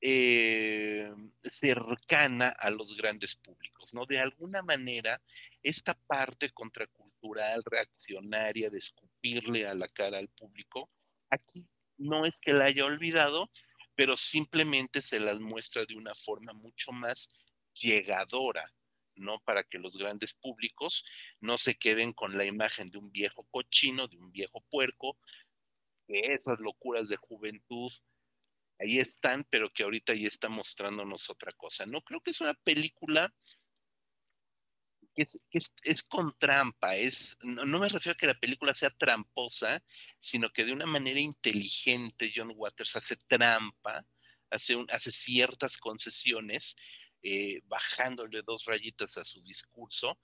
eh, 0.00 1.10
cercana 1.42 2.48
a 2.50 2.70
los 2.70 2.96
grandes 2.96 3.34
públicos, 3.34 3.92
¿no? 3.92 4.06
De 4.06 4.18
alguna 4.18 4.62
manera, 4.62 5.20
esta 5.60 5.94
parte 5.94 6.50
contracultural, 6.50 7.62
reaccionaria, 7.64 8.70
de 8.70 8.78
escupirle 8.78 9.66
a 9.66 9.74
la 9.74 9.88
cara 9.88 10.18
al 10.18 10.28
público, 10.28 10.88
aquí 11.30 11.66
no 11.96 12.24
es 12.24 12.38
que 12.38 12.52
la 12.52 12.66
haya 12.66 12.84
olvidado, 12.84 13.50
pero 13.98 14.16
simplemente 14.16 15.02
se 15.02 15.18
las 15.18 15.40
muestra 15.40 15.84
de 15.84 15.96
una 15.96 16.14
forma 16.14 16.52
mucho 16.52 16.92
más 16.92 17.28
llegadora 17.74 18.72
¿no? 19.16 19.40
Para 19.40 19.64
que 19.64 19.80
los 19.80 19.96
grandes 19.96 20.34
públicos 20.34 21.04
no 21.40 21.58
se 21.58 21.74
queden 21.74 22.12
con 22.12 22.38
la 22.38 22.44
imagen 22.44 22.90
de 22.90 22.98
un 22.98 23.10
viejo 23.10 23.42
cochino, 23.50 24.06
de 24.06 24.16
un 24.16 24.30
viejo 24.30 24.60
puerco, 24.70 25.18
que 26.06 26.32
esas 26.32 26.60
locuras 26.60 27.08
de 27.08 27.16
juventud 27.16 27.90
ahí 28.78 29.00
están, 29.00 29.44
pero 29.50 29.72
que 29.72 29.82
ahorita 29.82 30.14
ya 30.14 30.28
está 30.28 30.48
mostrándonos 30.48 31.28
otra 31.30 31.50
cosa. 31.50 31.84
No 31.84 32.00
creo 32.02 32.20
que 32.20 32.30
es 32.30 32.40
una 32.40 32.54
película 32.54 33.34
que 35.14 35.26
es, 35.50 36.02
con 36.02 36.36
trampa, 36.38 36.96
es, 36.96 37.36
no, 37.42 37.78
me 37.78 37.88
refiero 37.88 38.14
a 38.14 38.16
que 38.16 38.26
la 38.26 38.38
película 38.38 38.74
sea 38.74 38.90
tramposa, 38.90 39.82
sino 40.18 40.52
que 40.52 40.64
de 40.64 40.72
una 40.72 40.86
manera 40.86 41.20
inteligente 41.20 42.32
John 42.34 42.52
Waters 42.54 42.96
hace 42.96 43.16
trampa, 43.26 44.06
hace, 44.50 44.76
hace 44.90 45.10
ciertas 45.10 45.76
concesiones 45.76 46.76
eh, 47.22 47.60
bajándole 47.64 48.42
dos 48.42 48.64
rayitas 48.64 49.18
a 49.18 49.24
su 49.24 49.42
discurso, 49.42 50.18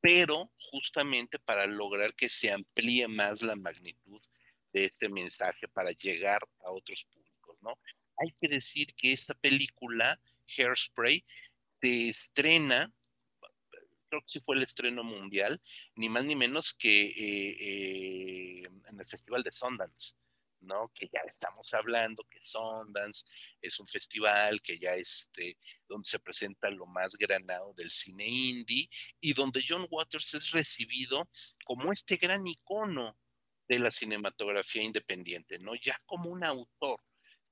pero 0.00 0.52
justamente 0.70 1.38
para 1.40 1.66
lograr 1.66 2.14
que 2.14 2.28
se 2.28 2.52
amplíe 2.52 3.08
más 3.08 3.42
la 3.42 3.56
magnitud 3.56 4.20
de 4.72 4.84
este 4.84 5.08
mensaje 5.08 5.66
para 5.68 5.90
llegar 5.90 6.46
a 6.64 6.70
otros 6.70 7.04
públicos, 7.04 7.56
¿no? 7.62 7.78
Hay 8.18 8.32
que 8.40 8.48
decir 8.48 8.94
que 8.94 9.12
esta 9.12 9.34
película, 9.34 10.20
Hairspray, 10.56 11.24
se 11.80 12.08
estrena, 12.08 12.92
creo 14.08 14.20
que 14.22 14.28
sí 14.28 14.40
fue 14.40 14.56
el 14.56 14.62
estreno 14.62 15.04
mundial, 15.04 15.60
ni 15.94 16.08
más 16.08 16.24
ni 16.24 16.36
menos 16.36 16.72
que 16.74 17.06
eh, 17.06 17.56
eh, 17.60 18.62
en 18.88 19.00
el 19.00 19.06
Festival 19.06 19.42
de 19.42 19.52
Sundance. 19.52 20.14
¿no? 20.60 20.90
Que 20.94 21.08
ya 21.12 21.20
estamos 21.26 21.72
hablando 21.74 22.24
que 22.24 22.40
Sundance 22.42 23.24
es 23.60 23.78
un 23.78 23.86
festival 23.86 24.60
que 24.62 24.78
ya 24.78 24.94
este, 24.94 25.58
donde 25.88 26.08
se 26.08 26.18
presenta 26.18 26.70
lo 26.70 26.86
más 26.86 27.14
granado 27.16 27.72
del 27.74 27.90
cine 27.90 28.26
indie 28.26 28.88
y 29.20 29.32
donde 29.32 29.62
John 29.66 29.86
Waters 29.90 30.34
es 30.34 30.50
recibido 30.50 31.28
como 31.64 31.92
este 31.92 32.16
gran 32.16 32.46
icono 32.46 33.16
de 33.68 33.78
la 33.78 33.90
cinematografía 33.90 34.82
independiente, 34.82 35.58
¿no? 35.58 35.74
Ya 35.74 36.00
como 36.06 36.30
un 36.30 36.44
autor 36.44 37.00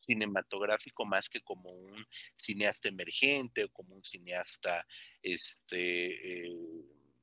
cinematográfico 0.05 1.05
más 1.05 1.29
que 1.29 1.41
como 1.41 1.71
un 1.71 2.07
cineasta 2.37 2.89
emergente 2.89 3.65
o 3.65 3.69
como 3.71 3.95
un 3.95 4.05
cineasta 4.05 4.87
este, 5.23 6.47
eh, 6.47 6.57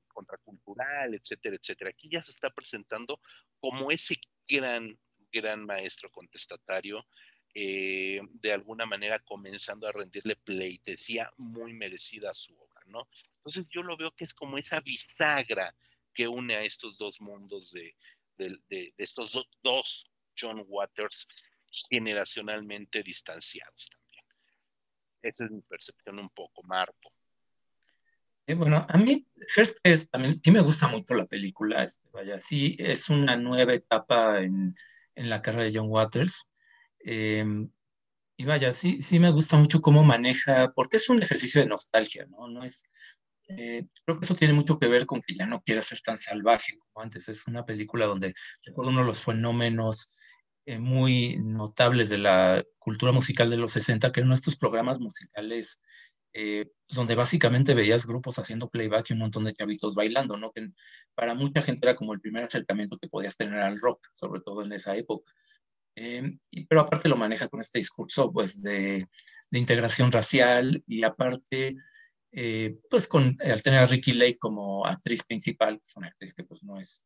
contracultural, 0.08 1.14
etcétera, 1.14 1.56
etcétera. 1.56 1.90
Aquí 1.92 2.10
ya 2.10 2.22
se 2.22 2.32
está 2.32 2.50
presentando 2.50 3.20
como 3.60 3.92
ese 3.92 4.16
gran 4.48 4.98
gran 5.32 5.66
maestro 5.66 6.12
contestatario, 6.12 7.08
eh, 7.54 8.22
de 8.34 8.54
alguna 8.54 8.86
manera 8.86 9.20
comenzando 9.20 9.88
a 9.88 9.92
rendirle 9.92 10.36
pleitesía 10.36 11.32
muy 11.38 11.74
merecida 11.74 12.30
a 12.32 12.34
su 12.34 12.54
obra, 12.58 12.82
¿no? 12.86 13.08
Entonces 13.38 13.68
yo 13.70 13.82
lo 13.82 13.98
veo 13.98 14.12
que 14.12 14.26
es 14.26 14.34
como 14.34 14.58
esa 14.58 14.80
bisagra 14.80 15.76
que 16.14 16.28
une 16.28 16.56
a 16.56 16.64
estos 16.64 16.98
dos 16.98 17.20
mundos 17.20 17.72
de, 17.72 17.96
estos 18.98 19.34
dos 19.62 20.06
John 20.38 20.64
Waters 20.68 21.28
generacionalmente 21.90 23.04
distanciados 23.04 23.90
también. 23.90 24.26
Esa 25.22 25.46
es 25.46 25.52
mi 25.52 25.62
percepción 25.62 26.20
un 26.20 26.30
poco, 26.30 26.64
Marco. 26.64 27.14
Eh, 28.48 28.56
bueno, 28.56 28.86
a 28.88 28.98
mí 28.98 29.28
también 30.12 30.42
sí 30.44 30.52
me 30.52 30.62
gusta 30.62 30.88
mucho 30.88 31.14
la 31.14 31.26
película, 31.26 31.84
este, 31.84 32.10
vaya, 32.12 32.40
sí 32.40 32.76
es 32.80 33.10
una 33.10 33.38
nueva 33.38 33.74
etapa 33.74 34.42
en, 34.42 34.76
en 35.16 35.30
la 35.30 35.42
carrera 35.42 35.66
de 35.66 35.78
John 35.78 35.90
Waters. 35.90 36.50
Em, 37.00 37.70
y 38.36 38.46
vaya, 38.46 38.74
sí, 38.74 39.02
sí 39.02 39.20
me 39.20 39.30
gusta 39.30 39.58
mucho 39.58 39.82
cómo 39.82 40.04
maneja, 40.04 40.72
porque 40.74 40.98
es 40.98 41.10
un 41.10 41.22
ejercicio 41.22 41.62
de 41.62 41.68
nostalgia, 41.68 42.26
¿no? 42.26 42.48
no 42.48 42.64
es, 42.64 42.84
eh, 43.48 43.86
creo 44.04 44.20
que 44.20 44.26
eso 44.26 44.36
tiene 44.36 44.54
mucho 44.54 44.80
que 44.80 44.88
ver 44.88 45.06
con 45.06 45.22
que 45.22 45.34
ya 45.34 45.46
no 45.46 45.62
quiera 45.62 45.82
ser 45.82 46.02
tan 46.02 46.18
salvaje 46.18 46.78
como 46.78 47.04
antes. 47.04 47.28
Es 47.30 47.48
una 47.48 47.66
película 47.66 48.06
donde 48.06 48.34
recuerdo 48.64 48.92
uno 48.92 49.02
de 49.02 49.08
los 49.08 49.24
fenómenos 49.24 50.18
eh, 50.66 50.80
muy 50.80 51.38
notables 51.38 52.10
de 52.10 52.18
la 52.18 52.64
cultura 52.80 53.12
musical 53.12 53.50
de 53.50 53.58
los 53.58 53.72
60, 53.74 54.12
que 54.12 54.20
eran 54.22 54.32
estos 54.32 54.58
programas 54.58 55.00
musicales 55.00 55.82
eh, 56.34 56.68
donde 56.90 57.16
básicamente 57.16 57.74
veías 57.74 58.08
grupos 58.08 58.40
haciendo 58.40 58.70
playback 58.70 59.10
y 59.10 59.14
un 59.14 59.20
montón 59.20 59.44
de 59.44 59.54
chavitos 59.54 59.96
bailando, 59.96 60.38
¿no? 60.38 60.52
Que 60.52 60.70
para 61.14 61.34
mucha 61.34 61.62
gente 61.62 61.86
era 61.86 61.96
como 61.96 62.14
el 62.14 62.22
primer 62.22 62.46
acercamiento 62.46 62.98
que 62.98 63.10
podías 63.10 63.36
tener 63.36 63.60
al 63.60 63.80
rock, 63.80 64.08
sobre 64.14 64.42
todo 64.42 64.64
en 64.64 64.72
esa 64.72 64.96
época. 64.96 65.34
Em, 65.96 66.40
pero 66.70 66.82
aparte 66.82 67.10
lo 67.10 67.18
maneja 67.18 67.50
con 67.50 67.60
este 67.60 67.80
discurso, 67.80 68.32
pues, 68.32 68.62
de, 68.62 69.08
integración 69.52 70.12
racial 70.12 70.82
y 70.88 71.04
aparte, 71.04 71.76
eh, 72.32 72.78
pues, 72.90 73.08
con, 73.08 73.36
al 73.42 73.62
tener 73.62 73.80
a 73.80 73.86
Ricky 73.86 74.14
Lake 74.14 74.38
como 74.40 74.86
actriz 74.86 75.24
principal, 75.24 75.80
pues 75.80 75.96
una 75.98 76.08
actriz 76.08 76.34
que, 76.34 76.44
pues, 76.46 76.64
no 76.64 76.80
es, 76.80 77.04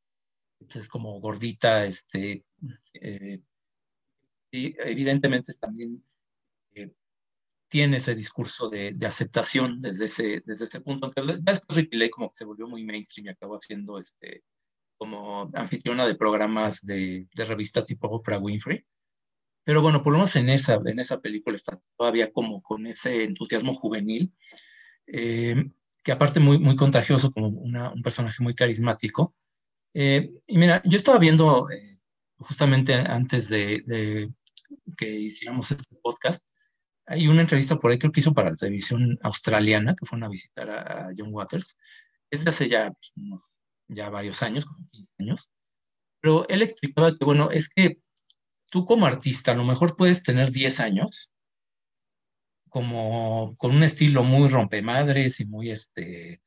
pues, 0.60 0.76
es 0.78 0.90
como 0.90 1.20
gordita, 1.20 1.86
este, 1.86 2.46
eh, 2.94 3.42
y 4.52 4.76
evidentemente 4.80 5.54
también 5.60 6.04
tiene 7.68 7.98
ese 7.98 8.16
discurso 8.16 8.70
de, 8.70 8.94
de, 8.94 9.06
aceptación 9.06 9.82
desde 9.82 10.06
ese, 10.06 10.44
desde 10.46 10.66
ese 10.66 10.82
punto. 10.82 11.08
Aunque 11.08 11.22
después 11.42 11.78
Ricky 11.78 12.10
como 12.10 12.30
que 12.30 12.36
se 12.36 12.46
volvió 12.46 12.68
muy 12.68 12.86
mainstream 12.86 13.28
y 13.28 13.30
acabó 13.32 13.56
haciendo 13.56 14.00
este, 14.00 14.44
como 14.98 15.52
anfitriona 15.54 16.08
de 16.08 16.16
programas 16.16 16.86
de, 16.86 17.28
de 17.34 17.46
revista 17.46 17.84
tipo 17.84 18.08
Oprah 18.08 18.40
Winfrey. 18.40 18.86
Pero 19.64 19.82
bueno, 19.82 20.04
por 20.04 20.14
lo 20.14 20.20
menos 20.20 20.36
en 20.36 20.50
esa, 20.50 20.80
en 20.86 21.00
esa 21.00 21.20
película 21.20 21.56
está 21.56 21.80
todavía 21.98 22.32
como 22.32 22.62
con 22.62 22.86
ese 22.86 23.24
entusiasmo 23.24 23.76
juvenil, 23.76 24.32
eh, 25.08 25.56
que 26.04 26.12
aparte 26.12 26.40
muy, 26.40 26.60
muy 26.60 26.76
contagioso, 26.76 27.32
como 27.32 27.48
una, 27.48 27.92
un 27.92 28.04
personaje 28.04 28.44
muy 28.44 28.54
carismático. 28.54 29.36
Eh, 29.98 30.30
y 30.46 30.58
mira, 30.58 30.82
yo 30.84 30.98
estaba 30.98 31.18
viendo 31.18 31.70
eh, 31.72 32.00
justamente 32.38 32.94
antes 32.94 33.48
de, 33.48 34.30
que 34.98 35.10
hiciéramos 35.10 35.72
este 35.72 35.96
podcast, 36.04 36.46
hay 37.06 37.28
una 37.30 37.42
entrevista 37.42 37.78
por 37.78 37.92
ahí, 37.92 37.98
creo 37.98 38.12
que 38.12 38.20
hizo 38.20 38.34
para 38.34 38.50
la 38.50 38.58
televisión 38.58 39.18
australiana, 39.22 39.96
que 39.96 40.06
fueron 40.06 40.26
a 40.26 40.30
visitar 40.30 40.70
a, 40.70 41.14
John 41.18 41.30
Waters. 41.32 41.78
Es 42.30 42.46
hace 42.46 42.68
ya, 42.68 42.92
pues, 42.92 43.14
ya 43.88 44.10
varios 44.10 44.44
años, 44.44 44.66
como 44.66 44.86
15 44.92 45.12
años. 45.20 45.52
Pero 46.20 46.46
él 46.50 46.62
explicaba 46.62 47.18
que, 47.18 47.24
bueno, 47.24 47.52
es 47.52 47.70
que 47.70 48.00
tú 48.70 48.86
como 48.86 49.06
artista 49.06 49.52
a 49.52 49.56
lo 49.56 49.64
mejor 49.64 49.96
puedes 49.96 50.24
tener 50.24 50.52
10 50.52 50.82
años, 50.82 51.32
como 52.70 53.56
con 53.58 53.74
un 53.74 53.84
estilo 53.84 54.24
muy 54.24 54.50
rompemadres 54.50 55.40
y 55.40 55.46
muy, 55.46 55.72
este, 55.72 56.42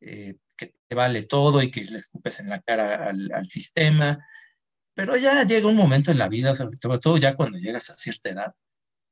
eh, 0.00 0.36
que 0.56 0.74
te 0.88 0.94
vale 0.94 1.24
todo 1.24 1.62
y 1.62 1.70
que 1.70 1.84
le 1.84 1.98
escupes 1.98 2.40
en 2.40 2.48
la 2.50 2.60
cara 2.62 3.10
al, 3.10 3.50
sistema. 3.50 4.26
Pero 4.94 5.16
ya 5.16 5.44
llega 5.44 5.68
un 5.68 5.76
momento 5.76 6.10
en 6.10 6.18
la 6.18 6.28
vida, 6.28 6.54
sobre 6.54 6.78
todo 6.78 7.16
ya 7.18 7.34
cuando 7.36 7.58
llegas 7.58 7.90
a 7.90 7.94
cierta 7.94 8.30
edad, 8.30 8.54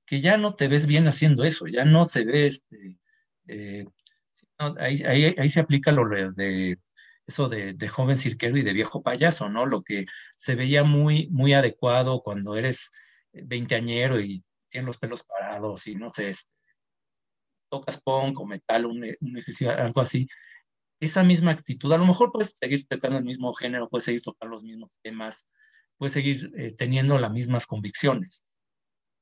que 0.06 0.20
ya 0.20 0.36
no 0.36 0.54
te 0.54 0.68
ves 0.68 0.86
bien 0.86 1.08
haciendo 1.08 1.44
eso, 1.44 1.66
ya 1.66 1.84
no 1.84 2.04
se 2.04 2.24
ve, 2.24 2.46
este, 2.46 2.98
eh, 3.48 3.86
ahí, 4.58 5.02
ahí, 5.36 5.48
se 5.48 5.60
aplica 5.60 5.90
lo 5.92 6.08
de 6.08 6.78
eso 7.26 7.48
de, 7.48 7.88
joven 7.88 8.18
cirquero 8.18 8.56
y 8.56 8.62
de 8.62 8.72
viejo 8.72 9.02
payaso, 9.02 9.48
¿no? 9.48 9.66
Lo 9.66 9.82
que 9.82 10.06
se 10.36 10.54
veía 10.54 10.84
muy, 10.84 11.28
muy 11.30 11.54
adecuado 11.54 12.22
cuando 12.22 12.56
eres 12.56 12.92
veinteañero 13.32 14.20
y 14.20 14.44
tienes 14.68 14.86
los 14.86 14.98
pelos 14.98 15.24
parados 15.24 15.86
y 15.86 15.96
no 15.96 16.10
sé, 16.14 16.34
tocas 17.70 18.00
punk 18.00 18.40
o 18.40 18.46
metal, 18.46 18.86
un, 18.86 19.04
un 19.20 19.38
ejercicio, 19.38 19.70
algo 19.70 20.00
así. 20.00 20.28
Esa 21.02 21.24
misma 21.24 21.50
actitud, 21.50 21.90
a 21.92 21.98
lo 21.98 22.06
mejor 22.06 22.30
puedes 22.30 22.56
seguir 22.56 22.86
tocando 22.86 23.18
el 23.18 23.24
mismo 23.24 23.52
género, 23.54 23.88
puedes 23.88 24.04
seguir 24.04 24.22
tocando 24.22 24.54
los 24.54 24.62
mismos 24.62 24.96
temas, 25.02 25.48
puedes 25.98 26.12
seguir 26.12 26.52
eh, 26.56 26.76
teniendo 26.76 27.18
las 27.18 27.32
mismas 27.32 27.66
convicciones, 27.66 28.44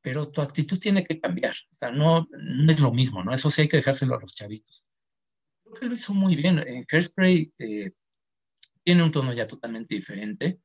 pero 0.03 0.31
tu 0.31 0.43
actitud 0.43 0.79
tiene 0.79 1.07
que 1.07 1.19
cambiar. 1.19 1.55
O 1.71 1.75
sea, 1.75 1.91
no, 1.91 2.29
no 2.33 2.71
es 2.71 2.81
lo 2.81 2.93
mismo, 2.93 3.25
¿no? 3.25 3.33
Eso 3.33 3.49
sí 3.49 3.63
hay 3.63 3.69
que 3.69 3.79
dejárselo 3.79 4.15
a 4.15 4.21
los 4.21 4.35
chavitos. 4.35 4.85
Creo 5.65 5.75
que 5.81 5.87
lo 5.87 5.95
hizo 5.95 6.13
muy 6.13 6.37
bien. 6.37 6.59
En 6.59 6.85
Hairspray 6.87 7.51
eh, 7.59 7.93
tiene 8.85 9.03
un 9.03 9.11
tono 9.11 9.33
ya 9.33 9.47
totalmente 9.47 9.95
diferente. 9.95 10.61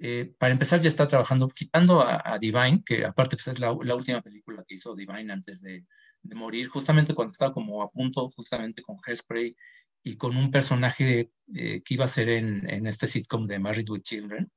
Eh, 0.00 0.34
para 0.40 0.52
empezar, 0.52 0.80
ya 0.80 0.88
está 0.88 1.06
trabajando, 1.06 1.46
quitando 1.46 2.04
a, 2.04 2.36
Divine, 2.40 2.82
que 2.84 3.04
aparte 3.04 3.36
pues, 3.36 3.46
es 3.46 3.60
la, 3.60 3.70
última 3.70 4.22
película 4.22 4.64
que 4.66 4.74
hizo 4.74 4.96
Divine 4.96 5.32
antes 5.32 5.60
de, 5.60 5.86
de, 6.20 6.34
morir, 6.34 6.66
justamente 6.66 7.14
cuando 7.14 7.30
estaba 7.30 7.54
como 7.54 7.80
a 7.80 7.90
punto, 7.92 8.28
justamente 8.30 8.82
con 8.82 8.96
Hairspray 9.06 9.54
y 10.02 10.16
con 10.16 10.36
un 10.36 10.50
personaje 10.50 11.30
eh, 11.54 11.82
que 11.82 11.94
iba 11.94 12.04
a 12.04 12.08
ser 12.08 12.28
en, 12.28 12.68
en, 12.68 12.86
este 12.86 13.06
sitcom 13.06 13.46
de 13.46 13.58
Married 13.58 13.88
with 13.90 14.02
Children, 14.02 14.50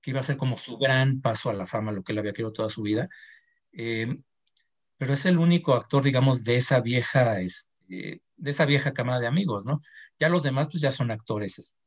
que 0.00 0.10
iba 0.10 0.20
a 0.20 0.24
ser 0.24 0.36
como 0.36 0.56
su 0.56 0.76
gran 0.76 1.20
paso 1.20 1.50
a 1.50 1.54
la 1.54 1.66
fama, 1.66 1.92
lo 1.92 2.02
que 2.02 2.12
él 2.12 2.18
había 2.18 2.32
querido 2.32 2.52
toda 2.52 2.68
su 2.68 2.82
vida. 2.82 3.08
Eh, 3.72 4.16
pero 4.96 5.14
es 5.14 5.26
el 5.26 5.38
único 5.38 5.74
actor, 5.74 6.02
digamos, 6.02 6.44
de 6.44 6.56
esa 6.56 6.80
vieja, 6.80 7.40
este, 7.40 8.22
de 8.36 8.50
esa 8.50 8.66
vieja 8.66 8.92
cámara 8.92 9.20
de 9.20 9.26
amigos, 9.26 9.66
¿no? 9.66 9.80
Ya 10.18 10.28
los 10.28 10.42
demás, 10.42 10.68
pues 10.70 10.82
ya 10.82 10.92
son 10.92 11.10
actores 11.10 11.58
este, 11.58 11.78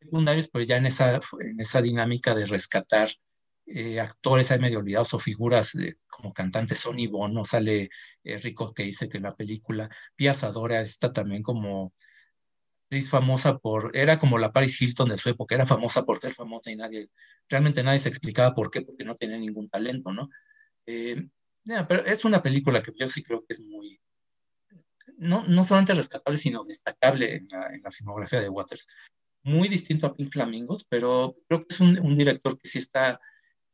secundarios, 0.00 0.48
pero 0.48 0.64
ya 0.64 0.76
en 0.76 0.86
esa, 0.86 1.14
en 1.40 1.60
esa 1.60 1.82
dinámica 1.82 2.34
de 2.34 2.46
rescatar 2.46 3.10
eh, 3.70 4.00
actores 4.00 4.50
hay 4.50 4.58
medio 4.58 4.78
olvidados 4.78 5.12
o 5.12 5.18
figuras 5.18 5.76
como 6.06 6.32
cantantes, 6.32 6.78
Sonny 6.78 7.06
Bono, 7.06 7.44
sale 7.44 7.90
eh, 8.24 8.38
Rico 8.38 8.72
que 8.72 8.84
dice 8.84 9.08
que 9.10 9.18
en 9.18 9.24
la 9.24 9.36
película, 9.36 9.90
Pia 10.16 10.32
Zadora 10.32 10.80
está 10.80 11.12
también 11.12 11.42
como 11.42 11.92
famosa 13.08 13.58
por, 13.58 13.90
era 13.94 14.18
como 14.18 14.38
la 14.38 14.52
Paris 14.52 14.80
Hilton 14.80 15.10
de 15.10 15.18
su 15.18 15.28
época, 15.28 15.54
era 15.54 15.66
famosa 15.66 16.04
por 16.04 16.18
ser 16.18 16.32
famosa 16.32 16.70
y 16.70 16.76
nadie, 16.76 17.10
realmente 17.48 17.82
nadie 17.82 17.98
se 17.98 18.08
explicaba 18.08 18.54
por 18.54 18.70
qué, 18.70 18.82
porque 18.82 19.04
no 19.04 19.14
tenía 19.14 19.36
ningún 19.38 19.68
talento, 19.68 20.12
¿no? 20.12 20.30
Eh, 20.86 21.28
pero 21.86 22.04
es 22.04 22.24
una 22.24 22.42
película 22.42 22.82
que 22.82 22.92
yo 22.96 23.06
sí 23.06 23.22
creo 23.22 23.44
que 23.44 23.52
es 23.52 23.60
muy, 23.60 24.00
no, 25.18 25.44
no 25.46 25.64
solamente 25.64 25.94
rescatable, 25.94 26.38
sino 26.38 26.64
destacable 26.64 27.36
en 27.36 27.48
la, 27.50 27.66
en 27.74 27.82
la, 27.82 27.90
filmografía 27.90 28.40
de 28.40 28.48
Waters. 28.48 28.88
Muy 29.42 29.68
distinto 29.68 30.06
a 30.06 30.14
Pink 30.14 30.32
Flamingos, 30.32 30.84
pero 30.88 31.36
creo 31.46 31.60
que 31.60 31.66
es 31.70 31.80
un, 31.80 31.98
un, 31.98 32.16
director 32.16 32.58
que 32.58 32.68
sí 32.68 32.78
está 32.78 33.20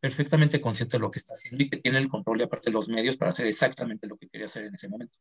perfectamente 0.00 0.60
consciente 0.60 0.96
de 0.96 1.00
lo 1.00 1.10
que 1.10 1.18
está 1.18 1.34
haciendo 1.34 1.62
y 1.62 1.70
que 1.70 1.78
tiene 1.78 1.98
el 1.98 2.08
control 2.08 2.40
y 2.40 2.44
aparte 2.44 2.70
los 2.70 2.88
medios 2.88 3.16
para 3.16 3.30
hacer 3.30 3.46
exactamente 3.46 4.06
lo 4.06 4.16
que 4.16 4.28
quería 4.28 4.46
hacer 4.46 4.64
en 4.64 4.74
ese 4.74 4.88
momento. 4.88 5.16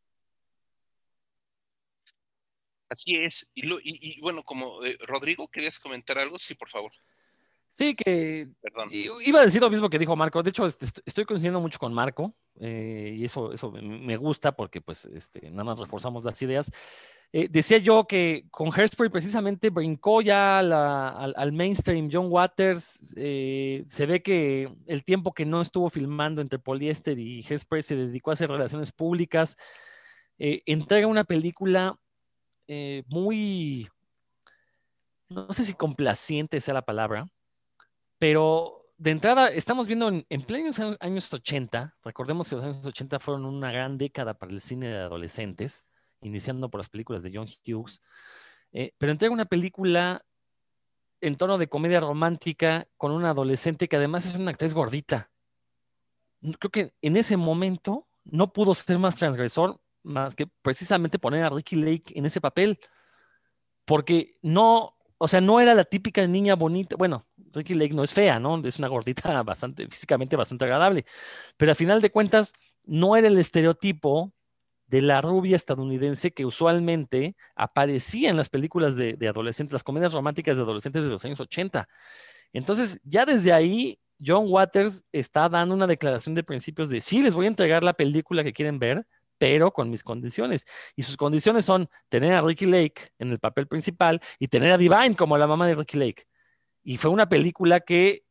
Así 2.94 3.16
es. 3.16 3.50
Y, 3.56 3.64
lo, 3.64 3.80
y, 3.82 4.20
bueno, 4.22 4.44
como 4.44 4.84
eh, 4.86 4.98
Rodrigo, 5.02 5.48
¿querías 5.48 5.80
comentar 5.80 6.20
algo? 6.20 6.38
Sí, 6.38 6.54
por 6.54 6.70
favor. 6.70 6.92
Sí, 7.76 7.96
que 7.96 8.50
iba 9.26 9.40
a 9.40 9.46
decir 9.46 9.60
lo 9.60 9.70
mismo 9.70 9.90
que 9.90 9.98
dijo 9.98 10.16
Marco. 10.16 10.44
De 10.44 10.52
hecho, 10.52 10.68
estoy 10.68 11.26
coincidiendo 11.26 11.60
mucho 11.60 11.80
con 11.80 11.92
Marco 11.92 12.36
eh, 12.60 13.16
y 13.18 13.26
eso, 13.26 13.52
eso 13.52 13.72
me 13.72 14.16
gusta 14.16 14.52
porque 14.52 14.80
pues 14.80 15.06
este, 15.06 15.50
nada 15.50 15.64
más 15.64 15.80
reforzamos 15.80 16.24
las 16.24 16.40
ideas. 16.44 16.72
Eh, 17.32 17.48
decía 17.50 17.80
yo 17.80 18.06
que 18.06 18.46
con 18.52 18.70
Hairspray 18.72 19.10
precisamente 19.10 19.72
brincó 19.72 20.22
ya 20.22 20.60
al, 20.60 21.52
mainstream. 21.52 22.10
John 22.14 22.28
Waters 22.30 23.16
eh, 23.18 23.86
se 23.88 24.06
ve 24.06 24.22
que 24.22 24.72
el 24.86 25.04
tiempo 25.04 25.34
que 25.34 25.48
no 25.48 25.60
estuvo 25.60 25.90
filmando 25.90 26.44
entre 26.44 26.60
Polyester 26.60 27.18
y 27.18 27.44
Hairspray 27.44 27.82
se 27.82 27.96
dedicó 27.96 28.30
a 28.30 28.34
hacer 28.34 28.52
relaciones 28.52 28.92
públicas. 28.92 29.58
entrega 30.38 31.08
una 31.08 31.24
película 31.24 31.98
muy, 33.08 33.90
no 35.30 35.52
sé 35.54 35.64
si 35.64 35.74
complaciente 35.74 36.62
sea 36.62 36.74
la 36.74 36.86
palabra, 36.86 37.30
pero 38.20 38.84
de 38.98 39.12
entrada, 39.12 39.50
estamos 39.50 39.88
viendo 39.88 40.08
en, 40.08 40.26
en 40.30 40.44
plenos 40.44 40.80
años 41.00 41.34
80, 41.34 41.96
recordemos 42.04 42.50
que 42.50 42.56
los 42.56 42.66
años 42.66 42.86
80 42.86 43.20
fueron 43.20 43.46
una 43.46 43.72
gran 43.72 43.98
década 43.98 44.34
para 44.36 44.52
el 44.52 44.62
cine 44.62 44.88
de 44.88 45.00
adolescentes, 45.00 45.86
iniciando 46.22 46.70
por 46.70 46.80
las 46.80 46.90
películas 46.90 47.22
de 47.22 47.32
John 47.34 47.48
Hughes, 47.66 48.02
eh, 48.72 48.94
pero 48.98 49.12
entrega 49.12 49.34
una 49.34 49.46
película 49.46 50.26
en 51.22 51.36
tono 51.36 51.58
de 51.58 51.68
comedia 51.68 52.00
romántica 52.00 52.88
con 52.98 53.12
una 53.12 53.30
adolescente 53.30 53.88
que 53.88 53.96
además 53.96 54.26
es 54.26 54.36
una 54.36 54.52
actriz 54.52 54.74
gordita. 54.74 55.32
Creo 56.60 56.72
que 56.72 56.94
en 57.02 57.16
ese 57.16 57.38
momento 57.38 58.08
no 58.26 58.52
pudo 58.52 58.76
ser 58.76 59.00
más 59.00 59.16
transgresor 59.16 59.80
más 60.04 60.36
que 60.36 60.48
precisamente 60.62 61.20
poner 61.20 61.44
a 61.44 61.50
Ricky 61.50 61.76
Lake 61.76 62.14
en 62.16 62.26
ese 62.26 62.42
papel, 62.42 62.80
porque 63.86 64.38
no, 64.42 64.96
o 65.18 65.28
sea, 65.28 65.42
no 65.42 65.60
era 65.60 65.74
la 65.74 65.86
típica 65.86 66.26
niña 66.28 66.56
bonita, 66.56 66.96
bueno, 66.96 67.26
Ricky 67.54 67.74
Lake 67.74 67.94
no 67.94 68.04
es 68.04 68.14
fea, 68.14 68.40
¿no? 68.40 68.66
Es 68.66 68.80
una 68.80 68.88
gordita 68.88 69.42
bastante, 69.44 69.88
físicamente 69.88 70.36
bastante 70.36 70.66
agradable. 70.66 71.06
Pero 71.58 71.72
al 71.72 71.76
final 71.76 72.02
de 72.02 72.12
cuentas, 72.12 72.54
no 72.84 73.16
era 73.16 73.28
el 73.28 73.38
estereotipo 73.38 74.34
de 74.88 75.02
la 75.02 75.22
rubia 75.22 75.56
estadounidense 75.56 76.32
que 76.32 76.46
usualmente 76.46 77.36
aparecía 77.56 78.30
en 78.30 78.38
las 78.38 78.50
películas 78.50 78.96
de, 78.96 79.18
adolescentes, 79.28 79.74
las 79.74 79.84
comedias 79.84 80.14
románticas 80.14 80.58
de 80.58 80.64
adolescentes 80.64 81.04
de 81.04 81.10
los 81.10 81.24
años 81.26 81.40
80. 81.40 81.88
Entonces, 82.52 83.00
ya 83.04 83.26
desde 83.26 83.54
ahí, 83.54 84.00
John 84.24 84.46
Waters 84.48 85.04
está 85.12 85.50
dando 85.50 85.74
una 85.74 85.88
declaración 85.88 86.36
de 86.36 86.44
principios 86.44 86.90
de 86.90 87.02
sí, 87.02 87.22
les 87.24 87.34
voy 87.34 87.46
a 87.46 87.50
entregar 87.50 87.84
la 87.84 87.94
película 87.94 88.44
que 88.44 88.54
quieren 88.54 88.78
ver, 88.78 89.08
pero 89.44 89.74
con 89.74 89.90
mis 89.90 90.06
condiciones. 90.06 90.66
Y 90.96 91.04
sus 91.04 91.18
condiciones 91.18 91.66
son 91.66 91.90
tener 92.08 92.34
a 92.34 92.42
Ricky 92.42 92.66
Lake 92.66 93.12
en 93.20 93.30
el 93.30 93.40
papel 93.40 93.68
principal 93.68 94.22
y 94.40 94.48
tener 94.48 94.72
a 94.72 94.78
Divine 94.78 95.18
como 95.18 95.38
la 95.38 95.48
mamá 95.48 95.68
de 95.68 95.76
Ricky 95.76 95.98
Lake. 95.98 96.28
Y 96.82 96.96
fue 96.96 97.12
una 97.12 97.28
película 97.28 97.82
que 97.82 98.24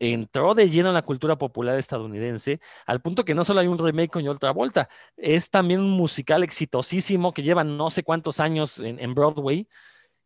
entró 0.00 0.56
de 0.56 0.68
lleno 0.68 0.88
en 0.88 0.94
la 0.94 1.02
cultura 1.02 1.38
popular 1.38 1.78
estadounidense, 1.78 2.58
al 2.84 3.00
punto 3.00 3.24
que 3.24 3.32
no 3.32 3.44
solo 3.44 3.60
hay 3.60 3.68
un 3.68 3.78
remake 3.78 4.10
con 4.10 4.26
otra 4.26 4.50
vuelta, 4.50 4.88
es 5.16 5.50
también 5.50 5.78
un 5.78 5.90
musical 5.90 6.42
exitosísimo 6.42 7.32
que 7.32 7.44
lleva 7.44 7.62
no 7.62 7.88
sé 7.90 8.02
cuántos 8.02 8.40
años 8.40 8.80
en, 8.80 9.14
Broadway 9.14 9.68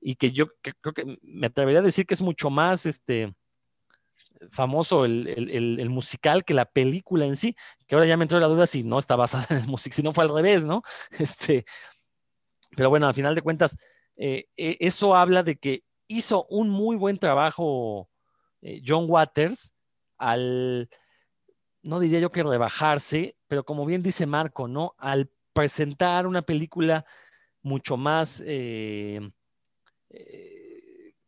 y 0.00 0.14
que 0.14 0.32
yo 0.32 0.46
creo 0.62 0.94
que 0.94 1.18
me 1.20 1.48
atrevería 1.48 1.80
a 1.80 1.82
decir 1.82 2.06
que 2.06 2.14
es 2.14 2.22
mucho 2.22 2.48
más 2.48 2.86
este, 2.86 3.34
famoso 4.50 5.04
el, 5.04 5.90
musical 5.90 6.44
que 6.44 6.54
la 6.54 6.64
película 6.64 7.26
en 7.26 7.36
sí, 7.36 7.56
que 7.86 7.94
ahora 7.94 8.06
ya 8.06 8.16
me 8.16 8.24
entró 8.24 8.40
la 8.40 8.46
duda 8.46 8.66
si 8.66 8.82
no 8.82 8.98
está 8.98 9.16
basada 9.16 9.46
en 9.50 9.58
el 9.58 9.66
musical, 9.66 9.96
si 9.96 10.02
no 10.02 10.12
fue 10.12 10.24
al 10.24 10.34
revés, 10.34 10.64
¿no? 10.64 10.82
Este, 11.18 11.64
pero 12.76 12.88
bueno, 12.88 13.06
al 13.06 13.14
final 13.14 13.34
de 13.34 13.42
cuentas, 13.42 13.76
eh, 14.16 14.46
e, 14.56 14.76
eso 14.80 15.14
habla 15.14 15.42
de 15.42 15.56
que 15.56 15.84
hizo 16.08 16.46
un 16.48 16.68
muy 16.70 16.96
buen 16.96 17.18
trabajo 17.18 18.08
eh, 18.62 18.82
John 18.86 19.06
Waters 19.08 19.74
al, 20.18 20.88
no 21.82 22.00
diría 22.00 22.20
yo 22.20 22.30
que 22.30 22.42
rebajarse, 22.42 23.36
pero 23.48 23.64
como 23.64 23.86
bien 23.86 24.02
dice 24.02 24.26
Marco, 24.26 24.68
¿no? 24.68 24.94
Al 24.98 25.30
presentar 25.52 26.26
una 26.26 26.42
película 26.42 27.04
mucho 27.62 27.96
más, 27.96 28.42
eh, 28.46 29.20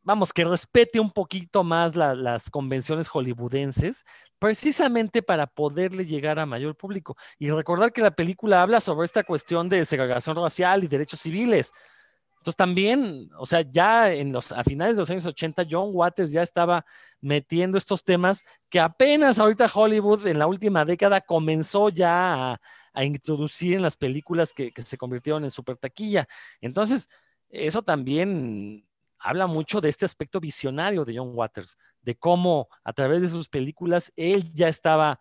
vamos, 0.03 0.33
que 0.33 0.45
respete 0.45 1.01
un 1.01 1.11
poquito 1.11 1.65
más 1.65 1.95
las 1.97 2.51
convenciones 2.51 3.09
hollywoodenses, 3.09 4.05
precisamente 4.39 5.23
para 5.23 5.47
poderle 5.47 6.05
llegar 6.05 6.39
a 6.39 6.47
mayor 6.47 6.77
público. 6.77 7.17
Y 7.39 7.51
recordar 7.51 7.93
que 7.93 8.03
la 8.03 8.11
película 8.11 8.63
habla 8.63 8.81
sobre 8.81 9.05
esta 9.05 9.25
cuestión 9.25 9.69
de 9.69 9.85
segregación 9.85 10.37
racial 10.37 10.85
y 10.85 10.89
derechos 10.89 11.21
civiles. 11.21 11.73
Entonces 12.39 12.57
también, 12.57 13.31
o 13.39 13.47
sea, 13.47 13.61
ya 13.61 14.13
en 14.13 14.33
los, 14.33 14.51
a 14.51 14.65
finales 14.65 14.97
de 14.97 15.03
los 15.03 15.11
años 15.11 15.27
80, 15.27 15.65
John 15.71 15.91
Waters 15.93 16.33
ya 16.33 16.43
estaba 16.43 16.85
metiendo 17.21 17.79
estos 17.79 18.03
temas 18.03 18.45
que 18.69 18.81
apenas 18.81 19.39
ahorita 19.39 19.71
Hollywood 19.73 20.27
en 20.27 20.41
la 20.41 20.49
última 20.49 20.85
década 20.85 21.21
comenzó 21.21 21.89
ya 21.89 22.61
a 22.93 23.05
introducir 23.05 23.77
en 23.77 23.83
las 23.83 23.97
películas 23.97 24.53
que, 24.53 24.73
que 24.73 24.83
se 24.83 24.99
convirtieron 24.99 25.45
en 25.45 25.53
super 25.53 25.77
taquilla. 25.77 26.27
Entonces, 26.61 27.09
eso 27.49 27.83
también 27.83 28.85
habla 29.23 29.47
mucho 29.47 29.81
de 29.81 29.89
este 29.89 30.05
aspecto 30.05 30.41
visionario 30.41 31.05
de 31.05 31.17
John 31.17 31.33
Waters, 31.35 31.79
de 32.03 32.17
cómo 32.17 32.69
a 32.85 32.93
través 32.93 33.21
de 33.21 33.29
sus 33.29 33.49
películas 33.49 34.13
él 34.17 34.53
ya 34.53 34.69
estaba 34.69 35.21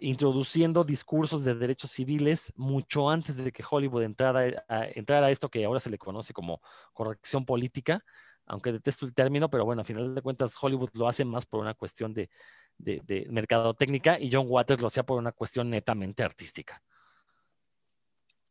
introduciendo 0.00 0.84
discursos 0.84 1.44
de 1.44 1.54
derechos 1.54 1.92
civiles 1.92 2.52
mucho 2.56 3.08
antes 3.08 3.36
de 3.36 3.52
que 3.52 3.64
Hollywood 3.68 4.02
entrara 4.02 4.64
a, 4.68 4.80
a 4.80 5.30
esto 5.30 5.48
que 5.48 5.64
ahora 5.64 5.80
se 5.80 5.90
le 5.90 5.98
conoce 5.98 6.32
como 6.32 6.60
corrección 6.92 7.44
política, 7.44 8.04
aunque 8.46 8.72
detesto 8.72 9.06
el 9.06 9.14
término, 9.14 9.48
pero 9.48 9.64
bueno, 9.64 9.82
a 9.82 9.84
final 9.84 10.14
de 10.14 10.22
cuentas 10.22 10.56
Hollywood 10.60 10.90
lo 10.94 11.08
hace 11.08 11.24
más 11.24 11.46
por 11.46 11.60
una 11.60 11.74
cuestión 11.74 12.12
de, 12.14 12.30
de, 12.78 13.00
de 13.04 13.26
mercadotecnia 13.30 14.18
y 14.20 14.30
John 14.32 14.46
Waters 14.48 14.80
lo 14.80 14.88
hacía 14.88 15.04
por 15.04 15.18
una 15.18 15.32
cuestión 15.32 15.70
netamente 15.70 16.22
artística. 16.22 16.82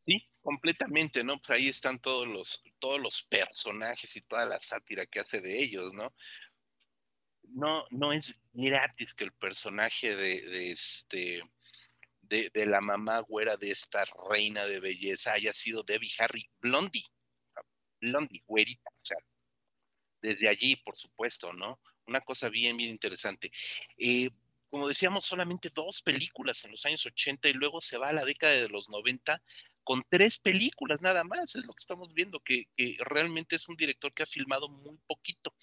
Sí, 0.06 0.24
completamente, 0.42 1.24
¿no? 1.24 1.40
Pues 1.40 1.50
ahí 1.50 1.68
están 1.70 2.00
todos 2.00 2.28
los, 2.28 2.62
todos 2.80 3.00
los 3.02 3.24
personajes 3.24 4.16
y 4.16 4.22
toda 4.22 4.46
la 4.46 4.62
sátira 4.62 5.06
que 5.08 5.20
hace 5.20 5.42
de 5.42 5.64
ellos, 5.64 5.94
¿no? 5.94 6.14
No, 7.50 7.86
no 7.90 8.12
es 8.12 8.36
gratis 8.54 9.14
que 9.16 9.24
el 9.24 9.34
personaje 9.34 10.16
de, 10.16 10.72
este 10.72 11.42
de, 12.22 12.50
de, 12.54 12.66
la 12.66 12.82
mamá 12.82 13.20
güera 13.20 13.58
de 13.58 13.72
esta 13.72 14.04
reina 14.30 14.66
de 14.66 14.80
belleza 14.80 15.34
haya 15.34 15.54
sido 15.54 15.84
Debbie 15.84 16.12
Harry 16.20 16.50
Blondie. 16.60 17.06
Blondie, 18.00 18.44
güerita, 18.46 18.90
o 18.90 19.06
sea, 19.06 19.18
desde 20.22 20.50
allí, 20.50 20.76
por 20.76 20.96
supuesto, 20.96 21.54
¿no? 21.54 21.80
Una 22.08 22.22
cosa 22.22 22.50
bien, 22.50 22.78
bien 22.78 22.92
interesante. 22.92 23.52
Eh, 23.98 24.30
como 24.76 24.90
decíamos, 24.90 25.24
solamente 25.24 25.70
dos 25.74 26.02
películas 26.02 26.66
en 26.66 26.72
los 26.72 26.86
años 26.86 27.06
80 27.06 27.48
y 27.48 27.54
luego 27.54 27.80
se 27.80 27.98
va 27.98 28.10
a 28.10 28.14
la 28.14 28.26
década 28.26 28.52
de 28.52 28.68
los 28.68 28.90
90 28.90 29.42
con 29.86 30.04
tres 30.10 30.38
películas 30.38 31.02
nada 31.02 31.24
más, 31.24 31.56
es 31.56 31.66
lo 31.66 31.72
que 31.72 31.80
estamos 31.80 32.14
viendo, 32.14 32.42
que, 32.42 32.68
realmente 33.00 33.56
es 33.56 33.70
un 33.70 33.78
director 33.78 34.14
que 34.14 34.24
ha 34.24 34.26
filmado 34.26 34.68
muy 34.68 34.98
poquito. 35.08 35.56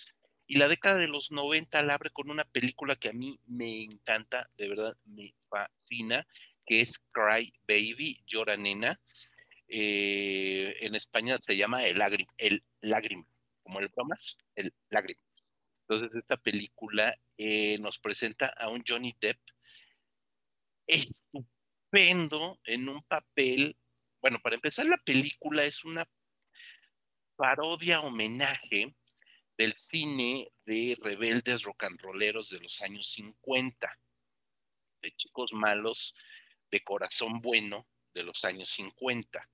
Y 0.47 0.57
la 0.57 0.67
década 0.67 0.97
de 0.97 1.09
los 1.09 1.31
90 1.31 1.83
la 1.83 1.93
abre 1.93 2.09
con 2.09 2.31
una 2.31 2.45
película 2.45 2.97
que 2.97 3.11
a 3.11 3.13
mí 3.13 3.39
me 3.47 3.83
encanta, 3.83 4.49
de 4.57 4.71
verdad 4.71 4.97
me 5.05 5.35
fascina, 5.51 6.27
que 6.65 6.81
es 6.81 6.99
Cry 7.13 7.53
Baby, 7.69 8.19
Llora 8.27 8.57
Nena. 8.57 8.99
Eh, 9.69 10.75
en 10.81 10.95
España 10.95 11.37
se 11.43 11.55
llama 11.59 11.85
El 11.85 11.99
Lágrima, 11.99 12.33
el 12.39 12.65
lágrima 12.81 13.27
como 13.63 13.79
el 13.79 13.89
bromas, 13.89 14.39
el 14.57 14.73
lágrima. 14.89 15.21
Entonces 15.89 16.17
esta 16.17 16.37
película 16.37 17.17
eh, 17.37 17.79
nos 17.79 17.99
presenta 17.99 18.47
a 18.47 18.69
un 18.69 18.83
Johnny 18.87 19.15
Depp 19.21 19.39
estupendo 20.87 22.61
en 22.65 22.89
un 22.89 23.03
papel 23.05 23.77
bueno, 24.23 24.39
para 24.41 24.55
empezar, 24.55 24.87
la 24.87 24.99
película 24.99 25.65
es 25.65 25.85
una 25.85 26.09
parodia 27.35 28.01
homenaje 28.03 28.95
del 29.59 29.75
cine 29.75 30.53
de 30.65 30.97
rebeldes 31.03 31.65
rock 31.65 31.85
and 31.85 32.01
rolleros 32.01 32.49
de 32.51 32.61
los 32.61 32.81
años 32.83 33.11
50, 33.11 33.99
de 35.03 35.13
chicos 35.17 35.53
malos 35.53 36.15
de 36.71 36.85
corazón 36.85 37.41
bueno 37.41 37.89
de 38.15 38.23
los 38.23 38.45
años 38.45 38.69
50. 38.71 39.49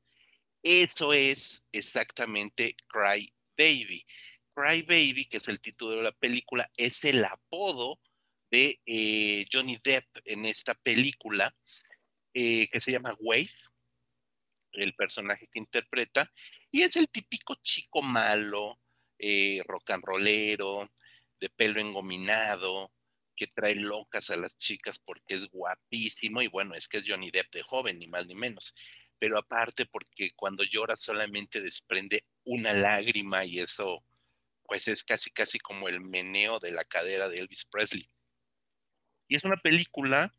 Eso 0.62 1.14
es 1.14 1.64
exactamente 1.72 2.76
Cry 2.88 3.32
Baby. 3.56 4.04
Cry 4.58 4.82
Baby, 4.82 5.26
que 5.26 5.36
es 5.36 5.46
el 5.46 5.60
título 5.60 5.92
de 5.92 6.02
la 6.02 6.12
película, 6.12 6.68
es 6.76 7.04
el 7.04 7.24
apodo 7.24 8.00
de 8.50 8.80
eh, 8.86 9.46
Johnny 9.52 9.78
Depp 9.82 10.06
en 10.24 10.46
esta 10.46 10.74
película 10.74 11.54
eh, 12.34 12.68
que 12.68 12.80
se 12.80 12.90
llama 12.90 13.16
Wave 13.20 13.52
el 14.72 14.94
personaje 14.94 15.48
que 15.52 15.58
interpreta, 15.58 16.30
y 16.70 16.82
es 16.82 16.94
el 16.96 17.08
típico 17.08 17.56
chico 17.62 18.02
malo, 18.02 18.78
eh, 19.18 19.60
rock 19.64 19.90
and 19.90 20.04
rollero, 20.04 20.90
de 21.40 21.48
pelo 21.48 21.80
engominado, 21.80 22.92
que 23.34 23.46
trae 23.46 23.74
locas 23.74 24.30
a 24.30 24.36
las 24.36 24.56
chicas 24.56 24.98
porque 24.98 25.34
es 25.34 25.46
guapísimo, 25.46 26.42
y 26.42 26.48
bueno, 26.48 26.74
es 26.74 26.86
que 26.86 26.98
es 26.98 27.04
Johnny 27.06 27.30
Depp 27.30 27.52
de 27.52 27.62
joven, 27.62 27.98
ni 27.98 28.06
más 28.06 28.26
ni 28.26 28.34
menos. 28.34 28.74
Pero 29.18 29.38
aparte 29.38 29.86
porque 29.86 30.32
cuando 30.36 30.64
llora 30.64 30.94
solamente 30.96 31.60
desprende 31.60 32.24
una 32.44 32.72
lágrima 32.72 33.44
y 33.44 33.60
eso 33.60 34.04
pues 34.68 34.86
es 34.86 35.02
casi 35.02 35.30
casi 35.30 35.58
como 35.58 35.88
el 35.88 36.00
meneo 36.00 36.60
de 36.60 36.70
la 36.70 36.84
cadera 36.84 37.28
de 37.28 37.38
Elvis 37.38 37.64
Presley. 37.64 38.08
Y 39.26 39.34
es 39.36 39.44
una 39.44 39.56
película 39.56 40.32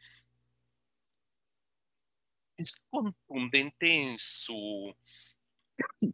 es 2.59 2.75
contundente 2.89 3.93
en 3.93 4.19
su... 4.19 4.93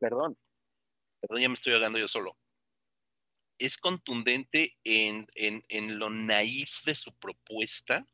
perdón, 0.00 0.36
perdón, 1.20 1.40
ya 1.40 1.48
me 1.48 1.54
estoy 1.54 1.74
ahogando 1.74 1.98
yo 1.98 2.08
solo. 2.08 2.38
Es 3.58 3.76
contundente 3.76 4.78
en, 4.82 5.26
en, 5.34 5.64
en 5.68 5.98
lo 5.98 6.10
naif 6.10 6.84
de 6.84 6.94
su 6.94 7.14
propuesta, 7.16 8.06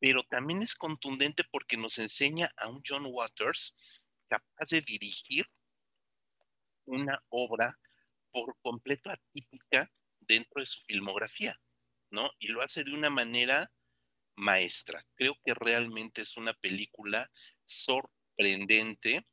pero 0.00 0.22
también 0.24 0.62
es 0.62 0.74
contundente 0.74 1.44
porque 1.50 1.76
nos 1.76 1.98
enseña 1.98 2.52
a 2.56 2.68
un 2.68 2.82
John 2.86 3.06
Waters 3.06 3.76
capaz 4.28 4.66
de 4.68 4.80
dirigir 4.80 5.48
una 6.90 7.22
obra 7.28 7.78
por 8.32 8.56
completo 8.62 9.10
atípica 9.10 9.90
dentro 10.20 10.60
de 10.60 10.66
su 10.66 10.80
filmografía, 10.82 11.60
¿no? 12.10 12.30
Y 12.38 12.48
lo 12.48 12.62
hace 12.62 12.84
de 12.84 12.92
una 12.92 13.10
manera 13.10 13.70
maestra. 14.36 15.04
Creo 15.14 15.36
que 15.44 15.54
realmente 15.54 16.22
es 16.22 16.36
una 16.36 16.52
película 16.54 17.30
sorprendente 17.66 19.26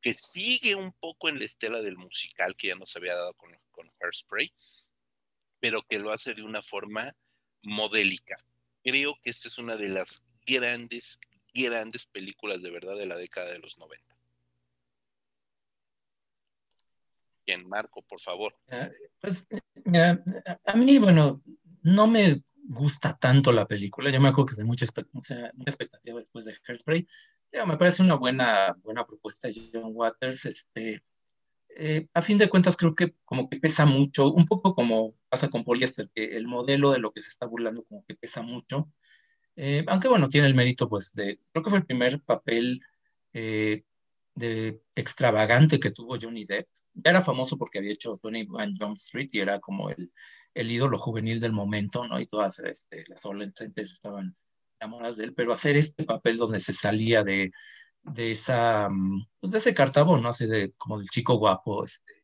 que 0.00 0.12
sigue 0.12 0.74
un 0.74 0.92
poco 0.92 1.28
en 1.28 1.38
la 1.38 1.46
estela 1.46 1.80
del 1.80 1.96
musical 1.96 2.54
que 2.56 2.68
ya 2.68 2.76
nos 2.76 2.94
había 2.96 3.14
dado 3.14 3.34
con, 3.34 3.50
con 3.70 3.90
Hairspray, 4.00 4.52
pero 5.58 5.82
que 5.82 5.98
lo 5.98 6.12
hace 6.12 6.34
de 6.34 6.42
una 6.42 6.62
forma 6.62 7.14
modélica. 7.62 8.36
Creo 8.84 9.18
que 9.22 9.30
esta 9.30 9.48
es 9.48 9.58
una 9.58 9.76
de 9.76 9.88
las 9.88 10.24
grandes, 10.46 11.18
grandes 11.52 12.06
películas 12.06 12.62
de 12.62 12.70
verdad 12.70 12.96
de 12.96 13.06
la 13.06 13.16
década 13.16 13.50
de 13.50 13.58
los 13.58 13.78
90. 13.78 14.16
Bien, 17.46 17.68
Marco, 17.68 18.02
por 18.02 18.20
favor. 18.20 18.54
Ah, 18.68 18.90
pues, 19.20 19.46
mira, 19.84 20.22
a 20.64 20.74
mí, 20.74 20.98
bueno, 20.98 21.42
no 21.82 22.06
me 22.08 22.42
gusta 22.64 23.16
tanto 23.16 23.52
la 23.52 23.66
película. 23.66 24.10
Yo 24.10 24.20
me 24.20 24.28
acuerdo 24.28 24.46
que 24.46 24.56
de 24.56 24.64
mucha, 24.64 24.84
expectativa 24.84 26.18
después 26.18 26.44
de 26.44 26.56
Hairspray. 26.66 27.06
Me 27.66 27.76
parece 27.76 28.02
una 28.02 28.16
buena, 28.16 28.76
buena 28.82 29.06
propuesta 29.06 29.48
de 29.48 29.54
John 29.72 29.92
Waters. 29.94 30.46
Este, 30.46 31.02
eh, 31.78 32.08
a 32.12 32.22
fin 32.22 32.36
de 32.38 32.48
cuentas, 32.48 32.76
creo 32.76 32.94
que 32.94 33.14
como 33.24 33.48
que 33.48 33.58
pesa 33.58 33.86
mucho, 33.86 34.32
un 34.32 34.46
poco 34.46 34.74
como 34.74 35.14
pasa 35.28 35.48
con 35.48 35.62
Polyester, 35.62 36.10
que 36.14 36.36
el 36.36 36.48
modelo 36.48 36.90
de 36.90 36.98
lo 36.98 37.12
que 37.12 37.20
se 37.20 37.28
está 37.28 37.46
burlando 37.46 37.84
como 37.84 38.04
que 38.04 38.14
pesa 38.14 38.42
mucho. 38.42 38.90
Eh, 39.54 39.84
aunque 39.86 40.08
bueno, 40.08 40.28
tiene 40.28 40.48
el 40.48 40.54
mérito, 40.54 40.88
pues, 40.88 41.12
de, 41.14 41.38
creo 41.52 41.62
que 41.62 41.70
fue 41.70 41.78
el 41.78 41.86
primer 41.86 42.20
papel 42.22 42.80
eh, 43.32 43.84
de 44.36 44.82
extravagante 44.94 45.80
que 45.80 45.90
tuvo 45.90 46.18
Johnny 46.20 46.44
Depp. 46.44 46.68
Ya 46.94 47.10
era 47.10 47.22
famoso 47.22 47.56
porque 47.56 47.78
había 47.78 47.92
hecho 47.92 48.18
Tony 48.18 48.44
Van 48.44 48.76
Jump 48.78 48.96
Street 48.96 49.30
y 49.32 49.40
era 49.40 49.58
como 49.60 49.90
el, 49.90 50.12
el 50.54 50.70
ídolo 50.70 50.98
juvenil 50.98 51.40
del 51.40 51.52
momento, 51.52 52.06
¿no? 52.06 52.20
Y 52.20 52.26
todas 52.26 52.58
este, 52.60 53.04
las 53.08 53.24
adolescentes 53.24 53.92
estaban 53.92 54.34
enamoradas 54.78 55.16
de 55.16 55.24
él, 55.24 55.34
pero 55.34 55.54
hacer 55.54 55.76
este 55.76 56.04
papel 56.04 56.36
donde 56.36 56.60
se 56.60 56.74
salía 56.74 57.24
de, 57.24 57.50
de 58.02 58.30
esa, 58.30 58.88
mm, 58.90 59.26
pues 59.40 59.52
de 59.52 59.58
ese 59.58 59.74
cartabón, 59.74 60.22
¿no? 60.22 60.28
Así 60.28 60.46
de, 60.46 60.70
como 60.76 60.98
del 60.98 61.08
chico 61.08 61.38
guapo, 61.38 61.82
este, 61.84 62.22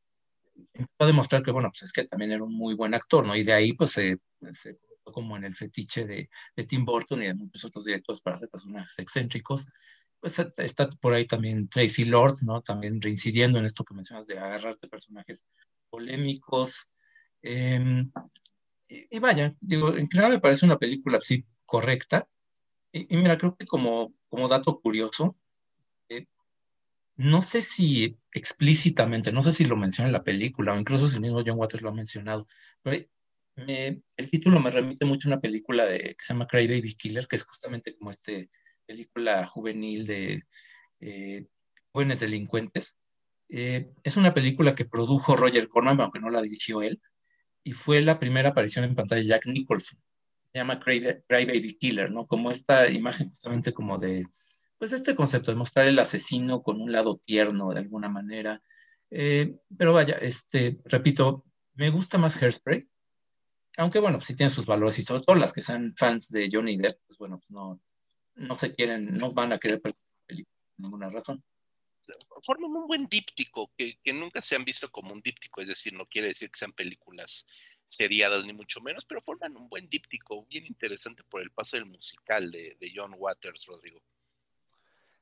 a 0.98 1.06
demostrar 1.06 1.43
que, 1.43 1.51
bueno, 1.51 1.70
pues 1.70 1.82
es 1.82 1.93
que 1.93 2.05
también 2.05 2.32
era 2.32 2.44
un 2.44 2.55
muy 2.55 2.74
buen 2.74 2.93
actor, 2.93 3.26
¿no? 3.26 3.34
Y 3.34 3.43
de 3.43 3.55
ahí, 3.55 3.72
pues, 3.72 3.93
se, 3.93 4.18
se 4.52 4.78
como 5.02 5.36
en 5.36 5.44
el 5.44 5.56
fetiche 5.56 6.06
de, 6.06 6.28
de, 6.55 6.64
Tim 6.64 6.84
Burton 6.84 7.22
y 7.22 7.26
de 7.26 7.34
muchos 7.34 7.64
otros 7.64 7.84
directores 7.86 8.20
para 8.20 8.36
hacer 8.36 8.48
personajes 8.51 8.98
excéntricos. 8.98 9.66
Pues 10.23 10.39
está 10.39 10.89
por 10.89 11.12
ahí 11.12 11.27
también 11.27 11.69
Tracy 11.69 12.07
Lord, 12.07 12.36
¿no? 12.44 12.62
También 12.62 13.03
reincidiendo 13.03 13.59
en 13.59 13.66
esto 13.66 13.85
que 13.85 13.93
mencionas 13.93 14.27
de 14.27 14.39
agarrarte 14.39 14.89
personajes 14.89 15.44
polémicos, 15.90 16.93
Em, 17.43 18.11
y, 18.89 19.19
vaya, 19.19 19.55
digo, 19.61 19.97
en 19.97 20.09
general 20.09 20.32
me 20.32 20.40
parece 20.40 20.66
una 20.66 20.78
película 20.78 21.19
así 21.19 21.44
correcta. 21.66 22.28
Y, 22.93 23.16
mira, 23.16 23.39
creo 23.39 23.57
que 23.57 23.66
como, 23.66 24.15
como 24.28 24.49
dato 24.49 24.81
curioso, 24.81 25.36
eh, 26.09 26.27
no 27.16 27.43
sé 27.43 27.62
si 27.62 28.19
explícitamente, 28.32 29.32
no 29.32 29.43
sé 29.43 29.53
si 29.53 29.65
lo 29.65 29.77
menciona 29.77 30.09
en 30.09 30.12
la 30.15 30.24
película 30.24 30.73
o 30.74 30.78
incluso 30.78 31.09
si 31.09 31.16
el 31.16 31.23
mismo 31.23 31.43
John 31.47 31.59
Waters 31.59 31.82
lo 31.82 31.90
ha 31.90 31.94
mencionado, 31.94 32.47
pero 32.82 33.05
el 33.57 34.31
título 34.31 34.61
me 34.61 34.70
remite 34.70 35.05
mucho 35.05 35.28
a 35.28 35.32
una 35.32 35.40
película 35.40 35.85
de, 35.86 35.99
que 35.99 36.24
se 36.24 36.32
llama 36.35 36.47
Cry 36.47 36.66
Baby 36.66 36.94
Killers, 36.94 37.27
que 37.27 37.36
es 37.36 37.44
justamente 37.44 37.94
como 37.97 38.11
este 38.11 38.51
película 38.86 39.46
juvenil 39.46 40.06
de 40.06 40.42
eh, 41.00 41.46
jóvenes 41.92 42.20
delincuentes. 42.20 42.98
Eh, 43.48 43.90
es 44.02 44.16
una 44.16 44.34
película 44.34 44.74
que 44.74 44.84
produjo 44.84 45.36
Roger 45.36 45.68
Corman, 45.68 46.00
aunque 46.00 46.20
no 46.20 46.30
la 46.30 46.40
dirigió 46.40 46.82
él, 46.82 47.00
y 47.62 47.72
fue 47.72 48.02
la 48.02 48.18
primera 48.18 48.50
aparición 48.50 48.84
en 48.84 48.94
pantalla 48.94 49.20
de 49.22 49.28
Jack 49.28 49.46
Nicholson. 49.46 50.00
se 50.52 50.59
llama 50.59 50.80
Cry, 50.80 51.00
Baby 51.28 51.76
Killer, 51.78 52.10
¿no? 52.10 52.26
Como 52.26 52.50
esta 52.50 52.90
imagen 52.90 53.30
justamente 53.30 53.72
como 53.72 53.98
de, 53.98 54.26
pues 54.78 54.92
este 54.92 55.14
concepto 55.14 55.50
de 55.50 55.56
mostrar 55.56 55.86
el 55.86 55.98
asesino 55.98 56.62
con 56.62 56.80
un 56.80 56.92
lado 56.92 57.16
tierno 57.18 57.70
de 57.70 57.80
alguna 57.80 58.09
manera. 58.09 58.62
Eh, 59.10 59.56
pero 59.76 59.92
vaya, 59.92 60.14
este, 60.14 60.78
repito, 60.84 61.44
me 61.74 61.90
gusta 61.90 62.18
más 62.18 62.42
Hairspray, 62.42 62.88
aunque 63.76 64.00
bueno, 64.00 64.18
pues 64.18 64.28
sí 64.28 64.36
tiene 64.36 64.50
sus 64.50 64.66
valores 64.66 64.98
y 64.98 65.02
sobre 65.02 65.22
todo 65.22 65.36
las 65.36 65.52
que 65.52 65.62
sean 65.62 65.94
fans 65.96 66.28
de 66.30 66.48
Johnny 66.50 66.76
Depp, 66.76 66.98
pues 67.06 67.18
bueno, 67.18 67.38
pues 67.38 67.50
no, 67.50 67.80
no 68.34 68.56
se 68.56 68.74
quieren, 68.74 69.16
no 69.18 69.32
van 69.32 69.52
a 69.52 69.59
querer 69.59 69.80
película 69.80 70.06
por 70.26 70.84
ninguna 70.84 71.10
razón. 71.10 71.42
Forman 72.42 72.70
un 72.70 72.86
buen 72.86 73.06
díptico, 73.06 73.70
que, 73.76 73.98
que, 74.02 74.12
nunca 74.12 74.40
se 74.40 74.56
han 74.56 74.64
visto 74.64 74.90
como 74.90 75.12
un 75.12 75.20
díptico, 75.20 75.60
es 75.60 75.68
decir, 75.68 75.92
no 75.92 76.06
quiere 76.06 76.28
decir 76.28 76.50
que 76.50 76.59
sean 76.59 76.72
películas 76.72 77.46
seriadas 77.88 78.44
ni 78.44 78.52
mucho 78.52 78.80
menos, 78.80 79.04
pero 79.04 79.20
forman 79.20 79.56
un 79.56 79.68
buen 79.68 79.88
díptico 79.88 80.44
bien 80.46 80.64
interesante 80.66 81.22
por 81.24 81.42
el 81.42 81.50
paso 81.50 81.76
del 81.76 81.86
musical 81.86 82.50
de, 82.50 82.76
de 82.80 82.92
John 82.94 83.14
Waters, 83.16 83.66
Rodrigo. 83.66 84.02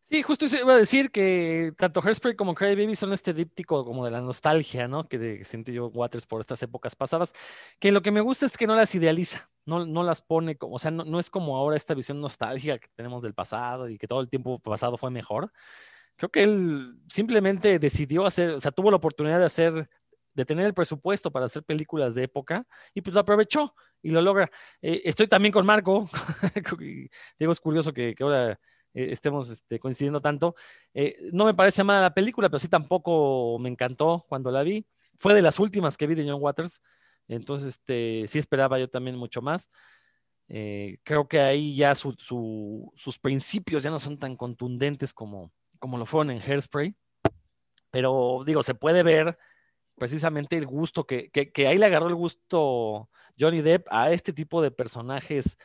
Sí, 0.04 0.22
justo 0.22 0.46
eso 0.46 0.56
iba 0.56 0.72
a 0.74 0.76
decir 0.76 1.12
que 1.12 1.72
tanto 1.78 2.00
Hairspray 2.02 2.34
como 2.34 2.54
Cry 2.56 2.74
Baby 2.74 2.96
son 2.96 3.12
este 3.12 3.32
díptico 3.32 3.84
como 3.84 4.04
de 4.04 4.10
la 4.10 4.20
nostalgia, 4.20 4.88
¿no? 4.88 5.08
Que, 5.08 5.18
de, 5.18 5.44
siente 5.44 5.72
yo 5.72 5.86
Waters 5.86 6.26
por 6.26 6.40
estas 6.40 6.60
épocas 6.64 6.96
pasadas, 6.96 7.32
que 7.78 7.92
lo 7.92 8.02
que 8.02 8.10
me 8.10 8.20
gusta 8.20 8.46
es 8.46 8.56
que 8.58 8.66
no 8.66 8.74
las 8.74 8.92
idealiza, 8.96 9.48
no, 9.66 9.86
no 9.86 10.02
las 10.02 10.20
pone 10.20 10.56
como, 10.56 10.74
o 10.74 10.78
sea, 10.80 10.90
no, 10.90 11.04
no 11.04 11.20
es 11.20 11.30
como 11.30 11.56
ahora 11.56 11.76
esta 11.76 11.94
visión 11.94 12.20
nostálgica 12.20 12.78
que 12.80 12.88
tenemos 12.96 13.22
del 13.22 13.34
pasado 13.34 13.88
y 13.88 13.98
que 13.98 14.08
todo 14.08 14.20
el 14.20 14.28
tiempo 14.28 14.58
pasado 14.58 14.96
fue 14.96 15.12
mejor. 15.12 15.52
Creo 16.16 16.30
que 16.30 16.42
él 16.42 16.96
simplemente 17.08 17.78
decidió 17.78 18.26
hacer, 18.26 18.50
o 18.50 18.60
sea, 18.60 18.72
tuvo 18.72 18.90
la 18.90 18.96
oportunidad 18.98 19.38
de 19.38 19.46
hacer 19.46 19.88
de 20.34 20.44
tener 20.44 20.66
el 20.66 20.74
presupuesto 20.74 21.30
para 21.30 21.46
hacer 21.46 21.62
películas 21.64 22.14
de 22.14 22.24
época 22.24 22.66
y 22.94 23.00
pues 23.00 23.14
lo 23.14 23.20
aprovechó 23.20 23.74
y 24.02 24.10
lo 24.10 24.22
logra. 24.22 24.50
Eh, 24.82 25.02
estoy 25.04 25.26
también 25.28 25.52
con 25.52 25.66
Marco, 25.66 26.08
digo, 27.38 27.52
es 27.52 27.60
curioso 27.60 27.92
que, 27.92 28.14
que 28.14 28.22
ahora 28.22 28.58
eh, 28.94 29.08
estemos 29.10 29.50
este, 29.50 29.78
coincidiendo 29.78 30.20
tanto. 30.20 30.54
Eh, 30.94 31.16
no 31.32 31.44
me 31.44 31.54
parece 31.54 31.84
mala 31.84 32.02
la 32.02 32.14
película, 32.14 32.48
pero 32.48 32.58
sí 32.58 32.68
tampoco 32.68 33.58
me 33.58 33.68
encantó 33.68 34.24
cuando 34.28 34.50
la 34.50 34.62
vi. 34.62 34.86
Fue 35.16 35.34
de 35.34 35.42
las 35.42 35.58
últimas 35.58 35.96
que 35.96 36.06
vi 36.06 36.14
de 36.14 36.28
John 36.28 36.40
Waters, 36.40 36.82
entonces 37.28 37.74
este, 37.74 38.24
sí 38.28 38.38
esperaba 38.38 38.78
yo 38.78 38.88
también 38.88 39.16
mucho 39.16 39.42
más. 39.42 39.70
creo 40.48 41.28
que 41.28 41.40
ahí 41.40 41.76
ya 41.76 41.94
sus 41.94 43.18
principios 43.20 43.82
ya 43.82 43.90
no 43.90 44.00
son 44.00 44.18
tan 44.18 44.36
contundentes 44.36 45.12
como, 45.12 45.52
como 45.78 45.98
lo 45.98 46.06
fueron 46.06 46.30
en 46.30 46.40
Hairspray, 46.40 46.96
pero 47.90 48.42
digo, 48.46 48.62
se 48.62 48.74
puede 48.74 49.02
ver 49.02 49.36
precisamente 50.00 50.56
el 50.56 50.66
gusto 50.66 51.06
que, 51.06 51.30
que, 51.30 51.68
ahí 51.68 51.76
le 51.76 51.84
agarró 51.84 52.08
el 52.08 52.14
gusto 52.14 53.10
Johnny 53.38 53.60
Depp 53.60 53.86
a 53.90 54.10
este 54.10 54.32
tipo 54.32 54.62
de 54.62 54.70
personajes 54.70 55.58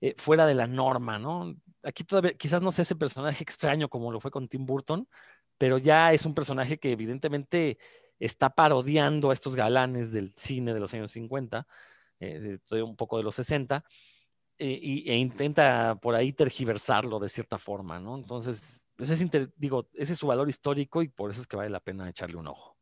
eh, 0.00 0.14
fuera 0.16 0.46
de 0.46 0.54
la 0.54 0.66
norma, 0.66 1.18
¿no? 1.18 1.54
Aquí 1.88 2.04
todavía 2.04 2.34
quizás 2.34 2.60
no 2.60 2.70
sea 2.70 2.82
ese 2.82 2.96
personaje 2.96 3.42
extraño 3.42 3.88
como 3.88 4.12
lo 4.12 4.20
fue 4.20 4.30
con 4.30 4.46
Tim 4.46 4.66
Burton, 4.66 5.08
pero 5.56 5.78
ya 5.78 6.12
es 6.12 6.26
un 6.26 6.34
personaje 6.34 6.78
que 6.78 6.92
evidentemente 6.92 7.78
está 8.18 8.50
parodiando 8.50 9.30
a 9.30 9.32
estos 9.32 9.56
galanes 9.56 10.12
del 10.12 10.32
cine 10.34 10.74
de 10.74 10.80
los 10.80 10.92
años 10.92 11.12
50, 11.12 11.66
eh, 12.20 12.58
un 12.72 12.94
poco 12.94 13.16
de 13.16 13.22
los 13.22 13.34
60, 13.36 13.84
eh, 14.58 14.78
y, 14.82 15.10
e 15.10 15.16
intenta 15.16 15.96
por 15.96 16.14
ahí 16.14 16.34
tergiversarlo 16.34 17.18
de 17.18 17.30
cierta 17.30 17.56
forma, 17.58 17.98
¿no? 17.98 18.16
Entonces, 18.16 18.86
ese 18.98 19.14
es, 19.14 19.48
digo, 19.56 19.88
ese 19.94 20.12
es 20.12 20.18
su 20.18 20.26
valor 20.26 20.48
histórico 20.50 21.02
y 21.02 21.08
por 21.08 21.30
eso 21.30 21.40
es 21.40 21.46
que 21.46 21.56
vale 21.56 21.70
la 21.70 21.80
pena 21.80 22.08
echarle 22.08 22.36
un 22.36 22.48
ojo 22.48 22.77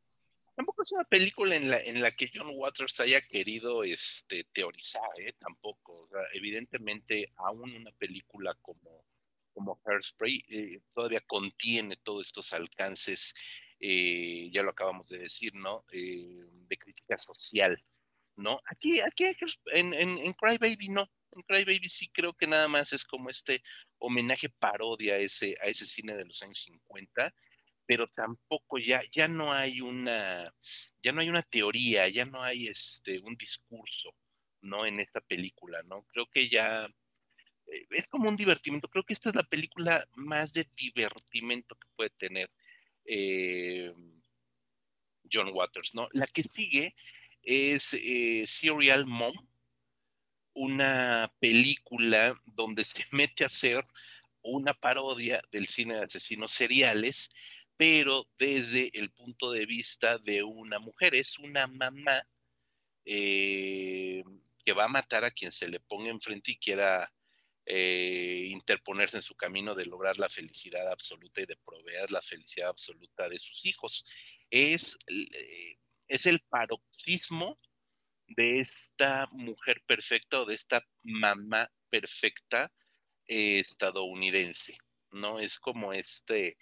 una 0.92 1.04
película 1.04 1.56
en 1.56 1.70
la, 1.70 1.78
en 1.78 2.00
la 2.00 2.14
que 2.14 2.30
John 2.32 2.50
Waters 2.54 2.98
haya 3.00 3.20
querido 3.20 3.84
este, 3.84 4.44
teorizar, 4.52 5.08
¿eh? 5.18 5.34
tampoco. 5.38 6.08
evidentemente, 6.32 7.32
aún 7.36 7.74
una 7.74 7.92
película 7.92 8.54
como, 8.62 9.04
como 9.52 9.80
Hairspray 9.84 10.44
eh, 10.48 10.80
todavía 10.92 11.20
contiene 11.20 11.96
todos 11.96 12.26
estos 12.26 12.52
alcances, 12.52 13.34
eh, 13.80 14.48
ya 14.52 14.62
lo 14.62 14.70
acabamos 14.70 15.08
de 15.08 15.18
decir, 15.18 15.54
¿no? 15.54 15.84
de 15.90 16.78
crítica 16.78 17.18
social, 17.18 17.82
¿no? 18.36 18.60
Aquí, 18.66 19.00
aquí 19.00 19.24
en, 19.72 19.94
en, 19.94 20.18
en 20.18 20.32
Cry 20.34 20.58
Baby 20.58 20.88
no. 20.88 21.10
En 21.32 21.42
Cry 21.42 21.64
Baby 21.64 21.88
sí 21.88 22.08
creo 22.08 22.32
que 22.32 22.46
nada 22.46 22.68
más 22.68 22.92
es 22.92 23.04
como 23.04 23.28
este 23.28 23.62
homenaje 23.98 24.48
parodia 24.48 25.14
a 25.14 25.18
ese, 25.18 25.56
a 25.62 25.66
ese 25.66 25.86
cine 25.86 26.16
de 26.16 26.24
los 26.24 26.42
años 26.42 26.62
50 26.62 27.34
pero 27.86 28.08
tampoco 28.08 28.78
ya, 28.78 29.02
ya 29.10 29.28
no 29.28 29.52
hay 29.52 29.80
una, 29.80 30.52
ya 31.02 31.12
no 31.12 31.20
hay 31.20 31.28
una 31.28 31.42
teoría, 31.42 32.08
ya 32.08 32.24
no 32.24 32.42
hay 32.42 32.66
este, 32.68 33.20
un 33.20 33.36
discurso, 33.36 34.14
¿no? 34.62 34.86
En 34.86 35.00
esta 35.00 35.20
película, 35.20 35.82
¿no? 35.84 36.02
Creo 36.12 36.26
que 36.26 36.48
ya 36.48 36.88
eh, 37.66 37.86
es 37.90 38.08
como 38.08 38.28
un 38.28 38.36
divertimento. 38.36 38.88
Creo 38.88 39.04
que 39.04 39.12
esta 39.12 39.30
es 39.30 39.36
la 39.36 39.44
película 39.44 40.04
más 40.14 40.52
de 40.52 40.68
divertimento 40.76 41.76
que 41.76 41.88
puede 41.96 42.10
tener 42.10 42.50
eh, 43.04 43.92
John 45.32 45.50
Waters, 45.52 45.94
¿no? 45.94 46.08
La 46.12 46.26
que 46.26 46.42
sigue 46.42 46.94
es 47.42 47.94
eh, 47.94 48.44
Serial 48.46 49.06
Mom, 49.06 49.34
una 50.54 51.32
película 51.38 52.40
donde 52.46 52.84
se 52.84 53.04
mete 53.12 53.44
a 53.44 53.46
hacer 53.46 53.86
una 54.42 54.74
parodia 54.74 55.42
del 55.50 55.66
cine 55.66 55.96
de 55.96 56.04
asesinos 56.04 56.52
seriales 56.52 57.30
pero 57.76 58.26
desde 58.38 58.90
el 58.98 59.10
punto 59.10 59.50
de 59.50 59.66
vista 59.66 60.18
de 60.18 60.42
una 60.42 60.78
mujer. 60.78 61.14
Es 61.14 61.38
una 61.38 61.66
mamá 61.66 62.26
eh, 63.04 64.24
que 64.64 64.72
va 64.72 64.84
a 64.84 64.88
matar 64.88 65.24
a 65.24 65.30
quien 65.30 65.52
se 65.52 65.68
le 65.68 65.80
ponga 65.80 66.10
enfrente 66.10 66.52
y 66.52 66.58
quiera 66.58 67.12
eh, 67.66 68.46
interponerse 68.50 69.18
en 69.18 69.22
su 69.22 69.34
camino 69.36 69.74
de 69.74 69.86
lograr 69.86 70.18
la 70.18 70.28
felicidad 70.28 70.90
absoluta 70.90 71.40
y 71.40 71.46
de 71.46 71.56
proveer 71.56 72.10
la 72.10 72.22
felicidad 72.22 72.68
absoluta 72.68 73.28
de 73.28 73.38
sus 73.38 73.66
hijos. 73.66 74.04
Es, 74.50 74.96
eh, 75.08 75.78
es 76.08 76.26
el 76.26 76.40
paroxismo 76.48 77.58
de 78.28 78.60
esta 78.60 79.28
mujer 79.32 79.82
perfecta 79.86 80.40
o 80.40 80.46
de 80.46 80.54
esta 80.54 80.84
mamá 81.02 81.70
perfecta 81.90 82.72
estadounidense, 83.26 84.78
¿no? 85.10 85.38
Es 85.40 85.58
como 85.58 85.92
este, 85.92 86.56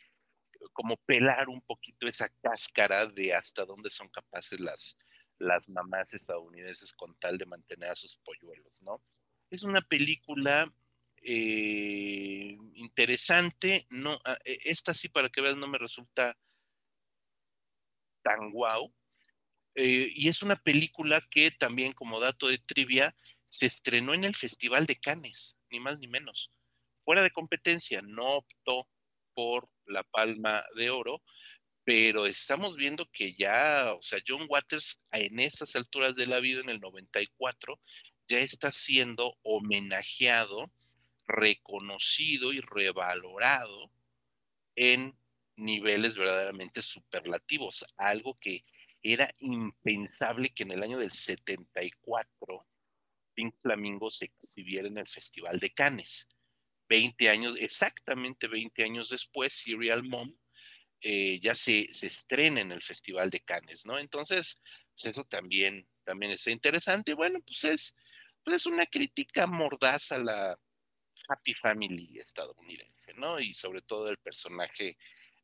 como 0.72 0.96
pelar 0.96 1.48
un 1.48 1.60
poquito 1.62 2.06
esa 2.06 2.28
cáscara 2.42 3.06
de 3.06 3.34
hasta 3.34 3.64
dónde 3.64 3.90
son 3.90 4.08
capaces 4.08 4.60
las, 4.60 4.96
las 5.38 5.68
mamás 5.68 6.12
estadounidenses 6.14 6.92
con 6.92 7.16
tal 7.18 7.38
de 7.38 7.46
mantener 7.46 7.90
a 7.90 7.94
sus 7.94 8.16
polluelos, 8.18 8.80
¿no? 8.82 9.02
Es 9.50 9.62
una 9.62 9.80
película 9.80 10.72
eh, 11.22 12.56
interesante, 12.74 13.86
no, 13.90 14.20
ah, 14.24 14.38
e, 14.44 14.58
esta 14.64 14.94
sí 14.94 15.08
para 15.08 15.28
que 15.28 15.40
veas 15.40 15.56
no 15.56 15.68
me 15.68 15.78
resulta 15.78 16.36
tan 18.22 18.50
guau, 18.50 18.92
eh, 19.74 20.10
y 20.14 20.28
es 20.28 20.42
una 20.42 20.56
película 20.56 21.20
que 21.30 21.50
también 21.50 21.92
como 21.92 22.20
dato 22.20 22.48
de 22.48 22.58
trivia 22.58 23.14
se 23.46 23.66
estrenó 23.66 24.14
en 24.14 24.24
el 24.24 24.34
Festival 24.34 24.86
de 24.86 24.96
Cannes, 24.96 25.56
ni 25.70 25.80
más 25.80 25.98
ni 25.98 26.08
menos, 26.08 26.52
fuera 27.04 27.22
de 27.22 27.30
competencia, 27.30 28.02
no 28.02 28.26
optó 28.26 28.88
por 29.34 29.68
la 29.86 30.02
palma 30.02 30.64
de 30.76 30.90
oro, 30.90 31.22
pero 31.84 32.26
estamos 32.26 32.76
viendo 32.76 33.06
que 33.10 33.34
ya, 33.34 33.94
o 33.94 34.02
sea, 34.02 34.18
John 34.26 34.46
Waters 34.48 35.02
en 35.12 35.38
estas 35.38 35.76
alturas 35.76 36.16
de 36.16 36.26
la 36.26 36.40
vida, 36.40 36.60
en 36.60 36.70
el 36.70 36.80
94, 36.80 37.78
ya 38.26 38.38
está 38.38 38.72
siendo 38.72 39.36
homenajeado, 39.42 40.70
reconocido 41.26 42.52
y 42.52 42.60
revalorado 42.60 43.90
en 44.76 45.16
niveles 45.56 46.16
verdaderamente 46.16 46.82
superlativos, 46.82 47.84
algo 47.96 48.38
que 48.40 48.64
era 49.02 49.28
impensable 49.38 50.50
que 50.50 50.62
en 50.62 50.72
el 50.72 50.82
año 50.82 50.98
del 50.98 51.12
74 51.12 52.66
Pink 53.34 53.54
Flamingo 53.60 54.10
se 54.10 54.26
exhibiera 54.26 54.88
en 54.88 54.98
el 54.98 55.08
Festival 55.08 55.58
de 55.58 55.70
Cannes. 55.70 56.28
20 56.88 57.28
años, 57.28 57.56
exactamente 57.58 58.48
20 58.48 58.84
años 58.84 59.08
después, 59.10 59.52
Serial 59.52 60.04
Mom 60.04 60.34
eh, 61.00 61.38
ya 61.40 61.54
se, 61.54 61.80
estrena 61.80 62.60
en 62.60 62.72
el 62.72 62.80
Festival 62.80 63.28
de 63.28 63.40
Cannes, 63.40 63.84
¿no? 63.84 63.98
Entonces, 63.98 64.58
pues 64.94 65.12
eso 65.12 65.24
también, 65.24 65.86
también 66.02 66.32
está 66.32 66.50
interesante. 66.50 67.14
Bueno, 67.14 67.40
pues 67.46 67.64
es, 67.64 67.96
pues 68.42 68.56
es 68.56 68.66
una 68.66 68.86
crítica 68.86 69.46
mordaz 69.46 70.12
a 70.12 70.18
la 70.18 70.58
Happy 71.28 71.54
Family 71.54 72.18
estadounidense, 72.18 73.12
¿no? 73.14 73.38
Y 73.38 73.52
sobre 73.54 73.82
todo 73.82 74.08
el 74.08 74.18
personaje 74.18 74.96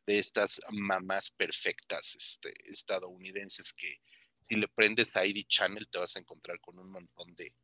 de 0.07 0.19
estas 0.19 0.63
mamás 0.71 1.31
perfectas 1.31 2.15
este, 2.15 2.55
estadounidenses 2.73 3.73
que 3.75 4.01
si 4.41 4.57
le 4.57 4.69
prendes 4.69 5.15
a 5.15 5.27
ID 5.27 5.47
Channel 5.47 5.89
te 5.89 5.99
vas 5.99 6.17
a 6.17 6.21
encontrar 6.21 6.59
con 6.61 6.79
un 6.79 6.91
montón 6.91 7.35
de, 7.35 7.55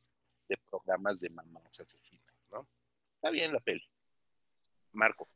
de 0.49 0.57
programas 0.59 1.19
de 1.21 1.31
mamás 1.31 1.81
asesinas, 1.81 2.37
¿no? 2.51 2.69
Está 3.17 3.31
bien 3.31 3.53
la 3.53 3.61
peli. 3.61 3.83
Marco. 4.93 5.29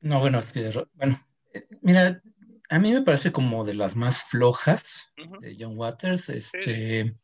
No, 0.00 0.20
bueno, 0.20 0.38
es 0.38 0.52
que, 0.52 0.70
bueno, 0.94 1.20
eh, 1.52 1.66
mira, 1.80 2.22
a 2.68 2.78
mí 2.78 2.92
me 2.92 3.02
parece 3.02 3.32
como 3.32 3.64
de 3.64 3.74
las 3.74 3.96
más 3.96 4.24
flojas 4.24 5.12
de 5.40 5.56
John 5.58 5.76
Waters. 5.76 6.28
Este, 6.28 7.16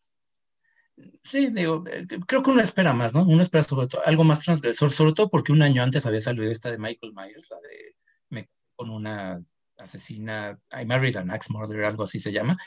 Sí, 1.24 1.50
digo, 1.50 1.84
eh, 1.90 2.06
creo 2.26 2.42
que 2.42 2.50
uno 2.50 2.60
espera 2.60 2.92
más, 2.92 3.14
¿no? 3.14 3.22
Uno 3.24 3.42
espera 3.42 3.62
sobre 3.62 3.86
todo 3.88 4.02
algo 4.04 4.24
más 4.24 4.40
transgresor, 4.40 4.90
sobre 4.90 5.12
todo 5.12 5.30
porque 5.30 5.52
un 5.52 5.62
año 5.62 5.82
antes 5.82 6.04
había 6.06 6.20
salido 6.20 6.50
esta 6.50 6.70
de 6.70 6.78
Michael 6.78 7.12
Myers, 7.14 7.48
la 7.50 7.56
de 7.60 7.96
me 8.28 8.50
con 8.76 8.90
una 8.90 9.42
asesina, 9.78 10.58
I 10.70 10.84
married 10.84 11.16
an 11.16 11.30
axe 11.30 11.52
murderer, 11.52 11.84
algo 11.84 12.04
así 12.04 12.20
se 12.20 12.32
llama, 12.32 12.58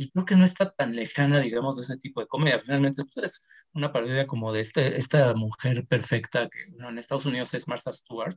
y 0.00 0.10
creo 0.10 0.24
que 0.24 0.34
no 0.34 0.44
está 0.44 0.70
tan 0.70 0.96
lejana, 0.96 1.40
digamos, 1.40 1.76
de 1.76 1.82
ese 1.82 1.98
tipo 1.98 2.22
de 2.22 2.26
comedia. 2.26 2.58
Finalmente, 2.58 3.02
pues, 3.04 3.26
es 3.26 3.48
una 3.74 3.92
parodia 3.92 4.26
como 4.26 4.50
de 4.50 4.60
este, 4.60 4.96
esta 4.96 5.34
mujer 5.34 5.86
perfecta 5.86 6.48
que 6.48 6.62
en 6.62 6.98
Estados 6.98 7.26
Unidos 7.26 7.52
es 7.52 7.68
Martha 7.68 7.92
Stewart, 7.92 8.34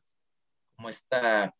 como 0.75 0.89
esta 0.89 1.55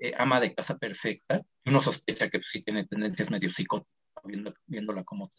eh, 0.00 0.12
ama 0.18 0.40
de 0.40 0.52
casa 0.56 0.76
perfecta, 0.76 1.40
uno 1.66 1.80
sospecha 1.80 2.28
que 2.28 2.38
pues, 2.38 2.50
sí 2.50 2.62
tiene 2.64 2.84
tendencias 2.84 3.30
medio 3.30 3.48
psicóticas 3.48 3.94
viéndola 4.66 5.04
como 5.04 5.30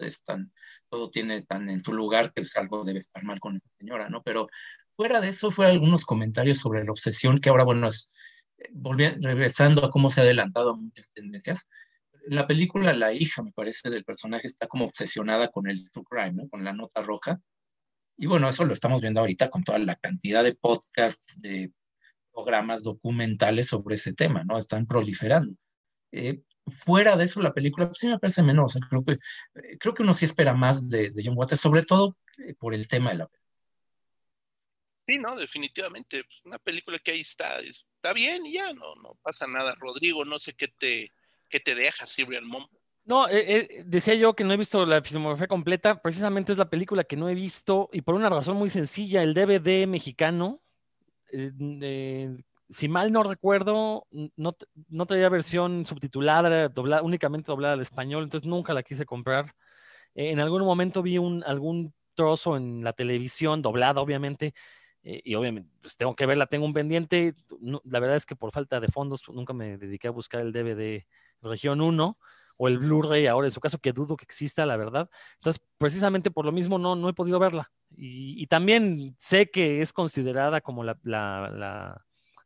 todo 0.90 1.10
tiene 1.10 1.42
tan 1.42 1.70
en 1.70 1.84
su 1.84 1.92
lugar 1.92 2.28
que 2.28 2.42
pues, 2.42 2.56
algo 2.56 2.86
debe 2.86 3.00
estar 3.00 3.22
mal 3.26 3.42
con 3.42 3.58
esta 3.58 3.70
señora, 3.78 4.08
¿no? 4.08 4.24
Pero 4.24 4.48
fuera 4.96 5.20
de 5.20 5.28
eso, 5.28 5.52
fue 5.52 5.66
algunos 5.66 6.06
comentarios 6.06 6.60
sobre 6.60 6.86
la 6.86 6.92
obsesión, 6.92 7.40
que 7.40 7.50
ahora, 7.50 7.66
bueno, 7.66 7.88
es, 7.88 8.14
eh, 8.60 9.18
regresando 9.22 9.84
a 9.84 9.90
cómo 9.90 10.10
se 10.10 10.22
ha 10.22 10.24
adelantado 10.24 10.78
muchas 10.78 11.12
tendencias. 11.12 11.68
La 12.28 12.48
película, 12.48 12.94
la 12.94 13.14
hija, 13.14 13.44
me 13.44 13.52
parece, 13.52 13.90
del 13.90 14.04
personaje 14.04 14.48
está 14.48 14.68
como 14.68 14.86
obsesionada 14.86 15.50
con 15.50 15.70
el 15.70 15.90
true 15.92 16.06
crime. 16.10 16.50
Con 16.50 16.64
la 16.64 16.74
nota 16.74 17.02
roja. 17.02 17.40
Y 18.18 18.28
bueno, 18.28 18.48
eso 18.48 18.66
lo 18.66 18.74
estamos 18.74 19.02
viendo 19.02 19.20
ahorita 19.20 19.50
con 19.50 19.64
toda 19.64 19.78
la 19.80 19.96
cantidad 19.96 20.44
de 20.44 20.56
podcasts, 20.56 21.40
de 21.40 21.72
programas 22.32 22.84
documentales 22.84 23.68
sobre 23.68 23.96
ese 23.96 24.14
tema, 24.14 24.44
¿no? 24.44 24.58
Están 24.58 24.86
proliferando. 24.86 25.56
Eh, 26.12 26.42
fuera 26.68 27.18
de 27.18 27.26
eso, 27.26 27.42
la 27.42 27.54
película 27.54 27.88
pues, 27.88 28.00
sí 28.00 28.08
me 28.08 28.20
parece 28.20 28.42
menor. 28.42 28.70
creo, 28.90 29.04
que, 29.04 29.14
eh, 29.14 29.78
creo 29.78 29.94
que 29.94 30.04
uno 30.04 30.14
sí 30.14 30.26
espera 30.26 30.54
más 30.54 30.90
de, 30.90 31.12
John 31.24 31.38
Waters, 31.38 31.60
sobre 31.60 31.84
todo 31.84 32.18
eh, 32.38 32.54
por 32.54 32.74
el 32.74 32.88
tema 32.88 33.12
de 33.12 33.18
la 33.18 33.28
película. 33.28 33.46
Sí, 35.08 35.18
no, 35.18 35.36
definitivamente. 35.36 36.24
Pues, 36.24 36.42
una 36.46 36.58
película 36.60 37.00
que 37.00 37.12
ahí 37.12 37.22
está, 37.22 37.60
está 37.60 38.14
bien 38.14 38.46
y 38.46 38.54
ya, 38.54 38.74
no, 38.74 38.96
no 38.96 39.18
pasa 39.22 39.46
nada. 39.46 39.76
Rodrigo, 39.76 40.26
no 40.26 40.40
sé 40.40 40.54
qué 40.54 40.68
te, 40.70 41.12
qué 41.50 41.60
te 41.60 41.76
deja, 41.76 42.06
Serial 42.06 42.46
Mom. 42.46 42.66
No, 43.04 43.28
eh, 43.30 43.84
decía 43.86 44.16
yo 44.16 44.34
que 44.34 44.44
no 44.44 44.54
he 44.54 44.58
visto 44.58 44.84
la 44.86 45.02
filmografía 45.02 45.48
completa, 45.48 46.02
precisamente 46.02 46.52
es 46.52 46.58
la 46.58 46.70
película 46.70 47.04
que 47.04 47.16
no 47.16 47.30
he 47.30 47.36
visto 47.36 47.90
y 47.94 48.02
por 48.02 48.16
una 48.16 48.30
razón 48.30 48.58
muy 48.58 48.72
sencilla, 48.72 49.22
el 49.22 49.36
DVD 49.36 49.86
mexicano 49.86 50.64
si 52.70 52.88
mal 52.88 53.12
no 53.12 53.24
recuerdo, 53.24 54.08
no, 54.12 54.56
no 54.90 55.06
traía 55.06 55.30
versión 55.30 55.86
subtitulada, 55.86 56.70
doblada, 56.70 57.04
únicamente 57.04 57.48
doblada 57.48 57.76
al 57.76 57.82
español, 57.82 58.24
entonces 58.24 58.48
nunca 58.48 58.74
la 58.74 58.84
quise 58.84 59.06
comprar. 59.06 59.46
Eh, 60.16 60.32
en 60.32 60.40
algún 60.40 60.64
momento 60.64 61.04
vi 61.04 61.18
un, 61.18 61.44
algún 61.46 61.94
trozo 62.16 62.58
en 62.58 62.84
la 62.84 62.94
televisión, 62.94 63.62
doblada 63.62 64.02
obviamente, 64.02 64.54
eh, 65.06 65.22
y 65.23 65.36
obviamente 65.36 65.72
pues 65.82 65.95
tengo 65.95 66.15
que 66.15 66.26
verla, 66.26 66.48
tengo 66.48 66.65
un 66.65 66.73
pendiente. 66.73 67.36
la 67.61 67.99
verdad 67.99 68.18
es 68.18 68.26
que 68.26 68.36
por 68.36 68.52
falta 68.52 68.82
de 68.82 68.90
fondos 68.90 69.23
nunca 69.30 69.53
me 69.53 69.77
dediqué 69.77 70.10
a 70.10 70.11
buscar 70.11 70.41
el 70.41 70.52
DVD 70.52 71.06
Región 71.41 71.80
1 71.80 72.18
o 72.57 72.68
el 72.68 72.80
Blu-ray 72.80 73.27
ahora, 73.27 73.48
en 73.48 73.52
su 73.52 73.60
caso, 73.60 73.80
que 73.80 73.94
dudo 73.94 74.18
que 74.18 74.23
exista, 74.23 74.65
la 74.65 74.77
verdad. 74.77 75.10
Entonces, 75.38 75.61
precisamente 75.77 76.32
por 76.32 76.45
lo 76.45 76.52
mismo 76.52 76.77
no, 76.77 76.95
no 76.95 77.10
he 77.10 77.14
podido 77.14 77.40
verla. 77.40 77.72
Y, 77.98 78.45
también 78.48 79.15
sé 79.18 79.49
que 79.49 79.82
es 79.82 79.94
considerada 79.94 80.60
como 80.60 80.84
la 80.84 80.98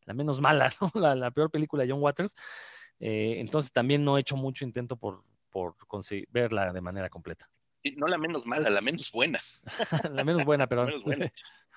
la 0.10 0.16
menos 0.16 0.42
mala, 0.42 0.70
¿no? 0.96 1.16
la, 1.16 1.32
peor 1.32 1.52
película 1.52 1.84
de 1.84 1.92
John 1.92 2.02
Waters. 2.02 2.36
Eh, 3.00 3.36
entonces 3.38 3.72
también 3.72 4.04
no 4.04 4.18
he 4.18 4.22
hecho 4.22 4.36
mucho 4.36 4.66
intento 4.66 4.98
por, 4.98 5.24
por 5.52 5.76
conseguir 5.88 6.28
verla 6.32 6.74
de 6.74 6.82
manera 6.82 7.10
completa. 7.10 7.48
no 7.96 8.08
la 8.08 8.18
menos 8.18 8.46
mala, 8.46 8.70
la 8.72 8.82
menos 8.82 9.12
buena. 9.12 9.40
la 10.12 10.24
menos 10.24 10.44
buena, 10.44 10.68
pero... 10.70 10.88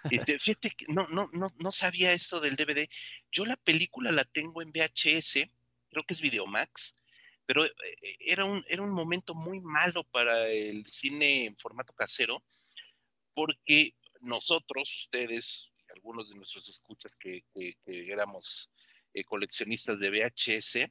Fíjate 0.09 0.71
que 0.71 0.87
no, 0.89 1.07
no, 1.09 1.29
no, 1.33 1.53
no 1.59 1.73
sabía 1.73 2.13
esto 2.13 2.41
del 2.41 2.57
DVD. 2.57 2.89
Yo 3.31 3.45
la 3.45 3.57
película 3.57 4.11
la 4.13 4.25
tengo 4.25 4.63
en 4.63 4.73
VHS, 4.73 5.49
creo 5.91 6.05
que 6.07 6.15
es 6.15 6.21
Videomax, 6.21 6.95
pero 7.47 7.65
eh, 7.65 7.73
era 8.21 8.45
un, 8.45 8.65
era 8.69 8.83
un 8.83 8.93
momento 8.93 9.35
muy 9.35 9.61
malo 9.61 10.05
para 10.05 10.49
el 10.49 10.87
cine 10.87 11.45
en 11.45 11.57
formato 11.57 11.93
casero, 11.93 12.43
porque 13.35 13.95
nosotros, 14.21 15.05
ustedes, 15.05 15.71
algunos 15.95 16.31
de 16.31 16.37
nuestros 16.37 16.69
escuchas 16.69 17.13
que, 17.19 17.45
éramos 17.87 18.71
eh, 19.15 19.25
coleccionistas 19.25 19.99
de 19.99 20.11
VHS, 20.11 20.91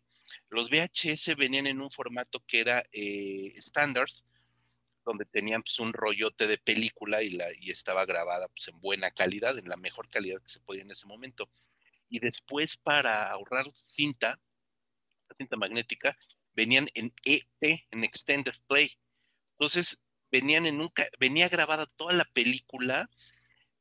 los 0.50 0.70
VHS 0.70 1.36
venían 1.36 1.68
en 1.68 1.82
un 1.82 1.92
formato 1.92 2.44
que 2.46 2.60
era 2.60 2.84
eh, 2.92 3.54
standard, 3.58 4.12
donde 5.06 5.26
tenían 5.26 5.64
pues, 5.64 5.80
un 5.80 5.94
rollote 5.94 6.48
de 6.48 6.58
película 6.58 7.24
y, 7.24 7.32
la, 7.32 7.48
y 7.60 7.72
estaba 7.72 8.06
grabada 8.06 8.48
pues, 8.50 8.68
en 8.68 8.80
buena 8.80 9.12
calidad, 9.12 9.58
en 9.58 9.68
la 9.68 9.78
mejor 9.78 10.10
calidad 10.10 10.42
que 10.42 10.50
se 10.50 10.60
podía 10.60 10.84
en 10.84 10.92
ese 10.92 11.08
momento. 11.08 11.50
Y 12.10 12.20
después, 12.20 12.78
para 12.78 13.32
ahorrar 13.32 13.66
cinta, 13.74 14.40
la 15.30 15.36
cinta 15.38 15.58
magnética, 15.58 16.18
venían 16.54 16.88
en 16.94 17.14
EP, 17.24 17.86
en 17.92 18.04
Extended 18.04 18.56
Play. 18.68 18.92
Entonces, 19.54 20.04
venían 20.32 20.66
en 20.66 20.82
un, 20.82 20.92
venía 21.20 21.50
grabada 21.50 21.86
toda 21.86 22.14
la 22.14 22.26
película 22.26 23.10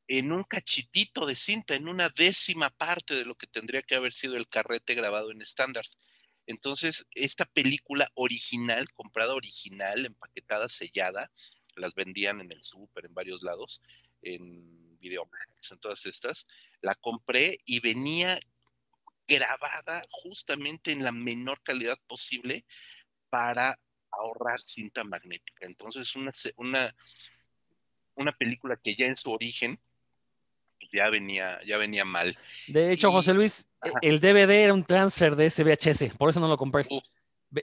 en 0.08 0.32
un 0.32 0.42
cachitito 0.42 1.24
de 1.24 1.36
cinta, 1.36 1.76
en 1.76 1.88
una 1.88 2.08
décima 2.08 2.70
parte 2.70 3.14
de 3.14 3.24
lo 3.24 3.36
que 3.36 3.46
tendría 3.46 3.82
que 3.82 3.94
haber 3.94 4.12
sido 4.12 4.36
el 4.36 4.48
carrete 4.48 4.94
grabado 4.94 5.30
en 5.30 5.40
estándar. 5.40 5.84
Entonces, 6.46 7.06
esta 7.14 7.44
película 7.44 8.10
original, 8.14 8.90
comprada 8.92 9.34
original, 9.34 10.06
empaquetada, 10.06 10.68
sellada, 10.68 11.30
las 11.76 11.94
vendían 11.94 12.40
en 12.40 12.52
el 12.52 12.62
súper, 12.64 13.06
en 13.06 13.14
varios 13.14 13.42
lados, 13.42 13.80
en 14.22 14.98
Videomax, 14.98 15.72
en 15.72 15.78
todas 15.78 16.04
estas, 16.06 16.46
la 16.80 16.94
compré 16.94 17.58
y 17.64 17.80
venía 17.80 18.40
grabada 19.26 20.02
justamente 20.10 20.92
en 20.92 21.04
la 21.04 21.12
menor 21.12 21.62
calidad 21.62 21.98
posible 22.06 22.64
para 23.30 23.78
ahorrar 24.10 24.60
cinta 24.60 25.04
magnética. 25.04 25.66
Entonces, 25.66 26.14
una, 26.16 26.32
una, 26.56 26.94
una 28.14 28.36
película 28.36 28.76
que 28.76 28.94
ya 28.94 29.06
en 29.06 29.16
su 29.16 29.30
origen 29.30 29.80
ya 30.92 31.08
venía, 31.10 31.58
ya 31.66 31.76
venía 31.78 32.04
mal. 32.04 32.36
De 32.68 32.92
hecho, 32.92 33.10
José 33.12 33.34
Luis, 33.34 33.68
el 34.02 34.20
DVD 34.20 34.64
era 34.64 34.74
un 34.74 34.84
transfer 34.84 35.36
de 35.36 35.50
SVHS, 35.50 36.14
por 36.16 36.30
eso 36.30 36.40
no 36.40 36.48
lo 36.48 36.56
compré. 36.56 36.86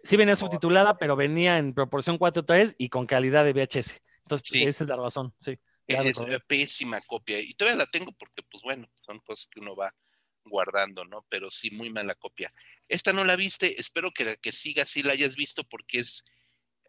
Sí 0.04 0.18
venía 0.18 0.36
subtitulada, 0.36 0.98
pero 0.98 1.16
venía 1.16 1.58
en 1.58 1.74
proporción 1.74 2.20
4.3 2.20 2.76
y 2.78 2.90
con 2.90 3.06
calidad 3.06 3.46
de 3.46 3.54
VHS. 3.54 4.02
Entonces, 4.24 4.50
esa 4.54 4.84
es 4.84 4.90
la 4.90 4.98
razón, 4.98 5.34
sí. 5.40 5.58
Es 5.88 6.18
una 6.18 6.40
pésima 6.40 7.00
copia. 7.02 7.40
Y 7.40 7.54
todavía 7.54 7.78
la 7.78 7.90
tengo 7.90 8.12
porque, 8.12 8.44
pues 8.44 8.62
bueno, 8.62 8.90
son 9.06 9.20
cosas 9.20 9.48
que 9.48 9.62
uno 9.62 9.74
va 9.76 9.96
guardando, 10.44 11.06
¿no? 11.06 11.26
Pero 11.30 11.50
sí, 11.50 11.72
muy 11.72 11.90
mala 11.90 12.16
copia. 12.16 12.54
Esta 12.90 13.14
no 13.14 13.24
la 13.24 13.36
viste, 13.36 13.80
espero 13.80 14.12
que, 14.12 14.38
que 14.38 14.52
siga 14.52 14.84
así 14.84 15.04
la 15.04 15.14
hayas 15.14 15.36
visto 15.36 15.64
porque 15.64 16.00
es 16.00 16.26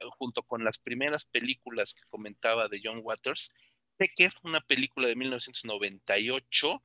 eh, 0.00 0.06
junto 0.18 0.42
con 0.42 0.64
las 0.64 0.78
primeras 0.78 1.24
películas 1.24 1.94
que 1.94 2.02
comentaba 2.08 2.68
de 2.68 2.80
John 2.82 3.00
Waters, 3.02 3.54
Pecker, 3.98 4.32
una 4.44 4.60
película 4.60 5.08
de 5.08 5.16
1998, 5.16 6.82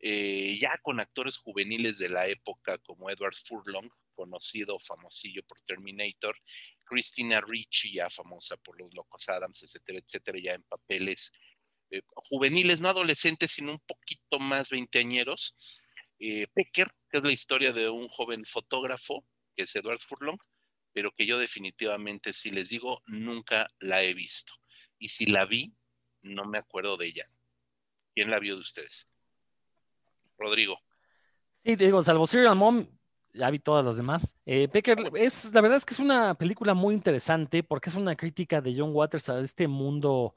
eh, 0.00 0.56
ya 0.60 0.78
con 0.80 1.00
actores 1.00 1.36
juveniles 1.36 1.98
de 1.98 2.08
la 2.08 2.28
época 2.28 2.78
como 2.78 3.10
Edward 3.10 3.34
Furlong, 3.34 3.90
conocido, 4.14 4.78
famosillo 4.78 5.42
por 5.42 5.60
Terminator, 5.62 6.36
Christina 6.84 7.40
Ricci, 7.40 7.94
ya 7.94 8.08
famosa 8.08 8.56
por 8.56 8.80
Los 8.80 8.94
Locos 8.94 9.28
Adams, 9.28 9.62
etcétera, 9.62 9.98
etcétera, 9.98 10.38
ya 10.40 10.54
en 10.54 10.62
papeles 10.62 11.32
eh, 11.90 12.02
juveniles, 12.14 12.80
no 12.80 12.88
adolescentes, 12.88 13.52
sino 13.52 13.72
un 13.72 13.80
poquito 13.80 14.38
más 14.38 14.70
veinteañeros. 14.70 15.56
Eh, 16.20 16.46
Pecker, 16.54 16.88
que 17.10 17.18
es 17.18 17.24
la 17.24 17.32
historia 17.32 17.72
de 17.72 17.88
un 17.88 18.08
joven 18.08 18.44
fotógrafo, 18.44 19.24
que 19.56 19.64
es 19.64 19.76
Edward 19.76 20.00
Furlong, 20.00 20.38
pero 20.92 21.12
que 21.12 21.26
yo 21.26 21.38
definitivamente, 21.38 22.32
si 22.32 22.50
les 22.50 22.68
digo, 22.68 23.02
nunca 23.06 23.68
la 23.80 24.02
he 24.02 24.14
visto. 24.14 24.52
Y 24.98 25.08
si 25.08 25.26
la 25.26 25.44
vi, 25.44 25.72
no 26.22 26.44
me 26.44 26.58
acuerdo 26.58 26.96
de 26.96 27.06
ella. 27.06 27.30
¿Quién 28.14 28.30
la 28.30 28.38
vio 28.38 28.56
de 28.56 28.62
ustedes? 28.62 29.08
Rodrigo. 30.38 30.78
Sí, 31.64 31.76
digo, 31.76 32.02
salvo 32.02 32.26
Serial 32.26 32.56
Mom, 32.56 32.86
ya 33.32 33.50
vi 33.50 33.58
todas 33.58 33.84
las 33.84 33.96
demás. 33.96 34.36
Eh, 34.46 34.68
Pecker, 34.68 35.10
es, 35.14 35.52
la 35.52 35.60
verdad 35.60 35.78
es 35.78 35.84
que 35.84 35.94
es 35.94 36.00
una 36.00 36.34
película 36.34 36.74
muy 36.74 36.94
interesante 36.94 37.62
porque 37.62 37.90
es 37.90 37.94
una 37.94 38.16
crítica 38.16 38.60
de 38.60 38.74
John 38.76 38.90
Waters 38.94 39.28
a 39.28 39.40
este 39.40 39.68
mundo 39.68 40.34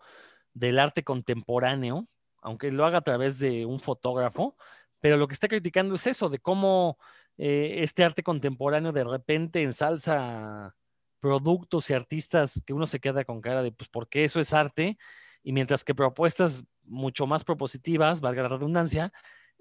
del 0.53 0.79
arte 0.79 1.03
contemporáneo, 1.03 2.07
aunque 2.41 2.71
lo 2.71 2.85
haga 2.85 2.99
a 2.99 3.03
través 3.03 3.39
de 3.39 3.65
un 3.65 3.79
fotógrafo, 3.79 4.57
pero 4.99 5.17
lo 5.17 5.27
que 5.27 5.33
está 5.33 5.47
criticando 5.47 5.95
es 5.95 6.05
eso, 6.07 6.29
de 6.29 6.39
cómo 6.39 6.97
eh, 7.37 7.77
este 7.79 8.03
arte 8.03 8.23
contemporáneo 8.23 8.91
de 8.91 9.03
repente 9.03 9.63
ensalza 9.63 10.75
productos 11.19 11.89
y 11.89 11.93
artistas 11.93 12.61
que 12.65 12.73
uno 12.73 12.87
se 12.87 12.99
queda 12.99 13.23
con 13.23 13.41
cara 13.41 13.63
de, 13.63 13.71
pues, 13.71 13.89
¿por 13.89 14.09
qué 14.09 14.23
eso 14.25 14.39
es 14.39 14.53
arte? 14.53 14.97
Y 15.43 15.53
mientras 15.53 15.83
que 15.83 15.95
propuestas 15.95 16.63
mucho 16.83 17.27
más 17.27 17.43
propositivas, 17.43 18.21
valga 18.21 18.43
la 18.43 18.49
redundancia, 18.49 19.11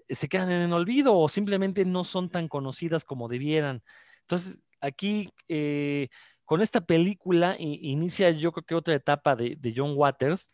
se 0.09 0.29
quedan 0.29 0.51
en 0.51 0.63
el 0.63 0.73
olvido 0.73 1.17
o 1.17 1.29
simplemente 1.29 1.85
no 1.85 2.05
son 2.05 2.31
tan 2.31 2.49
conocidas 2.49 3.05
como 3.05 3.29
debieran. 3.29 3.83
Entonces, 4.23 4.61
aquí, 4.81 5.33
eh, 5.49 6.09
con 6.45 6.63
esta 6.63 6.81
película, 6.81 7.57
inicia 7.59 8.31
yo 8.31 8.53
creo 8.53 8.65
que 8.65 8.75
otra 8.75 8.95
etapa 8.95 9.37
de, 9.37 9.75
John 9.77 9.93
Waters, 9.97 10.49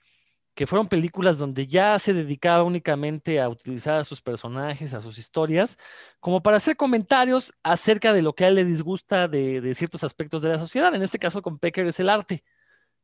que 0.55 0.67
fueron 0.67 0.89
películas 0.89 1.39
donde 1.39 1.67
ya 1.67 1.99
se 1.99 2.15
dedicaba 2.15 2.65
únicamente 2.65 3.41
a 3.41 3.49
utilizar 3.49 3.95
a 4.01 4.05
sus 4.05 4.23
personajes, 4.23 4.95
a 4.95 5.03
sus 5.03 5.19
historias, 5.19 5.79
como 6.21 6.43
para 6.43 6.59
hacer 6.59 6.77
comentarios 6.77 7.55
acerca 7.63 8.13
de 8.13 8.23
lo 8.23 8.35
que 8.35 8.45
a 8.45 8.49
él 8.49 8.57
le 8.57 8.65
disgusta 8.65 9.29
de, 9.29 9.75
ciertos 9.75 10.05
aspectos 10.05 10.43
de 10.43 10.51
la 10.51 10.59
sociedad. 10.59 10.95
En 10.95 11.03
este 11.03 11.19
caso 11.19 11.43
con 11.43 11.59
Pecker 11.59 11.87
es 11.87 12.01
el 12.01 12.09
arte, 12.09 12.43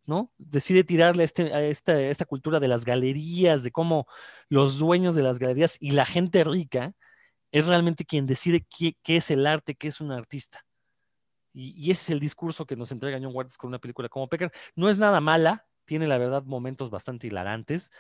¿no? 0.07 0.33
Decide 0.39 0.85
tirarle 0.85 1.23
a, 1.23 1.24
este, 1.24 1.70
esta, 1.70 2.01
esta, 2.01 2.24
cultura 2.24 2.61
de 2.61 2.69
las 2.69 2.85
galerías, 2.85 3.62
de 3.62 3.70
cómo 3.70 4.07
los 4.49 4.79
dueños 4.79 5.15
de 5.15 5.23
las 5.23 5.39
galerías 5.39 5.77
y 5.81 5.93
la 5.93 6.07
gente 6.07 6.45
rica 6.45 6.95
es 7.53 7.69
realmente 7.69 8.05
quien 8.05 8.27
decide 8.27 8.66
qué, 8.69 8.97
es 9.05 9.31
el 9.31 9.47
arte, 9.47 9.74
qué 9.77 9.89
es 9.89 10.01
un 10.01 10.12
artista. 10.12 10.65
Y, 11.53 11.91
ese 11.91 12.03
es 12.03 12.11
el 12.11 12.20
discurso 12.20 12.66
que 12.66 12.77
nos 12.77 12.93
entrega 12.93 13.19
John 13.23 13.35
Waters 13.35 13.59
con 13.59 13.69
una 13.69 13.79
película 13.79 14.09
como 14.09 14.29
Pecker. 14.29 14.53
No 14.74 14.89
es 14.89 14.99
nada 14.99 15.20
mala, 15.20 15.66
tiene 15.85 16.07
la 16.07 16.19
verdad 16.19 16.45
momentos 16.45 16.91
bastante 16.91 17.27
hilarantes. 17.27 17.91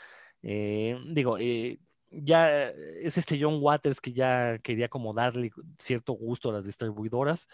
Eh, 0.42 0.98
digo, 1.08 1.38
eh, 1.38 1.78
ya 2.10 2.68
es 2.68 3.18
este 3.18 3.38
John 3.40 3.58
Waters 3.60 4.00
que 4.00 4.12
ya 4.12 4.58
quería 4.58 4.88
como 4.88 5.14
darle 5.14 5.50
cierto 5.78 6.12
gusto 6.14 6.50
a 6.50 6.54
las 6.54 6.64
distribuidoras, 6.64 7.48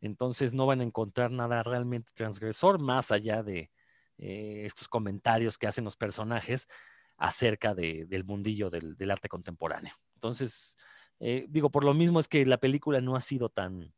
entonces 0.00 0.52
no 0.54 0.66
van 0.66 0.80
a 0.80 0.84
encontrar 0.84 1.30
nada 1.30 1.62
realmente 1.62 2.10
transgresor 2.14 2.80
más 2.80 3.10
allá 3.10 3.42
de 3.42 3.70
eh, 4.18 4.62
estos 4.64 4.88
comentarios 4.88 5.58
que 5.58 5.66
hacen 5.66 5.84
los 5.84 5.96
personajes 5.96 6.68
acerca 7.16 7.74
del 7.74 8.24
mundillo 8.24 8.70
del, 8.70 9.10
arte 9.10 9.28
contemporáneo. 9.28 9.94
Entonces, 10.14 10.76
digo, 11.20 11.70
por 11.70 11.84
lo 11.84 11.94
mismo 11.94 12.18
es 12.18 12.26
que 12.26 12.44
la 12.44 12.58
película 12.58 13.00
no 13.00 13.14
ha 13.14 13.20
sido 13.20 13.48
tan, 13.50 13.94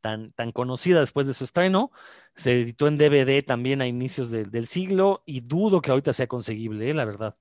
tan, 0.00 0.52
conocida 0.52 1.00
después 1.00 1.26
de 1.26 1.34
su 1.34 1.44
estreno. 1.44 1.90
Se 2.34 2.52
editó 2.52 2.86
en 2.88 2.98
DVD 2.98 3.42
también 3.44 3.80
a 3.80 3.86
inicios 3.86 4.30
del 4.30 4.66
siglo 4.66 5.22
y 5.26 5.40
dudo 5.40 5.80
que 5.80 5.90
ahorita 5.90 6.12
sea 6.12 6.26
conseguible, 6.26 6.90
¿eh? 6.90 6.94
la 6.94 7.04
verdad. 7.04 7.36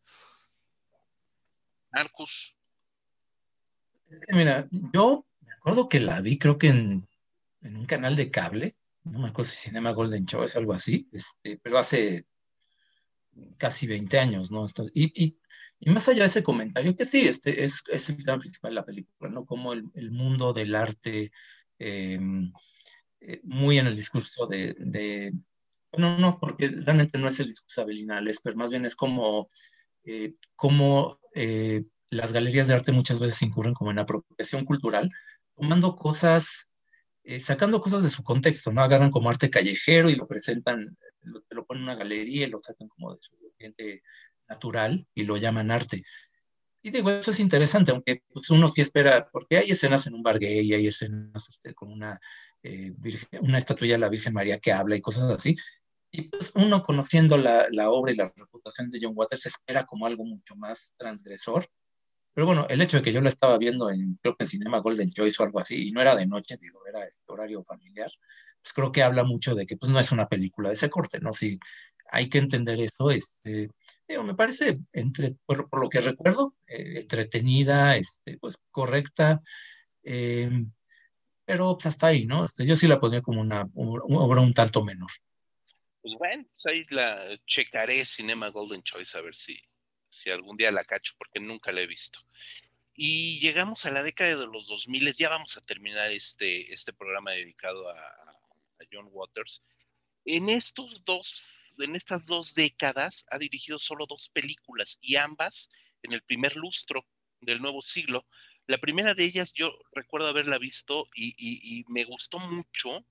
Marcus. 1.92 2.56
Es 4.10 4.22
que 4.22 4.36
mira, 4.36 4.68
yo 4.72 5.26
me 5.42 5.54
acuerdo 5.54 5.90
que 5.90 6.00
la 6.00 6.22
vi, 6.22 6.38
creo 6.38 6.58
que 6.58 6.68
en, 6.68 7.08
un 7.62 7.86
canal 7.86 8.16
de 8.16 8.30
cable, 8.32 8.76
no 9.06 9.19
me 9.19 9.30
acuerdo 9.30 9.52
si 9.52 9.57
Cinema 9.57 9.94
Golden 9.94 10.26
Show 10.26 10.44
es 10.44 10.56
algo 10.56 10.73
así, 10.73 11.07
este, 11.11 11.60
pero 11.64 11.77
hace 11.77 12.26
casi 13.57 13.88
20 13.88 14.19
años, 14.19 14.52
¿no? 14.52 14.65
Y, 14.94 15.38
más 15.88 16.07
allá 16.10 16.22
de 16.22 16.27
ese 16.27 16.44
comentario, 16.44 16.95
que 16.95 17.06
sí, 17.06 17.27
este 17.27 17.64
es, 17.64 17.84
es 17.91 18.10
el 18.10 18.23
tema 18.23 18.40
principal 18.40 18.72
de 18.72 18.76
la 18.76 18.86
película, 18.86 19.30
¿no? 19.30 19.45
Como 19.45 19.73
el, 19.73 19.86
el 19.94 20.11
mundo 20.11 20.52
del 20.53 20.73
arte 20.73 21.32
Em, 21.80 22.53
eh, 23.22 23.41
muy 23.44 23.77
en 23.77 23.88
el 23.88 23.95
discurso 23.95 24.45
de, 24.48 24.76
de, 24.80 25.34
bueno, 25.91 26.18
no, 26.18 26.40
porque 26.40 26.68
realmente 26.69 27.18
no 27.18 27.27
es 27.27 27.40
el 27.40 27.48
discurso 27.48 27.82
de 27.82 27.84
Abelina 27.84 28.22
pero 28.44 28.56
más 28.56 28.69
bien 28.69 28.86
es 28.86 28.95
como, 28.95 29.49
eh, 30.03 30.36
como 30.56 31.19
eh, 31.34 31.84
las 32.10 32.32
galerías 32.32 32.68
de 32.68 32.76
arte 32.76 32.91
muchas 32.91 33.19
veces 33.19 33.41
incurren 33.41 33.73
como 33.73 33.91
en 33.91 33.99
apropiación 33.99 34.65
cultural, 34.65 35.11
tomando 35.56 35.95
cosas, 35.95 36.69
sacando 37.40 37.82
cosas 37.82 38.04
de 38.04 38.10
su 38.10 38.24
contexto, 38.24 38.72
¿no? 38.72 38.82
Agarran 38.82 39.12
como 39.12 39.30
arte 39.30 39.50
callejero 39.50 40.10
y 40.10 40.16
lo 40.16 40.28
presentan, 40.28 40.98
lo, 41.22 41.44
lo 41.50 41.66
ponen 41.66 41.84
en 41.84 41.90
una 41.90 41.96
galería 41.96 42.48
y 42.48 42.50
lo 42.50 42.60
sacan 42.60 42.88
como 42.88 43.14
de 43.14 43.18
su 43.20 43.36
ambiente 43.52 44.04
natural 44.48 45.08
y 45.14 45.24
lo 45.24 45.38
llaman 45.38 45.72
arte. 45.72 46.04
Y 46.86 46.92
digo, 46.92 47.10
eso 47.10 47.32
es 47.32 47.40
interesante, 47.40 47.90
aunque 47.90 48.22
pues, 48.32 48.52
uno 48.52 48.68
sí 48.68 48.82
espera, 48.82 49.28
porque 49.32 49.58
hay 49.58 49.72
escenas 49.72 50.06
en 50.06 50.14
un 50.14 50.22
bar 50.22 50.38
gay, 50.38 50.72
hay 50.72 50.86
escenas 50.86 51.50
este, 51.50 51.74
con 51.74 51.92
una, 51.92 52.20
eh, 52.62 52.94
una 53.42 53.58
estatuilla 53.58 53.96
de 53.96 54.02
la 54.02 54.10
Virgen 54.10 54.34
María 54.34 54.60
que 54.60 54.72
habla 54.72 54.96
y 54.96 55.02
cosas 55.02 55.24
así. 55.24 55.56
Y 56.12 56.30
pues 56.30 56.52
uno 56.54 56.84
conociendo 56.84 57.38
la, 57.38 57.66
la, 57.72 57.90
obra 57.90 58.12
y 58.12 58.16
la 58.16 58.32
reputación 58.38 58.90
de 58.90 59.00
John 59.02 59.14
Waters 59.16 59.48
espera 59.48 59.84
como 59.84 60.06
algo 60.06 60.26
mucho 60.26 60.56
más 60.56 60.94
transgresor. 60.96 61.66
Pero 62.36 62.48
bueno, 62.48 62.68
el 62.70 62.82
hecho 62.82 62.98
de 62.98 63.03
que 63.03 63.14
yo 63.14 63.22
la 63.22 63.30
estaba 63.30 63.57
viendo 63.57 63.90
en, 63.90 64.20
creo 64.22 64.36
que 64.36 64.44
en 64.44 64.49
Cinema 64.49 64.80
Golden 64.80 65.10
Choice 65.10 65.41
o 65.41 65.45
algo 65.45 65.60
así, 65.60 65.88
y 65.88 65.91
no 65.91 66.02
era 66.02 66.18
de 66.18 66.28
noche, 66.28 66.57
digo, 66.62 66.86
era 66.86 67.06
este 67.06 67.32
horario 67.32 67.64
familiar, 67.64 68.10
pues 68.62 68.74
creo 68.74 68.91
que 68.91 69.03
habla 69.03 69.24
mucho 69.24 69.56
de 69.56 69.66
que 69.66 69.78
pues 69.78 69.90
no 69.90 69.99
es 70.02 70.12
una 70.12 70.28
película 70.28 70.68
de 70.68 70.76
ese 70.76 70.90
corte, 70.90 71.22
¿no? 71.22 71.32
Sí, 71.32 71.57
hay 72.12 72.28
que 72.30 72.40
entender 72.40 72.78
eso, 72.82 73.10
este, 73.10 73.70
me 74.10 74.36
parece, 74.36 74.80
entre, 74.91 75.36
por, 75.45 75.80
lo 75.80 75.88
que 75.88 76.02
recuerdo, 76.02 76.53
eh, 76.68 76.99
entretenida, 76.99 77.95
este, 77.95 78.38
pues 78.38 78.57
correcta, 78.70 79.41
eh, 80.03 80.66
pero 81.45 81.76
pues, 81.76 81.86
hasta 81.86 82.07
ahí, 82.07 82.26
¿no? 82.26 82.44
Este, 82.44 82.66
yo 82.66 82.76
sí 82.76 82.86
la 82.86 82.99
pondría 82.99 83.22
como 83.22 83.40
una, 83.40 83.66
obra 83.76 84.41
un 84.41 84.53
tanto 84.53 84.84
menor. 84.84 85.10
Pues 86.02 86.16
bueno, 86.20 86.44
pues 86.52 86.66
ahí 86.66 86.86
la 86.90 87.40
checaré 87.48 88.03
Cinema 88.03 88.49
Golden 88.49 88.84
Choice 88.84 89.18
a 89.18 89.22
ver 89.22 89.36
si, 89.36 89.57
si 90.16 90.30
algún 90.30 90.58
día 90.58 90.72
la 90.72 90.84
cacho, 90.84 91.14
porque 91.18 91.40
nunca 91.40 91.72
la 91.72 91.82
he 91.82 91.88
visto. 91.88 92.20
Y 92.94 93.40
llegamos 93.40 93.86
a 93.86 93.92
la 93.92 94.02
década 94.02 94.36
de 94.36 94.48
los 94.48 94.68
2000, 94.68 95.14
ya 95.14 95.30
vamos 95.30 95.58
a 95.58 95.62
terminar 95.62 96.12
este, 96.12 96.74
este 96.74 96.94
programa 96.94 97.32
dedicado 97.32 97.90
a, 97.90 98.22
John 98.92 99.10
Waters. 99.12 99.64
En 100.26 100.48
estos 100.48 101.04
dos 101.06 101.50
en 101.80 101.96
estas 101.96 102.26
dos 102.26 102.54
décadas 102.56 103.26
ha 103.30 103.38
dirigido 103.38 103.80
solo 103.80 104.06
dos 104.06 104.30
películas 104.30 104.98
y 105.02 105.16
ambas 105.16 105.70
en 106.04 106.14
el 106.14 106.22
primer 106.22 106.56
lustro 106.56 107.06
del 107.42 107.62
nuevo 107.62 107.82
siglo. 107.82 108.26
La 108.68 108.78
primera 108.78 109.14
de 109.14 109.24
ellas 109.26 109.54
yo 109.54 109.78
recuerdo 109.92 110.28
haberla 110.28 110.58
visto 110.58 111.08
y, 111.16 111.84
me 111.88 112.04
gustó 112.04 112.40
mucho. 112.40 113.06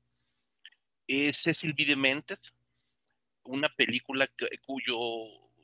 Es 1.06 1.42
Cecil 1.42 1.74
B. 1.74 1.84
Demented, 1.84 2.38
una 3.44 3.68
película 3.68 4.26
cuyo 4.64 4.98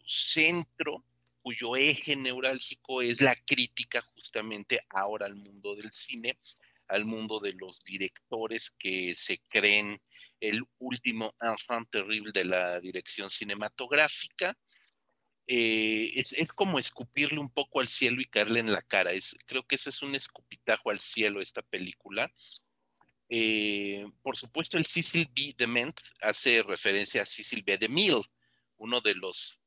centro, 0.06 1.04
cuyo 1.42 1.76
eje 1.76 2.16
neurálgico 2.16 3.02
es 3.02 3.20
la 3.20 3.34
crítica 3.34 4.00
justamente 4.02 4.80
ahora 4.90 5.26
al 5.26 5.34
mundo 5.34 5.74
del 5.74 5.90
cine, 5.92 6.38
al 6.88 7.04
mundo 7.04 7.40
de 7.40 7.52
los 7.52 7.82
directores 7.84 8.70
que 8.78 9.14
se 9.14 9.40
creen 9.48 10.00
el 10.40 10.62
último 10.78 11.34
enfant 11.40 11.88
terrible 11.90 12.32
de 12.32 12.44
la 12.44 12.80
dirección 12.80 13.30
cinematográfica. 13.30 14.56
Eh, 15.46 16.12
es, 16.14 16.52
como 16.52 16.78
escupirle 16.78 17.40
un 17.40 17.52
poco 17.52 17.80
al 17.80 17.88
cielo 17.88 18.20
y 18.20 18.26
caerle 18.26 18.60
en 18.60 18.72
la 18.72 18.82
cara. 18.82 19.12
Es, 19.12 19.36
creo 19.46 19.64
que 19.64 19.74
eso 19.74 19.90
es 19.90 20.02
un 20.02 20.14
escupitajo 20.14 20.90
al 20.90 21.00
cielo, 21.00 21.40
esta 21.40 21.62
película. 21.62 22.32
Eh, 23.28 24.06
por 24.22 24.36
supuesto, 24.36 24.76
el 24.76 24.86
Cecil 24.86 25.28
B. 25.34 25.54
Dement 25.56 25.98
hace 26.20 26.62
referencia 26.62 27.22
a 27.22 27.26
Cecil 27.26 27.62
B. 27.62 27.78
DeMille, 27.78 28.22
uno 28.76 29.00
de 29.00 29.14
los 29.14 29.59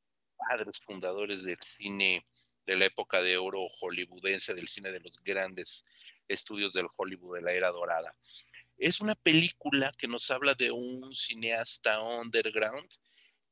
padres 0.48 0.80
fundadores 0.80 1.44
del 1.44 1.60
cine 1.61 2.26
de 2.65 2.78
la 2.78 2.86
época 2.86 3.22
de 3.22 3.38
oro 3.38 3.61
hollywoodense, 3.80 4.53
del 4.53 4.68
cine 4.68 4.91
de 4.91 4.99
los 4.99 5.22
grandes 5.24 5.84
estudios 6.28 6.74
del 6.74 6.88
Hollywood 6.95 7.36
de 7.36 7.41
la 7.41 7.52
era 7.52 7.70
dorada. 7.70 8.15
Es 8.78 9.02
una 9.02 9.15
película 9.15 9.91
que 9.98 10.07
nos 10.07 10.32
habla 10.32 10.53
de 10.56 10.72
un 10.72 11.15
cineasta 11.15 12.02
underground 12.02 12.90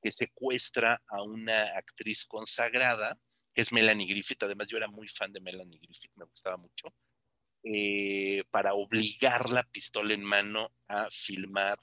que 0.02 0.12
secuestra 0.12 1.02
a 1.08 1.22
una 1.22 1.64
actriz 1.78 2.26
consagrada, 2.26 3.20
que 3.54 3.62
es 3.62 3.72
Melanie 3.72 4.08
Griffith. 4.08 4.44
Además, 4.44 4.68
yo 4.68 4.78
era 4.78 4.88
muy 4.88 5.08
fan 5.08 5.32
de 5.32 5.42
Melanie 5.42 5.80
Griffith, 5.80 6.12
me 6.16 6.26
gustaba 6.26 6.58
mucho, 6.58 6.94
eh, 7.64 8.44
para 8.50 8.74
obligarla, 8.74 9.64
pistola 9.64 10.14
en 10.14 10.24
mano, 10.24 10.72
a 10.88 11.10
filmar 11.12 11.78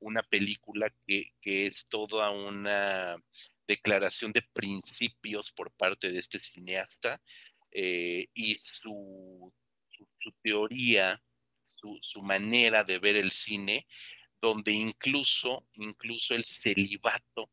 una 0.00 0.22
película 0.24 0.92
que, 1.06 1.32
es 1.42 1.86
toda 1.88 2.30
una 2.30 3.16
declaración 3.66 4.32
de 4.32 4.42
principios 4.52 5.50
por 5.52 5.70
parte 5.72 6.10
de 6.10 6.18
este 6.18 6.38
cineasta 6.40 7.20
eh, 7.70 8.26
y 8.34 8.54
su 8.56 9.52
teoría 10.42 11.22
su, 12.00 12.22
manera 12.22 12.84
de 12.84 12.98
ver 12.98 13.16
el 13.16 13.30
cine, 13.30 13.86
donde 14.40 14.72
incluso, 14.72 15.66
incluso 15.74 16.34
el 16.34 16.44
celibato 16.44 17.50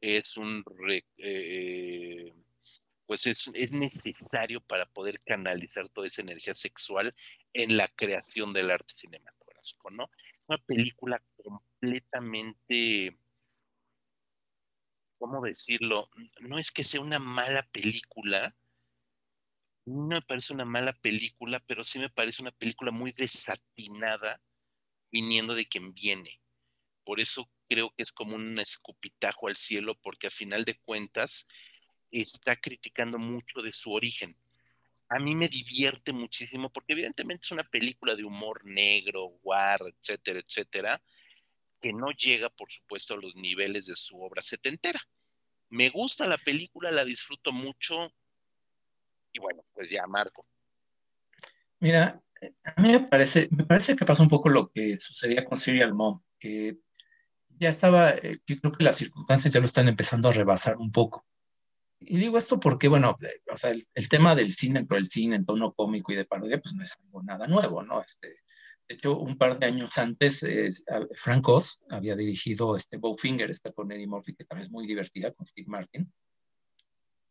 es 0.00 0.36
un 0.36 0.62
eh, 1.18 2.32
pues 3.06 3.26
es, 3.26 3.50
es, 3.54 3.72
necesario 3.72 4.60
para 4.60 4.86
poder 4.86 5.20
canalizar 5.22 5.88
toda 5.88 6.06
esa 6.06 6.22
energía 6.22 6.54
sexual 6.54 7.14
en 7.52 7.76
la 7.76 7.88
creación 7.88 8.52
del 8.52 8.70
arte 8.70 8.92
cinematográfico, 8.94 9.90
¿no? 9.90 10.10
Es 10.40 10.48
una 10.48 10.58
película 10.58 11.22
completamente, 11.42 13.16
¿cómo 15.18 15.42
decirlo? 15.42 16.10
No 16.40 16.58
es 16.58 16.70
que 16.70 16.84
sea 16.84 17.00
una 17.00 17.18
mala 17.18 17.62
película, 17.72 18.54
no 19.86 20.06
me 20.08 20.22
parece 20.22 20.52
una 20.52 20.64
mala 20.64 20.92
película, 20.92 21.60
pero 21.66 21.84
sí 21.84 21.98
me 21.98 22.10
parece 22.10 22.42
una 22.42 22.50
película 22.50 22.90
muy 22.90 23.12
desatinada 23.12 24.40
viniendo 25.12 25.54
de 25.54 25.66
quien 25.66 25.94
viene. 25.94 26.40
Por 27.04 27.20
eso 27.20 27.48
creo 27.68 27.90
que 27.94 28.02
es 28.02 28.12
como 28.12 28.34
un 28.34 28.58
escupitajo 28.58 29.48
al 29.48 29.56
cielo, 29.56 29.96
porque 30.02 30.26
a 30.26 30.30
final 30.30 30.64
de 30.64 30.78
cuentas 30.78 31.46
está 32.10 32.56
criticando 32.56 33.18
mucho 33.18 33.62
de 33.62 33.72
su 33.72 33.92
origen. 33.92 34.36
A 35.08 35.20
mí 35.20 35.36
me 35.36 35.48
divierte 35.48 36.12
muchísimo, 36.12 36.70
porque 36.70 36.94
evidentemente 36.94 37.44
es 37.44 37.52
una 37.52 37.62
película 37.62 38.16
de 38.16 38.24
humor 38.24 38.64
negro, 38.64 39.28
guar, 39.42 39.80
etcétera, 39.82 40.40
etcétera, 40.40 41.00
que 41.86 41.92
no 41.92 42.10
llega, 42.10 42.50
por 42.50 42.68
supuesto, 42.68 43.14
a 43.14 43.16
los 43.16 43.36
niveles 43.36 43.86
de 43.86 43.94
su 43.94 44.18
obra 44.18 44.42
setentera. 44.42 45.00
Me 45.68 45.88
gusta 45.88 46.26
la 46.26 46.36
película, 46.36 46.90
la 46.90 47.04
disfruto 47.04 47.52
mucho. 47.52 48.12
Y 49.32 49.38
bueno, 49.38 49.64
pues 49.72 49.88
ya, 49.88 50.04
Marco. 50.08 50.44
Mira, 51.78 52.20
a 52.64 52.82
mí 52.82 52.90
me 52.90 53.00
parece, 53.00 53.46
me 53.52 53.64
parece 53.64 53.94
que 53.94 54.04
pasa 54.04 54.24
un 54.24 54.28
poco 54.28 54.48
lo 54.48 54.68
que 54.72 54.98
sucedía 54.98 55.44
con 55.44 55.56
Serial 55.56 55.94
Mom, 55.94 56.20
que 56.40 56.78
ya 57.50 57.68
estaba, 57.68 58.10
eh, 58.10 58.40
yo 58.48 58.56
creo 58.60 58.72
que 58.72 58.82
las 58.82 58.96
circunstancias 58.96 59.54
ya 59.54 59.60
lo 59.60 59.66
están 59.66 59.86
empezando 59.86 60.28
a 60.28 60.32
rebasar 60.32 60.78
un 60.78 60.90
poco. 60.90 61.24
Y 62.00 62.16
digo 62.16 62.36
esto 62.36 62.58
porque, 62.58 62.88
bueno, 62.88 63.16
eh, 63.22 63.42
o 63.52 63.56
sea, 63.56 63.70
el, 63.70 64.08
tema 64.08 64.34
del 64.34 64.56
cine, 64.56 64.84
pero 64.86 64.98
el 64.98 65.08
cine 65.08 65.36
en 65.36 65.46
tono 65.46 65.72
cómico 65.72 66.10
y 66.10 66.16
de 66.16 66.24
parodia, 66.24 66.60
pues 66.60 66.74
no 66.74 66.82
es 66.82 66.96
algo 67.00 67.22
nada 67.22 67.46
nuevo, 67.46 67.84
¿no? 67.84 68.02
Este, 68.02 68.40
de 68.88 68.94
hecho, 68.94 69.18
un 69.18 69.36
par 69.36 69.58
de 69.58 69.66
años 69.66 69.98
antes, 69.98 70.46
Frank 71.16 71.48
Oz 71.48 71.82
había 71.90 72.14
dirigido 72.14 72.76
este 72.76 72.96
Bowfinger, 72.98 73.50
esta 73.50 73.72
con 73.72 73.90
Eddie 73.90 74.06
Murphy, 74.06 74.34
que 74.34 74.44
también 74.44 74.66
es 74.66 74.70
muy 74.70 74.86
divertida, 74.86 75.32
con 75.32 75.46
Steve 75.46 75.66
Martin. 75.68 76.12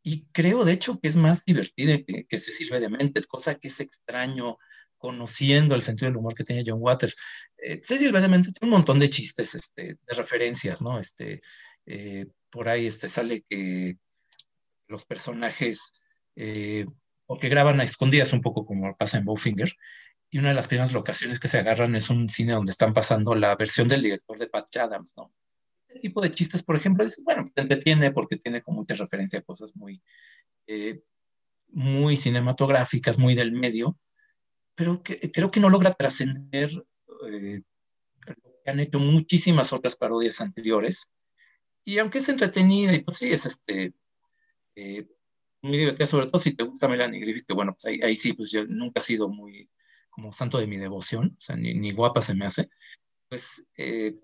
Y 0.04 0.26
creo, 0.32 0.66
de 0.66 0.74
hecho, 0.74 1.00
que 1.00 1.08
es 1.08 1.16
más 1.16 1.46
divertida 1.46 1.98
que, 2.04 2.26
que 2.26 2.38
Se 2.38 2.52
Sirve 2.52 2.80
de 2.80 2.90
Mentes, 2.90 3.26
cosa 3.26 3.56
que 3.56 3.70
es 3.70 3.80
extraño 3.80 4.58
conociendo 5.06 5.76
el 5.76 5.82
sentido 5.82 6.10
del 6.10 6.18
humor 6.18 6.34
que 6.34 6.44
tenía 6.44 6.64
John 6.66 6.82
Waters. 6.82 7.16
Eh, 7.58 7.82
Cecil 7.84 8.12
B. 8.12 8.20
tiene 8.22 8.54
un 8.62 8.70
montón 8.70 9.00
de 9.00 9.10
chistes, 9.10 9.54
este, 9.56 9.98
de 10.02 10.14
referencias, 10.16 10.82
¿no? 10.82 11.00
Este, 11.00 11.42
eh, 11.86 12.26
por 12.50 12.68
ahí 12.68 12.88
este, 12.88 13.08
sale 13.08 13.44
que 13.48 13.98
los 14.88 15.06
personajes 15.06 16.02
eh, 16.36 16.86
o 17.28 17.38
que 17.38 17.50
graban 17.50 17.80
a 17.80 17.84
escondidas 17.84 18.34
un 18.34 18.42
poco 18.42 18.66
como 18.66 18.96
pasa 18.98 19.18
en 19.18 19.26
Bowfinger, 19.26 19.72
y 20.30 20.40
una 20.40 20.50
de 20.50 20.56
las 20.56 20.68
primeras 20.68 20.94
locaciones 20.94 21.40
que 21.40 21.48
se 21.48 21.60
agarran 21.60 21.96
es 21.96 22.10
un 22.10 22.28
cine 22.30 22.54
donde 22.54 22.72
están 22.72 22.94
pasando 22.94 23.36
la 23.36 23.56
versión 23.56 23.88
del 23.88 24.02
director 24.02 24.38
de 24.38 24.48
Patch 24.48 24.78
Adams, 24.78 25.14
¿no? 25.18 25.34
Este 25.88 26.10
tipo 26.10 26.22
de 26.22 26.32
chistes, 26.32 26.64
por 26.64 26.76
ejemplo, 26.76 27.06
es, 27.06 27.24
bueno, 27.24 27.50
te 27.54 27.62
entretiene 27.62 28.12
porque 28.12 28.36
tiene 28.36 28.62
como 28.62 28.80
mucha 28.80 28.96
referencia 28.96 29.40
a 29.40 29.44
cosas 29.44 29.76
muy, 29.76 30.02
eh, 30.68 31.02
muy 31.70 32.18
cinematográficas, 32.18 33.18
muy 33.18 33.34
del 33.34 33.54
medio, 33.54 33.98
pero 34.76 35.02
que, 35.02 35.32
creo 35.32 35.52
que 35.52 35.62
no 35.62 35.70
logra 35.70 35.94
trascender 35.94 36.70
eh, 37.28 37.62
lo 38.28 38.36
que 38.64 38.72
han 38.72 38.80
hecho 38.82 39.00
muchísimas 39.00 39.72
otras 39.72 39.96
parodias 39.96 40.42
anteriores. 40.42 41.10
Y 41.86 42.00
aunque 42.00 42.18
es 42.18 42.28
entretenida 42.28 42.94
y 42.94 43.04
pues 43.04 43.20
sí, 43.20 43.28
es 43.28 43.46
este, 43.46 43.94
eh, 44.76 45.08
muy 45.62 45.78
divertida, 45.78 46.08
sobre 46.08 46.28
todo 46.28 46.40
si 46.40 46.56
te 46.56 46.64
gusta 46.64 46.88
Melanie 46.88 47.22
Griffith, 47.22 47.46
que 47.48 47.54
bueno, 47.54 47.74
pues 47.74 47.86
ahí, 47.86 48.02
ahí 48.02 48.16
sí, 48.16 48.34
pues 48.34 48.52
yo 48.52 48.66
nunca 48.66 49.00
he 49.00 49.04
sido 49.04 49.30
muy 49.30 49.70
como 50.16 50.32
santo 50.32 50.58
de 50.58 50.68
mi 50.68 50.78
devoción, 50.78 51.36
o 51.38 51.42
sea, 51.42 51.58
ni, 51.58 51.74
ni 51.74 51.92
guapa 51.92 52.22
se 52.22 52.34
me 52.34 52.46
hace, 52.46 52.70
pues 53.28 53.68
eh, 53.78 54.16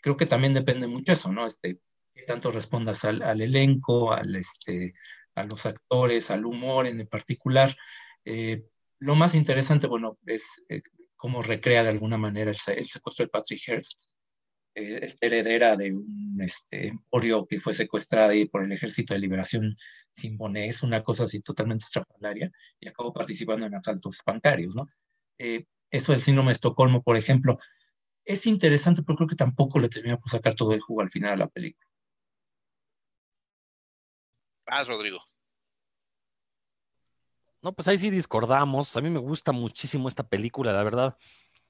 creo 0.00 0.16
que 0.16 0.26
también 0.26 0.54
depende 0.54 0.86
mucho 0.86 1.12
eso, 1.12 1.32
¿no? 1.32 1.44
Este, 1.44 1.80
que 2.14 2.22
tanto 2.22 2.52
respondas 2.52 3.04
al, 3.04 3.22
al 3.22 3.40
elenco, 3.40 4.12
al, 4.12 4.36
este, 4.36 4.94
a 5.34 5.42
los 5.42 5.66
actores, 5.66 6.30
al 6.30 6.46
humor 6.46 6.86
en 6.86 7.06
particular. 7.06 7.74
Eh, 8.24 8.62
lo 9.00 9.16
más 9.16 9.34
interesante, 9.34 9.88
bueno, 9.88 10.18
es 10.26 10.64
eh, 10.68 10.82
cómo 11.16 11.42
recrea 11.42 11.82
de 11.82 11.88
alguna 11.88 12.16
manera 12.16 12.50
el, 12.50 12.86
secuestro 12.86 13.24
de 13.24 13.30
Patrick 13.30 13.60
Hearst, 13.66 14.04
eh, 14.74 15.00
esta 15.02 15.26
heredera 15.26 15.76
de 15.76 15.92
un 15.92 16.38
este, 16.40 16.88
emporio 16.88 17.46
que 17.46 17.60
fue 17.60 17.74
secuestrada 17.74 18.32
por 18.52 18.64
el 18.64 18.72
Ejército 18.72 19.14
de 19.14 19.20
Liberación 19.20 19.76
Simbonés, 20.12 20.82
una 20.82 21.02
cosa 21.02 21.24
así 21.24 21.40
totalmente 21.40 21.84
extrapolaria, 21.84 22.50
y 22.78 22.88
acabó 22.88 23.12
participando 23.12 23.66
en 23.66 23.74
asaltos 23.74 24.20
bancarios, 24.24 24.76
¿no? 24.76 24.86
Eh, 25.42 25.64
eso 25.90 26.12
del 26.12 26.20
síndrome 26.20 26.50
de 26.50 26.52
Estocolmo, 26.52 27.02
por 27.02 27.16
ejemplo, 27.16 27.56
es 28.26 28.46
interesante, 28.46 29.02
pero 29.02 29.16
creo 29.16 29.28
que 29.28 29.36
tampoco 29.36 29.78
le 29.78 29.88
termina 29.88 30.18
por 30.18 30.30
sacar 30.30 30.54
todo 30.54 30.74
el 30.74 30.80
jugo 30.80 31.00
al 31.00 31.08
final 31.08 31.32
a 31.32 31.36
la 31.36 31.48
película. 31.48 31.88
Ah, 34.66 34.84
Rodrigo. 34.84 35.18
No, 37.62 37.72
pues 37.72 37.88
ahí 37.88 37.96
sí 37.96 38.10
discordamos. 38.10 38.94
A 38.96 39.00
mí 39.00 39.08
me 39.08 39.18
gusta 39.18 39.50
muchísimo 39.50 40.08
esta 40.08 40.22
película, 40.28 40.74
la 40.74 40.84
verdad. 40.84 41.16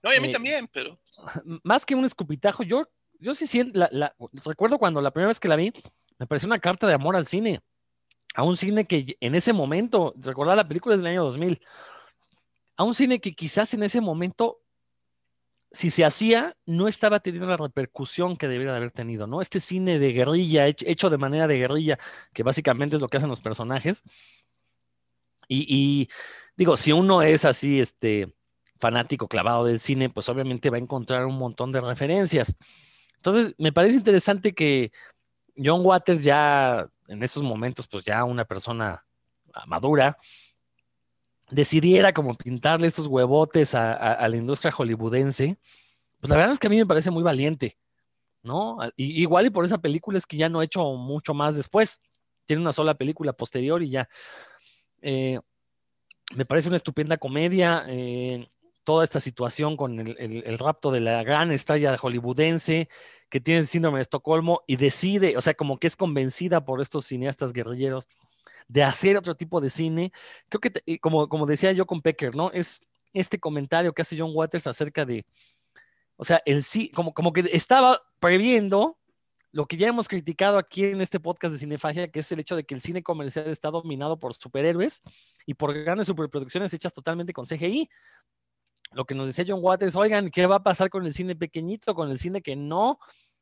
No, 0.02 0.12
y 0.12 0.16
a 0.16 0.20
mí 0.20 0.28
eh, 0.28 0.32
también, 0.32 0.68
pero. 0.68 0.98
Más 1.62 1.86
que 1.86 1.94
un 1.94 2.04
escupitajo, 2.04 2.64
yo, 2.64 2.90
yo 3.20 3.36
sí 3.36 3.46
siento. 3.46 3.78
La, 3.90 4.14
recuerdo 4.44 4.78
cuando 4.78 5.00
la 5.00 5.12
primera 5.12 5.28
vez 5.28 5.38
que 5.38 5.48
la 5.48 5.56
vi, 5.56 5.72
me 6.18 6.26
pareció 6.26 6.48
una 6.48 6.58
carta 6.58 6.88
de 6.88 6.94
amor 6.94 7.14
al 7.14 7.26
cine. 7.26 7.60
A 8.34 8.42
un 8.42 8.56
cine 8.56 8.84
que 8.84 9.16
en 9.20 9.36
ese 9.36 9.52
momento, 9.52 10.12
recordar 10.16 10.56
la 10.56 10.66
película 10.66 10.96
es 10.96 11.00
del 11.00 11.10
año 11.10 11.24
2000, 11.24 11.60
a 12.80 12.82
un 12.82 12.94
cine 12.94 13.20
que 13.20 13.34
quizás 13.34 13.74
en 13.74 13.82
ese 13.82 14.00
momento, 14.00 14.62
si 15.70 15.90
se 15.90 16.02
hacía, 16.02 16.56
no 16.64 16.88
estaba 16.88 17.20
teniendo 17.20 17.46
la 17.46 17.58
repercusión 17.58 18.38
que 18.38 18.48
debería 18.48 18.72
de 18.72 18.78
haber 18.78 18.90
tenido, 18.90 19.26
¿no? 19.26 19.42
Este 19.42 19.60
cine 19.60 19.98
de 19.98 20.14
guerrilla, 20.14 20.66
hecho 20.66 21.10
de 21.10 21.18
manera 21.18 21.46
de 21.46 21.58
guerrilla, 21.58 21.98
que 22.32 22.42
básicamente 22.42 22.96
es 22.96 23.02
lo 23.02 23.08
que 23.08 23.18
hacen 23.18 23.28
los 23.28 23.42
personajes, 23.42 24.02
y, 25.46 26.08
digo, 26.56 26.78
si 26.78 26.92
uno 26.92 27.20
es 27.20 27.44
así, 27.44 27.80
este, 27.80 28.34
fanático 28.78 29.28
clavado 29.28 29.66
del 29.66 29.78
cine, 29.78 30.08
pues 30.08 30.30
obviamente 30.30 30.70
va 30.70 30.78
a 30.78 30.80
encontrar 30.80 31.26
un 31.26 31.36
montón 31.36 31.72
de 31.72 31.82
referencias. 31.82 32.56
Entonces, 33.16 33.54
me 33.58 33.72
parece 33.72 33.98
interesante 33.98 34.54
que 34.54 34.90
John 35.54 35.84
Waters 35.84 36.24
ya 36.24 36.88
en 37.08 37.22
esos 37.22 37.42
momentos, 37.42 37.88
pues 37.88 38.04
ya 38.04 38.24
una 38.24 38.46
persona 38.46 39.04
madura, 39.66 40.16
decidiera 41.50 42.12
como 42.12 42.34
pintarle 42.34 42.86
estos 42.86 43.06
huevotes 43.06 43.74
a, 43.74 44.26
la 44.28 44.36
industria 44.36 44.72
hollywoodense, 44.72 45.58
pues 46.20 46.30
la 46.30 46.36
verdad 46.36 46.52
es 46.52 46.58
que 46.58 46.66
a 46.66 46.70
mí 46.70 46.76
me 46.76 46.86
parece 46.86 47.10
muy 47.10 47.22
valiente, 47.22 47.78
¿no? 48.42 48.78
igual 48.96 49.46
y 49.46 49.50
por 49.50 49.64
esa 49.64 49.78
película 49.78 50.18
es 50.18 50.26
que 50.26 50.36
ya 50.36 50.48
no 50.48 50.60
ha 50.60 50.64
hecho 50.64 50.84
mucho 50.94 51.34
más 51.34 51.56
después. 51.56 52.00
Tiene 52.44 52.62
una 52.62 52.72
sola 52.72 52.94
película 52.94 53.32
posterior 53.32 53.82
y 53.82 53.90
ya. 53.90 54.08
Eh, 55.02 55.38
me 56.34 56.44
parece 56.44 56.68
una 56.68 56.76
estupenda 56.76 57.16
comedia. 57.16 57.84
Eh, 57.88 58.48
toda 58.84 59.04
esta 59.04 59.20
situación 59.20 59.76
con 59.76 60.00
el, 60.00 60.58
rapto 60.58 60.90
de 60.90 61.00
la 61.00 61.22
gran 61.22 61.52
estrella 61.52 61.96
hollywoodense 61.96 62.88
que 63.28 63.40
tiene 63.40 63.60
el 63.60 63.66
síndrome 63.66 63.98
de 63.98 64.02
Estocolmo 64.02 64.62
y 64.66 64.76
decide, 64.76 65.36
o 65.36 65.40
sea, 65.40 65.54
como 65.54 65.78
que 65.78 65.86
es 65.86 65.96
convencida 65.96 66.64
por 66.64 66.80
estos 66.80 67.06
cineastas 67.06 67.52
guerrilleros 67.52 68.08
de 68.68 68.82
hacer 68.82 69.16
otro 69.16 69.34
tipo 69.34 69.60
de 69.60 69.70
cine. 69.70 70.12
Creo 70.48 70.60
que, 70.60 70.98
como, 70.98 71.28
como 71.28 71.46
decía 71.46 71.72
yo 71.72 71.86
con 71.86 72.00
Pecker, 72.00 72.34
¿no? 72.34 72.50
Es 72.52 72.86
este 73.12 73.38
comentario 73.38 73.92
que 73.92 74.02
hace 74.02 74.18
John 74.18 74.30
Waters 74.34 74.66
acerca 74.66 75.04
de, 75.04 75.24
o 76.16 76.24
sea, 76.24 76.42
el 76.44 76.62
sí, 76.64 76.90
como, 76.90 77.12
como 77.14 77.32
que 77.32 77.40
estaba 77.52 78.00
previendo 78.20 78.98
lo 79.52 79.66
que 79.66 79.76
ya 79.76 79.88
hemos 79.88 80.06
criticado 80.06 80.58
aquí 80.58 80.84
en 80.84 81.00
este 81.00 81.18
podcast 81.18 81.52
de 81.52 81.58
Cinefagia, 81.58 82.08
que 82.08 82.20
es 82.20 82.30
el 82.30 82.38
hecho 82.38 82.54
de 82.54 82.64
que 82.64 82.74
el 82.74 82.80
cine 82.80 83.02
comercial 83.02 83.48
está 83.48 83.70
dominado 83.70 84.18
por 84.18 84.34
superhéroes 84.34 85.02
y 85.44 85.54
por 85.54 85.74
grandes 85.74 86.06
superproducciones 86.06 86.72
hechas 86.72 86.92
totalmente 86.92 87.32
con 87.32 87.46
CGI. 87.46 87.88
Lo 88.92 89.04
que 89.04 89.14
nos 89.14 89.26
decía 89.26 89.44
John 89.46 89.60
Waters, 89.62 89.96
oigan, 89.96 90.30
¿qué 90.30 90.46
va 90.46 90.56
a 90.56 90.62
pasar 90.62 90.90
con 90.90 91.04
el 91.04 91.12
cine 91.12 91.34
pequeñito, 91.34 91.94
con 91.94 92.10
el 92.10 92.18
cine 92.18 92.42
que 92.42 92.54
no 92.54 92.98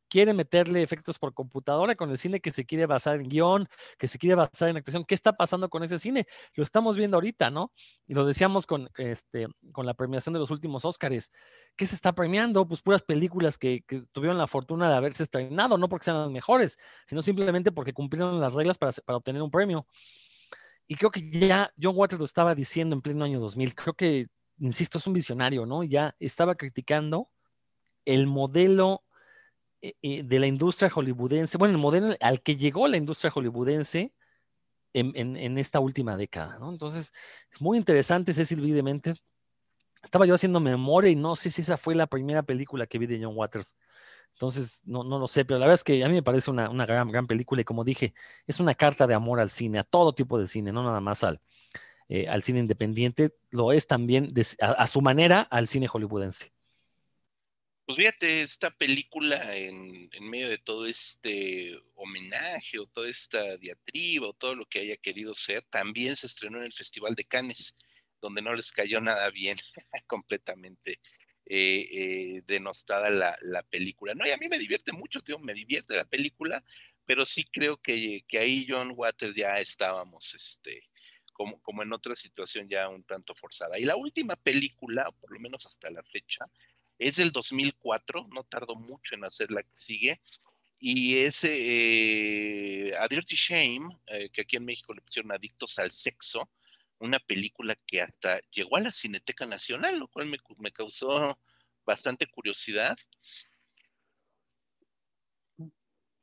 quiere 0.08 0.34
meterle 0.34 0.82
efectos 0.82 1.18
por 1.18 1.34
computadora, 1.34 1.94
con 1.94 2.10
el 2.10 2.18
cine 2.18 2.40
que 2.40 2.50
se 2.50 2.64
quiere 2.64 2.86
basar 2.86 3.20
en 3.20 3.28
guion, 3.28 3.68
que 3.98 4.08
se 4.08 4.18
quiere 4.18 4.34
basar 4.34 4.68
en 4.68 4.76
actuación. 4.76 5.04
¿Qué 5.04 5.14
está 5.14 5.36
pasando 5.36 5.68
con 5.68 5.82
ese 5.82 5.98
cine? 5.98 6.26
Lo 6.54 6.62
estamos 6.62 6.96
viendo 6.96 7.16
ahorita, 7.16 7.50
¿no? 7.50 7.72
Y 8.06 8.14
lo 8.14 8.24
decíamos 8.24 8.66
con, 8.66 8.90
este, 8.96 9.48
con 9.72 9.86
la 9.86 9.94
premiación 9.94 10.32
de 10.32 10.40
los 10.40 10.50
últimos 10.50 10.84
Óscares. 10.84 11.32
¿Qué 11.76 11.86
se 11.86 11.94
está 11.94 12.14
premiando? 12.14 12.66
Pues 12.66 12.82
puras 12.82 13.02
películas 13.02 13.58
que, 13.58 13.84
tuvieron 14.12 14.38
la 14.38 14.46
fortuna 14.46 14.88
de 14.88 14.96
haberse 14.96 15.22
estrenado, 15.22 15.78
no 15.78 15.88
porque 15.88 16.04
sean 16.04 16.18
las 16.18 16.30
mejores, 16.30 16.78
sino 17.06 17.22
simplemente 17.22 17.72
porque 17.72 17.92
cumplieron 17.92 18.40
las 18.40 18.54
reglas 18.54 18.78
para, 18.78 18.92
para 19.04 19.18
obtener 19.18 19.42
un 19.42 19.50
premio. 19.50 19.86
Y 20.86 20.94
creo 20.94 21.10
que 21.10 21.30
ya 21.30 21.72
John 21.80 21.94
Waters 21.96 22.18
lo 22.18 22.24
estaba 22.24 22.54
diciendo 22.54 22.96
en 22.96 23.02
pleno 23.02 23.24
año 23.24 23.40
2000. 23.40 23.74
Creo 23.74 23.94
que, 23.94 24.28
insisto, 24.58 24.98
es 24.98 25.06
un 25.06 25.12
visionario, 25.12 25.66
¿no? 25.66 25.84
Ya 25.84 26.16
estaba 26.18 26.54
criticando 26.54 27.28
el 28.06 28.26
modelo 28.26 29.02
de 29.80 30.38
la 30.38 30.46
industria 30.46 30.90
hollywoodense, 30.90 31.58
bueno, 31.58 31.72
el 31.74 31.80
modelo 31.80 32.16
al 32.20 32.42
que 32.42 32.56
llegó 32.56 32.88
la 32.88 32.96
industria 32.96 33.30
hollywoodense 33.30 34.12
en, 34.92 35.58
esta 35.58 35.80
última 35.80 36.16
década, 36.16 36.58
¿no? 36.58 36.70
Entonces, 36.70 37.12
es 37.52 37.60
muy 37.60 37.78
interesante 37.78 38.32
Cecil 38.32 38.60
B. 38.60 39.14
Estaba 40.02 40.26
yo 40.26 40.34
haciendo 40.34 40.60
memoria 40.60 41.10
y 41.10 41.16
no 41.16 41.36
sé 41.36 41.50
si 41.50 41.62
esa 41.62 41.76
fue 41.76 41.94
la 41.94 42.06
primera 42.06 42.42
película 42.42 42.86
que 42.86 42.98
vi 42.98 43.06
de 43.06 43.22
John 43.22 43.36
Waters. 43.36 43.76
Entonces, 44.34 44.82
no, 44.84 45.02
no 45.02 45.18
lo 45.18 45.26
sé, 45.26 45.44
pero 45.44 45.58
la 45.58 45.66
verdad 45.66 45.74
es 45.74 45.84
que 45.84 46.04
a 46.04 46.08
mí 46.08 46.14
me 46.14 46.22
parece 46.22 46.50
una, 46.50 46.68
gran, 46.86 47.10
gran 47.10 47.26
película 47.26 47.62
y 47.62 47.64
como 47.64 47.82
dije, 47.82 48.14
es 48.46 48.60
una 48.60 48.74
carta 48.74 49.06
de 49.06 49.14
amor 49.14 49.40
al 49.40 49.50
cine, 49.50 49.80
a 49.80 49.84
todo 49.84 50.12
tipo 50.14 50.38
de 50.38 50.46
cine, 50.46 50.72
no 50.72 50.84
nada 50.84 51.00
más 51.00 51.24
al, 51.24 51.40
eh, 52.08 52.28
al 52.28 52.42
cine 52.42 52.60
independiente, 52.60 53.34
lo 53.50 53.72
es 53.72 53.88
también 53.88 54.32
a, 54.60 54.86
su 54.86 55.00
manera 55.00 55.40
al 55.42 55.66
cine 55.66 55.88
hollywoodense. 55.88 56.52
Pues 57.88 57.96
fíjate, 57.96 58.42
esta 58.42 58.70
película 58.70 59.56
en, 59.56 60.10
medio 60.20 60.50
de 60.50 60.58
todo 60.58 60.84
este 60.84 61.74
homenaje 61.94 62.78
o 62.78 62.84
toda 62.86 63.08
esta 63.08 63.56
diatriba 63.56 64.28
o 64.28 64.34
todo 64.34 64.54
lo 64.56 64.66
que 64.66 64.80
haya 64.80 64.98
querido 64.98 65.34
ser, 65.34 65.64
también 65.70 66.14
se 66.14 66.26
estrenó 66.26 66.58
en 66.58 66.64
el 66.64 66.72
Festival 66.74 67.14
de 67.14 67.24
Cannes, 67.24 67.78
donde 68.20 68.42
no 68.42 68.52
les 68.54 68.72
cayó 68.72 69.00
nada 69.00 69.30
bien, 69.30 69.56
completamente 70.06 71.00
eh, 71.46 71.88
eh, 71.90 72.42
denostada 72.46 73.08
la, 73.08 73.62
película. 73.70 74.12
No, 74.14 74.26
y 74.26 74.32
a 74.32 74.36
mí 74.36 74.48
me 74.48 74.58
divierte 74.58 74.92
mucho, 74.92 75.22
tío, 75.22 75.38
me 75.38 75.54
divierte 75.54 75.96
la 75.96 76.04
película, 76.04 76.62
pero 77.06 77.24
sí 77.24 77.44
creo 77.50 77.78
que, 77.78 78.22
que 78.28 78.38
ahí 78.38 78.66
John 78.68 78.92
Waters 78.94 79.34
ya 79.34 79.54
estábamos, 79.54 80.34
este, 80.34 80.82
como, 81.32 81.58
como 81.62 81.82
en 81.82 81.94
otra 81.94 82.14
situación 82.14 82.68
ya 82.68 82.86
un 82.90 83.04
tanto 83.04 83.34
forzada. 83.34 83.78
Y 83.78 83.86
la 83.86 83.96
última 83.96 84.36
película, 84.36 85.10
por 85.10 85.32
lo 85.32 85.40
menos 85.40 85.64
hasta 85.64 85.88
la 85.88 86.02
fecha, 86.02 86.44
es 86.98 87.16
del 87.16 87.32
2004, 87.32 88.28
no 88.32 88.44
tardó 88.44 88.74
mucho 88.74 89.14
en 89.14 89.24
hacer 89.24 89.50
la 89.50 89.62
que 89.62 89.76
sigue, 89.76 90.20
y 90.80 91.18
es 91.18 91.44
eh, 91.44 92.92
A 92.98 93.08
Dirty 93.08 93.34
Shame, 93.36 93.98
eh, 94.06 94.30
que 94.30 94.42
aquí 94.42 94.56
en 94.56 94.64
México 94.64 94.94
le 94.94 95.02
pusieron 95.02 95.32
Adictos 95.32 95.78
al 95.78 95.90
Sexo, 95.90 96.48
una 97.00 97.18
película 97.18 97.76
que 97.86 98.02
hasta 98.02 98.40
llegó 98.50 98.76
a 98.76 98.80
la 98.80 98.90
Cineteca 98.90 99.46
Nacional, 99.46 99.98
lo 99.98 100.08
cual 100.08 100.26
me, 100.26 100.72
causó 100.72 101.38
bastante 101.84 102.26
curiosidad. 102.26 102.96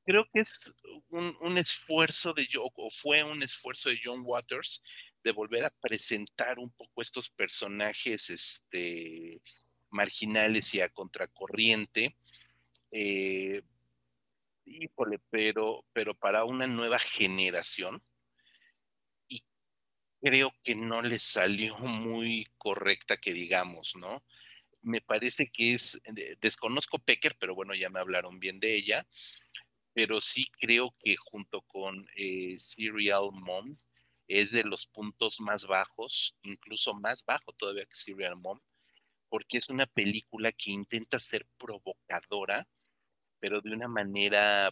Creo 0.06 0.27
que 0.31 0.41
es 0.41 0.73
un, 1.10 1.35
un 1.41 1.57
esfuerzo 1.57 2.34
de 2.34 2.47
o 2.57 2.91
fue 2.91 3.23
un 3.23 3.41
esfuerzo 3.41 3.89
de 3.89 3.99
John 4.03 4.22
Waters 4.23 4.84
de 5.23 5.31
volver 5.31 5.65
a 5.65 5.73
presentar 5.81 6.60
un 6.60 6.69
poco 6.69 7.02
estos 7.02 7.30
personajes 7.30 8.30
este, 8.30 9.41
marginales 9.96 10.74
y 10.76 10.82
a 10.82 10.90
contracorriente. 10.90 12.16
Eh, 12.92 13.64
pero, 15.30 15.86
pero 15.94 16.14
para 16.16 16.44
una 16.46 16.68
nueva 16.68 17.00
generación. 17.00 18.04
Y 19.28 19.44
creo 20.22 20.54
que 20.64 20.76
no 20.76 21.02
le 21.02 21.20
salió 21.20 21.78
muy 21.78 22.48
correcta 22.58 23.18
que 23.18 23.34
digamos, 23.34 23.96
¿no? 23.96 24.24
Me 24.82 25.02
parece 25.02 25.50
que 25.50 25.74
es, 25.74 26.00
desconozco 26.42 27.00
Pecker, 27.00 27.36
pero 27.40 27.56
bueno, 27.56 27.74
ya 27.74 27.90
me 27.90 28.00
hablaron 28.00 28.40
bien 28.40 28.60
de 28.60 28.76
ella, 28.76 29.08
pero 29.94 30.22
sí 30.22 30.46
creo 30.60 30.96
que 31.00 31.16
junto 31.16 31.62
con 31.62 32.08
eh, 32.16 32.56
Serial 32.60 33.30
Mom 33.32 33.78
es 34.28 34.52
de 34.52 34.64
los 34.64 34.86
puntos 34.88 35.40
más 35.40 35.66
bajos, 35.66 36.36
incluso 36.44 36.94
más 36.94 37.24
bajo 37.26 37.52
todavía 37.54 37.86
que 37.86 37.96
Serial 37.96 38.36
Mom, 38.36 38.60
porque 39.30 39.57
es 39.57 39.69
una 39.69 39.85
película 39.85 40.52
que 40.52 40.72
intenta 40.72 41.19
ser 41.19 41.45
provocadora, 41.57 42.68
pero 43.39 43.61
de 43.61 43.72
una 43.72 43.88
manera 43.88 44.72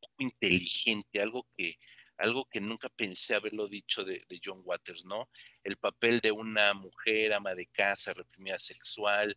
poco 0.00 0.14
inteligente, 0.18 1.20
algo 1.20 1.46
que, 1.56 1.78
algo 2.18 2.46
que 2.46 2.60
nunca 2.60 2.88
pensé 2.88 3.34
haberlo 3.34 3.68
dicho 3.68 4.04
de, 4.04 4.24
John 4.42 4.60
Waters, 4.64 5.04
¿no? 5.04 5.28
El 5.64 5.76
papel 5.76 6.20
de 6.20 6.32
una 6.32 6.74
mujer 6.74 7.32
ama 7.32 7.54
de 7.54 7.66
casa, 7.66 8.12
reprimida 8.12 8.58
sexual, 8.58 9.36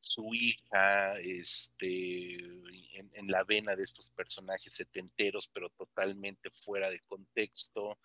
su 0.00 0.34
hija, 0.34 1.18
este, 1.20 2.34
en, 2.34 3.10
en, 3.12 3.26
la 3.28 3.44
vena 3.44 3.76
de 3.76 3.82
estos 3.82 4.10
personajes 4.10 4.72
setenteros, 4.72 5.48
pero 5.52 5.68
totalmente 5.70 6.50
fuera 6.64 6.90
de 6.90 7.00
contexto, 7.00 7.98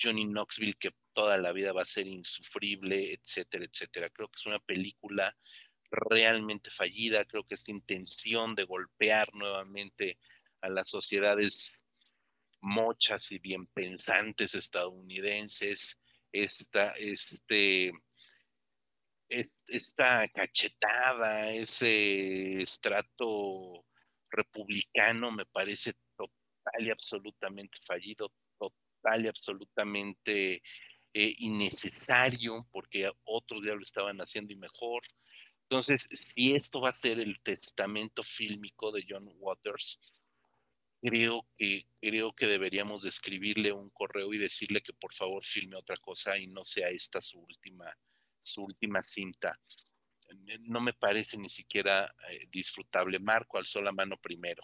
Johnny 0.00 0.24
Knoxville 0.26 0.76
que 0.78 0.90
toda 1.12 1.38
la 1.38 1.52
vida 1.52 1.72
va 1.72 1.82
a 1.82 1.86
ser 1.86 2.06
insufrible, 2.06 3.12
etcétera, 3.12 3.64
etcétera. 3.64 4.10
Creo 4.10 4.28
que 4.28 4.36
es 4.36 4.46
una 4.46 4.58
película 4.58 5.36
realmente 5.90 6.70
fallida, 6.70 7.24
creo 7.24 7.44
que 7.44 7.54
esta 7.54 7.70
intención 7.70 8.54
de 8.54 8.64
golpear 8.64 9.32
nuevamente 9.34 10.18
a 10.60 10.68
las 10.68 10.90
sociedades 10.90 11.72
mochas 12.60 13.30
y 13.30 13.38
bien 13.38 13.66
pensantes 13.66 14.54
estadounidenses, 14.54 16.00
esta, 16.32 16.92
este, 16.92 17.92
esta 19.28 20.26
cachetada, 20.28 21.50
ese 21.50 22.62
estrato 22.62 23.84
republicano 24.30 25.30
me 25.30 25.46
parece 25.46 25.92
total 26.16 26.86
y 26.86 26.90
absolutamente 26.90 27.78
fallido, 27.86 28.32
y 29.22 29.28
absolutamente 29.28 30.62
eh, 31.12 31.34
innecesario 31.38 32.66
porque 32.72 33.10
otros 33.24 33.62
ya 33.64 33.74
lo 33.74 33.82
estaban 33.82 34.18
haciendo 34.20 34.52
y 34.52 34.56
mejor. 34.56 35.02
Entonces, 35.68 36.08
si 36.10 36.54
esto 36.54 36.80
va 36.80 36.90
a 36.90 36.94
ser 36.94 37.20
el 37.20 37.40
testamento 37.40 38.22
fílmico 38.22 38.90
de 38.92 39.04
John 39.08 39.30
Waters, 39.38 40.00
creo 41.00 41.46
que, 41.56 41.86
creo 42.00 42.32
que 42.32 42.46
deberíamos 42.46 43.02
de 43.02 43.10
escribirle 43.10 43.72
un 43.72 43.90
correo 43.90 44.32
y 44.32 44.38
decirle 44.38 44.82
que 44.82 44.92
por 44.92 45.12
favor 45.12 45.44
filme 45.44 45.76
otra 45.76 45.96
cosa 45.98 46.38
y 46.38 46.46
no 46.46 46.64
sea 46.64 46.88
esta 46.88 47.20
su 47.20 47.38
última, 47.40 47.94
su 48.40 48.64
última 48.64 49.02
cinta. 49.02 49.58
No 50.60 50.80
me 50.80 50.94
parece 50.94 51.36
ni 51.36 51.48
siquiera 51.48 52.14
eh, 52.30 52.48
disfrutable. 52.50 53.18
Marco 53.18 53.58
alzó 53.58 53.80
la 53.82 53.92
mano 53.92 54.16
primero. 54.16 54.62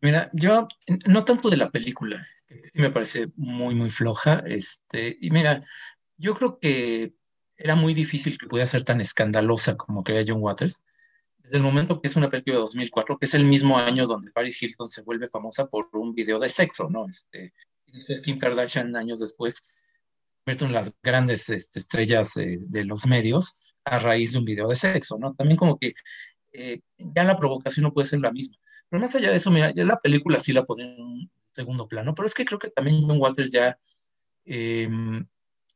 Mira, 0.00 0.30
yo 0.32 0.68
no 1.06 1.24
tanto 1.24 1.50
de 1.50 1.56
la 1.56 1.70
película, 1.70 2.24
sí 2.46 2.80
me 2.80 2.90
parece 2.90 3.28
muy, 3.36 3.74
muy 3.74 3.90
floja. 3.90 4.42
Este, 4.46 5.16
y 5.20 5.30
mira, 5.30 5.60
yo 6.16 6.34
creo 6.34 6.58
que 6.58 7.14
era 7.56 7.74
muy 7.74 7.94
difícil 7.94 8.38
que 8.38 8.46
pudiera 8.46 8.66
ser 8.66 8.84
tan 8.84 9.00
escandalosa 9.00 9.76
como 9.76 10.04
quería 10.04 10.24
John 10.26 10.42
Waters. 10.42 10.84
Desde 11.38 11.56
el 11.56 11.62
momento 11.62 12.00
que 12.00 12.08
es 12.08 12.16
una 12.16 12.28
película 12.28 12.56
de 12.56 12.60
2004, 12.60 13.18
que 13.18 13.26
es 13.26 13.34
el 13.34 13.44
mismo 13.44 13.78
año 13.78 14.06
donde 14.06 14.30
Paris 14.30 14.62
Hilton 14.62 14.88
se 14.88 15.02
vuelve 15.02 15.26
famosa 15.26 15.66
por 15.66 15.88
un 15.94 16.14
video 16.14 16.38
de 16.38 16.48
sexo, 16.48 16.88
¿no? 16.88 17.06
Este, 17.08 17.52
Kim 18.22 18.38
Kardashian 18.38 18.94
años 18.96 19.18
después 19.18 19.80
convierte 20.44 20.64
en 20.66 20.72
las 20.72 20.94
grandes 21.02 21.48
este, 21.48 21.78
estrellas 21.78 22.36
eh, 22.36 22.58
de 22.60 22.84
los 22.84 23.06
medios 23.06 23.74
a 23.84 23.98
raíz 23.98 24.32
de 24.32 24.38
un 24.38 24.44
video 24.44 24.68
de 24.68 24.74
sexo, 24.74 25.18
¿no? 25.18 25.34
También 25.34 25.56
como 25.56 25.78
que 25.78 25.94
eh, 26.52 26.80
ya 26.98 27.24
la 27.24 27.38
provocación 27.38 27.84
no 27.84 27.92
puede 27.92 28.06
ser 28.06 28.20
la 28.20 28.30
misma. 28.30 28.57
Pero 28.88 29.00
más 29.02 29.14
allá 29.14 29.30
de 29.30 29.36
eso, 29.36 29.50
mira, 29.50 29.70
ya 29.72 29.84
la 29.84 30.00
película 30.00 30.38
sí 30.38 30.52
la 30.52 30.64
pone 30.64 30.84
en 30.84 31.00
un 31.00 31.30
segundo 31.52 31.88
plano, 31.88 32.14
pero 32.14 32.26
es 32.26 32.34
que 32.34 32.44
creo 32.44 32.58
que 32.58 32.70
también 32.70 33.02
John 33.02 33.20
Waters 33.20 33.52
ya, 33.52 33.78
em, 34.44 35.26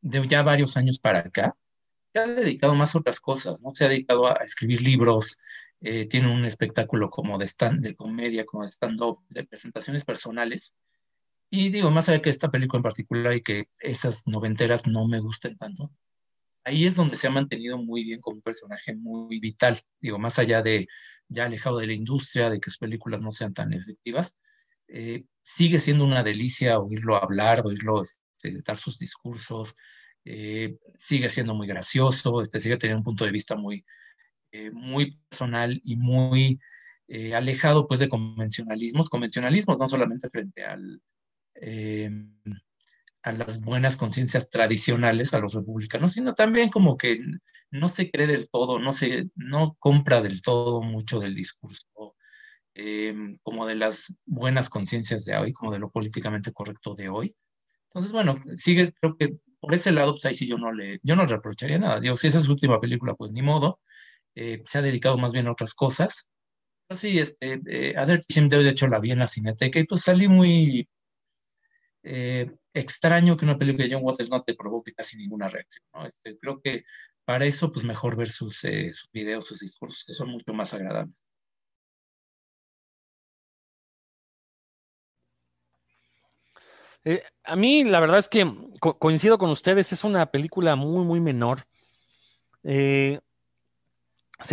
de 0.01 0.27
ya 0.29 0.43
varios 0.43 0.77
años 0.77 0.99
para 0.99 1.21
acá, 1.21 1.53
se 2.13 2.21
ha 2.21 2.27
dedicado 2.27 2.75
más 2.75 2.95
a 2.95 2.99
otras 2.99 3.21
cosas, 3.21 3.63
¿no? 3.63 3.71
Se 3.75 3.85
ha 3.85 3.89
dedicado 3.89 4.27
a, 4.27 4.35
escribir 4.45 4.83
libros, 4.83 5.39
eh, 5.81 6.07
tiene 6.07 6.33
un 6.33 6.45
espectáculo 6.45 7.11
como 7.11 7.39
de, 7.39 7.47
stand, 7.47 7.83
de 7.83 7.95
comedia, 7.95 8.45
como 8.47 8.65
de 8.65 8.71
stand-up, 8.71 9.21
de 9.31 9.45
presentaciones 9.45 10.05
personales. 10.05 10.77
Y 11.51 11.71
digo, 11.71 11.91
más 11.91 12.09
allá 12.09 12.23
que 12.23 12.31
esta 12.31 12.51
película 12.51 12.79
en 12.79 12.83
particular 12.83 13.35
y 13.35 13.43
que 13.43 13.69
esas 13.81 14.27
noventeras 14.27 14.87
no 14.87 15.07
me 15.09 15.21
gusten 15.21 15.57
tanto, 15.59 15.91
ahí 16.65 16.87
es 16.87 16.95
donde 16.97 17.17
se 17.17 17.27
ha 17.27 17.31
mantenido 17.31 17.79
muy 17.79 18.05
bien 18.05 18.21
como 18.21 18.37
un 18.37 18.43
personaje 18.43 18.95
muy 18.95 19.41
vital. 19.41 19.81
Digo, 20.01 20.19
más 20.19 20.39
allá 20.39 20.63
de 20.63 20.89
ya 21.29 21.47
alejado 21.47 21.79
de 21.79 21.87
la 21.87 21.95
industria, 21.95 22.51
de 22.51 22.61
que 22.61 22.71
sus 22.71 22.79
películas 22.79 23.21
no 23.23 23.31
sean 23.31 23.55
tan 23.55 23.73
efectivas, 23.73 24.39
eh, 24.89 25.25
sigue 25.43 25.79
siendo 25.79 26.05
una 26.05 26.23
delicia 26.23 26.79
oírlo 26.79 27.17
hablar, 27.17 27.63
oírlo 27.65 28.03
este, 28.03 28.61
dar 28.67 28.77
sus 28.77 28.99
discursos, 28.99 29.75
eh, 30.25 30.77
sigue 30.97 31.29
siendo 31.29 31.55
muy 31.55 31.67
gracioso, 31.67 32.43
este, 32.43 32.61
sigue 32.61 32.77
teniendo 32.77 32.99
un 33.01 33.05
punto 33.05 33.25
de 33.25 33.33
vista 33.33 33.57
muy, 33.57 33.85
eh, 34.53 34.71
muy 34.71 35.19
personal 35.29 35.81
y 35.85 35.97
muy 35.97 36.61
alejado 37.35 37.87
pues 37.87 38.01
de 38.01 38.09
convencionalismos, 38.09 39.11
convencionalismos 39.11 39.79
no 39.79 39.87
solamente 39.87 40.31
frente 40.31 40.65
al 40.65 41.03
a 43.23 43.33
las 43.33 43.61
buenas 43.61 43.97
conciencias 43.97 44.51
tradicionales, 44.51 45.33
a 45.33 45.39
los 45.39 45.55
republicanos, 45.55 46.13
sino 46.13 46.35
también 46.35 46.71
como 46.71 46.97
que 46.97 47.19
no 47.71 47.89
se 47.89 48.11
cree 48.11 48.27
del 48.27 48.49
todo, 48.51 48.79
no, 48.79 48.93
se, 48.93 49.31
no 49.37 49.77
compra 49.79 50.21
del 50.21 50.43
todo 50.43 50.83
mucho 50.83 51.21
del 51.21 51.35
discurso, 51.35 52.17
em, 52.75 53.39
como 53.43 53.67
de 53.67 53.77
las 53.77 54.15
buenas 54.27 54.69
conciencias 54.69 55.25
de 55.25 55.37
hoy, 55.37 55.53
como 55.53 55.73
de 55.73 55.79
lo 55.79 55.91
políticamente 55.91 56.53
correcto 56.53 56.95
de 56.95 57.09
hoy. 57.09 57.37
Entonces, 57.85 58.13
bueno, 58.13 58.39
sigue, 58.57 58.93
creo 58.93 59.17
que 59.17 59.37
por 59.61 59.75
ese 59.75 59.93
lado, 59.93 60.13
pues 60.15 60.25
ahí 60.25 60.35
sí 60.35 60.47
yo 60.49 60.59
no 60.59 60.73
le, 60.73 60.99
yo 61.05 61.15
no 61.15 61.25
reprocharía 61.25 61.79
nada. 61.79 62.01
Digo, 62.01 62.17
si 62.17 62.27
esa 62.27 62.39
es 62.39 62.45
su 62.45 62.53
última 62.53 62.81
película, 62.81 63.15
pues 63.15 63.33
ni 63.33 63.43
modo. 63.43 63.81
Eh, 64.35 64.63
se 64.67 64.79
ha 64.79 64.83
dedicado 64.83 65.19
más 65.19 65.33
bien 65.33 65.47
a 65.47 65.53
otras 65.53 65.75
cosas. 65.75 66.29
Así, 66.89 67.19
este, 67.19 67.61
eh, 67.67 67.95
de 67.95 68.69
hecho 68.69 68.89
la 68.89 68.99
vi 68.99 69.13
en 69.13 69.21
la 69.21 69.27
cineteca 69.27 69.79
y 69.79 69.85
pues 69.85 70.03
salí 70.03 70.27
muy 70.29 70.89
eh, 72.03 72.51
extraño 72.75 73.37
que 73.37 73.45
una 73.45 73.59
película 73.59 73.85
de 73.85 73.95
John 73.95 74.05
Waters 74.05 74.31
no 74.31 74.41
te 74.43 74.55
provoque 74.55 74.93
casi 74.93 75.17
ninguna 75.19 75.49
reacción. 75.49 75.85
¿no? 75.95 76.07
Este, 76.07 76.37
creo 76.37 76.61
que 76.61 76.85
para 77.25 77.45
eso, 77.47 77.71
pues 77.71 77.85
mejor 77.85 78.17
ver 78.17 78.29
sus, 78.29 78.65
eh, 78.65 78.93
sus 78.93 79.11
videos, 79.13 79.47
sus 79.47 79.61
discursos, 79.61 80.05
que 80.05 80.13
son 80.15 80.31
mucho 80.31 80.53
más 80.53 80.75
agradables. 80.75 81.15
Eh, 87.05 87.23
a 87.45 87.57
mí, 87.57 87.85
la 87.85 88.01
verdad 88.01 88.19
es 88.19 88.29
que 88.29 88.47
coincido 88.99 89.39
con 89.39 89.51
ustedes, 89.51 89.93
es 89.93 90.05
una 90.05 90.27
película 90.31 90.77
muy, 90.77 91.05
muy 91.05 91.21
menor. 91.21 91.67
se 92.63 93.21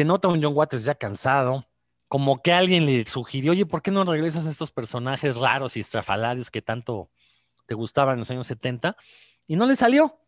nota 0.06 0.28
un 0.28 0.42
John 0.42 0.56
Waters 0.56 0.84
ya 0.84 0.96
cansado, 0.96 1.68
como 2.08 2.40
que 2.42 2.52
alguien 2.54 2.86
le 2.86 3.06
sugirió, 3.06 3.52
oye, 3.52 3.66
¿por 3.66 3.82
qué 3.82 3.92
no 3.92 4.04
regresas 4.04 4.46
a 4.46 4.50
estos 4.50 4.72
personajes 4.72 5.38
raros 5.38 5.78
y 5.78 5.82
estrafalarios 5.82 6.50
que 6.52 6.62
tanto 6.62 7.10
te 7.70 7.76
gustaban 7.76 8.16
en 8.16 8.22
los 8.22 8.32
años 8.32 8.48
70 8.48 8.98
y 9.46 9.56
no 9.56 9.68
le 9.68 9.76
salió. 9.76 10.20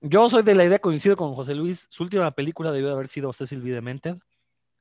Yo 0.00 0.30
soy 0.30 0.44
de 0.44 0.54
la 0.54 0.64
idea, 0.64 0.78
coincido 0.78 1.16
con 1.16 1.34
José 1.34 1.54
Luis, 1.54 1.88
su 1.90 2.04
última 2.04 2.30
película 2.30 2.70
debió 2.70 2.86
de 2.86 2.94
haber 2.94 3.08
sido 3.08 3.32
Cecil 3.32 3.60
B. 3.60 3.72
Demented 3.72 4.18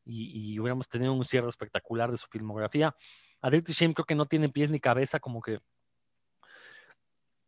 y, 0.05 0.53
y 0.53 0.59
hubiéramos 0.59 0.87
tenido 0.87 1.13
un 1.13 1.25
cierre 1.25 1.49
espectacular 1.49 2.11
de 2.11 2.17
su 2.17 2.27
filmografía. 2.27 2.95
A 3.41 3.49
Dirty 3.49 3.73
Shame 3.73 3.95
creo 3.95 4.05
que 4.05 4.13
no 4.13 4.27
tiene 4.27 4.49
pies 4.49 4.69
ni 4.69 4.79
cabeza, 4.79 5.19
como 5.19 5.41
que 5.41 5.59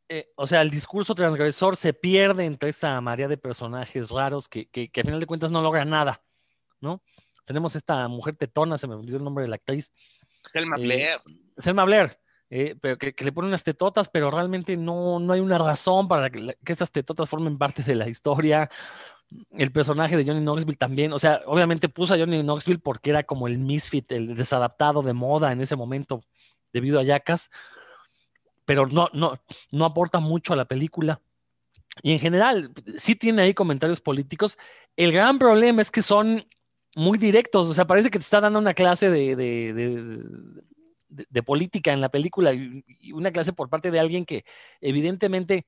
eh, 0.09 0.29
o 0.35 0.47
sea, 0.47 0.61
el 0.61 0.71
discurso 0.71 1.13
transgresor 1.13 1.77
se 1.77 1.93
pierde 1.93 2.43
entre 2.45 2.69
esta 2.69 2.99
maría 2.99 3.27
de 3.27 3.37
personajes 3.37 4.09
raros 4.09 4.49
que, 4.49 4.67
que, 4.67 4.89
que, 4.89 5.01
a 5.01 5.03
final 5.03 5.19
de 5.19 5.27
cuentas 5.27 5.51
no 5.51 5.61
logra 5.61 5.85
nada, 5.85 6.21
¿no? 6.81 7.01
Tenemos 7.45 7.75
esta 7.75 8.07
mujer 8.07 8.35
tetona, 8.35 8.77
se 8.77 8.87
me 8.87 8.95
olvidó 8.95 9.17
el 9.17 9.23
nombre 9.23 9.43
de 9.43 9.49
la 9.49 9.55
actriz. 9.55 9.93
Selma 10.43 10.77
eh, 10.77 10.81
Blair. 10.81 11.21
Selma 11.57 11.85
Blair, 11.85 12.19
eh, 12.51 12.75
pero 12.79 12.99
que, 12.99 13.15
le 13.17 13.31
ponen 13.31 13.49
unas 13.49 13.63
tetotas, 13.63 14.09
pero 14.09 14.29
realmente 14.29 14.77
no, 14.77 15.19
no 15.19 15.33
hay 15.33 15.39
una 15.39 15.57
razón 15.57 16.07
para 16.07 16.29
que, 16.29 16.55
que 16.63 16.71
estas 16.71 16.91
tetotas 16.91 17.27
formen 17.27 17.57
parte 17.57 17.81
de 17.81 17.95
la 17.95 18.07
historia. 18.07 18.69
El 19.57 19.71
personaje 19.71 20.15
de 20.15 20.25
Johnny 20.25 20.41
Knoxville 20.41 20.77
también, 20.77 21.13
o 21.13 21.17
sea, 21.17 21.41
obviamente 21.47 21.89
puso 21.89 22.13
a 22.13 22.17
Johnny 22.17 22.43
Knoxville 22.43 22.79
porque 22.79 23.09
era 23.09 23.23
como 23.23 23.47
el 23.47 23.57
misfit, 23.57 24.11
el 24.11 24.35
desadaptado 24.35 25.01
de 25.01 25.13
moda 25.13 25.51
en 25.51 25.61
ese 25.61 25.75
momento 25.75 26.21
debido 26.71 26.99
a 26.99 27.03
Yacas 27.03 27.49
pero 28.71 28.87
no, 28.87 29.09
no, 29.11 29.37
no 29.71 29.85
aporta 29.85 30.19
mucho 30.19 30.53
a 30.53 30.55
la 30.55 30.63
película. 30.63 31.21
Y 32.03 32.13
en 32.13 32.19
general, 32.19 32.71
sí 32.97 33.15
tiene 33.15 33.41
ahí 33.41 33.53
comentarios 33.53 33.99
políticos. 33.99 34.57
El 34.95 35.11
gran 35.11 35.39
problema 35.39 35.81
es 35.81 35.91
que 35.91 36.01
son 36.01 36.45
muy 36.95 37.17
directos, 37.17 37.69
o 37.69 37.73
sea, 37.73 37.85
parece 37.85 38.09
que 38.09 38.17
te 38.17 38.23
está 38.23 38.39
dando 38.39 38.59
una 38.59 38.73
clase 38.73 39.09
de, 39.09 39.35
de, 39.35 40.23
de 41.11 41.43
política 41.43 41.91
en 41.91 42.01
la 42.01 42.09
película 42.09 42.53
y 42.53 43.11
una 43.11 43.31
clase 43.31 43.53
por 43.53 43.69
parte 43.69 43.91
de 43.91 43.99
alguien 43.99 44.25
que 44.25 44.45
evidentemente 44.79 45.65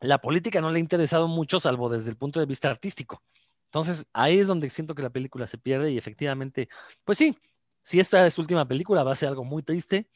la 0.00 0.18
política 0.18 0.60
no 0.60 0.70
le 0.70 0.78
ha 0.78 0.80
interesado 0.80 1.28
mucho, 1.28 1.60
salvo 1.60 1.88
desde 1.88 2.10
el 2.10 2.16
punto 2.16 2.40
de 2.40 2.46
vista 2.46 2.70
artístico. 2.70 3.22
Entonces, 3.66 4.06
ahí 4.12 4.38
es 4.38 4.46
donde 4.46 4.68
siento 4.68 4.94
que 4.94 5.02
la 5.02 5.10
película 5.10 5.46
se 5.46 5.58
pierde 5.58 5.92
y 5.92 5.98
efectivamente, 5.98 6.68
pues 7.04 7.18
sí, 7.18 7.38
si 7.82 8.00
esta 8.00 8.26
es 8.26 8.34
su 8.34 8.42
última 8.42 8.66
película, 8.66 9.02
va 9.02 9.12
a 9.12 9.16
ser 9.16 9.28
algo 9.30 9.44
muy 9.44 9.62
triste, 9.62 10.08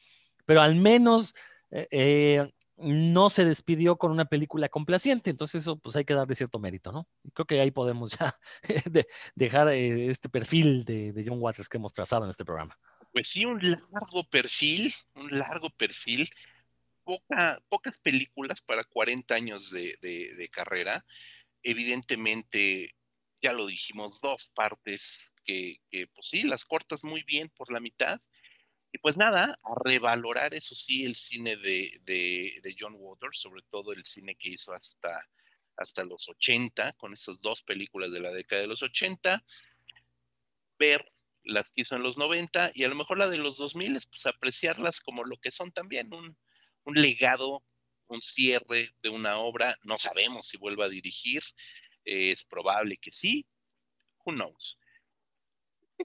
pero 0.45 0.61
al 0.61 0.75
menos 0.75 1.33
eh, 1.71 1.87
eh, 1.91 2.51
no 2.77 3.29
se 3.29 3.45
despidió 3.45 3.97
con 3.97 4.11
una 4.11 4.25
película 4.25 4.69
complaciente, 4.69 5.31
entonces 5.31 5.63
eso 5.63 5.79
pues 5.79 5.95
hay 5.95 6.05
que 6.05 6.13
darle 6.13 6.35
cierto 6.35 6.59
mérito, 6.59 6.91
¿no? 6.91 7.07
creo 7.33 7.45
que 7.45 7.59
ahí 7.59 7.71
podemos 7.71 8.17
ya 8.19 8.37
de, 8.85 9.07
dejar 9.35 9.69
eh, 9.69 10.11
este 10.11 10.29
perfil 10.29 10.85
de, 10.85 11.11
de, 11.11 11.25
John 11.25 11.41
Waters 11.41 11.67
que 11.67 11.77
hemos 11.77 11.93
trazado 11.93 12.25
en 12.25 12.29
este 12.29 12.45
programa. 12.45 12.77
Pues 13.17 13.29
sí, 13.29 13.45
un 13.45 13.59
largo 13.91 14.23
perfil, 14.25 14.93
un 15.15 15.39
largo 15.39 15.71
perfil, 15.71 16.29
Poca, 17.03 17.59
pocas 17.67 17.97
películas 17.97 18.61
para 18.61 18.83
40 18.83 19.33
años 19.33 19.71
de, 19.71 19.97
de, 20.03 20.35
de 20.35 20.49
carrera, 20.49 21.03
evidentemente, 21.63 22.93
ya 23.41 23.53
lo 23.53 23.65
dijimos, 23.65 24.21
dos 24.21 24.51
partes 24.53 25.31
que, 25.43 25.81
que, 25.89 26.05
pues 26.05 26.27
sí, 26.27 26.43
las 26.43 26.63
cortas 26.63 27.03
muy 27.03 27.23
bien 27.23 27.49
por 27.49 27.71
la 27.71 27.79
mitad, 27.79 28.21
y 28.91 28.99
pues 28.99 29.17
nada, 29.17 29.57
a 29.63 29.75
revalorar, 29.83 30.53
eso 30.53 30.75
sí, 30.75 31.03
el 31.03 31.15
cine 31.15 31.55
de, 31.55 31.99
de, 32.03 32.59
de, 32.61 32.75
John 32.79 32.93
Waters, 32.99 33.39
sobre 33.39 33.63
todo 33.63 33.93
el 33.93 34.05
cine 34.05 34.35
que 34.35 34.49
hizo 34.49 34.73
hasta, 34.73 35.27
hasta 35.75 36.03
los 36.03 36.29
80, 36.29 36.93
con 36.93 37.13
estas 37.13 37.41
dos 37.41 37.63
películas 37.63 38.11
de 38.11 38.19
la 38.19 38.31
década 38.31 38.61
de 38.61 38.67
los 38.67 38.83
80, 38.83 39.43
ver 40.77 41.11
las 41.47 41.71
que 41.71 41.81
hizo 41.81 41.95
en 41.95 42.03
los 42.03 42.17
90 42.17 42.71
y 42.73 42.83
a 42.83 42.87
lo 42.87 42.95
mejor 42.95 43.17
la 43.17 43.27
de 43.27 43.37
los 43.37 43.57
2000, 43.57 43.99
pues 44.09 44.25
apreciarlas 44.25 45.01
como 45.01 45.23
lo 45.23 45.37
que 45.37 45.51
son 45.51 45.71
también, 45.71 46.13
un, 46.13 46.37
un 46.83 46.95
legado, 46.95 47.63
un 48.07 48.21
cierre 48.21 48.93
de 49.01 49.09
una 49.09 49.39
obra. 49.39 49.77
No 49.83 49.97
sabemos 49.97 50.47
si 50.47 50.57
vuelva 50.57 50.85
a 50.85 50.89
dirigir, 50.89 51.43
eh, 52.05 52.31
es 52.31 52.43
probable 52.43 52.97
que 52.97 53.11
sí, 53.11 53.45
who 54.25 54.33
knows 54.33 54.77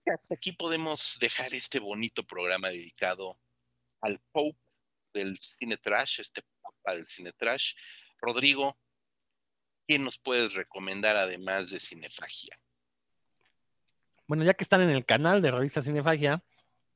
hasta 0.06 0.34
aquí 0.34 0.52
podemos 0.52 1.16
dejar 1.20 1.54
este 1.54 1.78
bonito 1.78 2.24
programa 2.24 2.68
dedicado 2.68 3.38
al 4.00 4.20
Pope 4.32 4.58
del 5.12 5.38
cine 5.40 5.76
trash, 5.76 6.20
este 6.20 6.42
papa 6.62 6.94
del 6.94 7.06
cine 7.06 7.32
trash. 7.32 7.74
Rodrigo, 8.20 8.78
¿quién 9.86 10.04
nos 10.04 10.18
puedes 10.18 10.54
recomendar 10.54 11.16
además 11.16 11.70
de 11.70 11.80
Cinefagia? 11.80 12.58
Bueno, 14.26 14.44
ya 14.44 14.54
que 14.54 14.64
están 14.64 14.80
en 14.80 14.90
el 14.90 15.04
canal 15.04 15.42
de 15.42 15.50
Revista 15.50 15.82
Cinefagia, 15.82 16.42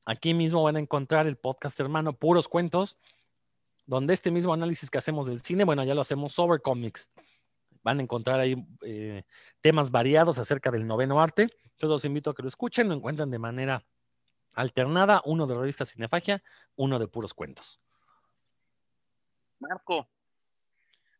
aquí 0.05 0.35
mismo 0.35 0.62
van 0.62 0.77
a 0.77 0.81
encontrar 0.81 1.27
el 1.27 1.36
podcast 1.36 1.78
hermano 1.81 2.12
Puros 2.12 2.48
Cuentos, 2.48 2.97
donde 3.86 4.15
este 4.15 4.31
mismo 4.31 4.53
análisis 4.53 4.90
que 4.90 4.98
hacemos 4.98 5.27
del 5.27 5.40
cine, 5.40 5.65
bueno, 5.65 5.85
ya 5.85 5.94
lo 5.94 6.01
hacemos 6.01 6.32
sobre 6.32 6.61
cómics. 6.61 7.11
Van 7.82 8.01
a 8.01 8.03
encontrar 8.03 8.40
ahí 8.40 8.57
eh, 8.82 9.23
temas 9.61 9.90
variados 9.90 10.39
acerca 10.39 10.70
del 10.70 10.86
noveno 10.86 11.20
arte 11.20 11.51
yo 11.78 11.89
los 11.89 12.05
invito 12.05 12.31
a 12.31 12.35
que 12.35 12.43
lo 12.43 12.48
escuchen, 12.48 12.89
lo 12.89 12.94
encuentran 12.94 13.31
de 13.31 13.39
manera 13.39 13.85
alternada, 14.55 15.20
uno 15.24 15.47
de 15.47 15.55
revista 15.55 15.85
Cinefagia, 15.85 16.43
uno 16.77 16.98
de 16.98 17.09
puros 17.09 17.35
cuentos. 17.35 17.81
Marco, 19.59 20.09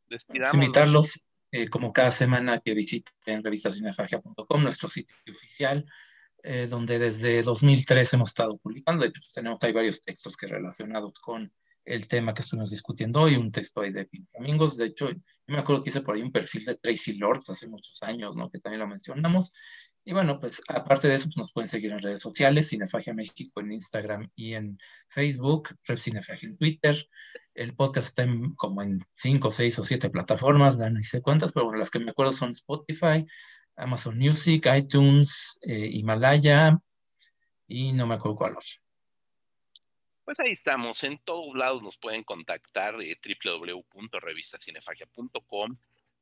despidamos. 0.09 0.55
Invitarlos, 0.55 1.21
eh, 1.51 1.69
como 1.69 1.93
cada 1.93 2.11
semana, 2.11 2.61
que 2.61 2.75
visiten 2.75 3.43
revistacinefagia.com, 3.43 4.63
nuestro 4.63 4.89
sitio 4.89 5.17
oficial, 5.31 5.85
eh, 6.43 6.67
donde 6.69 6.99
desde 6.99 7.43
2003 7.43 8.15
hemos 8.15 8.29
estado 8.31 8.57
publicando. 8.59 9.03
De 9.03 9.09
hecho, 9.09 9.21
pues, 9.21 9.33
tenemos 9.33 9.59
ahí 9.63 9.73
varios 9.73 10.01
textos 10.01 10.37
que 10.37 10.47
relacionados 10.47 11.19
con 11.21 11.53
el 11.85 12.09
tema 12.09 12.35
que 12.35 12.43
estuvimos 12.43 12.71
discutiendo 12.71 13.21
hoy, 13.21 13.37
un 13.37 13.51
texto 13.51 13.81
ahí 13.81 13.93
de 13.93 14.09
Amigos. 14.39 14.77
De 14.77 14.87
hecho, 14.87 15.09
yo 15.11 15.17
me 15.47 15.59
acuerdo 15.59 15.83
que 15.83 15.91
hice 15.91 16.01
por 16.01 16.17
ahí 16.17 16.23
un 16.23 16.33
perfil 16.33 16.65
de 16.65 16.75
Tracy 16.75 17.15
Lords 17.15 17.49
hace 17.51 17.69
muchos 17.69 18.03
años, 18.03 18.37
¿no? 18.37 18.51
Que 18.51 18.59
también 18.59 18.81
lo 18.81 18.89
mencionamos. 18.89 19.53
Y 20.09 20.13
bueno, 20.13 20.39
pues 20.39 20.63
aparte 20.69 21.09
de 21.09 21.17
eso, 21.17 21.27
pues 21.27 21.37
nos 21.37 21.53
pueden 21.53 21.67
seguir 21.67 21.91
en 21.91 21.99
redes 21.99 22.23
sociales, 22.23 22.69
Cinefagia 22.69 23.13
México 23.13 23.61
en 23.61 23.73
Instagram 23.73 24.31
y 24.37 24.55
en 24.55 24.79
Facebook, 25.09 25.71
Rep 25.83 25.99
Cinefagia 25.99 26.49
en 26.49 26.57
Twitter. 26.57 26.95
El 27.53 27.75
podcast 27.75 28.07
está 28.07 28.23
en, 28.23 28.55
como 28.55 28.83
en 28.83 29.05
cinco, 29.13 29.51
seis 29.51 29.77
o 29.81 29.85
siete 29.85 30.09
plataformas, 30.09 30.79
no 30.79 31.03
sé 31.03 31.21
cuántas, 31.21 31.51
pero 31.51 31.65
bueno, 31.65 31.81
las 31.81 31.91
que 31.91 31.99
me 31.99 32.13
acuerdo 32.13 32.31
son 32.31 32.51
Spotify, 32.51 33.27
Amazon 33.75 34.17
Music, 34.17 34.69
iTunes, 34.77 35.59
eh, 35.63 35.91
Himalaya 35.93 36.79
y 37.67 37.93
no 37.93 38.07
me 38.07 38.15
acuerdo 38.15 38.37
cuál 38.37 38.53
otra. 38.53 38.65
Pues 40.25 40.39
ahí 40.39 40.53
estamos, 40.53 41.03
en 41.03 41.19
todos 41.19 41.53
lados 41.57 41.83
nos 41.83 41.97
pueden 41.97 42.23
contactar, 42.23 42.95
eh, 43.03 43.19
www.revistacinefagia.com 43.45 45.77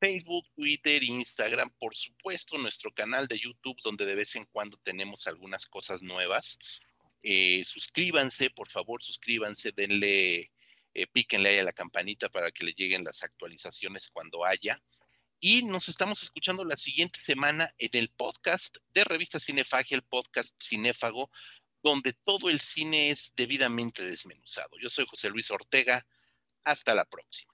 Facebook, 0.05 0.45
Twitter, 0.55 1.03
Instagram, 1.03 1.71
por 1.79 1.95
supuesto 1.95 2.59
nuestro 2.59 2.93
canal 2.93 3.27
de 3.27 3.39
YouTube 3.39 3.75
donde 3.83 4.05
de 4.05 4.13
vez 4.13 4.35
en 4.35 4.45
cuando 4.45 4.77
tenemos 4.77 5.25
algunas 5.25 5.65
cosas 5.65 6.03
nuevas. 6.03 6.59
Eh, 7.23 7.63
suscríbanse, 7.65 8.51
por 8.51 8.69
favor, 8.69 9.01
suscríbanse, 9.01 9.71
denle, 9.71 10.51
eh, 10.93 11.07
píquenle 11.11 11.49
ahí 11.49 11.57
a 11.57 11.63
la 11.63 11.73
campanita 11.73 12.29
para 12.29 12.51
que 12.51 12.65
le 12.65 12.73
lleguen 12.73 13.03
las 13.03 13.23
actualizaciones 13.23 14.07
cuando 14.13 14.45
haya. 14.45 14.79
Y 15.39 15.63
nos 15.63 15.89
estamos 15.89 16.21
escuchando 16.21 16.63
la 16.63 16.75
siguiente 16.75 17.19
semana 17.19 17.73
en 17.79 17.89
el 17.93 18.09
podcast 18.09 18.77
de 18.93 19.05
Revista 19.05 19.39
Cinefagia, 19.39 19.95
el 19.95 20.03
podcast 20.03 20.55
Cinéfago, 20.61 21.31
donde 21.81 22.13
todo 22.13 22.51
el 22.51 22.59
cine 22.59 23.09
es 23.09 23.33
debidamente 23.35 24.03
desmenuzado. 24.03 24.69
Yo 24.79 24.91
soy 24.91 25.07
José 25.09 25.31
Luis 25.31 25.49
Ortega. 25.49 26.05
Hasta 26.63 26.93
la 26.93 27.05
próxima. 27.05 27.53